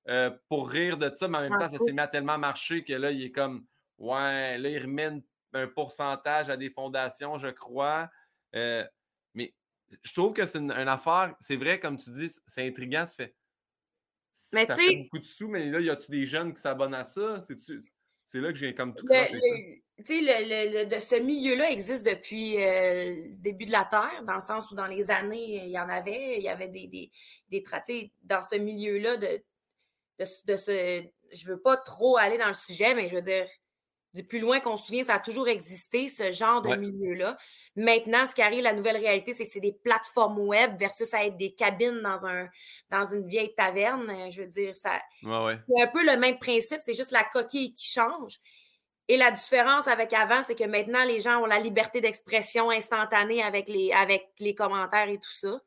euh, 0.09 0.31
pour 0.49 0.71
rire 0.71 0.97
de 0.97 1.15
ça, 1.15 1.29
mais 1.29 1.39
en 1.39 1.43
même 1.43 1.53
temps, 1.53 1.69
ça 1.69 1.79
s'est 1.79 1.93
mis 1.93 2.01
à 2.01 2.09
tellement 2.09 2.39
marcher 2.39 2.85
que 2.85 2.93
là, 2.93 3.11
il 3.11 3.23
est 3.23 3.31
comme, 3.31 3.67
ouais, 3.99 4.59
là, 4.59 4.69
il 4.69 4.79
remet 4.79 5.23
un 5.53 5.67
pourcentage 5.67 6.51
à 6.51 6.57
des 6.57 6.71
fondations, 6.71 7.39
je 7.39 7.49
crois. 7.49 8.11
Euh, 8.55 8.85
mais 9.35 9.55
je 10.03 10.13
trouve 10.13 10.33
que 10.33 10.47
c'est 10.47 10.59
une, 10.59 10.71
affaire, 10.71 11.35
c'est 11.41 11.57
vrai, 11.57 11.79
comme 11.79 11.99
tu 11.99 12.11
dis, 12.11 12.31
c'est 12.47 12.67
intriguant, 12.67 13.07
tu 13.07 13.17
fais. 13.17 13.35
Mais 14.53 14.67
ça 14.67 14.77
fait 14.77 14.97
beaucoup 14.97 15.19
de 15.19 15.25
sous, 15.25 15.49
mais 15.49 15.71
là, 15.71 15.81
y 15.81 15.91
a-tu 15.91 16.11
des 16.11 16.27
jeunes 16.27 16.55
qui 16.55 16.61
s'abonnent 16.61 16.95
à 16.95 17.05
ça? 17.05 17.41
C'est 17.41 18.41
là 18.41 18.51
que 18.51 18.59
j'ai 18.59 18.75
comme 18.75 18.95
tout. 18.95 19.07
Le, 19.07 19.81
tu 20.05 20.05
sais, 20.05 20.21
le, 20.21 20.85
de 20.85 21.01
ce 21.01 21.17
milieu-là 21.17 21.71
existe 21.71 22.07
depuis 22.07 22.63
euh, 22.63 23.17
le 23.17 23.35
début 23.37 23.65
de 23.65 23.73
la 23.73 23.85
Terre, 23.85 24.23
dans 24.25 24.35
le 24.35 24.41
sens 24.41 24.71
où 24.71 24.77
dans 24.77 24.87
les 24.87 25.11
années, 25.11 25.65
il 25.65 25.71
y 25.71 25.79
en 25.79 25.89
avait, 25.89 26.37
il 26.37 26.43
y 26.43 26.49
avait 26.49 26.69
des, 26.69 26.87
des, 26.87 27.11
des 27.51 27.65
dans 28.23 28.41
ce 28.41 28.57
milieu-là 28.57 29.17
de, 29.17 29.43
de, 30.19 30.25
de 30.47 30.57
ce. 30.57 31.03
Je 31.33 31.47
veux 31.47 31.61
pas 31.61 31.77
trop 31.77 32.17
aller 32.17 32.39
dans 32.39 32.49
le 32.49 32.55
sujet, 32.55 32.95
mais 32.95 33.09
je 33.09 33.17
veux 33.17 33.23
dire, 33.23 33.47
du 34.15 34.25
plus 34.25 34.39
loin 34.41 34.61
qu'on 34.61 34.77
se 34.77 34.87
souvient, 34.87 35.05
ça 35.05 35.15
a 35.15 35.21
toujours 35.21 35.49
existé, 35.49 36.09
ce 36.09 36.31
genre 36.31 36.63
de 36.63 36.75
milieu-là. 36.75 37.37
Maintenant, 37.77 38.27
ce 38.27 38.35
qui 38.35 38.43
arrive, 38.43 38.63
la 38.63 38.73
nouvelle 38.73 38.97
réalité, 38.97 39.35
c'est 39.35 39.45
que 39.45 39.51
c'est 39.51 39.61
des 39.61 39.73
plateformes 39.85 40.39
web 40.39 40.77
versus 40.79 41.13
à 41.15 41.25
être 41.25 41.37
des 41.37 41.53
cabines 41.55 42.01
dans, 42.03 42.27
un, 42.27 42.49
dans 42.91 43.05
une 43.05 43.27
vieille 43.27 43.55
taverne. 43.55 44.31
Je 44.31 44.41
veux 44.41 44.49
dire, 44.49 44.75
ça. 44.75 45.01
C'est 45.69 45.83
un 45.83 45.87
peu 45.93 46.05
le 46.05 46.17
même 46.17 46.39
principe, 46.39 46.81
c'est 46.81 46.95
juste 46.95 47.13
la 47.13 47.25
coquille 47.25 47.73
qui 47.73 47.87
change. 47.87 48.39
Et 49.09 49.17
la 49.17 49.31
différence 49.31 49.89
avec 49.89 50.13
avant, 50.13 50.43
c'est 50.43 50.55
que 50.55 50.65
maintenant, 50.65 51.03
les 51.05 51.19
gens 51.19 51.43
ont 51.43 51.47
la 51.47 51.59
liberté 51.59 52.01
d'expression 52.03 52.71
instantanée 52.71 53.43
avec 53.43 53.69
les, 53.69 53.91
avec 53.93 54.29
les 54.39 54.55
commentaires 54.55 55.09
et 55.09 55.19
tout 55.19 55.33
ça. 55.33 55.61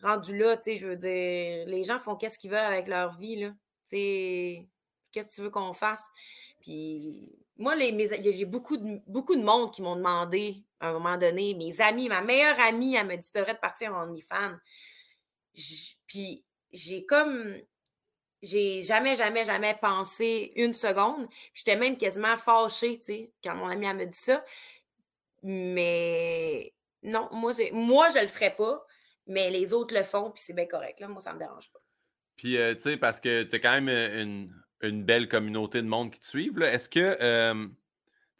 Rendu 0.00 0.38
là, 0.38 0.56
tu 0.56 0.64
sais, 0.64 0.76
je 0.76 0.86
veux 0.86 0.96
dire, 0.96 1.66
les 1.66 1.84
gens 1.84 1.98
font 1.98 2.16
qu'est-ce 2.16 2.38
qu'ils 2.38 2.50
veulent 2.50 2.60
avec 2.60 2.86
leur 2.86 3.12
vie, 3.18 3.36
là. 3.36 3.50
Tu 3.88 4.66
qu'est-ce 5.10 5.28
que 5.28 5.34
tu 5.34 5.40
veux 5.42 5.50
qu'on 5.50 5.72
fasse? 5.72 6.02
Puis 6.60 7.30
moi, 7.56 7.74
j'ai 7.76 8.44
beaucoup 8.44 8.76
de, 8.76 9.00
beaucoup 9.06 9.36
de 9.36 9.42
monde 9.42 9.72
qui 9.72 9.82
m'ont 9.82 9.96
demandé 9.96 10.64
à 10.80 10.88
un 10.88 10.92
moment 10.94 11.16
donné, 11.16 11.54
mes 11.54 11.80
amis, 11.80 12.08
ma 12.08 12.22
meilleure 12.22 12.58
amie, 12.58 12.94
elle 12.96 13.06
me 13.06 13.16
dit, 13.16 13.30
tu 13.30 13.38
devrais 13.38 13.54
te 13.54 13.60
partir 13.60 13.94
en 13.94 14.08
OnlyFans. 14.08 14.56
Puis 16.06 16.44
j'ai 16.72 17.04
comme 17.04 17.56
j'ai 18.42 18.82
jamais, 18.82 19.16
jamais, 19.16 19.44
jamais 19.44 19.78
pensé 19.80 20.52
une 20.56 20.72
seconde. 20.72 21.28
J'étais 21.54 21.76
même 21.76 21.96
quasiment 21.96 22.36
fâchée, 22.36 22.98
tu 22.98 23.04
sais, 23.04 23.32
quand 23.42 23.54
mon 23.54 23.68
ami 23.68 23.86
me 23.86 24.06
dit 24.06 24.18
ça. 24.18 24.44
Mais 25.42 26.72
non, 27.02 27.28
moi, 27.32 27.52
moi 27.72 28.08
je 28.10 28.20
le 28.20 28.26
ferais 28.26 28.54
pas, 28.54 28.84
mais 29.26 29.50
les 29.50 29.72
autres 29.72 29.94
le 29.94 30.02
font, 30.02 30.30
puis 30.30 30.42
c'est 30.44 30.54
bien 30.54 30.66
correct. 30.66 31.00
Là. 31.00 31.08
Moi, 31.08 31.20
ça 31.20 31.32
me 31.32 31.38
dérange 31.38 31.70
pas. 31.72 31.80
Puis, 32.36 32.56
euh, 32.56 32.74
tu 32.74 32.82
sais, 32.82 32.96
parce 32.96 33.20
que 33.20 33.44
tu 33.44 33.56
as 33.56 33.58
quand 33.58 33.80
même 33.80 33.88
euh, 33.88 34.46
une, 34.82 35.04
belle 35.04 35.28
communauté 35.28 35.80
de 35.82 35.86
monde 35.86 36.12
qui 36.12 36.20
te 36.20 36.26
suivent. 36.26 36.60
Est-ce 36.62 36.88
que, 36.88 37.16
euh, 37.20 37.68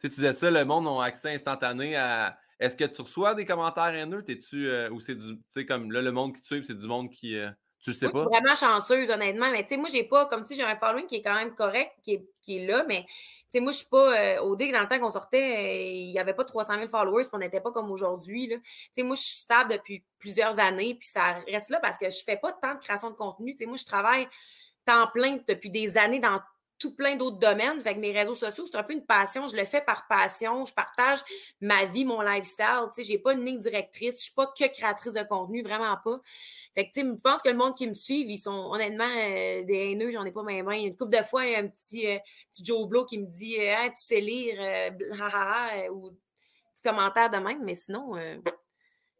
tu 0.01 0.09
disais 0.09 0.33
ça, 0.33 0.51
le 0.51 0.65
monde 0.65 0.87
a 0.87 1.05
accès 1.05 1.33
instantané 1.33 1.95
à. 1.95 2.37
Est-ce 2.59 2.75
que 2.75 2.85
tu 2.85 3.01
reçois 3.01 3.35
des 3.35 3.45
commentaires 3.45 3.93
haineux? 3.93 4.23
T'es-tu, 4.23 4.69
ou 4.89 4.99
c'est 4.99 5.15
du. 5.15 5.35
Tu 5.35 5.43
sais, 5.49 5.65
comme 5.65 5.91
là, 5.91 6.01
le 6.01 6.11
monde 6.11 6.35
qui 6.35 6.41
te 6.41 6.47
suit, 6.47 6.63
c'est 6.63 6.77
du 6.77 6.87
monde 6.87 7.09
qui. 7.09 7.37
Tu 7.83 7.91
sais 7.93 8.07
pas? 8.07 8.23
Je 8.23 8.29
suis 8.29 8.41
vraiment 8.41 8.55
chanceuse, 8.55 9.09
honnêtement. 9.09 9.51
Mais 9.51 9.63
tu 9.63 9.69
sais, 9.69 9.77
moi, 9.77 9.89
j'ai 9.91 10.03
pas, 10.05 10.25
comme 10.27 10.45
si 10.45 10.55
j'ai 10.55 10.63
un 10.63 10.75
following 10.77 11.05
qui 11.05 11.17
est 11.17 11.21
quand 11.21 11.35
même 11.35 11.53
correct, 11.53 11.91
qui 12.01 12.13
est, 12.13 12.25
qui 12.41 12.57
est 12.59 12.65
là, 12.65 12.85
mais 12.87 13.03
tu 13.03 13.13
sais, 13.49 13.59
moi, 13.59 13.73
je 13.73 13.79
suis 13.79 13.89
pas. 13.89 14.17
Euh, 14.17 14.41
au 14.41 14.55
dé, 14.55 14.71
dans 14.71 14.81
le 14.81 14.87
temps 14.87 14.99
qu'on 14.99 15.11
sortait, 15.11 15.57
euh, 15.57 15.91
il 15.91 16.11
n'y 16.11 16.19
avait 16.19 16.33
pas 16.33 16.45
300 16.45 16.75
000 16.75 16.87
followers, 16.87 17.23
puis 17.23 17.31
on 17.33 17.39
n'était 17.39 17.59
pas 17.59 17.71
comme 17.71 17.91
aujourd'hui. 17.91 18.47
Tu 18.49 18.61
sais, 18.95 19.03
moi, 19.03 19.17
je 19.17 19.21
suis 19.21 19.41
stable 19.41 19.71
depuis 19.71 20.01
plusieurs 20.17 20.59
années, 20.59 20.95
puis 20.95 21.09
ça 21.09 21.43
reste 21.45 21.69
là 21.71 21.79
parce 21.81 21.97
que 21.97 22.09
je 22.09 22.23
fais 22.23 22.37
pas 22.37 22.53
tant 22.53 22.73
de 22.73 22.79
création 22.79 23.09
de 23.09 23.15
contenu. 23.15 23.51
Tu 23.51 23.59
sais, 23.59 23.65
moi, 23.65 23.75
je 23.75 23.85
travaille 23.85 24.29
temps 24.85 25.07
plein 25.13 25.39
depuis 25.47 25.69
des 25.69 25.97
années 25.97 26.19
dans 26.19 26.41
tout 26.79 26.95
plein 26.95 27.15
d'autres 27.15 27.37
domaines. 27.37 27.79
Fait 27.81 27.95
que 27.95 27.99
mes 27.99 28.11
réseaux 28.11 28.35
sociaux, 28.35 28.65
c'est 28.69 28.77
un 28.77 28.83
peu 28.83 28.93
une 28.93 29.05
passion. 29.05 29.47
Je 29.47 29.55
le 29.55 29.65
fais 29.65 29.81
par 29.81 30.07
passion. 30.07 30.65
Je 30.65 30.73
partage 30.73 31.19
ma 31.61 31.85
vie, 31.85 32.05
mon 32.05 32.21
lifestyle. 32.21 32.89
Tu 32.93 32.95
sais, 32.95 33.03
j'ai 33.03 33.17
pas 33.17 33.33
une 33.33 33.45
ligne 33.45 33.59
directrice. 33.59 34.17
Je 34.17 34.23
suis 34.23 34.33
pas 34.33 34.47
que 34.47 34.67
créatrice 34.67 35.13
de 35.13 35.23
contenu, 35.23 35.63
vraiment 35.63 35.97
pas. 36.03 36.19
Fait 36.73 36.87
que, 36.87 36.93
tu 36.93 37.01
sais, 37.01 37.07
je 37.07 37.21
pense 37.21 37.41
que 37.41 37.49
le 37.49 37.57
monde 37.57 37.75
qui 37.75 37.87
me 37.87 37.93
suit, 37.93 38.21
ils 38.21 38.37
sont 38.37 38.69
honnêtement 38.71 39.09
euh, 39.09 39.63
des 39.63 39.91
haineux. 39.91 40.11
J'en 40.11 40.25
ai 40.25 40.31
pas 40.31 40.43
mes 40.43 40.63
mains. 40.63 40.77
Une 40.77 40.95
couple 40.95 41.15
de 41.17 41.23
fois, 41.23 41.45
il 41.45 41.51
y 41.51 41.55
a 41.55 41.59
un 41.59 41.67
petit, 41.67 42.07
euh, 42.07 42.17
petit 42.51 42.65
Joe 42.65 42.87
Blow 42.87 43.05
qui 43.05 43.19
me 43.19 43.27
dit 43.27 43.59
euh, 43.59 43.89
Tu 43.89 44.03
sais 44.03 44.19
lire, 44.19 44.59
ou 45.91 46.11
petit 46.73 46.83
commentaire 46.83 47.29
de 47.29 47.37
même. 47.37 47.63
Mais 47.63 47.75
sinon, 47.75 48.15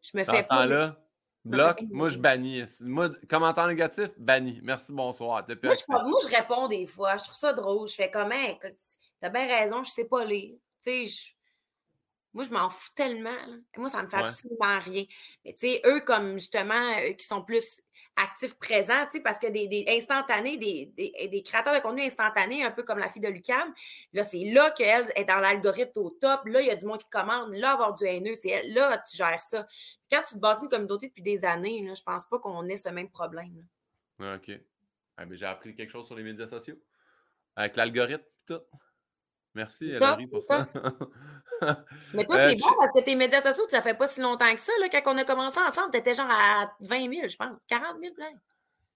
je 0.02 0.18
me 0.18 0.24
fais 0.24 0.42
pas. 0.42 0.96
Bloc, 1.44 1.82
moi 1.90 2.08
je 2.08 2.18
bannis. 2.18 2.64
Moi, 2.80 3.10
commentaire 3.28 3.66
négatif, 3.66 4.08
banni. 4.16 4.60
Merci, 4.62 4.92
bonsoir. 4.92 5.44
Moi 5.46 5.72
je, 5.74 5.82
moi 5.88 6.18
je, 6.22 6.34
réponds 6.34 6.68
des 6.68 6.86
fois. 6.86 7.16
Je 7.18 7.24
trouve 7.24 7.36
ça 7.36 7.52
drôle. 7.52 7.86
Je 7.88 7.94
fais 7.94 8.10
comment? 8.10 8.58
T'as 9.20 9.28
bien 9.28 9.46
raison, 9.46 9.82
je 9.82 9.90
sais 9.90 10.06
pas 10.06 10.24
lire. 10.24 10.54
Tu 10.82 11.06
sais, 11.06 11.33
Moi, 12.34 12.44
je 12.44 12.50
m'en 12.50 12.68
fous 12.68 12.90
tellement. 12.94 13.36
Moi, 13.76 13.88
ça 13.88 14.02
me 14.02 14.08
fait 14.08 14.16
absolument 14.16 14.80
rien. 14.80 15.04
Mais 15.44 15.52
tu 15.52 15.60
sais, 15.60 15.82
eux, 15.86 16.00
comme 16.00 16.32
justement, 16.32 16.92
qui 17.16 17.24
sont 17.24 17.42
plus 17.42 17.80
actifs 18.16 18.58
présents, 18.58 19.04
tu 19.06 19.12
sais, 19.12 19.20
parce 19.20 19.38
que 19.38 19.46
des, 19.46 19.84
instantanés, 19.88 20.56
des, 20.56 20.92
des, 21.28 21.42
créateurs 21.42 21.74
de 21.74 21.80
contenu 21.80 22.02
instantanés, 22.02 22.64
un 22.64 22.72
peu 22.72 22.82
comme 22.82 22.98
la 22.98 23.08
fille 23.08 23.22
de 23.22 23.28
Lucam, 23.28 23.72
là, 24.12 24.24
c'est 24.24 24.44
là 24.52 24.70
qu'elle 24.72 25.12
est 25.14 25.24
dans 25.24 25.38
l'algorithme 25.38 26.00
au 26.00 26.10
top. 26.10 26.40
Là, 26.46 26.60
il 26.60 26.66
y 26.66 26.70
a 26.70 26.76
du 26.76 26.86
monde 26.86 26.98
qui 26.98 27.08
commande. 27.08 27.54
Là, 27.54 27.72
avoir 27.72 27.94
du 27.94 28.04
haineux, 28.04 28.34
c'est 28.34 28.64
là, 28.68 29.02
tu 29.08 29.16
gères 29.16 29.40
ça. 29.40 29.66
quand 30.10 30.22
tu 30.28 30.34
te 30.34 30.40
bâtis 30.40 30.64
une 30.64 30.68
communauté 30.68 31.08
depuis 31.08 31.22
des 31.22 31.44
années, 31.44 31.82
là, 31.86 31.94
je 31.94 32.02
pense 32.02 32.24
pas 32.26 32.38
qu'on 32.40 32.66
ait 32.66 32.76
ce 32.76 32.88
même 32.88 33.10
problème. 33.10 33.64
OK. 34.20 34.50
Ah, 35.16 35.24
J'ai 35.30 35.46
appris 35.46 35.74
quelque 35.74 35.90
chose 35.90 36.06
sur 36.06 36.16
les 36.16 36.24
médias 36.24 36.48
sociaux. 36.48 36.76
Avec 37.54 37.76
l'algorithme, 37.76 38.24
tout. 38.46 38.60
Merci, 39.54 39.92
Laurie, 39.92 40.28
pour 40.28 40.42
ça. 40.42 40.66
Mais 42.12 42.24
toi, 42.26 42.36
c'est 42.36 42.54
euh, 42.54 42.58
bon 42.60 42.74
parce 42.78 42.92
que 42.92 43.04
tes 43.04 43.14
médias 43.14 43.40
sociaux, 43.40 43.64
ça 43.68 43.80
fait 43.80 43.94
pas 43.94 44.08
si 44.08 44.20
longtemps 44.20 44.52
que 44.52 44.60
ça. 44.60 44.72
Là, 44.80 44.88
quand 44.88 45.14
on 45.14 45.18
a 45.18 45.24
commencé 45.24 45.60
ensemble, 45.60 45.92
tu 45.92 45.98
étais 45.98 46.14
genre 46.14 46.30
à 46.30 46.72
20 46.80 47.14
000, 47.14 47.28
je 47.28 47.36
pense. 47.36 47.56
40 47.68 48.00
000, 48.02 48.14
plein. 48.14 48.32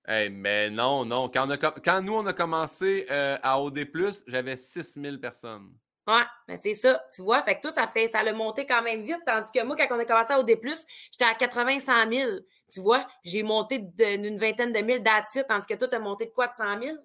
Hey, 0.06 0.30
mais 0.30 0.70
non, 0.70 1.04
non. 1.04 1.28
Quand, 1.28 1.46
quand 1.84 2.02
nous, 2.02 2.14
on 2.14 2.26
a 2.26 2.32
commencé 2.32 3.06
euh, 3.10 3.36
à 3.42 3.60
OD, 3.60 3.86
j'avais 4.26 4.56
6 4.56 4.98
000 5.00 5.18
personnes. 5.18 5.70
Ouais, 6.08 6.24
mais 6.48 6.56
c'est 6.56 6.72
ça. 6.72 7.04
Tu 7.14 7.20
vois, 7.20 7.42
fait 7.42 7.56
que 7.56 7.60
toi, 7.60 7.70
ça 7.70 7.86
fait, 7.86 8.08
ça 8.08 8.22
l'a 8.22 8.32
monté 8.32 8.64
quand 8.64 8.82
même 8.82 9.02
vite. 9.02 9.20
Tandis 9.26 9.48
que 9.54 9.62
moi, 9.62 9.76
quand 9.76 9.86
on 9.90 9.98
a 9.98 10.06
commencé 10.06 10.32
à 10.32 10.40
OD, 10.40 10.48
j'étais 10.48 11.26
à 11.26 11.34
80 11.34 11.80
100 11.80 12.10
000. 12.10 12.30
Tu 12.72 12.80
vois, 12.80 13.06
j'ai 13.22 13.42
monté 13.42 13.78
d'une 13.78 14.38
vingtaine 14.38 14.72
de 14.72 14.78
mille 14.80 15.02
d'attitudes, 15.02 15.44
tandis 15.46 15.66
que 15.66 15.74
toi, 15.74 15.86
tu 15.86 15.96
as 15.96 16.00
monté 16.00 16.24
de 16.24 16.30
quoi 16.30 16.48
de 16.48 16.54
100 16.54 16.80
000? 16.80 16.96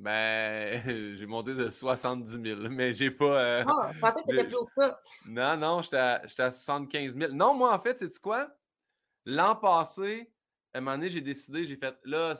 Ben, 0.00 0.82
j'ai 1.18 1.26
monté 1.26 1.54
de 1.54 1.68
70 1.68 2.40
000, 2.42 2.60
mais 2.70 2.94
j'ai 2.94 3.10
pas. 3.10 3.38
Euh, 3.38 3.64
ah, 3.66 3.90
je 3.92 3.98
pensais 4.00 4.22
que 4.22 4.34
tu 4.34 4.46
plus 4.46 4.56
haut 4.56 4.64
que 4.64 4.72
ça. 4.74 4.98
Non, 5.26 5.58
non, 5.58 5.82
j'étais 5.82 5.98
à, 5.98 6.22
à, 6.38 6.50
75 6.50 7.16
000. 7.18 7.32
Non, 7.34 7.52
moi, 7.52 7.74
en 7.74 7.78
fait, 7.78 7.98
sais-tu 7.98 8.18
quoi? 8.18 8.48
L'an 9.26 9.54
passé, 9.56 10.32
à 10.72 10.78
un 10.78 10.80
moment 10.80 10.96
donné, 10.96 11.10
j'ai 11.10 11.20
décidé, 11.20 11.66
j'ai 11.66 11.76
fait, 11.76 11.94
là, 12.04 12.34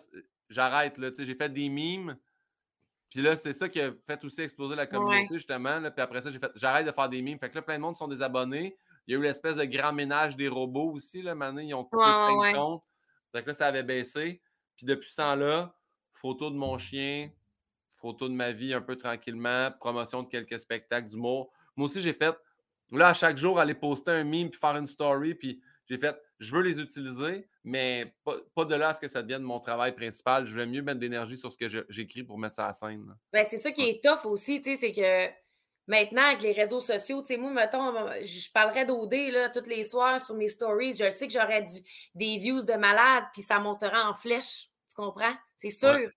j'arrête, 0.48 0.96
là, 0.96 1.10
tu 1.10 1.16
sais, 1.16 1.26
j'ai 1.26 1.34
fait 1.34 1.50
des 1.50 1.68
mimes. 1.68 2.16
Puis 3.10 3.20
là, 3.20 3.36
c'est 3.36 3.52
ça 3.52 3.68
qui 3.68 3.78
a 3.78 3.92
fait 4.06 4.24
aussi 4.24 4.40
exploser 4.40 4.74
la 4.74 4.86
communauté, 4.86 5.34
justement. 5.34 5.80
Là, 5.80 5.90
puis 5.90 6.00
après 6.00 6.22
ça, 6.22 6.30
j'ai 6.30 6.38
fait, 6.38 6.52
j'arrête 6.54 6.86
de 6.86 6.92
faire 6.92 7.10
des 7.10 7.20
mimes. 7.20 7.38
Fait 7.38 7.50
que 7.50 7.56
là, 7.56 7.62
plein 7.62 7.76
de 7.76 7.82
monde 7.82 7.96
sont 7.96 8.08
des 8.08 8.22
abonnés. 8.22 8.74
Il 9.06 9.12
y 9.12 9.16
a 9.16 9.18
eu 9.18 9.22
l'espèce 9.22 9.56
de 9.56 9.64
grand 9.64 9.92
ménage 9.92 10.34
des 10.34 10.48
robots 10.48 10.92
aussi, 10.92 11.20
là, 11.20 11.34
maintenant, 11.34 11.60
ils 11.60 11.74
ont 11.74 11.84
coupé 11.84 12.04
plein 12.04 12.52
de 12.52 12.56
comptes. 12.56 12.84
Fait 13.32 13.42
que 13.42 13.48
là, 13.48 13.54
ça 13.54 13.66
avait 13.66 13.82
baissé. 13.82 14.40
Puis 14.76 14.86
depuis 14.86 15.10
ce 15.10 15.16
temps-là, 15.16 15.74
photo 16.12 16.48
de 16.48 16.56
mon 16.56 16.78
chien, 16.78 17.30
photo 18.00 18.28
de 18.28 18.34
ma 18.34 18.52
vie 18.52 18.74
un 18.74 18.80
peu 18.80 18.96
tranquillement, 18.96 19.70
promotion 19.78 20.22
de 20.22 20.28
quelques 20.28 20.58
spectacles 20.58 21.08
d'humour. 21.08 21.52
Moi 21.76 21.86
aussi, 21.86 22.00
j'ai 22.00 22.12
fait, 22.12 22.34
là, 22.92 23.08
à 23.08 23.14
chaque 23.14 23.36
jour, 23.36 23.58
aller 23.58 23.74
poster 23.74 24.10
un 24.10 24.24
meme 24.24 24.50
puis 24.50 24.58
faire 24.58 24.76
une 24.76 24.86
story, 24.86 25.34
puis 25.34 25.60
j'ai 25.88 25.98
fait, 25.98 26.16
je 26.38 26.54
veux 26.54 26.62
les 26.62 26.78
utiliser, 26.78 27.48
mais 27.64 28.14
pas, 28.24 28.64
de 28.64 28.74
là 28.74 28.90
à 28.90 28.94
ce 28.94 29.00
que 29.00 29.08
ça 29.08 29.22
devienne 29.22 29.42
mon 29.42 29.60
travail 29.60 29.94
principal. 29.94 30.46
Je 30.46 30.54
vais 30.54 30.66
mieux 30.66 30.82
mettre 30.82 31.00
d'énergie 31.00 31.36
sur 31.36 31.52
ce 31.52 31.56
que 31.56 31.84
j'écris 31.88 32.22
pour 32.22 32.38
mettre 32.38 32.54
ça 32.54 32.66
à 32.66 32.72
scène. 32.72 33.14
Ben, 33.32 33.44
c'est 33.48 33.58
ça 33.58 33.72
qui 33.72 33.82
est 33.82 34.02
tough 34.02 34.24
aussi, 34.24 34.62
tu 34.62 34.70
sais, 34.70 34.76
c'est 34.76 34.92
que 34.92 35.34
maintenant, 35.88 36.22
avec 36.22 36.42
les 36.42 36.52
réseaux 36.52 36.80
sociaux, 36.80 37.22
tu 37.22 37.34
sais, 37.34 37.36
moi, 37.36 37.50
mettons, 37.50 37.92
je 38.22 38.52
parlerais 38.52 38.86
d'OD, 38.86 39.12
là, 39.32 39.50
tous 39.50 39.68
les 39.68 39.84
soirs 39.84 40.20
sur 40.20 40.36
mes 40.36 40.48
stories. 40.48 40.92
Je 40.92 41.10
sais 41.10 41.26
que 41.26 41.32
j'aurais 41.32 41.64
des 42.14 42.38
views 42.38 42.64
de 42.64 42.74
malade, 42.74 43.24
puis 43.32 43.42
ça 43.42 43.58
montera 43.58 44.08
en 44.08 44.14
flèche. 44.14 44.68
Tu 44.88 44.94
comprends? 44.94 45.34
C'est 45.56 45.70
sûr 45.70 46.08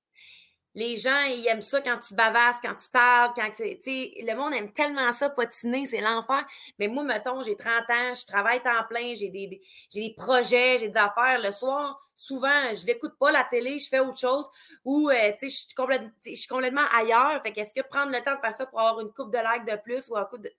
les 0.76 0.96
gens, 0.96 1.22
ils 1.24 1.46
aiment 1.48 1.62
ça 1.62 1.82
quand 1.82 2.00
tu 2.00 2.16
bavasses, 2.16 2.58
quand 2.64 2.76
tu 2.76 2.90
parles, 2.90 3.32
quand 3.36 3.50
tu 3.52 3.64
sais, 3.82 4.14
le 4.22 4.36
monde 4.36 4.54
aime 4.54 4.72
tellement 4.72 5.12
ça, 5.12 5.30
patiner, 5.30 5.86
c'est 5.86 6.02
l'enfer. 6.02 6.46
Mais 6.80 6.88
moi, 6.88 7.04
mettons, 7.04 7.44
j'ai 7.44 7.56
30 7.56 7.90
ans, 7.90 8.14
je 8.14 8.26
travaille 8.26 8.62
temps 8.62 8.84
plein, 8.90 9.14
j'ai 9.14 9.30
des, 9.30 9.62
j'ai 9.90 10.02
des 10.02 10.16
projets, 10.16 10.78
j'ai 10.80 10.90
des 10.90 10.98
affaires. 10.98 11.40
Le 11.40 11.52
soir, 11.52 12.04
souvent, 12.16 12.74
je 12.74 12.86
n'écoute 12.86 13.14
pas 13.20 13.32
la 13.32 13.44
télé, 13.44 13.78
je 13.78 13.88
fais 13.88 14.00
autre 14.00 14.18
chose 14.18 14.50
ou, 14.84 15.10
euh, 15.10 15.32
tu 15.34 15.50
sais, 15.50 15.50
je 15.50 16.36
suis 16.36 16.48
complètement, 16.48 16.88
ailleurs. 16.92 17.42
Fait 17.44 17.54
qu'est-ce 17.54 17.74
que 17.74 17.86
prendre 17.88 18.12
le 18.12 18.24
temps 18.24 18.36
de 18.36 18.40
faire 18.40 18.54
ça 18.54 18.66
pour 18.66 18.80
avoir 18.80 19.00
une 19.02 19.14
coupe 19.14 19.32
de 19.32 19.38
likes 19.38 19.66
de 19.66 19.80
plus 19.82 20.10
ou 20.10 20.18
un 20.18 20.26
coup 20.26 20.38
de. 20.38 20.52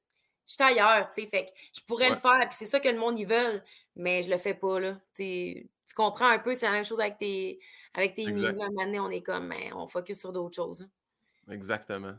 Je 0.47 0.53
suis 0.55 0.62
ailleurs, 0.62 1.09
tu 1.09 1.23
sais. 1.23 1.27
Fait 1.27 1.47
que 1.47 1.51
je 1.73 1.81
pourrais 1.87 2.11
le 2.11 2.17
faire, 2.17 2.39
puis 2.49 2.57
c'est 2.57 2.67
ça 2.67 2.79
que 2.79 2.89
le 2.89 2.99
monde, 2.99 3.19
ils 3.19 3.27
veulent, 3.27 3.62
mais 3.97 4.23
je 4.23 4.31
le 4.31 4.37
fais 4.37 4.55
pas, 4.55 4.79
là. 4.79 4.97
Tu 5.17 5.69
tu 5.87 5.95
comprends 5.95 6.28
un 6.28 6.39
peu, 6.39 6.55
c'est 6.55 6.66
la 6.66 6.72
même 6.72 6.85
chose 6.85 7.01
avec 7.01 7.18
tes, 7.18 7.61
avec 7.93 8.14
tes 8.14 8.26
milliers. 8.26 9.01
on 9.01 9.11
est 9.11 9.22
comme, 9.22 9.49
mais 9.49 9.70
ben, 9.70 9.76
on 9.76 9.87
focus 9.87 10.20
sur 10.20 10.32
d'autres 10.32 10.57
choses. 10.57 10.82
Hein. 10.82 11.53
Exactement. 11.53 12.14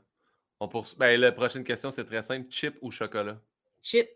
On 0.59 0.69
ben, 0.97 1.19
la 1.19 1.31
prochaine 1.31 1.63
question, 1.63 1.91
c'est 1.91 2.05
très 2.05 2.21
simple. 2.21 2.47
Chip 2.49 2.77
ou 2.81 2.91
chocolat? 2.91 3.39
Chip. 3.81 4.09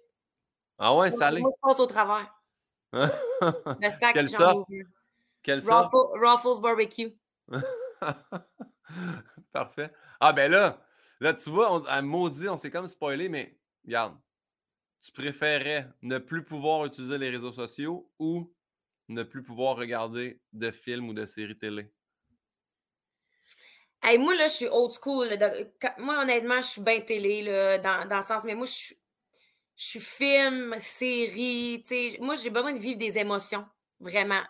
Ah 0.77 0.95
ouais, 0.95 1.11
salé? 1.11 1.41
Moi, 1.41 1.51
je 1.53 1.59
passe 1.61 1.79
au 1.79 1.85
travers. 1.85 2.33
le 2.93 3.89
sac, 3.99 4.13
Quelle 4.13 4.29
sorte? 4.29 4.67
Quelle 5.43 5.61
sorte? 5.61 5.93
Ruffles 6.13 6.61
Barbecue. 6.61 7.15
Parfait. 9.51 9.91
Ah 10.19 10.33
ben 10.33 10.51
là, 10.51 10.83
là, 11.19 11.33
tu 11.33 11.49
vois, 11.49 11.73
on, 11.73 11.83
à 11.85 12.01
maudit, 12.01 12.49
on 12.49 12.57
s'est 12.57 12.71
comme 12.71 12.87
spoilé, 12.87 13.29
mais 13.29 13.57
regarde, 13.85 14.17
tu 15.01 15.11
préférais 15.11 15.87
ne 16.01 16.17
plus 16.17 16.43
pouvoir 16.43 16.85
utiliser 16.85 17.17
les 17.17 17.29
réseaux 17.29 17.51
sociaux 17.51 18.09
ou 18.19 18.51
ne 19.09 19.23
plus 19.23 19.43
pouvoir 19.43 19.75
regarder 19.75 20.39
de 20.53 20.71
films 20.71 21.09
ou 21.09 21.13
de 21.13 21.25
séries 21.25 21.57
télé? 21.57 21.91
Hey, 24.01 24.17
moi, 24.17 24.33
là, 24.35 24.47
je 24.47 24.53
suis 24.53 24.67
old 24.67 24.93
school. 24.93 25.27
moi, 25.97 26.21
honnêtement, 26.21 26.61
je 26.61 26.67
suis 26.67 26.81
bien 26.81 27.01
télé, 27.01 27.41
là, 27.41 27.77
dans, 27.79 28.07
dans, 28.07 28.17
le 28.17 28.23
sens, 28.23 28.43
mais 28.45 28.55
moi, 28.55 28.65
je 28.65 28.71
suis, 28.71 28.95
je 29.75 29.85
suis 29.85 29.99
film, 29.99 30.75
série. 30.79 31.83
Moi, 32.19 32.35
j'ai 32.35 32.49
besoin 32.49 32.71
de 32.71 32.79
vivre 32.79 32.97
des 32.97 33.17
émotions, 33.17 33.65
vraiment. 33.99 34.41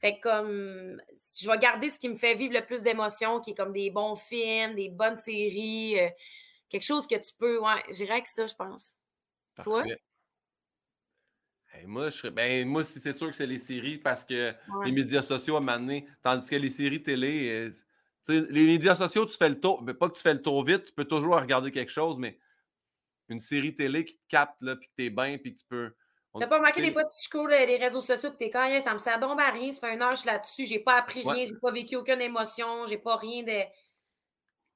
Fait 0.00 0.18
que 0.18 0.22
comme, 0.22 1.00
je 1.38 1.48
vais 1.48 1.58
garder 1.58 1.90
ce 1.90 1.98
qui 1.98 2.08
me 2.08 2.16
fait 2.16 2.34
vivre 2.34 2.54
le 2.54 2.64
plus 2.64 2.82
d'émotions, 2.82 3.40
qui 3.40 3.50
est 3.50 3.54
comme 3.54 3.72
des 3.72 3.90
bons 3.90 4.16
films, 4.16 4.74
des 4.74 4.88
bonnes 4.88 5.18
séries, 5.18 6.00
euh, 6.00 6.08
quelque 6.70 6.84
chose 6.84 7.06
que 7.06 7.16
tu 7.16 7.34
peux, 7.38 7.60
ouais, 7.60 7.82
j'irais 7.90 8.22
que 8.22 8.28
ça, 8.28 8.46
je 8.46 8.54
pense. 8.54 8.96
Toi? 9.62 9.84
Moi, 11.86 12.10
je 12.10 12.28
ben, 12.28 12.66
moi, 12.68 12.84
c'est 12.84 13.12
sûr 13.12 13.30
que 13.30 13.36
c'est 13.36 13.46
les 13.46 13.58
séries 13.58 13.98
parce 13.98 14.24
que 14.24 14.54
les 14.84 14.92
médias 14.92 15.22
sociaux 15.22 15.56
à 15.56 15.60
m'amener. 15.60 16.06
Tandis 16.22 16.48
que 16.48 16.56
les 16.56 16.70
séries 16.70 17.02
télé, 17.02 17.70
euh, 18.28 18.46
les 18.50 18.66
médias 18.66 18.94
sociaux, 18.94 19.26
tu 19.26 19.36
fais 19.36 19.48
le 19.48 19.60
tour. 19.60 19.82
Mais 19.82 19.94
pas 19.94 20.08
que 20.08 20.16
tu 20.16 20.22
fais 20.22 20.34
le 20.34 20.42
tour 20.42 20.64
vite, 20.64 20.84
tu 20.84 20.92
peux 20.92 21.04
toujours 21.04 21.36
regarder 21.40 21.70
quelque 21.70 21.90
chose, 21.90 22.18
mais 22.18 22.38
une 23.28 23.40
série 23.40 23.74
télé 23.74 24.04
qui 24.04 24.16
te 24.16 24.26
capte, 24.28 24.60
là, 24.62 24.76
puis 24.76 24.88
que 24.88 24.94
t'es 24.96 25.10
bien, 25.10 25.38
puis 25.38 25.54
que 25.54 25.60
tu 25.60 25.64
peux. 25.66 25.92
T'as 26.38 26.46
pas 26.46 26.58
remarqué 26.58 26.80
des 26.80 26.92
fois, 26.92 27.04
tu 27.04 27.16
scrolles 27.16 27.50
les 27.50 27.76
réseaux 27.76 28.00
sociaux, 28.00 28.30
puis 28.30 28.38
t'es 28.38 28.50
quand 28.50 28.80
ça 28.80 28.92
me 28.92 28.98
sert 28.98 29.18
donc 29.18 29.40
à 29.40 29.50
rien, 29.50 29.72
ça 29.72 29.88
fait 29.88 29.98
je 29.98 30.16
suis 30.16 30.26
là-dessus, 30.26 30.66
j'ai 30.66 30.78
pas 30.78 30.98
appris 30.98 31.22
rien, 31.22 31.44
j'ai 31.44 31.58
pas 31.60 31.72
vécu 31.72 31.96
aucune 31.96 32.20
émotion, 32.20 32.86
j'ai 32.86 32.98
pas 32.98 33.16
rien 33.16 33.42
de. 33.42 33.62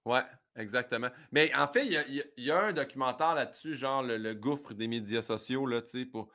Ouais, 0.05 0.23
exactement. 0.57 1.11
Mais 1.31 1.55
en 1.55 1.69
fait, 1.69 1.87
il 1.87 2.25
y, 2.37 2.51
a, 2.51 2.59
un 2.59 2.73
documentaire 2.73 3.37
là-dessus, 3.37 3.75
genre 3.75 4.03
le, 4.03 4.17
le, 4.19 4.35
gouffre 4.35 4.75
des 4.75 4.89
médias 4.89 5.23
sociaux, 5.23 5.65
là, 5.65 5.81
tu 5.81 6.01
sais, 6.01 6.05
pour 6.05 6.29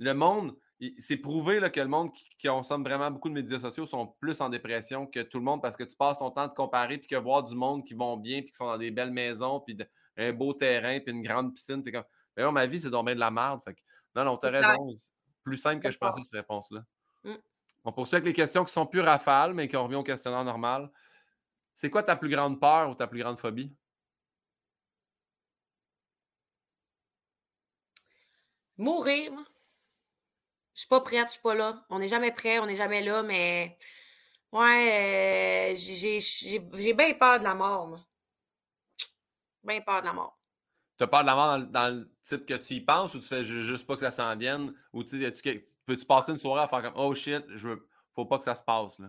le 0.00 0.14
monde, 0.14 0.56
c'est 0.98 1.18
prouvé 1.18 1.60
là, 1.60 1.68
que 1.68 1.78
le 1.78 1.86
monde 1.86 2.12
qui, 2.12 2.26
consomme 2.48 2.82
vraiment 2.82 3.10
beaucoup 3.10 3.28
de 3.28 3.34
médias 3.34 3.60
sociaux 3.60 3.86
sont 3.86 4.06
plus 4.18 4.40
en 4.40 4.48
dépression 4.48 5.06
que 5.06 5.20
tout 5.20 5.38
le 5.38 5.44
monde 5.44 5.60
parce 5.60 5.76
que 5.76 5.84
tu 5.84 5.94
passes 5.94 6.18
ton 6.18 6.30
temps 6.30 6.48
de 6.48 6.54
comparer 6.54 6.96
puis 6.96 7.06
que 7.06 7.16
voir 7.16 7.44
du 7.44 7.54
monde 7.54 7.84
qui 7.84 7.92
vont 7.92 8.16
bien 8.16 8.40
puis 8.40 8.50
qui 8.50 8.56
sont 8.56 8.66
dans 8.66 8.78
des 8.78 8.90
belles 8.90 9.10
maisons 9.10 9.60
puis 9.60 9.76
un 10.16 10.32
beau 10.32 10.54
terrain 10.54 10.98
puis 11.00 11.12
une 11.12 11.22
grande 11.22 11.54
piscine. 11.54 11.82
Puis 11.82 11.92
comme, 11.92 12.04
mais 12.34 12.42
non, 12.42 12.50
ma 12.50 12.66
vie, 12.66 12.80
c'est 12.80 12.88
bien 12.88 13.02
de 13.02 13.20
la 13.20 13.30
merde. 13.30 13.60
non, 14.14 14.24
non, 14.24 14.36
tu 14.38 14.46
as 14.46 14.50
raison. 14.50 14.94
Plus 15.44 15.58
simple 15.58 15.82
que 15.82 15.90
je 15.90 15.98
pensais 15.98 16.22
cette 16.22 16.32
réponse-là. 16.32 16.82
Mm. 17.24 17.34
On 17.84 17.92
poursuit 17.92 18.16
avec 18.16 18.26
les 18.26 18.32
questions 18.32 18.64
qui 18.64 18.72
sont 18.72 18.86
plus 18.86 19.00
rafales, 19.00 19.52
mais 19.52 19.68
qui 19.68 19.76
revient 19.76 19.96
au 19.96 20.02
questionnaire 20.02 20.44
normal. 20.44 20.90
C'est 21.74 21.90
quoi 21.90 22.02
ta 22.02 22.16
plus 22.16 22.30
grande 22.30 22.58
peur 22.58 22.90
ou 22.90 22.94
ta 22.94 23.06
plus 23.06 23.20
grande 23.20 23.38
phobie? 23.38 23.74
Mourir. 28.78 29.49
Je 30.80 30.84
suis 30.86 30.88
pas 30.88 31.02
prête, 31.02 31.26
je 31.26 31.32
suis 31.32 31.42
pas 31.42 31.54
là. 31.54 31.84
On 31.90 31.98
n'est 31.98 32.08
jamais 32.08 32.32
prêt, 32.32 32.58
on 32.58 32.64
n'est 32.64 32.74
jamais 32.74 33.02
là, 33.02 33.22
mais 33.22 33.76
ouais, 34.50 35.72
euh, 35.72 35.76
j'ai 35.76 36.94
bien 36.94 37.12
peur 37.12 37.38
de 37.38 37.44
la 37.44 37.54
mort, 37.54 37.86
moi. 37.86 38.00
Bien 39.62 39.82
peur 39.82 40.00
de 40.00 40.06
la 40.06 40.14
mort. 40.14 40.40
Tu 40.96 41.04
as 41.04 41.06
peur 41.06 41.20
de 41.20 41.26
la 41.26 41.34
mort 41.34 41.58
dans, 41.66 41.94
le 41.94 42.10
type 42.24 42.46
que 42.46 42.54
tu 42.54 42.72
y 42.72 42.80
penses 42.80 43.14
ou 43.14 43.20
tu 43.20 43.26
fais 43.26 43.44
juste 43.44 43.86
pas 43.86 43.94
que 43.94 44.00
ça 44.00 44.10
s'en 44.10 44.34
vienne? 44.34 44.72
Ou 44.94 45.04
tu 45.04 45.18
peux-tu 45.84 46.06
passer 46.06 46.32
une 46.32 46.38
soirée 46.38 46.62
à 46.62 46.68
faire 46.68 46.80
comme 46.80 46.94
Oh 46.96 47.12
shit, 47.14 47.44
je 47.50 47.68
veux, 47.68 47.86
faut 48.14 48.24
pas 48.24 48.38
que 48.38 48.46
ça 48.46 48.54
se 48.54 48.62
passe 48.62 48.98
là. 48.98 49.08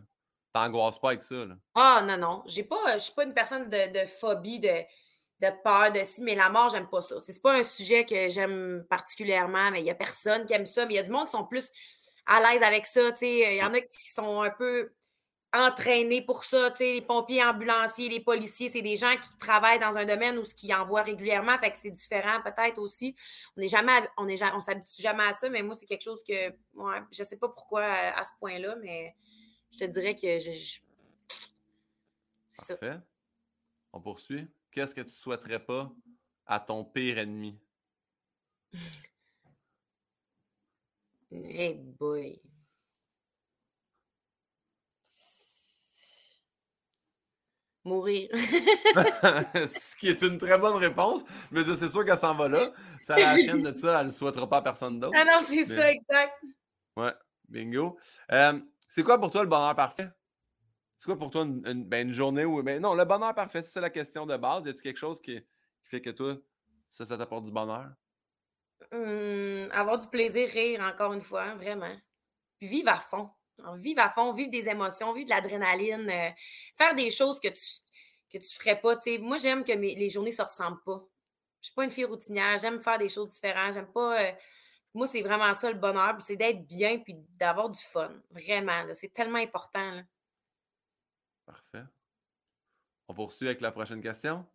T'angoisses 0.52 1.00
pas 1.00 1.12
avec 1.12 1.22
ça 1.22 1.46
là. 1.46 1.56
Ah 1.76 2.04
non, 2.06 2.18
non. 2.18 2.44
J'ai 2.48 2.66
pas, 2.66 2.96
je 2.96 3.04
suis 3.04 3.14
pas 3.14 3.24
une 3.24 3.34
personne 3.34 3.70
de, 3.70 3.98
de 3.98 4.06
phobie 4.08 4.60
de 4.60 4.82
de 5.42 5.48
peur 5.64 5.92
de 5.92 6.04
si, 6.04 6.22
mais 6.22 6.36
la 6.36 6.50
mort, 6.50 6.70
j'aime 6.70 6.88
pas 6.88 7.02
ça. 7.02 7.16
C'est 7.20 7.42
pas 7.42 7.58
un 7.58 7.64
sujet 7.64 8.06
que 8.06 8.30
j'aime 8.30 8.86
particulièrement, 8.90 9.72
mais 9.72 9.80
il 9.80 9.86
y 9.86 9.90
a 9.90 9.96
personne 9.96 10.46
qui 10.46 10.54
aime 10.54 10.66
ça. 10.66 10.86
Mais 10.86 10.94
il 10.94 10.98
y 10.98 11.00
a 11.00 11.04
du 11.04 11.10
monde 11.10 11.26
qui 11.26 11.32
sont 11.32 11.46
plus 11.46 11.72
à 12.28 12.40
l'aise 12.40 12.62
avec 12.62 12.86
ça. 12.86 13.10
Il 13.22 13.56
y 13.56 13.64
en 13.64 13.74
a 13.74 13.82
qui 13.82 14.10
sont 14.12 14.42
un 14.42 14.52
peu 14.52 14.92
entraînés 15.54 16.22
pour 16.22 16.44
ça. 16.44 16.72
Les 16.80 17.02
pompiers, 17.02 17.44
ambulanciers, 17.44 18.08
les 18.08 18.20
policiers, 18.20 18.70
c'est 18.70 18.84
des 18.84 18.96
gens 18.96 19.16
qui 19.18 19.38
travaillent 19.40 19.80
dans 19.80 19.98
un 19.98 20.06
domaine 20.06 20.38
où 20.38 20.46
ce 20.46 20.54
qu'ils 20.54 20.74
envoient 20.74 21.02
régulièrement, 21.02 21.58
fait 21.58 21.72
que 21.72 21.78
c'est 21.78 21.92
différent 21.92 22.42
peut-être 22.44 22.78
aussi. 22.78 23.16
On 23.58 23.62
n'est 23.62 23.68
jamais, 23.68 23.94
on 24.18 24.28
on 24.28 24.60
s'habitue 24.62 25.02
jamais 25.02 25.24
à 25.24 25.34
ça, 25.34 25.50
mais 25.50 25.64
moi, 25.64 25.76
c'est 25.76 25.88
quelque 25.88 26.04
chose 26.04 26.24
que, 26.24 26.50
ouais, 26.52 27.02
je 27.12 27.24
sais 27.24 27.38
pas 27.38 27.50
pourquoi 27.50 27.84
à, 27.84 28.24
ce 28.24 28.32
point-là, 28.40 28.76
mais 28.82 29.16
je 29.74 29.80
te 29.80 29.86
dirais 29.86 30.16
que 30.16 30.40
je, 30.40 30.80
c'est 32.50 32.80
ça. 32.80 33.02
On 33.94 34.02
poursuit. 34.02 34.48
Qu'est-ce 34.72 34.96
que 34.96 35.02
tu 35.02 35.14
souhaiterais 35.14 35.60
pas 35.60 35.92
à 36.46 36.60
ton 36.60 36.86
pire 36.86 37.18
ennemi? 37.18 37.60
hey 41.32 41.76
boy. 42.00 42.42
Mourir. 47.84 48.30
Ce 48.34 49.96
qui 49.96 50.08
est 50.08 50.22
une 50.22 50.38
très 50.38 50.58
bonne 50.58 50.76
réponse, 50.76 51.26
mais 51.50 51.64
c'est 51.64 51.90
sûr 51.90 52.06
qu'elle 52.06 52.18
s'en 52.18 52.36
va 52.36 52.48
là. 52.48 52.72
Ça 53.02 53.18
la 53.18 53.36
chaîne 53.46 53.64
de 53.64 53.76
ça, 53.76 54.00
elle 54.00 54.08
ne 54.08 54.12
souhaitera 54.12 54.48
pas 54.48 54.58
à 54.58 54.62
personne 54.62 55.00
d'autre. 55.00 55.18
Ah 55.20 55.26
non, 55.26 55.44
c'est 55.44 55.66
ça, 55.66 55.92
exact. 55.92 56.44
Ouais, 56.96 57.14
bingo. 57.50 57.98
Euh, 58.32 58.60
c'est 58.88 59.04
quoi 59.04 59.20
pour 59.20 59.32
toi 59.32 59.42
le 59.42 59.50
bonheur 59.50 59.76
parfait? 59.76 60.10
C'est 61.02 61.08
quoi 61.08 61.18
pour 61.18 61.32
toi 61.32 61.42
une, 61.42 61.84
ben, 61.86 62.14
journée 62.14 62.46
où. 62.46 62.62
Ben, 62.62 62.80
non, 62.80 62.94
le 62.94 63.06
bonheur 63.06 63.34
parfait, 63.34 63.64
c'est 63.64 63.82
la 63.82 63.90
question 63.90 64.28
de 64.28 64.38
base. 64.38 64.68
Y 64.68 64.70
a-t-il 64.70 64.84
quelque 64.84 65.00
chose 65.00 65.20
qui, 65.20 65.42
fait 65.82 66.00
que 66.00 66.12
toi, 66.12 66.38
ça, 66.92 67.08
ça 67.08 67.18
t'apporte 67.18 67.46
du 67.46 67.52
bonheur? 67.52 67.90
Hum, 68.92 69.68
avoir 69.72 69.98
du 69.98 70.08
plaisir, 70.10 70.48
rire, 70.48 70.80
encore 70.82 71.14
une 71.14 71.22
fois, 71.22 71.56
vraiment. 71.56 71.96
Puis 72.60 72.68
vivre 72.68 72.90
à 72.90 73.00
fond 73.00 73.32
vivre 73.78 74.02
à 74.02 74.10
fond, 74.10 74.32
vivre 74.32 74.52
des 74.52 74.70
émotions, 74.70 75.12
vivre 75.12 75.26
de 75.26 75.32
l'adrénaline, 75.32 76.08
euh, 76.08 76.30
faire 76.78 76.94
des 76.94 77.10
choses 77.10 77.40
que 77.40 77.48
tu 77.48 77.62
que 78.32 78.38
tu 78.38 78.56
ferais 78.56 78.80
pas. 78.80 78.96
moi, 79.22 79.38
j'aime 79.38 79.64
que 79.64 79.72
les 79.72 80.10
journées 80.10 80.30
ne 80.30 80.36
se 80.36 80.42
ressemblent 80.44 80.84
pas. 80.86 81.04
Je 81.62 81.66
suis 81.66 81.74
pas 81.74 81.84
une 81.84 81.92
fille 81.92 82.06
routinière. 82.06 82.60
J'aime 82.60 82.80
faire 82.80 83.00
des 83.00 83.10
choses 83.10 83.34
différentes. 83.34 83.74
J'aime 83.74 83.92
pas. 83.92 84.22
Euh, 84.22 84.32
moi, 84.94 85.08
c'est 85.08 85.22
vraiment 85.24 85.54
ça 85.56 85.72
le 85.72 85.80
bonheur, 85.80 86.16
c'est 86.22 86.36
d'être 86.36 86.66
bien 86.68 87.00
puis 87.00 87.16
d'avoir 87.38 87.70
du 87.72 87.80
fun. 87.80 88.12
Vraiment. 88.30 88.84
C'est 88.94 89.12
tellement 89.12 89.40
important. 89.40 90.04
Parfait. 91.52 91.86
On 93.10 93.14
poursuit 93.14 93.48
avec 93.48 93.60
la 93.60 93.74
prochaine 93.74 94.02
question. 94.02 94.46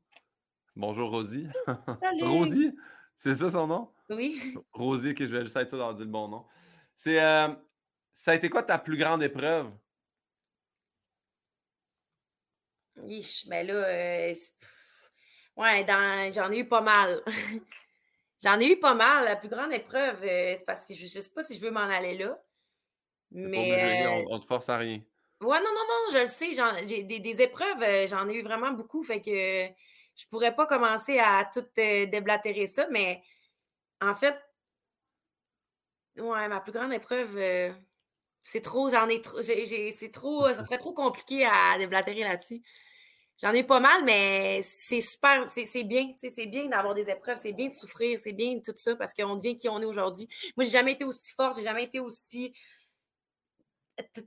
Bonjour 0.75 1.11
Rosie. 1.11 1.47
Rosie, 2.23 2.75
c'est 3.19 3.35
ça 3.35 3.51
son 3.51 3.67
nom? 3.67 3.93
Oui. 4.09 4.41
Rosie, 4.73 5.15
que 5.15 5.27
je 5.27 5.33
vais 5.37 5.45
juste 5.45 5.57
être 5.57 5.69
sûr 5.69 5.77
d'avoir 5.77 5.95
dit 5.95 6.05
le 6.05 6.09
bon 6.09 6.29
nom. 6.29 6.47
C'est 6.95 7.23
euh, 7.23 7.49
ça 8.15 8.31
a 8.31 8.35
été 8.35 8.49
quoi 8.49 8.63
ta 8.63 8.79
plus 8.79 8.97
grande 8.97 9.23
épreuve? 9.23 9.71
Ich, 13.09 13.47
ben 13.47 13.67
là, 13.67 13.75
euh, 13.75 14.35
ouais, 15.57 16.33
j'en 16.33 16.51
ai 16.51 16.61
eu 16.61 16.67
pas 16.67 16.81
mal. 16.81 17.23
j'en 18.43 18.59
ai 18.59 18.73
eu 18.73 18.81
pas 18.81 18.95
mal. 18.95 19.27
La 19.27 19.37
plus 19.37 19.51
grande 19.51 19.73
épreuve, 19.73 20.23
euh, 20.25 20.55
c'est 20.57 20.65
parce 20.65 20.87
que 20.87 20.95
je, 20.95 21.03
ne 21.03 21.09
sais 21.09 21.33
pas 21.35 21.43
si 21.43 21.59
je 21.59 21.61
veux 21.61 21.71
m'en 21.71 21.81
aller 21.81 22.17
là. 22.17 22.43
Mais. 23.33 24.07
on, 24.07 24.33
on, 24.33 24.41
te 24.41 24.47
force 24.47 24.71
à 24.71 24.79
rien. 24.79 25.03
Ouais, 25.43 25.59
non, 25.61 25.71
non, 25.75 25.85
non, 25.89 26.13
je 26.13 26.19
le 26.19 26.27
sais. 26.27 26.53
J'ai 26.87 27.03
des, 27.03 27.21
des, 27.21 27.43
épreuves, 27.43 27.83
euh, 27.83 28.07
j'en 28.07 28.29
ai 28.29 28.35
eu 28.37 28.43
vraiment 28.43 28.73
beaucoup. 28.73 29.03
Fait 29.03 29.21
que 29.21 29.31
je 30.17 30.27
pourrais 30.31 30.55
pas 30.55 30.67
commencer 30.67 31.19
à 31.19 31.49
tout 31.53 31.65
déblatérer 31.77 32.67
ça, 32.67 32.87
mais 32.91 33.23
en 34.01 34.15
fait, 34.15 34.35
ouais, 36.17 36.49
ma 36.49 36.61
plus 36.61 36.73
grande 36.73 36.93
épreuve, 36.93 37.39
c'est 38.45 38.61
trop, 38.61 38.89
j'en 38.91 39.09
ai 39.09 39.21
trop, 39.21 39.43
c'est 39.43 40.11
trop, 40.13 40.47
ça 40.53 40.65
serait 40.65 40.79
trop 40.79 40.93
compliqué 40.95 41.45
à 41.45 41.77
déblatérer 41.79 42.21
là-dessus. 42.21 42.63
J'en 43.43 43.53
ai 43.53 43.65
pas 43.65 43.81
mal, 43.81 44.05
mais 44.05 44.61
c'est 44.63 45.01
super, 45.01 45.47
c'est 45.51 45.85
bien, 45.85 46.15
c'est 46.17 46.47
bien 46.47 46.67
d'avoir 46.67 46.95
des 46.95 47.11
épreuves, 47.11 47.37
c'est 47.37 47.53
bien 47.53 47.69
de 47.69 47.73
souffrir, 47.73 48.19
c'est 48.19 48.33
bien 48.33 48.61
tout 48.65 48.73
ça 48.77 48.97
parce 48.97 49.13
qu'on 49.13 49.37
devient 49.37 49.57
qui 49.57 49.69
on 49.69 49.83
est 49.83 49.85
aujourd'hui. 49.85 50.29
Moi, 50.57 50.65
j'ai 50.65 50.71
jamais 50.71 50.93
été 50.93 51.05
aussi 51.05 51.35
forte, 51.35 51.57
j'ai 51.57 51.63
jamais 51.65 51.85
été 51.85 52.01
aussi 52.01 52.55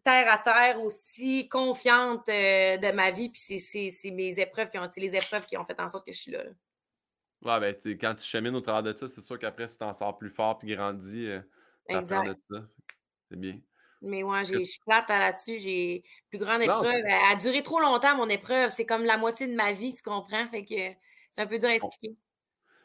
terre 0.03 0.31
à 0.31 0.37
terre, 0.37 0.81
aussi 0.81 1.47
confiante 1.47 2.27
euh, 2.29 2.77
de 2.77 2.91
ma 2.91 3.11
vie. 3.11 3.29
Puis 3.29 3.59
c'est 3.59 4.11
mes 4.11 4.39
épreuves 4.39 4.69
qui 4.69 4.77
ont, 4.77 4.87
les 4.97 5.15
épreuves 5.15 5.45
qui 5.45 5.57
ont 5.57 5.63
fait 5.63 5.79
en 5.79 5.89
sorte 5.89 6.05
que 6.05 6.11
je 6.11 6.19
suis 6.19 6.31
là. 6.31 6.43
Ouais, 7.41 7.59
ben, 7.59 7.75
quand 7.97 8.15
tu 8.15 8.25
chemines 8.25 8.55
au 8.55 8.61
travers 8.61 8.83
de 8.83 8.97
ça, 8.97 9.07
c'est 9.07 9.21
sûr 9.21 9.39
qu'après, 9.39 9.67
si 9.67 9.77
tu 9.77 9.83
en 9.83 9.93
sors 9.93 10.17
plus 10.17 10.29
fort 10.29 10.57
puis 10.57 10.75
grandis, 10.75 11.27
euh, 11.27 11.39
de 11.89 12.05
ça. 12.05 12.23
C'est 13.29 13.39
bien. 13.39 13.59
Mais 14.01 14.23
ouais, 14.23 14.43
je 14.45 14.61
suis 14.61 14.79
plate 14.85 15.09
là-dessus. 15.09 15.57
J'ai 15.57 16.03
plus 16.29 16.39
grande 16.39 16.61
épreuve. 16.61 16.87
Elle 16.87 17.31
a 17.31 17.35
duré 17.35 17.61
trop 17.63 17.79
longtemps, 17.79 18.15
mon 18.15 18.29
épreuve. 18.29 18.69
C'est 18.69 18.85
comme 18.85 19.03
la 19.03 19.17
moitié 19.17 19.47
de 19.47 19.55
ma 19.55 19.73
vie, 19.73 19.93
tu 19.93 20.01
comprends? 20.03 20.47
Fait 20.47 20.63
que 20.63 20.75
c'est 21.31 21.41
un 21.41 21.47
peu 21.47 21.57
dur 21.57 21.69
à 21.69 21.75
expliquer. 21.75 22.15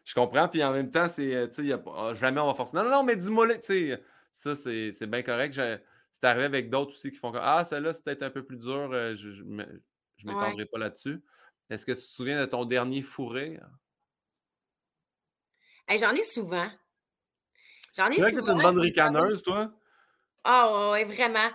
Je 0.05 0.15
comprends. 0.15 0.49
Puis 0.49 0.63
en 0.63 0.73
même 0.73 0.91
temps, 0.91 1.09
c'est, 1.09 1.35
euh, 1.35 1.47
tu 1.47 1.69
sais, 1.69 1.73
ah, 1.73 2.15
jamais 2.15 2.41
on 2.41 2.47
va 2.47 2.55
forcer. 2.55 2.77
Non, 2.77 2.85
non, 2.85 2.91
non, 2.91 3.03
mais 3.05 3.17
dis-moi, 3.17 3.47
tu 3.55 3.63
sais, 3.63 4.03
ça, 4.33 4.55
c'est 4.55 5.07
bien 5.07 5.23
correct. 5.23 5.59
C'est 6.15 6.23
arrivé 6.27 6.45
avec 6.45 6.71
d'autres 6.71 6.93
aussi 6.93 7.11
qui 7.11 7.17
font 7.17 7.33
comme 7.33 7.41
Ah, 7.43 7.65
celle-là, 7.65 7.93
c'est 7.93 8.05
peut-être 8.05 8.23
un 8.23 8.31
peu 8.31 8.45
plus 8.45 8.57
dur. 8.57 8.89
Euh, 8.93 9.17
je 9.17 9.43
ne 9.43 9.65
m'étendrai 10.23 10.65
pas 10.65 10.79
là-dessus. 10.79 11.21
Est-ce 11.71 11.85
que 11.85 11.91
tu 11.91 11.99
te 11.99 12.05
souviens 12.05 12.41
de 12.41 12.47
ton 12.47 12.65
dernier 12.65 13.03
fourré? 13.03 13.59
J'en 15.89 16.15
ai 16.15 16.23
souvent. 16.23 16.71
J'en 17.97 18.11
ai 18.11 18.21
souvent. 18.21 18.29
Tu 18.31 18.37
es 18.37 18.39
une 18.39 18.63
bonne 18.63 18.79
ricaneuse, 18.79 19.43
toi? 19.43 19.73
Ah 20.45 20.93
ouais, 20.93 21.03
vraiment. 21.03 21.51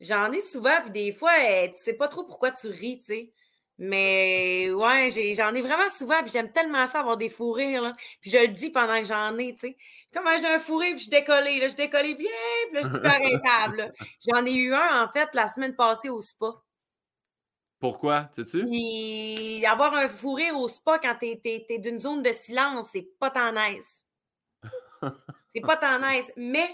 J'en 0.00 0.32
ai 0.32 0.40
souvent, 0.40 0.80
puis 0.80 0.90
des 0.90 1.12
fois, 1.12 1.32
eh, 1.38 1.70
tu 1.70 1.78
sais 1.78 1.94
pas 1.94 2.08
trop 2.08 2.24
pourquoi 2.24 2.50
tu 2.50 2.68
ris, 2.68 3.00
tu 3.00 3.04
sais. 3.04 3.32
Mais 3.78 4.70
ouais, 4.72 5.08
j'en 5.36 5.54
ai, 5.54 5.62
vraiment 5.62 5.88
souvent, 5.88 6.20
puis 6.22 6.32
j'aime 6.32 6.50
tellement 6.50 6.84
ça 6.86 7.00
avoir 7.00 7.16
des 7.16 7.28
fous 7.28 7.52
rires, 7.52 7.82
là. 7.82 7.92
Puis 8.20 8.30
je 8.30 8.38
le 8.38 8.48
dis 8.48 8.70
pendant 8.70 9.00
que 9.00 9.06
j'en 9.06 9.38
ai, 9.38 9.54
tu 9.54 9.60
sais. 9.60 9.76
Comme 10.12 10.24
j'ai 10.40 10.46
un 10.46 10.58
fou 10.58 10.78
rire, 10.78 10.96
puis 10.96 11.04
je 11.04 11.10
décollé, 11.10 11.60
là, 11.60 11.68
je 11.68 11.76
décollé 11.76 12.14
bien, 12.14 12.30
puis 12.66 12.74
là, 12.74 12.82
je 12.82 12.88
suis 12.88 12.98
plus 12.98 13.08
arrêtable. 13.08 13.92
J'en 14.28 14.44
ai 14.44 14.52
eu 14.52 14.74
un, 14.74 15.04
en 15.04 15.08
fait, 15.08 15.28
la 15.34 15.46
semaine 15.46 15.76
passée 15.76 16.08
au 16.08 16.20
spa. 16.20 16.54
Pourquoi, 17.78 18.28
sais-tu? 18.32 18.66
Puis 18.66 19.64
avoir 19.64 19.94
un 19.94 20.08
fou 20.08 20.32
rire 20.32 20.56
au 20.56 20.66
spa 20.66 20.98
quand 20.98 21.14
t'es 21.20 21.40
es, 21.44 21.78
d'une 21.78 22.00
zone 22.00 22.22
de 22.22 22.32
silence, 22.32 22.88
c'est 22.92 23.08
pas 23.20 23.30
tant 23.30 23.52
nice. 23.52 24.04
c'est 25.48 25.60
pas 25.60 25.76
tant 25.76 26.00
nice. 26.00 26.32
Mais 26.36 26.68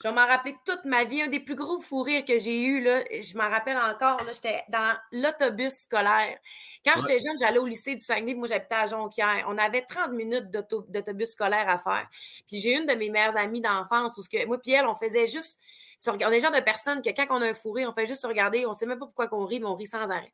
je 0.00 0.08
vais 0.08 0.14
m'en 0.14 0.26
rappeler 0.26 0.56
toute 0.64 0.84
ma 0.84 1.04
vie. 1.04 1.22
Un 1.22 1.28
des 1.28 1.40
plus 1.40 1.56
gros 1.56 1.80
fous 1.80 2.02
rires 2.02 2.24
que 2.24 2.38
j'ai 2.38 2.62
eu, 2.62 2.80
là, 2.80 3.02
je 3.10 3.36
m'en 3.36 3.50
rappelle 3.50 3.76
encore, 3.76 4.20
j'étais 4.32 4.62
dans 4.68 4.96
l'autobus 5.10 5.72
scolaire. 5.72 6.38
Quand 6.84 6.92
j'étais 6.98 7.18
jeune, 7.18 7.36
j'allais 7.40 7.58
au 7.58 7.66
lycée 7.66 7.96
du 7.96 8.02
Saguenay, 8.02 8.34
moi 8.34 8.46
j'habitais 8.46 8.76
à 8.76 8.86
Jonquière. 8.86 9.44
On 9.48 9.58
avait 9.58 9.82
30 9.82 10.12
minutes 10.12 10.50
d'autobus 10.50 11.30
scolaire 11.30 11.68
à 11.68 11.78
faire. 11.78 12.08
Puis 12.46 12.60
j'ai 12.60 12.76
une 12.76 12.86
de 12.86 12.94
mes 12.94 13.10
meilleures 13.10 13.36
amies 13.36 13.60
d'enfance 13.60 14.18
où 14.18 14.22
que, 14.22 14.46
moi 14.46 14.58
puis 14.58 14.72
elle, 14.72 14.86
on 14.86 14.94
faisait 14.94 15.26
juste... 15.26 15.58
On 16.06 16.16
est 16.16 16.30
le 16.30 16.40
genre 16.40 16.52
de 16.52 16.60
personnes 16.60 17.02
que 17.02 17.10
quand 17.10 17.26
on 17.30 17.42
a 17.42 17.48
un 17.48 17.54
fou 17.54 17.72
rire, 17.72 17.88
on 17.90 17.92
fait 17.92 18.06
juste 18.06 18.22
se 18.22 18.26
regarder, 18.28 18.66
on 18.66 18.72
sait 18.72 18.86
même 18.86 19.00
pas 19.00 19.06
pourquoi 19.06 19.26
qu'on 19.26 19.44
rit, 19.44 19.58
mais 19.58 19.66
on 19.66 19.74
rit 19.74 19.88
sans 19.88 20.08
arrêt. 20.12 20.32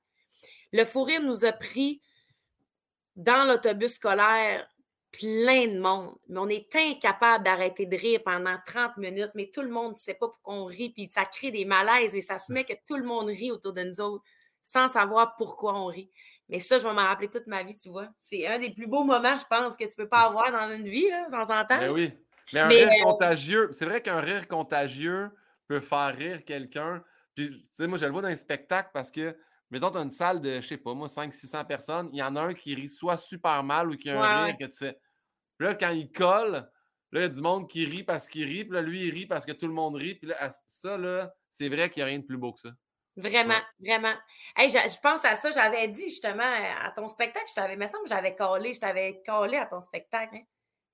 Le 0.75 0.85
fou 0.85 1.05
rire 1.05 1.23
nous 1.23 1.47
a 1.47 1.53
pris 1.53 2.03
dans 3.17 3.45
l'autobus 3.45 3.95
scolaire 3.95 4.69
plein 5.19 5.69
de 5.69 5.79
monde. 5.79 6.15
Mais 6.29 6.39
on 6.39 6.49
est 6.49 6.75
incapable 6.75 7.45
d'arrêter 7.45 7.87
de 7.87 7.97
rire 7.97 8.21
pendant 8.25 8.57
30 8.67 8.97
minutes, 8.97 9.31
mais 9.35 9.51
tout 9.53 9.62
le 9.62 9.69
monde 9.69 9.93
ne 9.93 9.97
sait 9.97 10.15
pas 10.15 10.29
pourquoi 10.29 10.55
on 10.55 10.65
rit, 10.65 10.91
puis 10.91 11.09
ça 11.11 11.25
crée 11.25 11.51
des 11.51 11.65
malaises, 11.65 12.15
et 12.15 12.21
ça 12.21 12.39
se 12.39 12.53
met 12.53 12.65
que 12.65 12.75
tout 12.87 12.97
le 12.97 13.05
monde 13.05 13.29
rit 13.29 13.51
autour 13.51 13.73
de 13.73 13.83
nous 13.83 14.01
autres 14.01 14.25
sans 14.62 14.89
savoir 14.89 15.37
pourquoi 15.37 15.75
on 15.75 15.87
rit. 15.87 16.11
Mais 16.49 16.59
ça, 16.59 16.79
je 16.79 16.85
vais 16.87 16.93
m'en 16.93 17.03
rappeler 17.03 17.29
toute 17.29 17.47
ma 17.47 17.62
vie, 17.62 17.75
tu 17.75 17.91
vois. 17.91 18.09
C'est 18.19 18.47
un 18.47 18.59
des 18.59 18.71
plus 18.71 18.87
beaux 18.87 19.05
moments, 19.05 19.37
je 19.37 19.45
pense, 19.45 19.77
que 19.77 19.85
tu 19.85 19.95
peux 19.97 20.09
pas 20.09 20.23
avoir 20.23 20.51
dans 20.51 20.75
une 20.75 20.89
vie, 20.89 21.09
là, 21.09 21.27
sans 21.31 21.51
entendre. 21.51 21.81
Ben 21.81 21.91
oui. 21.91 22.12
Mais 22.53 22.61
un 22.61 22.69
rire 22.69 22.89
euh, 22.89 23.05
contagieux, 23.05 23.69
c'est 23.73 23.85
vrai 23.85 24.03
qu'un 24.03 24.21
rire 24.21 24.49
contagieux 24.49 25.31
peut 25.67 25.81
faire 25.81 26.15
rire 26.17 26.45
quelqu'un. 26.45 27.03
Puis, 27.35 27.51
tu 27.51 27.67
sais, 27.73 27.87
moi, 27.87 27.99
je 27.99 28.07
le 28.07 28.12
vois 28.12 28.23
dans 28.23 28.29
un 28.29 28.37
spectacle 28.37 28.91
parce 28.93 29.11
que, 29.11 29.37
mettons, 29.71 29.91
tu 29.91 29.99
as 29.99 30.03
une 30.03 30.11
salle 30.11 30.41
de, 30.41 30.61
je 30.61 30.69
sais 30.69 30.77
pas, 30.77 30.95
moi, 30.95 31.09
500-600 31.09 31.67
personnes, 31.67 32.11
il 32.12 32.19
y 32.19 32.23
en 32.23 32.37
a 32.37 32.41
un 32.43 32.55
qui 32.55 32.75
rit 32.75 32.89
soit 32.89 33.17
super 33.17 33.62
mal 33.62 33.91
ou 33.91 33.97
qui 33.97 34.11
a 34.11 34.23
un 34.23 34.45
rire 34.47 34.57
que 34.59 34.65
tu 34.67 34.73
sais 34.73 34.99
là, 35.59 35.75
quand 35.75 35.91
il 35.91 36.11
colle, 36.11 36.53
là, 36.53 37.21
il 37.21 37.23
y 37.23 37.25
a 37.25 37.29
du 37.29 37.41
monde 37.41 37.69
qui 37.69 37.85
rit 37.85 38.05
parce 38.05 38.29
qu'il 38.29 38.45
rit. 38.45 38.65
Puis 38.65 38.75
là, 38.75 38.83
lui, 38.83 39.07
il 39.07 39.15
rit 39.15 39.27
parce 39.27 39.45
que 39.45 39.53
tout 39.53 39.67
le 39.67 39.73
monde 39.73 39.97
rit. 39.97 40.15
Puis 40.15 40.29
là, 40.29 40.51
ça, 40.67 40.97
là, 40.97 41.33
c'est 41.51 41.69
vrai 41.69 41.91
qu'il 41.91 42.01
n'y 42.01 42.05
a 42.05 42.07
rien 42.07 42.19
de 42.19 42.25
plus 42.25 42.37
beau 42.37 42.53
que 42.53 42.61
ça. 42.61 42.71
Vraiment, 43.17 43.61
vraiment. 43.79 44.15
Hey, 44.57 44.69
je, 44.69 45.01
pense 45.01 45.25
à 45.25 45.37
ça. 45.37 45.51
J'avais 45.53 45.87
dit 45.89 46.05
justement 46.05 46.43
à 46.83 46.91
ton 46.91 47.07
spectacle, 47.07 47.47
je 47.49 47.55
t'avais, 47.55 47.77
me 47.77 47.87
semble 47.87 48.05
que 48.05 48.09
j'avais 48.09 48.35
collé, 48.35 48.73
je 48.73 48.81
t'avais 48.81 49.23
collé 49.25 49.57
à 49.57 49.67
ton 49.67 49.81
spectacle. 49.81 50.35
Hein. 50.37 50.43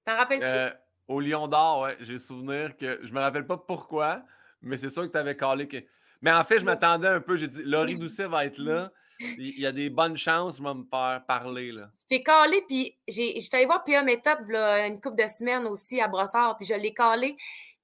T'en 0.04 0.16
rappelles-tu? 0.16 0.44
Euh, 0.44 0.70
au 1.08 1.20
Lion 1.20 1.48
d'Or, 1.48 1.80
ouais. 1.80 1.96
J'ai 2.00 2.18
souvenir 2.18 2.76
que 2.76 3.00
je 3.02 3.10
me 3.10 3.20
rappelle 3.20 3.46
pas 3.46 3.56
pourquoi, 3.56 4.22
mais 4.60 4.76
c'est 4.76 4.90
sûr 4.90 5.04
que 5.04 5.12
tu 5.12 5.18
avais 5.18 5.36
collé. 5.36 5.66
Que... 5.66 5.78
Mais 6.22 6.32
en 6.32 6.44
fait, 6.44 6.58
je 6.58 6.64
m'attendais 6.64 7.08
un 7.08 7.20
peu. 7.20 7.36
J'ai 7.36 7.48
dit, 7.48 7.62
Laurie 7.64 7.98
Doucet 7.98 8.26
va 8.26 8.44
être 8.44 8.58
là. 8.58 8.90
il 9.38 9.60
y 9.60 9.66
a 9.66 9.72
des 9.72 9.90
bonnes 9.90 10.16
chances 10.16 10.60
de 10.60 10.62
me 10.62 10.84
faire 10.90 11.22
parler. 11.26 11.72
Là. 11.72 11.90
Je 12.00 12.06
t'ai 12.06 12.22
calé, 12.22 12.62
puis 12.66 12.96
j'étais 13.06 13.56
allé 13.56 13.66
voir 13.66 13.84
Pia 13.84 14.02
Méthode 14.02 14.38
une 14.48 15.00
couple 15.00 15.22
de 15.22 15.28
semaines 15.28 15.66
aussi 15.66 16.00
à 16.00 16.08
Brossard, 16.08 16.56
puis 16.56 16.66
je 16.66 16.74
l'ai 16.74 16.94
calé. 16.94 17.36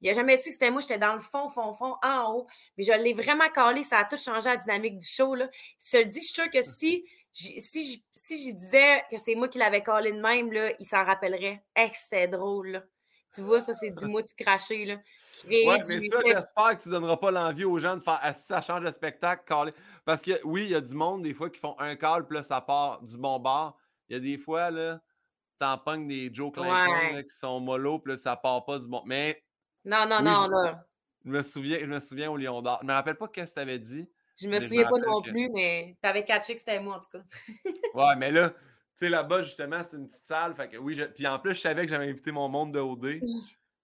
Il 0.02 0.08
n'a 0.08 0.14
jamais 0.14 0.36
su 0.36 0.50
que 0.50 0.52
c'était 0.52 0.70
moi, 0.70 0.82
j'étais 0.82 0.98
dans 0.98 1.14
le 1.14 1.20
fond, 1.20 1.48
fond, 1.48 1.72
fond, 1.72 1.96
en 2.02 2.32
haut. 2.32 2.46
Mais 2.76 2.84
je 2.84 2.92
l'ai 2.92 3.14
vraiment 3.14 3.48
calé, 3.48 3.82
ça 3.82 3.98
a 3.98 4.04
tout 4.04 4.18
changé 4.18 4.48
la 4.48 4.56
dynamique 4.56 4.98
du 4.98 5.06
show. 5.06 5.34
Là. 5.34 5.48
Je 5.82 5.90
te 5.90 5.96
le 5.96 6.04
dis, 6.04 6.20
je 6.20 6.24
suis 6.24 6.34
sûre 6.34 6.50
que 6.50 6.62
si 6.62 7.04
si, 7.36 8.04
si 8.12 8.48
je 8.48 8.54
disais 8.54 9.04
que 9.10 9.18
c'est 9.18 9.34
moi 9.34 9.48
qui 9.48 9.58
l'avais 9.58 9.82
collé 9.82 10.12
de 10.12 10.20
même, 10.20 10.50
là, 10.52 10.72
il 10.78 10.86
s'en 10.86 11.04
rappellerait. 11.04 11.62
Eh, 11.76 11.88
c'était 11.94 12.28
drôle. 12.28 12.82
Tu 13.36 13.42
vois, 13.42 13.60
ça, 13.60 13.74
c'est 13.74 13.90
du 13.90 14.06
mot 14.06 14.22
tout 14.22 14.34
craché. 14.36 14.86
Là. 14.86 14.94
ouais, 15.46 15.82
mais 15.86 16.08
ça, 16.08 16.18
j'espère 16.24 16.76
que 16.76 16.82
tu 16.82 16.88
ne 16.88 16.94
donneras 16.94 17.18
pas 17.18 17.30
l'envie 17.30 17.64
aux 17.64 17.78
gens 17.78 17.96
de 17.96 18.02
faire 18.02 18.18
ah, 18.22 18.32
ça 18.32 18.62
change 18.62 18.82
de 18.82 18.90
spectacle. 18.90 19.72
Parce 20.06 20.22
que 20.22 20.40
oui, 20.44 20.64
il 20.64 20.70
y 20.70 20.74
a 20.74 20.80
du 20.80 20.94
monde, 20.94 21.22
des 21.22 21.34
fois, 21.34 21.50
qui 21.50 21.60
font 21.60 21.78
un 21.78 21.94
call, 21.96 22.26
puis 22.26 22.38
là, 22.38 22.42
ça 22.42 22.62
part 22.62 23.02
du 23.02 23.18
bon 23.18 23.38
bord. 23.38 23.78
Il 24.08 24.14
y 24.14 24.16
a 24.16 24.20
des 24.20 24.38
fois, 24.38 24.70
là, 24.70 25.00
t'en 25.58 25.76
pognes 25.76 26.08
des 26.08 26.30
Joe 26.32 26.50
Clinton 26.50 27.22
qui 27.22 27.36
sont 27.36 27.60
mollo, 27.60 27.98
puis 27.98 28.12
là, 28.12 28.18
ça 28.18 28.36
part 28.36 28.64
pas 28.64 28.78
du 28.78 28.88
bon. 28.88 29.02
Mais. 29.04 29.44
Non, 29.84 30.06
non, 30.08 30.22
non, 30.22 30.48
là. 30.48 30.86
Je 31.26 31.30
me 31.30 31.42
souviens, 31.42 31.78
je 31.80 31.86
me 31.86 32.00
souviens 32.00 32.30
au 32.30 32.36
Lion 32.36 32.62
d'Or. 32.62 32.78
Je 32.80 32.86
me 32.86 32.92
rappelle 32.92 33.16
pas 33.16 33.26
ce 33.26 33.40
que 33.40 33.52
tu 33.52 33.58
avais 33.58 33.78
dit. 33.78 34.08
Je 34.40 34.48
me 34.48 34.60
souviens 34.60 34.88
pas 34.88 34.98
non 34.98 35.20
plus, 35.22 35.50
mais 35.52 35.96
t'avais 36.00 36.24
catché 36.24 36.54
que 36.54 36.60
c'était 36.60 36.80
moi, 36.80 36.96
en 36.96 37.00
tout 37.00 37.18
cas. 37.18 37.24
ouais, 37.94 38.16
mais 38.16 38.30
là, 38.30 38.52
sais, 38.96 39.08
là-bas, 39.08 39.42
justement, 39.42 39.82
c'est 39.82 39.96
une 39.96 40.08
petite 40.08 40.26
salle. 40.26 40.54
Fait 40.54 40.68
que 40.68 40.76
oui, 40.76 41.00
puis 41.14 41.26
en 41.26 41.38
plus, 41.38 41.54
je 41.54 41.60
savais 41.60 41.84
que 41.84 41.90
j'avais 41.90 42.08
invité 42.08 42.32
mon 42.32 42.48
monde 42.48 42.72
de 42.72 42.80
OD. 42.80 43.20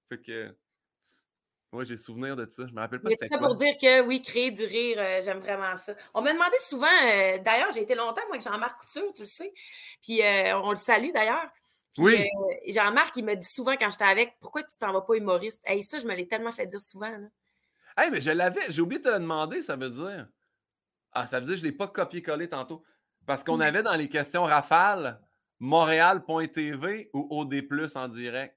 fait 0.09 0.19
que. 0.21 0.55
Oui, 1.73 1.87
j'ai 1.87 1.97
souvenir 1.97 2.37
de 2.37 2.47
ça. 2.51 2.67
Je 2.67 2.73
me 2.75 2.81
rappelle 2.81 3.01
pas 3.01 3.09
c'était 3.11 3.29
ça 3.29 3.39
pour 3.39 3.55
dire 3.55 3.75
que 3.81 4.03
oui, 4.03 4.21
créer 4.21 4.51
du 4.51 4.63
rire, 4.65 4.99
euh, 5.01 5.23
j'aime 5.23 5.39
vraiment 5.39 5.75
ça. 5.77 5.95
On 6.13 6.21
m'a 6.21 6.35
demandé 6.35 6.57
souvent, 6.61 6.87
euh, 6.87 7.39
d'ailleurs, 7.39 7.73
j'ai 7.73 7.81
été 7.81 7.95
longtemps 7.95 8.21
moi 8.27 8.33
avec 8.33 8.43
Jean-Marc 8.43 8.79
Couture, 8.79 9.11
tu 9.15 9.23
le 9.23 9.27
sais. 9.27 9.55
Puis 10.03 10.23
euh, 10.23 10.59
on 10.61 10.71
le 10.71 10.77
salue 10.77 11.13
d'ailleurs. 11.15 11.51
oui. 11.97 12.27
Jean-Marc, 12.67 13.17
il 13.17 13.25
me 13.25 13.35
dit 13.37 13.49
souvent 13.49 13.75
quand 13.79 13.91
j'étais 13.91 14.05
avec, 14.05 14.37
pourquoi 14.39 14.63
tu 14.65 14.79
t'en 14.79 14.93
vas 14.93 15.01
pas 15.01 15.15
humoriste? 15.15 15.63
Hey, 15.65 15.83
ça, 15.83 15.99
je 15.99 16.07
me 16.07 16.15
l'ai 16.15 16.29
tellement 16.29 16.53
fait 16.53 16.67
dire 16.67 16.83
souvent. 16.83 17.09
Là. 17.09 17.29
Hey, 17.97 18.11
mais 18.11 18.21
je 18.21 18.31
l'avais, 18.31 18.71
j'ai 18.71 18.83
oublié 18.83 18.99
de 18.99 19.05
te 19.05 19.09
le 19.09 19.21
demander, 19.21 19.63
ça 19.63 19.77
veut 19.77 19.91
dire. 19.91 20.29
Ah, 21.13 21.27
ça 21.27 21.41
veut 21.41 21.47
dire 21.47 21.55
que 21.55 21.61
je 21.61 21.65
ne 21.65 21.71
l'ai 21.71 21.77
pas 21.77 21.89
copié-collé 21.89 22.51
tantôt. 22.51 22.83
Parce 23.27 23.45
qu'on 23.45 23.61
avait 23.61 23.83
dans 23.83 23.95
les 23.95 24.09
questions 24.09 24.45
rafales 24.45 25.21
Montréal.tv 25.61 27.11
ou 27.13 27.29
OD 27.31 27.69
en 27.95 28.09
direct? 28.09 28.57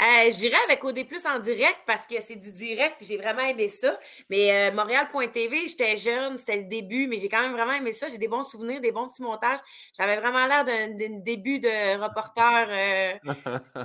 Euh, 0.00 0.30
J'irais 0.32 0.58
avec 0.64 0.82
OD 0.82 1.06
en 1.26 1.38
direct 1.38 1.78
parce 1.86 2.08
que 2.08 2.20
c'est 2.20 2.34
du 2.34 2.50
direct 2.50 3.00
et 3.00 3.04
j'ai 3.04 3.16
vraiment 3.16 3.42
aimé 3.42 3.68
ça. 3.68 3.96
Mais 4.28 4.70
euh, 4.70 4.74
Montréal.tv, 4.74 5.68
j'étais 5.68 5.96
jeune, 5.96 6.36
c'était 6.36 6.56
le 6.56 6.64
début, 6.64 7.06
mais 7.06 7.18
j'ai 7.18 7.28
quand 7.28 7.40
même 7.40 7.52
vraiment 7.52 7.74
aimé 7.74 7.92
ça. 7.92 8.08
J'ai 8.08 8.18
des 8.18 8.26
bons 8.26 8.42
souvenirs, 8.42 8.80
des 8.80 8.90
bons 8.90 9.08
petits 9.08 9.22
montages. 9.22 9.60
J'avais 9.96 10.16
vraiment 10.16 10.44
l'air 10.46 10.64
d'un 10.64 11.20
début 11.20 11.60
de 11.60 12.02
reporter. 12.02 12.66
Euh, 12.70 13.84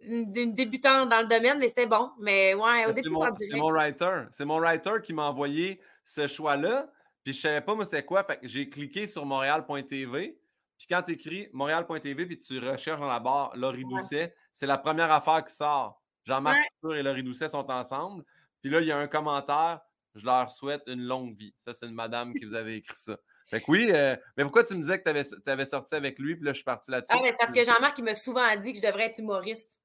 d'une 0.00 0.54
débutante 0.54 1.08
dans 1.08 1.20
le 1.20 1.26
domaine, 1.26 1.58
mais 1.58 1.68
c'était 1.68 1.86
bon. 1.86 2.10
Mais 2.18 2.54
ouais, 2.54 2.86
au 2.86 2.92
début, 2.92 3.02
c'est 3.02 3.56
mon, 3.56 3.70
writer. 3.70 4.24
C'est 4.32 4.44
mon 4.44 4.58
writer 4.58 5.00
qui 5.02 5.12
m'a 5.12 5.24
envoyé 5.24 5.80
ce 6.04 6.26
choix-là. 6.26 6.88
Puis 7.26 7.34
je 7.34 7.40
savais 7.40 7.60
pas, 7.60 7.74
moi, 7.74 7.84
c'était 7.84 8.04
quoi. 8.04 8.22
Fait 8.22 8.38
que 8.38 8.46
j'ai 8.46 8.70
cliqué 8.70 9.08
sur 9.08 9.26
montréal.tv. 9.26 10.38
Puis 10.78 10.86
quand 10.88 11.02
tu 11.02 11.10
écris 11.10 11.48
montréal.tv, 11.52 12.24
puis 12.24 12.38
tu 12.38 12.60
recherches 12.60 13.00
dans 13.00 13.08
la 13.08 13.18
barre 13.18 13.50
Laurie 13.56 13.82
Doucet, 13.82 14.32
c'est 14.52 14.68
la 14.68 14.78
première 14.78 15.10
affaire 15.10 15.44
qui 15.44 15.52
sort. 15.52 16.00
Jean-Marc 16.22 16.56
et 16.84 17.02
Laurie 17.02 17.24
Doucet 17.24 17.48
sont 17.48 17.68
ensemble. 17.68 18.22
Puis 18.62 18.70
là, 18.70 18.80
il 18.80 18.86
y 18.86 18.92
a 18.92 18.98
un 18.98 19.08
commentaire. 19.08 19.80
Je 20.14 20.24
leur 20.24 20.52
souhaite 20.52 20.82
une 20.86 21.02
longue 21.02 21.34
vie. 21.34 21.52
Ça, 21.58 21.74
c'est 21.74 21.86
une 21.86 21.94
madame 21.96 22.32
qui 22.32 22.44
vous 22.44 22.54
avait 22.54 22.76
écrit 22.76 22.96
ça. 22.96 23.16
Fait 23.50 23.60
que 23.60 23.64
oui, 23.72 23.90
euh, 23.90 24.14
mais 24.36 24.44
pourquoi 24.44 24.62
tu 24.62 24.76
me 24.76 24.82
disais 24.82 25.02
que 25.02 25.10
tu 25.10 25.50
avais, 25.50 25.66
sorti 25.66 25.96
avec 25.96 26.20
lui, 26.20 26.36
puis 26.36 26.44
là, 26.44 26.52
je 26.52 26.58
suis 26.58 26.64
parti 26.64 26.92
là-dessus? 26.92 27.12
Ah, 27.12 27.22
mais 27.24 27.34
parce 27.36 27.50
que 27.50 27.64
Jean-Marc, 27.64 27.98
il 27.98 28.04
m'a 28.04 28.14
souvent 28.14 28.54
dit 28.54 28.70
que 28.70 28.78
je 28.78 28.86
devrais 28.86 29.06
être 29.06 29.18
humoriste. 29.18 29.80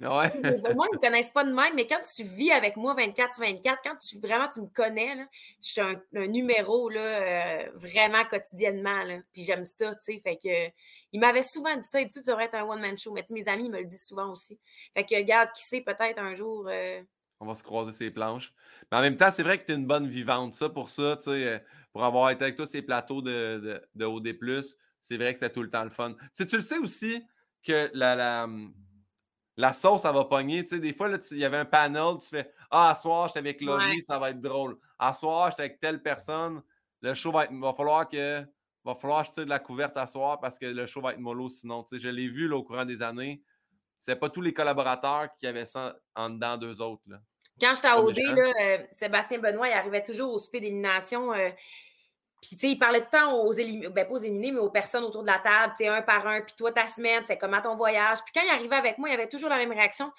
Ouais. 0.00 0.32
moi, 0.74 0.86
ils 0.88 0.92
ne 0.92 0.96
me 0.96 0.98
connaissent 0.98 1.30
pas 1.30 1.44
de 1.44 1.52
même, 1.52 1.74
mais 1.74 1.86
quand 1.86 2.00
tu 2.14 2.22
vis 2.22 2.52
avec 2.52 2.76
moi 2.76 2.94
24 2.94 3.34
sur 3.34 3.44
24, 3.44 3.80
quand 3.82 3.96
tu 3.96 4.18
vraiment 4.18 4.48
tu 4.48 4.62
me 4.62 4.66
connais, 4.66 5.14
là, 5.14 5.26
je 5.62 5.68
suis 5.72 5.80
un, 5.80 6.26
numéro 6.26 6.88
là, 6.88 7.00
euh, 7.00 7.70
vraiment 7.74 8.24
quotidiennement. 8.24 9.02
Là, 9.02 9.18
puis 9.32 9.44
j'aime 9.44 9.66
ça, 9.66 9.94
tu 9.96 10.14
sais. 10.14 10.20
Fait 10.20 10.36
que 10.36 10.72
il 11.12 11.20
m'avait 11.20 11.42
souvent 11.42 11.76
dit 11.76 11.86
ça, 11.86 12.00
et 12.00 12.06
tu 12.06 12.20
devrais 12.22 12.44
être 12.44 12.54
un 12.54 12.64
one-man 12.64 12.96
show. 12.96 13.12
Mais 13.12 13.24
mes 13.30 13.46
amis 13.46 13.68
me 13.68 13.78
le 13.78 13.84
disent 13.84 14.06
souvent 14.06 14.30
aussi. 14.30 14.58
Fait 14.94 15.04
que 15.04 15.14
regarde, 15.14 15.50
qui 15.54 15.64
sait, 15.64 15.82
peut-être 15.82 16.18
un 16.18 16.34
jour. 16.34 16.66
Euh, 16.68 17.02
On 17.40 17.46
va 17.46 17.54
se 17.54 17.62
croiser 17.62 17.92
ces 17.92 18.10
planches. 18.10 18.54
Mais 18.90 18.98
en 18.98 19.02
même 19.02 19.16
temps, 19.16 19.30
c'est 19.30 19.42
vrai 19.42 19.58
que 19.58 19.66
tu 19.66 19.72
es 19.72 19.74
une 19.74 19.86
bonne 19.86 20.08
vivante. 20.08 20.54
Ça, 20.54 20.70
pour 20.70 20.88
ça, 20.88 21.18
tu 21.18 21.30
sais, 21.30 21.46
euh, 21.46 21.58
pour 21.92 22.04
avoir 22.04 22.30
été 22.30 22.44
avec 22.44 22.56
toi 22.56 22.64
ces 22.64 22.80
plateaux 22.80 23.20
de, 23.20 23.60
de, 23.62 23.82
de 23.96 24.04
OD, 24.06 24.34
c'est 25.02 25.16
vrai 25.18 25.34
que 25.34 25.38
c'est 25.38 25.52
tout 25.52 25.62
le 25.62 25.68
temps 25.68 25.84
le 25.84 25.90
fun. 25.90 26.14
Tu, 26.14 26.28
sais, 26.32 26.46
tu 26.46 26.56
le 26.56 26.62
sais 26.62 26.78
aussi 26.78 27.22
que 27.62 27.90
la, 27.92 28.14
la 28.14 28.48
la 29.56 29.72
sauce, 29.72 30.02
ça 30.02 30.12
va 30.12 30.24
pogner. 30.24 30.64
Tu 30.64 30.76
sais, 30.76 30.80
des 30.80 30.94
fois, 30.94 31.10
il 31.30 31.38
y 31.38 31.44
avait 31.44 31.58
un 31.58 31.64
panel, 31.64 32.16
tu 32.20 32.28
fais 32.28 32.50
Ah, 32.70 32.90
à 32.90 32.94
soir, 32.94 33.28
j'étais 33.28 33.40
avec 33.40 33.60
Laurie, 33.60 34.02
ça 34.02 34.18
va 34.18 34.30
être 34.30 34.40
drôle. 34.40 34.76
À 34.98 35.12
soir, 35.12 35.50
j'étais 35.50 35.62
avec 35.62 35.80
telle 35.80 36.02
personne, 36.02 36.62
le 37.02 37.14
show 37.14 37.32
va 37.32 37.44
être. 37.44 37.52
Va 37.52 37.72
falloir 37.72 38.08
que. 38.08 38.44
Va 38.82 38.94
falloir 38.94 39.20
acheter 39.20 39.44
de 39.44 39.50
la 39.50 39.58
couverte 39.58 39.98
à 39.98 40.06
soir 40.06 40.40
parce 40.40 40.58
que 40.58 40.64
le 40.64 40.86
show 40.86 41.02
va 41.02 41.12
être 41.12 41.18
mollo 41.18 41.50
sinon. 41.50 41.82
Tu 41.82 41.96
sais, 41.96 42.02
je 42.02 42.08
l'ai 42.08 42.28
vu 42.28 42.50
au 42.50 42.62
courant 42.62 42.86
des 42.86 43.02
années. 43.02 43.42
C'est 44.00 44.16
pas 44.16 44.30
tous 44.30 44.40
les 44.40 44.54
collaborateurs 44.54 45.28
qui 45.38 45.46
avaient 45.46 45.66
ça 45.66 45.96
en 46.14 46.30
dedans 46.30 46.56
d'eux 46.56 46.80
autres. 46.80 47.02
Là. 47.06 47.18
Quand 47.60 47.74
j'étais 47.74 47.88
à 47.88 48.00
OD, 48.00 48.16
là, 48.16 48.52
euh, 48.62 48.78
Sébastien 48.90 49.38
Benoît, 49.38 49.68
il 49.68 49.74
arrivait 49.74 50.02
toujours 50.02 50.32
au 50.32 50.38
speed 50.38 50.62
d'élimination. 50.62 51.34
Euh, 51.34 51.50
puis, 52.40 52.56
tu 52.56 52.66
sais, 52.66 52.72
il 52.72 52.78
parlait 52.78 53.00
de 53.00 53.06
temps 53.06 53.34
aux 53.42 53.52
éliminés, 53.52 53.88
ben 53.90 54.06
pas 54.06 54.14
aux 54.14 54.18
éliminés, 54.18 54.52
mais 54.52 54.60
aux 54.60 54.70
personnes 54.70 55.04
autour 55.04 55.22
de 55.22 55.26
la 55.26 55.38
table, 55.38 55.74
tu 55.76 55.84
sais, 55.84 55.88
un 55.88 56.00
par 56.00 56.26
un. 56.26 56.40
Puis 56.40 56.54
toi, 56.56 56.72
ta 56.72 56.86
semaine, 56.86 57.22
c'est 57.26 57.36
comment 57.36 57.60
ton 57.60 57.74
voyage. 57.74 58.18
Puis 58.24 58.32
quand 58.34 58.42
il 58.42 58.50
arrivait 58.50 58.76
avec 58.76 58.96
moi, 58.96 59.10
il 59.10 59.12
avait 59.12 59.28
toujours 59.28 59.50
la 59.50 59.58
même 59.58 59.72
réaction. 59.72 60.10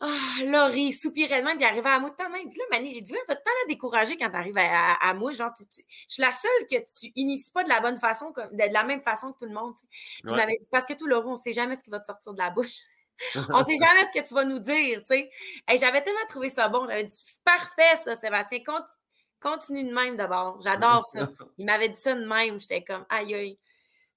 Ah, 0.00 0.06
oh, 0.08 0.44
Laurie, 0.46 0.92
soupirait 0.92 1.40
de 1.40 1.46
même, 1.46 1.56
puis 1.56 1.66
il 1.66 1.70
arrivait 1.70 1.90
à 1.90 1.98
moi 1.98 2.10
de 2.10 2.16
temps 2.16 2.28
même. 2.30 2.48
Puis 2.48 2.58
là, 2.58 2.64
Mani, 2.70 2.90
j'ai 2.90 3.00
dit, 3.00 3.14
t'as 3.26 3.34
de 3.34 3.40
temps 3.40 3.50
à 3.64 3.68
décourager 3.68 4.16
quand 4.16 4.30
t'arrives 4.30 4.56
à, 4.58 4.94
à, 4.94 5.14
moi. 5.14 5.32
Genre, 5.32 5.50
je 5.58 5.82
suis 6.08 6.22
la 6.22 6.32
seule 6.32 6.66
que 6.70 6.76
tu 6.76 7.12
inities 7.16 7.50
pas 7.50 7.64
de 7.64 7.68
la 7.68 7.80
bonne 7.80 7.96
façon, 7.96 8.30
de, 8.30 8.72
la 8.72 8.84
même 8.84 9.02
façon 9.02 9.32
que 9.32 9.38
tout 9.38 9.46
le 9.46 9.54
monde. 9.54 9.74
Puis 9.88 10.22
il 10.24 10.30
m'avait 10.30 10.56
dit, 10.58 10.68
parce 10.70 10.86
que 10.86 10.94
tout, 10.94 11.06
Laurent, 11.06 11.32
on 11.32 11.36
sait 11.36 11.52
jamais 11.52 11.76
ce 11.76 11.82
qui 11.82 11.90
va 11.90 12.00
te 12.00 12.06
sortir 12.06 12.32
de 12.32 12.38
la 12.38 12.50
bouche. 12.50 12.80
on 13.34 13.64
sait 13.64 13.76
jamais 13.78 14.04
ce 14.04 14.18
que 14.18 14.26
tu 14.26 14.34
vas 14.34 14.44
nous 14.44 14.58
dire, 14.58 14.98
tu 14.98 15.06
sais. 15.06 15.30
Et 15.70 15.78
j'avais 15.78 16.02
tellement 16.02 16.26
trouvé 16.28 16.50
ça 16.50 16.68
bon. 16.68 16.86
J'avais 16.86 17.04
dit, 17.04 17.24
parfait, 17.44 17.96
ça, 18.04 18.16
Sébastien. 18.16 18.58
Continue 18.64 19.05
Continue 19.46 19.84
de 19.84 19.94
même 19.94 20.16
d'abord. 20.16 20.60
J'adore 20.64 21.04
ça. 21.04 21.30
Il 21.56 21.66
m'avait 21.66 21.88
dit 21.88 21.98
ça 21.98 22.14
de 22.14 22.26
même. 22.26 22.58
J'étais 22.60 22.82
comme, 22.82 23.04
aïe, 23.08 23.34
aïe. 23.34 23.58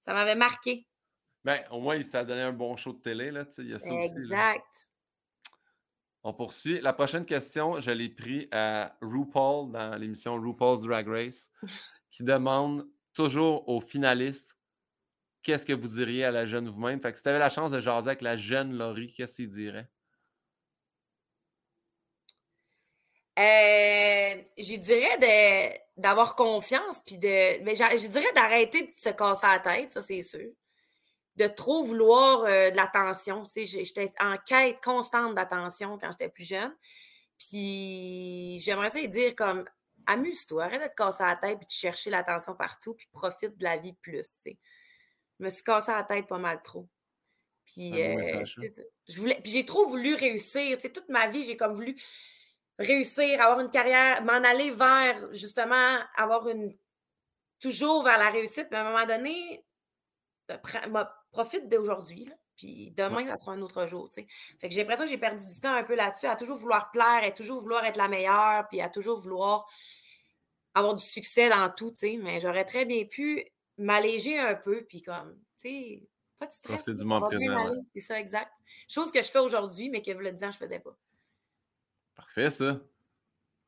Ça 0.00 0.12
m'avait 0.12 0.34
marqué. 0.34 0.86
Ben, 1.44 1.62
au 1.70 1.80
moins, 1.80 2.02
ça 2.02 2.20
a 2.20 2.24
donné 2.24 2.42
un 2.42 2.52
bon 2.52 2.76
show 2.76 2.92
de 2.92 2.98
télé. 2.98 3.30
Là, 3.30 3.44
il 3.58 3.68
y 3.68 3.74
a 3.74 3.78
ça 3.78 3.90
exact. 3.92 4.90
On 6.22 6.34
poursuit. 6.34 6.80
La 6.80 6.92
prochaine 6.92 7.24
question, 7.24 7.78
je 7.80 7.92
l'ai 7.92 8.08
pris 8.08 8.48
à 8.50 8.96
RuPaul 9.00 9.70
dans 9.70 9.96
l'émission 9.96 10.34
RuPaul's 10.34 10.82
Drag 10.82 11.08
Race, 11.08 11.48
qui 12.10 12.24
demande 12.24 12.86
toujours 13.14 13.68
aux 13.68 13.80
finalistes 13.80 14.54
qu'est-ce 15.42 15.64
que 15.64 15.72
vous 15.72 15.88
diriez 15.88 16.24
à 16.24 16.30
la 16.30 16.46
jeune 16.46 16.68
vous-même? 16.68 17.00
Fait 17.00 17.12
que 17.12 17.18
si 17.18 17.22
tu 17.22 17.28
avais 17.28 17.38
la 17.38 17.50
chance 17.50 17.70
de 17.70 17.80
jaser 17.80 18.08
avec 18.08 18.22
la 18.22 18.36
jeune 18.36 18.76
Laurie, 18.76 19.12
qu'est-ce 19.12 19.36
qu'il 19.36 19.48
dirait? 19.48 19.88
Euh, 23.38 24.42
je 24.58 24.76
dirais 24.76 25.80
d'avoir 25.96 26.34
confiance, 26.36 27.00
puis 27.06 27.16
de. 27.18 27.62
Mais 27.62 27.74
je 27.74 28.08
dirais 28.08 28.32
d'arrêter 28.34 28.86
de 28.86 28.92
se 28.92 29.10
casser 29.10 29.46
la 29.46 29.60
tête, 29.60 29.92
ça, 29.92 30.00
c'est 30.00 30.22
sûr. 30.22 30.50
De 31.36 31.46
trop 31.46 31.82
vouloir 31.82 32.42
euh, 32.42 32.70
de 32.70 32.76
l'attention. 32.76 33.44
J'étais 33.54 34.12
en 34.20 34.36
quête 34.36 34.82
constante 34.82 35.34
d'attention 35.34 35.98
quand 35.98 36.10
j'étais 36.12 36.28
plus 36.28 36.44
jeune. 36.44 36.74
Puis 37.38 38.60
j'aimerais 38.60 38.90
ça 38.90 39.00
dire 39.06 39.34
comme 39.34 39.64
amuse-toi, 40.06 40.64
arrête 40.64 40.82
de 40.82 40.88
te 40.88 40.94
casser 40.94 41.22
la 41.22 41.36
tête 41.36 41.58
puis 41.58 41.66
de 41.66 41.70
chercher 41.70 42.10
l'attention 42.10 42.54
partout, 42.54 42.94
puis 42.94 43.08
profite 43.12 43.56
de 43.56 43.64
la 43.64 43.78
vie 43.78 43.94
plus. 43.94 44.42
Je 44.44 45.44
me 45.44 45.48
suis 45.48 45.62
cassé 45.62 45.92
la 45.92 46.02
tête 46.02 46.26
pas 46.26 46.38
mal 46.38 46.60
trop. 46.62 46.88
Puis, 47.64 48.02
euh, 48.02 48.44
je 49.08 49.20
voulais, 49.20 49.40
puis 49.42 49.52
j'ai 49.52 49.64
trop 49.64 49.86
voulu 49.86 50.14
réussir. 50.14 50.76
toute 50.78 51.08
ma 51.08 51.28
vie, 51.28 51.44
j'ai 51.44 51.56
comme 51.56 51.74
voulu 51.74 51.96
réussir, 52.80 53.40
avoir 53.40 53.60
une 53.60 53.70
carrière, 53.70 54.24
m'en 54.24 54.32
aller 54.32 54.70
vers 54.70 55.32
justement 55.32 55.98
avoir 56.16 56.48
une 56.48 56.76
toujours 57.60 58.02
vers 58.02 58.18
la 58.18 58.30
réussite, 58.30 58.68
mais 58.70 58.78
à 58.78 58.86
un 58.86 58.90
moment 58.90 59.06
donné, 59.06 59.64
profite 61.30 61.68
d'aujourd'hui. 61.68 62.28
Puis 62.56 62.90
demain, 62.90 63.26
ça 63.26 63.36
sera 63.36 63.52
un 63.52 63.62
autre 63.62 63.86
jour. 63.86 64.10
Fait 64.12 64.24
que 64.68 64.70
j'ai 64.70 64.80
l'impression 64.80 65.04
que 65.04 65.10
j'ai 65.10 65.18
perdu 65.18 65.46
du 65.46 65.60
temps 65.60 65.72
un 65.72 65.84
peu 65.84 65.94
là-dessus, 65.94 66.26
à 66.26 66.36
toujours 66.36 66.56
vouloir 66.56 66.90
plaire, 66.90 67.22
à 67.22 67.30
toujours 67.30 67.60
vouloir 67.60 67.84
être 67.84 67.96
la 67.96 68.08
meilleure, 68.08 68.66
puis 68.68 68.80
à 68.80 68.88
toujours 68.88 69.18
vouloir 69.18 69.66
avoir 70.74 70.94
du 70.94 71.04
succès 71.04 71.48
dans 71.48 71.70
tout, 71.70 71.92
tu 71.92 72.18
Mais 72.18 72.40
j'aurais 72.40 72.64
très 72.64 72.84
bien 72.84 73.04
pu 73.04 73.44
m'alléger 73.78 74.38
un 74.38 74.54
peu, 74.54 74.84
puis 74.84 75.00
comme, 75.00 75.38
tu 75.60 75.68
sais, 75.68 76.08
pas 76.38 76.46
de 76.46 76.52
stress. 76.52 76.82
C'est 76.84 76.94
du 76.94 77.04
moment 77.04 77.28
présent. 77.28 77.72
C'est 77.94 78.00
ça, 78.00 78.20
exact. 78.20 78.52
Chose 78.88 79.10
que 79.10 79.22
je 79.22 79.28
fais 79.28 79.38
aujourd'hui, 79.38 79.88
mais 79.88 80.02
que 80.02 80.10
le 80.10 80.32
10 80.32 80.44
ans, 80.44 80.50
je 80.52 80.58
faisais 80.58 80.80
pas. 80.80 80.96
Parfait, 82.20 82.50
ça. 82.50 82.78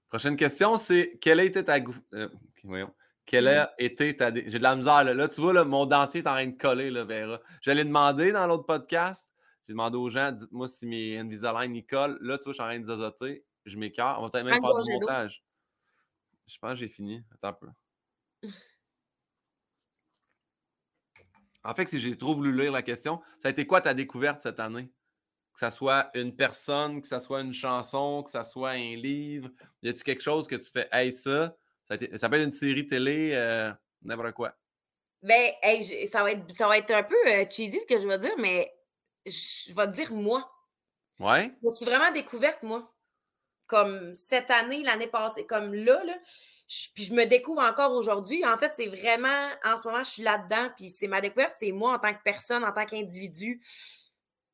Prochaine 0.09 0.37
question, 0.37 0.77
c'est 0.77 1.19
quelle 1.23 1.41
a 1.41 1.45
été 1.45 1.65
ta. 1.65 1.79
Euh, 2.13 2.29
voyons. 2.65 2.93
Quelle 3.25 3.49
a 3.49 3.73
été 3.79 4.15
ta. 4.15 4.35
J'ai 4.35 4.59
de 4.59 4.59
la 4.59 4.77
misère, 4.77 5.05
là. 5.05 5.29
tu 5.29 5.41
vois, 5.41 5.65
mon 5.65 5.87
dentier 5.87 6.21
est 6.21 6.29
en 6.29 6.33
train 6.33 6.47
de 6.47 6.57
coller, 6.57 6.91
là, 6.91 7.05
Vera. 7.05 7.41
Je 7.63 7.71
l'ai 7.71 7.85
demandé 7.85 8.31
dans 8.31 8.47
l'autre 8.47 8.65
podcast. 8.65 9.27
J'ai 9.67 9.73
demandé 9.73 9.97
aux 9.97 10.11
gens, 10.11 10.33
dites-moi 10.33 10.69
si 10.69 10.87
mes 10.87 11.17
Invisalign 11.17 11.75
y 11.75 11.87
collent. 11.87 12.19
Là, 12.21 12.37
tu 12.37 12.45
vois, 12.45 12.53
je 12.53 12.57
suis 12.57 12.63
en 12.63 12.67
train 12.67 12.79
de 12.79 12.85
zozoter. 12.85 13.43
Je 13.65 13.79
m'écarte. 13.79 14.19
On 14.19 14.25
va 14.25 14.29
peut-être 14.29 14.45
même 14.45 14.61
faire 14.61 14.83
du 14.83 14.93
montage. 14.93 15.43
Je 16.47 16.59
pense 16.59 16.73
que 16.73 16.77
j'ai 16.77 16.89
fini. 16.89 17.25
Attends 17.33 17.49
un 17.49 17.53
peu. 17.55 17.69
En 21.65 21.75
fait, 21.77 21.89
si 21.89 22.01
j'ai 22.01 22.19
trop 22.19 22.35
voulu 22.35 22.61
lire 22.61 22.73
la 22.73 22.83
question, 22.83 23.23
ça 23.39 23.47
a 23.47 23.51
été 23.53 23.69
quoi 23.69 23.81
ta 23.81 23.95
découverte 23.95 24.43
cette 24.43 24.59
année? 24.59 24.91
Que 25.53 25.59
ça 25.59 25.71
soit 25.71 26.11
une 26.15 26.35
personne, 26.35 27.01
que 27.01 27.07
ça 27.07 27.21
soit 27.21 27.43
une 27.43 27.53
chanson, 27.53 28.23
que 28.23 28.31
ça 28.31 28.43
soit 28.43 28.71
un 28.71 28.97
livre? 28.97 29.51
Y 29.83 29.91
a-tu 29.91 30.03
quelque 30.03 30.23
chose 30.23 30.49
que 30.49 30.57
tu 30.57 30.71
fais, 30.71 30.89
hey, 30.93 31.13
ça, 31.13 31.55
ça, 32.17 32.29
peut 32.29 32.37
être 32.37 32.47
une 32.47 32.53
série 32.53 32.87
télé, 32.87 33.33
euh, 33.35 33.71
n'importe 34.03 34.33
quoi? 34.33 34.55
Ben, 35.23 35.53
ça, 36.07 36.23
va 36.23 36.33
être, 36.33 36.51
ça 36.53 36.67
va 36.67 36.79
être 36.79 36.91
un 36.91 37.03
peu 37.03 37.17
euh, 37.29 37.45
cheesy 37.49 37.79
ce 37.81 37.87
que 37.87 37.99
je 37.99 38.09
vais 38.09 38.19
dire, 38.19 38.35
mais 38.39 38.73
je 39.27 39.75
vais 39.75 39.87
te 39.87 39.93
dire 39.93 40.13
moi. 40.13 40.51
Ouais. 41.21 41.53
Je 41.61 41.67
me 41.67 41.71
suis 41.71 41.85
vraiment 41.85 42.11
découverte, 42.11 42.63
moi. 42.63 42.93
Comme 43.67 44.15
cette 44.15 44.51
année, 44.51 44.83
l'année 44.83 45.07
passée, 45.07 45.47
comme 45.47 45.75
là, 45.75 46.03
là 46.05 46.15
puis 46.95 47.05
je 47.05 47.15
me 47.15 47.27
découvre 47.27 47.61
encore 47.61 47.93
aujourd'hui. 47.93 48.45
En 48.45 48.57
fait, 48.57 48.73
c'est 48.75 48.87
vraiment, 48.87 49.49
en 49.65 49.77
ce 49.77 49.87
moment, 49.87 50.03
je 50.03 50.11
suis 50.11 50.23
là-dedans, 50.23 50.71
puis 50.77 50.89
c'est 50.89 51.07
ma 51.07 51.21
découverte, 51.21 51.55
c'est 51.59 51.73
moi 51.73 51.95
en 51.95 51.99
tant 51.99 52.13
que 52.15 52.23
personne, 52.25 52.65
en 52.65 52.73
tant 52.73 52.87
qu'individu, 52.87 53.61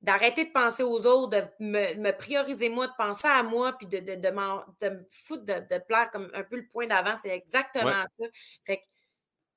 d'arrêter 0.01 0.45
de 0.45 0.53
penser 0.53 0.83
aux 0.83 1.07
autres, 1.07 1.31
de 1.31 1.45
me, 1.61 2.11
prioriser 2.13 2.69
moi, 2.69 2.87
de 2.87 2.93
penser 2.97 3.27
à 3.27 3.43
moi, 3.43 3.73
puis 3.77 3.87
de, 3.87 3.99
de, 3.99 4.15
de, 4.15 4.31
me 4.31 5.05
foutre 5.11 5.45
de, 5.45 5.79
plaire 5.87 6.11
comme 6.13 6.31
un 6.35 6.45
peu 6.45 6.57
le 6.57 6.67
point 6.69 6.87
d'avant. 6.87 7.17
C'est 7.21 7.31
exactement 7.31 8.05
ça. 8.07 8.25
Fait 8.65 8.79
que 8.79 8.83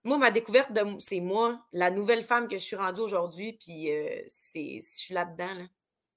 moi, 0.03 0.17
ma 0.17 0.31
découverte, 0.31 0.71
de, 0.73 0.81
c'est 0.99 1.19
moi, 1.19 1.63
la 1.71 1.91
nouvelle 1.91 2.23
femme 2.23 2.47
que 2.47 2.57
je 2.57 2.63
suis 2.63 2.75
rendue 2.75 3.01
aujourd'hui, 3.01 3.53
puis 3.53 3.91
euh, 3.91 4.21
c'est, 4.27 4.79
je 4.81 4.97
suis 4.97 5.13
là-dedans. 5.13 5.53
Là. 5.53 5.65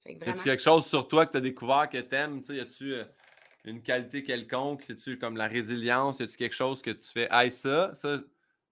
Fait 0.03 0.17
que 0.17 0.43
quelque 0.43 0.63
chose 0.63 0.87
sur 0.87 1.07
toi 1.09 1.27
que 1.27 1.33
tu 1.33 1.39
as 1.39 1.41
découvert 1.41 1.89
que 1.89 1.99
tu 1.99 2.15
aimes? 2.15 2.43
Y 2.49 2.61
a-tu 2.61 2.95
euh, 2.95 3.05
une 3.65 3.83
qualité 3.83 4.23
quelconque? 4.23 4.85
C'est-tu 4.87 5.19
comme 5.19 5.37
la 5.37 5.49
résilience? 5.49 6.19
Y 6.21 6.25
a-tu 6.25 6.37
quelque 6.37 6.55
chose 6.55 6.81
que 6.81 6.91
tu 6.91 7.09
fais, 7.11 7.29
hey, 7.31 7.51
ça, 7.51 7.93
ça, 7.95 8.21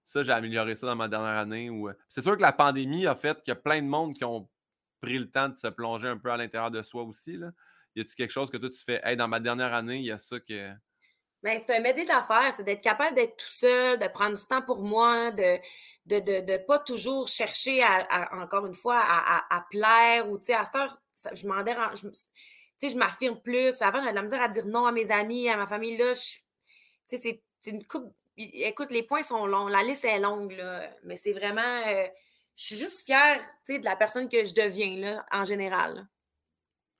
ça 0.03 0.23
j'ai 0.23 0.31
amélioré 0.31 0.75
ça 0.75 0.87
dans 0.87 0.95
ma 0.95 1.07
dernière 1.07 1.37
année? 1.37 1.69
Ou... 1.69 1.89
Euh, 1.89 1.93
c'est 2.07 2.21
sûr 2.21 2.35
que 2.37 2.41
la 2.41 2.53
pandémie 2.53 3.05
a 3.05 3.15
fait 3.15 3.37
qu'il 3.43 3.51
y 3.51 3.57
a 3.57 3.59
plein 3.59 3.81
de 3.81 3.87
monde 3.87 4.15
qui 4.15 4.23
ont 4.23 4.47
pris 5.03 5.19
le 5.19 5.29
temps 5.29 5.49
de 5.49 5.57
se 5.57 5.67
plonger 5.67 6.07
un 6.07 6.17
peu 6.17 6.31
à 6.31 6.37
l'intérieur 6.37 6.71
de 6.71 6.81
soi 6.81 7.03
aussi. 7.03 7.33
Là? 7.33 7.51
Y 7.95 8.01
a-tu 8.01 8.15
quelque 8.15 8.31
chose 8.31 8.49
que 8.49 8.57
toi, 8.57 8.69
tu 8.69 8.83
fais, 8.83 9.01
hey, 9.03 9.17
dans 9.17 9.27
ma 9.27 9.39
dernière 9.39 9.73
année, 9.73 9.97
il 9.97 10.05
y 10.05 10.11
a 10.11 10.17
ça 10.17 10.39
que. 10.39 10.71
Bien, 11.43 11.57
c'est 11.57 11.75
un 11.75 11.81
m'aider 11.81 12.05
d'affaires, 12.05 12.53
c'est 12.53 12.63
d'être 12.63 12.81
capable 12.81 13.15
d'être 13.15 13.35
tout 13.35 13.51
seul, 13.51 13.99
de 13.99 14.07
prendre 14.07 14.37
du 14.37 14.45
temps 14.45 14.61
pour 14.61 14.81
moi, 14.81 15.31
de 15.31 15.57
de, 16.05 16.19
de, 16.19 16.57
pas 16.65 16.79
toujours 16.79 17.27
chercher 17.27 17.83
à, 17.83 18.29
encore 18.41 18.65
une 18.65 18.73
fois 18.73 19.01
à, 19.01 19.65
plaire 19.69 20.29
ou 20.29 20.37
tu 20.37 20.45
sais 20.45 20.53
à 20.53 20.63
cette 20.63 20.75
heure, 20.75 20.89
je 21.33 21.47
m'en 21.47 21.61
dérange 21.63 22.01
sais, 22.77 22.89
je 22.89 22.97
m'affirme 22.97 23.39
plus. 23.41 23.81
Avant, 23.81 23.99
j'avais 23.99 24.11
de 24.11 24.15
la 24.15 24.21
misère 24.21 24.41
à 24.41 24.47
dire 24.47 24.65
non 24.65 24.85
à 24.85 24.91
mes 24.91 25.11
amis, 25.11 25.49
à 25.49 25.57
ma 25.57 25.67
famille. 25.67 25.97
Là, 25.97 26.13
tu 26.13 27.17
sais, 27.17 27.41
c'est 27.61 27.71
une 27.71 27.85
coupe. 27.85 28.13
Écoute, 28.37 28.91
les 28.91 29.03
points 29.03 29.21
sont 29.21 29.45
longs. 29.45 29.67
La 29.67 29.83
liste 29.83 30.05
est 30.05 30.19
longue, 30.19 30.53
là. 30.53 30.89
Mais 31.03 31.15
c'est 31.15 31.33
vraiment. 31.33 31.81
Euh, 31.87 32.07
je 32.55 32.65
suis 32.65 32.75
juste 32.75 33.05
fière, 33.05 33.41
de 33.67 33.83
la 33.83 33.95
personne 33.95 34.29
que 34.29 34.43
je 34.43 34.53
deviens, 34.53 34.97
là, 34.99 35.25
en 35.31 35.45
général. 35.45 36.07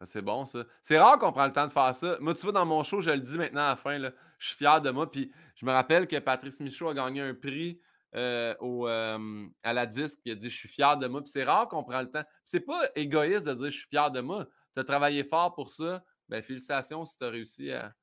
C'est 0.06 0.22
bon, 0.22 0.46
ça. 0.46 0.66
C'est 0.82 1.00
rare 1.00 1.18
qu'on 1.18 1.32
prend 1.32 1.46
le 1.46 1.54
temps 1.54 1.66
de 1.66 1.72
faire 1.72 1.96
ça. 1.96 2.18
Moi, 2.20 2.34
tu 2.36 2.42
vois, 2.42 2.52
dans 2.52 2.66
mon 2.66 2.84
show, 2.84 3.00
je 3.00 3.12
le 3.12 3.22
dis 3.22 3.38
maintenant 3.38 3.64
à 3.64 3.70
la 3.70 3.76
fin, 3.78 3.98
là, 3.98 4.12
je 4.38 4.50
suis 4.50 4.58
fier 4.58 4.82
de 4.82 4.92
moi. 4.92 5.10
Puis 5.10 5.32
je 5.56 5.66
me 5.66 5.72
rappelle 5.72 6.08
que 6.08 6.20
Patrice 6.20 6.60
Michaud 6.60 6.90
a 6.90 6.94
gagné 6.94 7.22
un 7.22 7.34
prix 7.34 7.80
euh, 8.16 8.54
au, 8.60 8.86
euh, 8.88 9.48
à 9.64 9.72
la 9.72 9.86
disque. 9.86 10.20
Il 10.26 10.34
a 10.34 10.36
dit 10.36 10.50
Je 10.50 10.58
suis 10.58 10.68
fier 10.68 10.98
de 10.98 11.08
moi. 11.08 11.22
Puis 11.22 11.32
c'est 11.32 11.46
rare 11.46 11.70
qu'on 11.70 11.86
prend 11.86 12.02
le 12.02 12.12
temps. 12.12 12.24
C'est 12.44 12.60
pas 12.60 12.82
égoïste 12.96 13.46
de 13.46 13.54
dire 13.54 13.72
Je 13.72 13.78
suis 13.78 13.88
fier 13.88 14.12
de 14.12 14.20
moi 14.20 14.46
tu 14.74 14.80
as 14.80 14.84
travaillé 14.84 15.24
fort 15.24 15.54
pour 15.54 15.72
ça. 15.72 16.04
Ben, 16.30 16.42
félicitations 16.42 17.06
si 17.06 17.18
tu 17.18 17.24
as 17.24 17.30
réussi 17.30 17.72
à. 17.72 17.94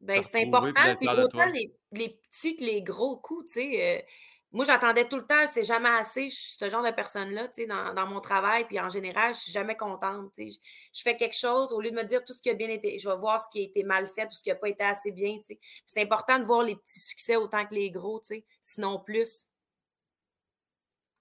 Ben, 0.00 0.22
c'est 0.22 0.46
important. 0.46 0.96
Puis 0.96 1.08
autant 1.08 1.46
les, 1.46 1.74
les, 1.92 2.20
petits 2.28 2.56
que 2.56 2.64
les 2.64 2.82
gros 2.82 3.16
coups, 3.18 3.52
tu 3.52 3.60
sais. 3.60 3.98
Euh, 3.98 4.02
moi, 4.50 4.64
j'attendais 4.64 5.06
tout 5.06 5.16
le 5.16 5.26
temps, 5.26 5.46
c'est 5.52 5.62
jamais 5.62 5.90
assez. 5.90 6.30
Je 6.30 6.34
suis 6.34 6.56
ce 6.58 6.70
genre 6.70 6.82
de 6.82 6.90
personne-là, 6.90 7.48
tu 7.48 7.62
sais, 7.62 7.66
dans, 7.66 7.92
dans, 7.92 8.06
mon 8.06 8.20
travail. 8.20 8.66
Puis 8.66 8.80
en 8.80 8.88
général, 8.88 9.34
je 9.34 9.40
suis 9.40 9.52
jamais 9.52 9.76
contente. 9.76 10.32
Tu 10.34 10.48
sais. 10.48 10.60
Je, 10.94 11.02
fais 11.02 11.16
quelque 11.16 11.36
chose, 11.36 11.70
au 11.72 11.80
lieu 11.82 11.90
de 11.90 11.96
me 11.96 12.04
dire 12.04 12.24
tout 12.24 12.32
ce 12.32 12.40
qui 12.40 12.48
a 12.48 12.54
bien 12.54 12.68
été, 12.68 12.98
je 12.98 13.08
vais 13.10 13.16
voir 13.16 13.42
ce 13.42 13.48
qui 13.50 13.60
a 13.60 13.62
été 13.62 13.84
mal 13.84 14.06
fait, 14.06 14.26
tout 14.26 14.34
ce 14.34 14.42
qui 14.42 14.48
n'a 14.48 14.54
pas 14.54 14.70
été 14.70 14.84
assez 14.84 15.12
bien. 15.12 15.36
Tu 15.38 15.44
sais. 15.44 15.60
C'est 15.84 16.00
important 16.00 16.38
de 16.38 16.44
voir 16.44 16.62
les 16.62 16.76
petits 16.76 16.98
succès 17.00 17.36
autant 17.36 17.66
que 17.66 17.74
les 17.74 17.90
gros, 17.90 18.20
tu 18.20 18.36
sais, 18.36 18.44
sinon 18.62 19.00
plus. 19.00 19.48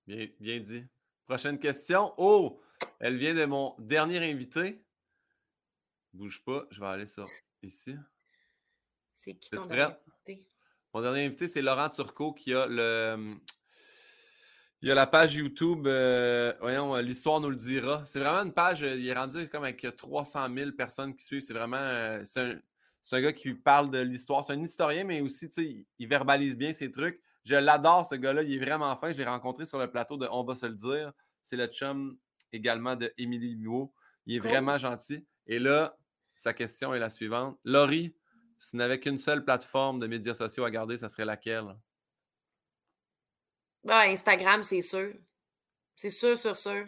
Bien, 0.08 0.28
bien 0.40 0.60
dit. 0.62 0.86
Prochaine 1.26 1.60
question. 1.60 2.14
Oh, 2.16 2.62
elle 3.00 3.18
vient 3.18 3.34
de 3.34 3.44
mon 3.44 3.76
dernier 3.78 4.20
invité. 4.20 4.82
Bouge 6.14 6.42
pas, 6.46 6.66
je 6.72 6.80
vais 6.80 6.88
aller 6.88 7.08
sur 7.08 7.30
ici. 7.62 7.94
C'est 9.14 9.34
qui 9.34 9.50
ton 9.50 9.66
dernier? 9.66 9.84
invité? 9.84 10.07
Mon 10.98 11.04
dernier 11.04 11.26
invité, 11.26 11.48
c'est 11.48 11.62
Laurent 11.62 11.90
Turcot 11.92 12.34
qui 12.34 12.56
a 12.56 12.66
le. 12.66 13.36
Il 14.82 14.90
y 14.90 14.92
a 14.92 14.96
la 14.96 15.06
page 15.06 15.36
YouTube, 15.36 15.86
euh, 15.86 16.52
voyons, 16.60 16.96
l'histoire 16.96 17.40
nous 17.40 17.52
le 17.52 17.56
dira. 17.56 18.04
C'est 18.08 18.20
vraiment 18.20 18.40
une 18.40 18.52
page, 18.52 18.82
euh, 18.82 18.96
il 18.96 19.08
est 19.08 19.14
rendu 19.14 19.48
comme 19.48 19.62
avec 19.62 19.86
300 19.96 20.52
000 20.52 20.72
personnes 20.72 21.16
qui 21.16 21.24
suivent. 21.24 21.44
C'est 21.44 21.54
vraiment, 21.54 21.78
euh, 21.78 22.24
c'est 22.26 22.42
un, 22.42 22.60
un, 23.12 23.22
gars 23.22 23.32
qui 23.32 23.54
parle 23.54 23.92
de 23.92 24.00
l'histoire. 24.00 24.44
C'est 24.44 24.54
un 24.54 24.64
historien, 24.64 25.04
mais 25.04 25.22
aussi, 25.22 25.48
tu 25.50 25.62
sais, 25.64 25.86
il 26.00 26.08
verbalise 26.08 26.58
bien 26.58 26.74
ses 26.74 26.90
trucs. 26.90 27.22
Je 27.44 27.54
l'adore, 27.54 28.08
ce 28.08 28.16
gars-là. 28.16 28.42
Il 28.42 28.56
est 28.56 28.66
vraiment 28.66 28.96
fin. 28.96 29.12
Je 29.12 29.20
l'ai 29.20 29.26
rencontré 29.26 29.68
sur 29.68 29.78
le 29.78 29.92
plateau 29.92 30.18
de 30.18 30.28
On 30.32 30.44
va 30.44 30.56
se 30.56 30.66
le 30.66 30.74
dire. 30.74 31.12
C'est 31.44 31.58
le 31.58 31.68
chum 31.68 32.18
également 32.52 32.96
de 32.96 33.14
Émilie 33.20 33.54
Huot. 33.54 33.94
Il 34.26 34.38
est 34.38 34.40
vraiment 34.40 34.80
gentil. 34.80 35.24
Et 35.46 35.60
là, 35.60 35.96
sa 36.34 36.54
question 36.54 36.96
est 36.96 37.00
la 37.00 37.12
suivante. 37.12 37.60
Laurie, 37.64 38.16
si 38.60 38.72
tu 38.72 38.78
n'avais 38.78 39.00
qu'une 39.00 39.20
seule 39.20 39.44
plateforme 39.44 40.00
de 40.00 40.08
médias 40.08 40.34
sociaux 40.34 40.66
à 40.66 40.72
garder, 40.72 40.98
ça 40.98 41.10
serait 41.10 41.26
laquelle? 41.26 41.76
Ben, 43.84 44.10
Instagram, 44.10 44.64
c'est 44.64 44.82
sûr. 44.82 45.14
C'est 45.96 46.10
sûr, 46.10 46.38
sûr, 46.38 46.56
sûr. 46.56 46.86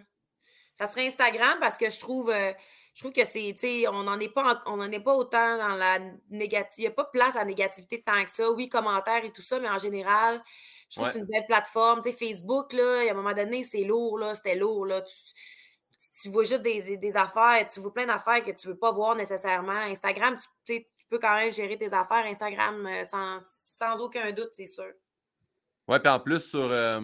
Ça 0.75 0.87
serait 0.87 1.07
Instagram 1.07 1.57
parce 1.59 1.77
que 1.77 1.89
je 1.89 1.99
trouve, 1.99 2.29
euh, 2.29 2.53
je 2.93 3.01
trouve 3.01 3.11
que 3.11 3.25
c'est, 3.25 3.87
on 3.87 4.03
n'en 4.03 4.19
est 4.19 4.33
pas, 4.33 4.61
on 4.65 4.81
est 4.91 4.99
pas 4.99 5.15
autant 5.15 5.57
dans 5.57 5.75
la 5.75 5.99
négative. 6.29 6.75
Il 6.77 6.81
n'y 6.81 6.87
a 6.87 6.91
pas 6.91 7.05
place 7.05 7.35
à 7.35 7.39
la 7.39 7.45
négativité 7.45 8.01
tant 8.01 8.23
que 8.23 8.31
ça. 8.31 8.51
Oui, 8.51 8.69
commentaires 8.69 9.23
et 9.25 9.31
tout 9.31 9.41
ça, 9.41 9.59
mais 9.59 9.69
en 9.69 9.77
général, 9.77 10.43
je 10.89 10.95
trouve 10.95 11.07
que 11.07 11.13
c'est 11.13 11.19
une 11.19 11.25
belle 11.25 11.45
plateforme. 11.47 12.01
Tu 12.01 12.11
sais, 12.11 12.17
Facebook, 12.17 12.73
là, 12.73 13.07
à 13.07 13.11
un 13.11 13.13
moment 13.13 13.33
donné, 13.33 13.63
c'est 13.63 13.83
lourd, 13.83 14.17
là, 14.17 14.35
c'était 14.35 14.55
lourd, 14.55 14.85
là 14.85 15.03
tu 16.21 16.29
vois 16.29 16.43
juste 16.43 16.61
des, 16.61 17.17
affaires, 17.17 17.65
tu 17.71 17.79
vois 17.79 17.93
plein 17.93 18.05
d'affaires 18.05 18.43
que 18.43 18.51
tu 18.51 18.67
ne 18.67 18.73
veux 18.73 18.79
pas 18.79 18.91
voir 18.91 19.15
nécessairement. 19.15 19.71
Instagram, 19.71 20.37
tu, 20.65 20.85
peux 21.09 21.19
quand 21.19 21.35
même 21.35 21.51
gérer 21.51 21.77
tes 21.77 21.93
affaires. 21.93 22.25
Instagram, 22.25 22.85
euh, 22.85 23.03
sans, 23.03 24.01
aucun 24.01 24.31
doute, 24.31 24.49
c'est 24.53 24.65
sûr. 24.65 24.91
Oui, 25.87 25.99
puis 25.99 26.09
en 26.09 26.19
plus, 26.19 26.41
sur, 26.41 26.71
euh, 26.71 27.01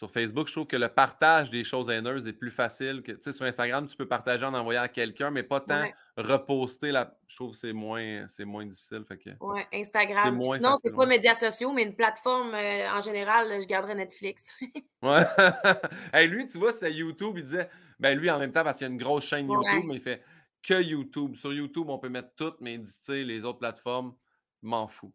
sur 0.00 0.10
Facebook, 0.10 0.48
je 0.48 0.52
trouve 0.54 0.66
que 0.66 0.76
le 0.76 0.88
partage 0.88 1.50
des 1.50 1.62
choses 1.62 1.90
haineuses 1.90 2.26
est 2.26 2.32
plus 2.32 2.50
facile. 2.50 3.02
que 3.02 3.32
Sur 3.32 3.44
Instagram, 3.44 3.86
tu 3.86 3.96
peux 3.96 4.08
partager 4.08 4.46
en 4.46 4.54
envoyant 4.54 4.80
à 4.80 4.88
quelqu'un, 4.88 5.30
mais 5.30 5.42
pas 5.42 5.60
tant 5.60 5.84
reposter. 6.16 6.90
La... 6.90 7.14
Je 7.26 7.36
trouve 7.36 7.50
que 7.50 7.58
c'est 7.58 7.74
moins, 7.74 8.24
moins 8.46 8.64
difficile. 8.64 9.04
Fait 9.06 9.18
que... 9.18 9.30
Oui, 9.40 9.60
Instagram. 9.74 10.40
Sinon, 10.54 10.76
c'est 10.82 10.94
pas 10.94 11.04
médias 11.04 11.34
sociaux, 11.34 11.72
mais 11.72 11.82
une 11.82 11.94
plateforme 11.94 12.54
euh, 12.54 12.90
en 12.90 13.02
général, 13.02 13.60
je 13.60 13.66
garderais 13.66 13.94
Netflix. 13.94 14.58
ouais. 15.02 15.24
hey, 16.14 16.28
lui, 16.28 16.46
tu 16.46 16.56
vois, 16.56 16.72
c'est 16.72 16.92
YouTube. 16.92 17.34
Il 17.36 17.42
disait, 17.42 17.68
ben 17.98 18.18
lui, 18.18 18.30
en 18.30 18.38
même 18.38 18.52
temps, 18.52 18.64
parce 18.64 18.78
qu'il 18.78 18.86
y 18.86 18.90
a 18.90 18.92
une 18.92 18.98
grosse 18.98 19.24
chaîne 19.24 19.50
YouTube, 19.50 19.84
mais 19.84 19.96
il 19.96 20.00
fait 20.00 20.22
que 20.62 20.82
YouTube. 20.82 21.36
Sur 21.36 21.52
YouTube, 21.52 21.88
on 21.88 21.98
peut 21.98 22.08
mettre 22.08 22.34
tout, 22.34 22.54
mais 22.60 22.78
dit, 22.78 23.24
les 23.24 23.44
autres 23.44 23.58
plateformes, 23.58 24.14
m'en 24.62 24.88
fous. 24.88 25.12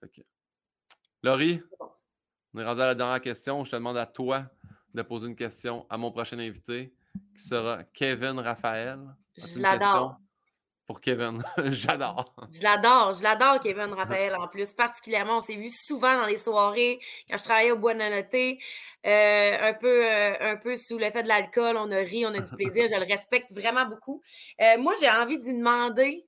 Fait 0.00 0.26
Laurie, 1.22 1.62
on 2.52 2.60
est 2.60 2.64
rendu 2.64 2.82
à 2.82 2.86
la 2.86 2.94
dernière 2.94 3.20
question. 3.20 3.64
Je 3.64 3.70
te 3.70 3.76
demande 3.76 3.96
à 3.96 4.06
toi 4.06 4.46
de 4.92 5.02
poser 5.02 5.26
une 5.26 5.36
question 5.36 5.86
à 5.90 5.96
mon 5.96 6.12
prochain 6.12 6.38
invité, 6.38 6.94
qui 7.34 7.42
sera 7.42 7.82
Kevin 7.84 8.38
Raphaël. 8.38 9.00
Je 9.36 9.58
l'adore. 9.58 10.16
Pour 10.86 11.00
Kevin, 11.00 11.42
j'adore. 11.70 12.34
Je 12.52 12.62
l'adore, 12.62 13.14
je 13.14 13.22
l'adore, 13.22 13.58
Kevin 13.58 13.94
Raphaël, 13.94 14.36
en 14.36 14.48
plus. 14.48 14.74
Particulièrement, 14.74 15.38
on 15.38 15.40
s'est 15.40 15.56
vu 15.56 15.70
souvent 15.70 16.14
dans 16.20 16.26
les 16.26 16.36
soirées 16.36 16.98
quand 17.28 17.38
je 17.38 17.44
travaillais 17.44 17.70
au 17.70 17.78
Bois 17.78 17.94
de 17.94 18.00
Noté. 18.00 18.58
Euh, 19.06 19.56
un, 19.60 19.74
peu, 19.74 20.06
euh, 20.06 20.34
un 20.40 20.56
peu 20.56 20.76
sous 20.76 20.98
l'effet 20.98 21.22
de 21.22 21.28
l'alcool, 21.28 21.76
on 21.76 21.90
a 21.90 21.98
ri, 21.98 22.24
on 22.26 22.34
a 22.34 22.40
du 22.40 22.56
plaisir. 22.56 22.86
je 22.86 22.98
le 22.98 23.06
respecte 23.06 23.52
vraiment 23.52 23.86
beaucoup. 23.86 24.22
Euh, 24.60 24.78
moi, 24.78 24.94
j'ai 25.00 25.10
envie 25.10 25.38
d'y 25.38 25.54
demander 25.54 26.26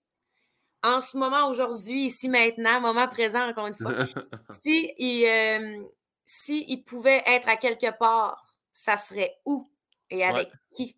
en 0.83 1.01
ce 1.01 1.17
moment, 1.17 1.49
aujourd'hui, 1.49 2.07
ici, 2.07 2.29
maintenant, 2.29 2.81
moment 2.81 3.09
présent, 3.09 3.49
encore 3.49 3.67
une 3.67 3.75
fois, 3.75 3.93
si 4.63 4.93
il, 4.99 5.87
s'il 6.25 6.85
pouvait 6.85 7.23
être 7.27 7.49
à 7.49 7.57
quelque 7.57 7.97
part, 7.99 8.47
ça 8.73 8.97
serait 8.97 9.37
où 9.45 9.67
et 10.11 10.25
avec 10.25 10.51
qui? 10.75 10.97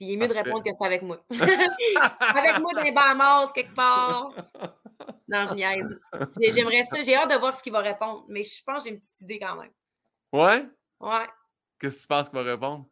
Puis 0.00 0.08
il 0.08 0.12
est 0.14 0.16
mieux 0.16 0.28
de 0.28 0.32
répondre 0.32 0.64
que 0.64 0.72
c'est 0.72 0.86
avec 0.86 1.02
moi. 1.02 1.22
avec 1.30 2.58
moi 2.58 2.72
dans 2.72 2.82
les 2.82 2.90
Bahamas, 2.90 3.52
quelque 3.52 3.74
part. 3.74 4.32
Non, 5.28 5.44
je 5.44 5.52
niaise. 5.52 6.00
J'aimerais 6.40 6.84
ça. 6.84 7.02
J'ai 7.02 7.14
hâte 7.14 7.30
de 7.30 7.36
voir 7.36 7.54
ce 7.54 7.62
qu'il 7.62 7.72
va 7.72 7.80
répondre, 7.80 8.24
mais 8.26 8.42
je 8.42 8.64
pense 8.64 8.82
que 8.82 8.88
j'ai 8.88 8.94
une 8.94 8.98
petite 8.98 9.20
idée 9.20 9.38
quand 9.38 9.56
même. 9.56 9.70
Ouais? 10.32 10.66
Ouais. 11.00 11.26
Qu'est-ce 11.78 11.96
que 11.96 12.00
tu 12.00 12.06
penses 12.06 12.30
qu'il 12.30 12.38
va 12.38 12.44
répondre? 12.44 12.86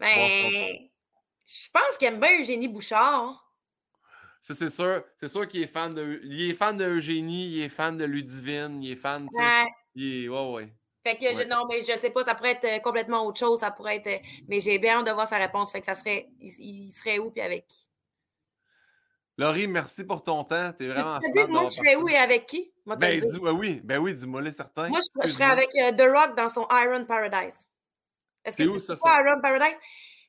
Ben, 0.00 0.88
je 1.44 1.68
pense 1.70 1.98
qu'il 1.98 2.08
aime 2.08 2.18
bien 2.18 2.40
Eugénie 2.40 2.68
Bouchard. 2.68 3.44
Ça, 4.40 4.54
c'est 4.54 4.70
sûr. 4.70 5.04
C'est 5.20 5.28
sûr 5.28 5.46
qu'il 5.46 5.60
est 5.60 5.66
fan 5.66 5.92
de. 5.92 6.20
Il 6.24 6.50
est 6.50 6.54
fan 6.54 6.78
de 6.78 6.86
Eugénie, 6.86 7.56
il 7.56 7.60
est 7.60 7.68
fan 7.68 7.98
de 7.98 8.06
Ludivine, 8.06 8.82
il 8.82 8.92
est 8.92 8.96
fan. 8.96 9.28
Ouais. 9.32 9.66
Il 9.94 10.24
est... 10.24 10.28
Ouais, 10.30 10.52
ouais. 10.54 10.74
Fait 11.02 11.16
que 11.16 11.32
je, 11.34 11.44
non, 11.44 11.64
mais 11.68 11.80
je 11.80 11.96
sais 11.96 12.10
pas, 12.10 12.22
ça 12.24 12.34
pourrait 12.34 12.52
être 12.52 12.64
euh, 12.64 12.78
complètement 12.80 13.24
autre 13.24 13.38
chose, 13.38 13.60
ça 13.60 13.70
pourrait 13.70 13.96
être. 13.96 14.06
euh, 14.08 14.18
Mais 14.48 14.58
j'ai 14.60 14.78
bien 14.78 14.98
hâte 14.98 15.06
de 15.06 15.12
voir 15.12 15.28
sa 15.28 15.38
réponse. 15.38 15.70
Fait 15.70 15.80
que 15.80 15.86
ça 15.86 15.94
serait. 15.94 16.28
Il, 16.40 16.50
il 16.86 16.90
serait 16.90 17.18
où 17.18 17.30
puis 17.30 17.40
avec 17.40 17.66
qui? 17.68 17.88
Laurie, 19.36 19.68
merci 19.68 20.02
pour 20.04 20.22
ton 20.22 20.42
temps. 20.42 20.72
T'es 20.72 20.86
Tu 20.86 20.88
vraiment. 20.88 21.20
te 21.20 21.32
dis, 21.32 21.52
moi, 21.52 21.64
je 21.64 21.70
serais 21.70 21.94
où 21.94 22.08
et 22.08 22.16
avec 22.16 22.46
qui? 22.46 22.72
Ben, 22.84 23.20
dis, 23.20 23.38
ben 23.38 23.52
oui, 23.52 23.80
ben 23.84 23.98
oui, 23.98 24.12
dis-moi 24.12 24.42
les 24.42 24.50
certains. 24.50 24.88
Moi, 24.88 24.98
je, 25.00 25.28
je 25.28 25.32
serais 25.32 25.44
avec 25.44 25.68
euh, 25.76 25.92
The 25.92 26.10
Rock 26.12 26.36
dans 26.36 26.48
son 26.48 26.66
Iron 26.72 27.04
Paradise. 27.04 27.68
Est-ce 28.44 28.56
C'est 28.56 28.64
que 28.66 28.72
tu 28.72 28.80
ça, 28.80 28.96
quoi, 28.96 29.12
ça? 29.12 29.20
Iron 29.22 29.40
Paradise? 29.40 29.78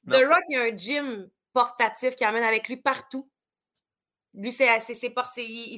Non. 0.05 0.19
The 0.19 0.23
Rock, 0.25 0.43
il 0.49 0.53
y 0.53 0.57
a 0.57 0.61
un 0.63 0.77
gym 0.77 1.29
portatif 1.53 2.15
qui 2.15 2.23
amène 2.23 2.43
avec 2.43 2.67
lui 2.69 2.77
partout. 2.77 3.27
Lui, 4.35 4.51
c'est 4.51 4.67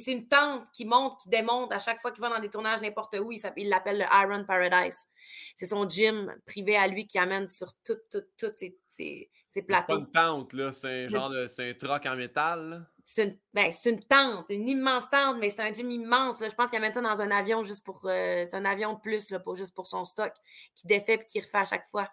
une 0.08 0.28
tente 0.28 0.66
qui 0.74 0.84
monte, 0.86 1.20
qui 1.22 1.30
démonte 1.30 1.72
à 1.72 1.80
chaque 1.80 2.00
fois 2.00 2.12
qu'il 2.12 2.22
va 2.22 2.30
dans 2.30 2.40
des 2.40 2.50
tournages 2.50 2.82
n'importe 2.82 3.16
où. 3.20 3.32
Il 3.32 3.70
l'appelle 3.70 4.00
le 4.00 4.06
Iron 4.12 4.44
Paradise. 4.46 5.08
C'est 5.56 5.66
son 5.68 5.88
gym 5.88 6.36
privé 6.46 6.76
à 6.76 6.88
lui 6.88 7.08
qui 7.08 7.18
amène 7.18 7.48
sur 7.48 7.74
toutes, 7.86 8.04
toutes, 8.12 8.28
toutes 8.38 8.58
ses, 8.58 8.78
ses- 8.90 9.30
ses 9.48 9.60
C'est 9.60 9.62
pas 9.64 9.84
plateaux. 9.84 10.00
une 10.02 10.12
tente, 10.12 10.54
là. 10.54 10.72
C'est 10.74 11.06
un 11.06 11.10
genre 11.10 11.30
de. 11.30 11.48
C'est 11.48 11.70
un 11.70 11.74
troc 11.74 12.06
en 12.06 12.16
métal, 12.16 12.70
là? 12.70 12.82
C'est 13.04 13.24
une, 13.24 13.38
ben, 13.54 13.72
c'est 13.72 13.90
une 13.90 14.04
tente, 14.04 14.46
une 14.50 14.68
immense 14.70 15.10
tente, 15.10 15.38
mais 15.40 15.50
c'est 15.50 15.62
un 15.62 15.74
gym 15.74 15.90
immense. 15.90 16.40
là. 16.42 16.48
Je 16.50 16.56
pense 16.56 16.70
qu'il 16.70 16.78
amène 16.78 16.94
ça 16.94 17.02
dans 17.02 17.22
un 17.22 17.32
avion 17.32 17.64
juste 17.64 17.84
pour. 17.86 18.02
euh, 18.06 18.46
c'est 18.50 18.56
un 18.56 18.66
avion 18.66 18.94
de 18.94 19.00
plus, 19.00 19.30
là, 19.32 19.40
pas 19.40 19.56
juste 19.56 19.74
pour 19.74 19.88
son 19.88 20.04
stock, 20.04 20.34
qui 20.76 20.88
défait 20.88 21.18
puis 21.18 21.26
qui 21.28 21.40
refait 21.40 21.58
à 21.60 21.66
chaque 21.66 21.88
fois. 21.90 22.10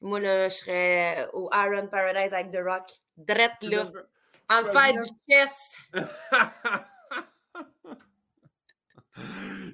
Moi, 0.00 0.18
là, 0.20 0.48
je 0.48 0.54
serais 0.56 1.28
au 1.34 1.50
Iron 1.52 1.88
Paradise 1.88 2.32
avec 2.34 2.50
The 2.52 2.58
Rock. 2.64 2.84
Drette, 3.18 3.62
là. 3.62 3.90
En 4.50 4.62
me 4.62 4.70
faire 4.70 4.92
du 4.92 5.10
chess. 5.28 5.76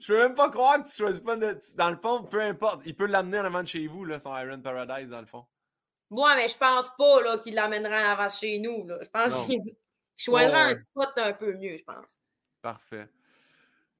Je 0.00 0.06
peux 0.06 0.18
même 0.18 0.34
pas 0.34 0.50
croire 0.50 0.82
que 0.82 0.88
tu 0.88 0.96
choisis 0.96 1.20
pas 1.20 1.36
de. 1.36 1.58
Dans 1.76 1.90
le 1.90 1.96
fond, 1.96 2.24
peu 2.24 2.40
importe. 2.40 2.82
Il 2.86 2.96
peut 2.96 3.06
l'amener 3.06 3.38
en 3.38 3.44
avant 3.44 3.62
de 3.62 3.68
chez 3.68 3.86
vous, 3.86 4.04
là, 4.04 4.18
son 4.18 4.36
Iron 4.36 4.60
Paradise, 4.60 5.08
dans 5.08 5.20
le 5.20 5.26
fond. 5.26 5.44
Moi, 6.10 6.34
mais 6.36 6.48
je 6.48 6.56
pense 6.56 6.90
pas 6.96 7.22
là, 7.22 7.38
qu'il 7.38 7.54
l'amènerait 7.54 8.06
en 8.06 8.10
avant 8.10 8.28
chez 8.28 8.58
nous. 8.58 8.86
Là. 8.86 8.98
Je 9.02 9.08
pense 9.08 9.46
qu'il 9.46 9.60
Ouais, 10.28 10.46
ouais. 10.46 10.52
un 10.52 10.74
spot 10.74 11.10
un 11.16 11.32
peu 11.32 11.54
mieux, 11.54 11.76
je 11.76 11.84
pense. 11.84 12.06
Parfait. 12.62 13.08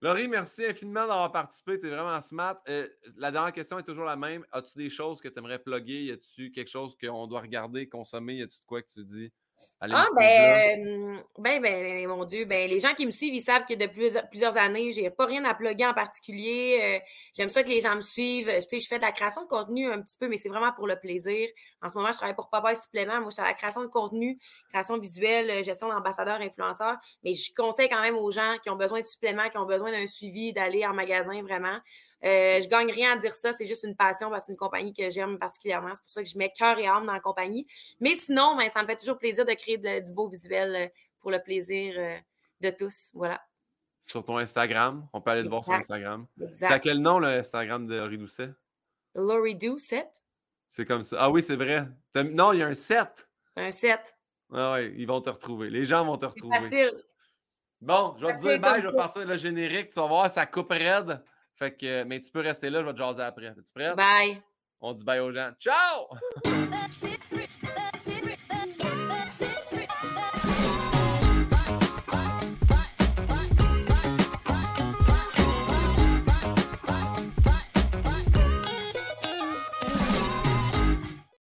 Laurie, 0.01 0.29
merci 0.29 0.65
infiniment 0.67 1.07
d'avoir 1.07 1.33
participé. 1.33 1.81
Tu 1.81 1.87
es 1.87 1.91
vraiment 1.91 2.21
smart. 2.21 2.61
Euh, 2.69 2.89
la 3.17 3.31
dernière 3.31 3.53
question 3.53 3.79
est 3.79 3.85
toujours 3.85 4.05
la 4.05 4.17
même. 4.17 4.45
As-tu 4.53 4.77
des 4.77 4.91
choses 4.91 5.21
que 5.21 5.29
tu 5.29 5.39
aimerais 5.39 5.59
plugger? 5.59 6.05
Y 6.05 6.11
a-tu 6.13 6.51
quelque 6.53 6.71
chose 6.71 6.97
qu'on 6.97 7.27
doit 7.27 7.41
regarder, 7.41 7.89
consommer? 7.89 8.35
Y 8.35 8.43
a-tu 8.43 8.61
de 8.61 8.67
quoi 8.67 8.83
que 8.83 8.93
tu 8.93 9.05
dis? 9.05 9.33
Allez, 9.81 9.94
Ah, 9.94 10.05
me 10.05 10.06
suivre 10.06 10.47
là. 10.48 10.60
ben, 11.39 11.60
ben, 11.60 11.60
ben, 11.62 12.09
mon 12.09 12.24
Dieu, 12.24 12.44
ben, 12.44 12.68
les 12.70 12.81
gens 12.81 12.94
qui 12.94 13.05
me 13.06 13.10
suivent, 13.10 13.35
ils 13.35 13.43
savent 13.43 13.64
que 13.66 13.74
depuis 13.74 14.09
plusieurs, 14.31 14.56
années, 14.56 14.93
j'ai 14.93 15.10
pas 15.10 15.26
rien 15.26 15.44
à 15.44 15.55
plugger 15.55 15.86
en 15.86 15.94
particulier. 15.94 16.81
Euh, 16.82 16.98
J'aime 17.36 17.48
ça 17.48 17.62
que 17.62 17.68
les 17.68 17.81
gens 17.81 17.94
me 17.97 18.01
suivent. 18.01 18.51
Tu 18.55 18.60
sais, 18.62 18.81
je 18.81 18.89
fais 18.89 18.97
de 18.98 19.02
la 19.02 19.12
création 19.12 19.43
de 19.43 19.48
contenu 19.48 19.90
un 19.90 20.01
petit 20.01 20.16
peu, 20.18 20.28
mais 20.28 20.36
c'est 20.36 20.48
vraiment 20.48 20.72
pour 20.72 20.86
le 20.86 20.98
plaisir. 20.98 21.48
En 21.82 21.89
ce 21.90 21.97
moment, 21.97 22.12
je 22.12 22.16
travaille 22.16 22.35
pour 22.36 22.48
Papa 22.51 22.74
Supplément. 22.74 23.20
Moi, 23.20 23.31
je 23.31 23.35
suis 23.35 23.43
à 23.43 23.47
la 23.47 23.55
création 23.55 23.82
de 23.82 23.89
contenu, 23.89 24.39
création 24.70 24.98
visuelle, 24.98 25.51
euh, 25.51 25.62
gestion 25.62 25.89
d'ambassadeur, 25.89 26.40
influenceur. 26.40 26.97
Mais 27.22 27.35
je 27.35 27.52
conseille 27.55 27.89
quand 27.89 28.01
même 28.01 28.16
aux 28.16 28.31
gens 28.31 28.56
qui 28.62 28.70
ont 28.70 28.76
besoin 28.76 29.01
de 29.01 29.06
suppléments, 29.06 29.48
qui 29.51 29.59
ont 29.59 29.66
besoin 29.66 29.90
d'un 29.93 30.06
suivi, 30.06 30.52
d'aller 30.52 30.86
en 30.86 30.94
magasin, 30.94 31.43
vraiment. 31.43 31.78
Euh, 32.25 32.61
je 32.61 32.69
gagne 32.69 32.91
rien 32.91 33.13
à 33.13 33.17
dire 33.17 33.35
ça, 33.35 33.53
c'est 33.53 33.67
juste 33.67 33.85
une 33.85 33.95
passion 33.97 34.31
parce 34.31 34.45
que 34.45 34.47
c'est 34.47 34.53
une 34.53 34.59
compagnie 34.59 34.93
que 34.95 35.11
j'aime 35.11 35.39
particulièrement. 35.39 35.91
C'est 35.95 36.01
pour 36.01 36.11
ça 36.11 36.23
que 36.23 36.29
je 36.29 36.39
mets 36.39 36.51
cœur 36.51 36.79
et 36.79 36.87
âme 36.87 37.05
dans 37.07 37.13
la 37.13 37.21
compagnie. 37.21 37.67
Mais 38.01 38.15
sinon, 38.15 38.57
ben, 38.57 38.69
ça 38.71 38.81
me 38.81 38.87
fait 38.87 38.97
toujours 38.97 39.19
plaisir 39.19 39.45
de 39.45 39.53
créer 39.53 39.77
de- 39.77 40.05
du 40.07 40.13
beau 40.13 40.29
visuel 40.29 40.75
euh, 40.75 40.89
pour 41.21 41.31
le 41.31 41.43
plaisir 41.43 41.95
euh, 41.99 42.17
de 42.61 42.71
tous. 42.71 43.11
Voilà. 43.13 43.43
Sur 44.05 44.25
ton 44.25 44.39
Instagram. 44.39 45.07
On 45.13 45.21
peut 45.21 45.31
aller 45.33 45.43
te 45.45 45.49
voir 45.49 45.65
sur. 45.65 45.73
Instagram. 45.75 46.27
C'est 46.53 46.65
à 46.67 46.79
quel 46.79 46.99
nom, 46.99 47.19
le 47.19 47.29
Instagram 47.29 47.87
de 47.87 47.97
Laurie 47.97 48.19
Doucet? 48.19 48.51
Laurie 49.15 49.55
Doucet, 49.55 50.11
C'est 50.71 50.85
comme 50.87 51.05
ça. 51.05 51.17
Ah 51.21 51.31
oui, 51.31 51.43
c'est 51.43 51.57
vrai. 51.57 51.87
Non, 52.17 52.53
il 52.53 52.59
y 52.59 52.63
a 52.63 52.67
un 52.67 52.75
7. 52.75 53.29
un 53.57 53.71
7. 53.71 54.01
Ah 54.53 54.73
ouais, 54.73 54.93
ils 54.97 55.07
vont 55.07 55.21
te 55.21 55.31
retrouver. 55.31 55.69
Les 55.71 55.85
gens 55.85 56.05
vont 56.05 56.17
te 56.19 56.27
retrouver. 56.27 56.59
facile. 56.59 57.05
Bon, 57.81 58.15
je 58.19 58.27
vais 58.27 58.33
te 58.37 58.41
dire 58.41 58.61
bye, 58.61 58.83
je 58.83 58.89
vais 58.89 58.97
partir 58.97 59.25
le 59.27 59.37
générique. 59.37 59.91
Tu 59.91 60.01
vas 60.01 60.07
voir, 60.07 60.31
ça 60.31 60.47
coupe 60.47 60.71
raide. 60.71 61.23
Fait 61.56 61.76
que, 61.76 62.05
mais 62.05 62.20
tu 62.20 62.31
peux 62.31 62.40
rester 62.40 62.70
là, 62.70 62.81
je 62.81 62.86
vais 62.86 62.93
te 62.93 62.98
jaser 62.98 63.22
après. 63.22 63.47
Es-tu 63.47 63.72
prêt? 63.74 63.94
Bye. 63.94 64.39
On 64.81 64.93
dit 64.93 65.05
bye 65.05 65.20
aux 65.20 65.32
gens. 65.32 65.52
Ciao! 65.60 66.09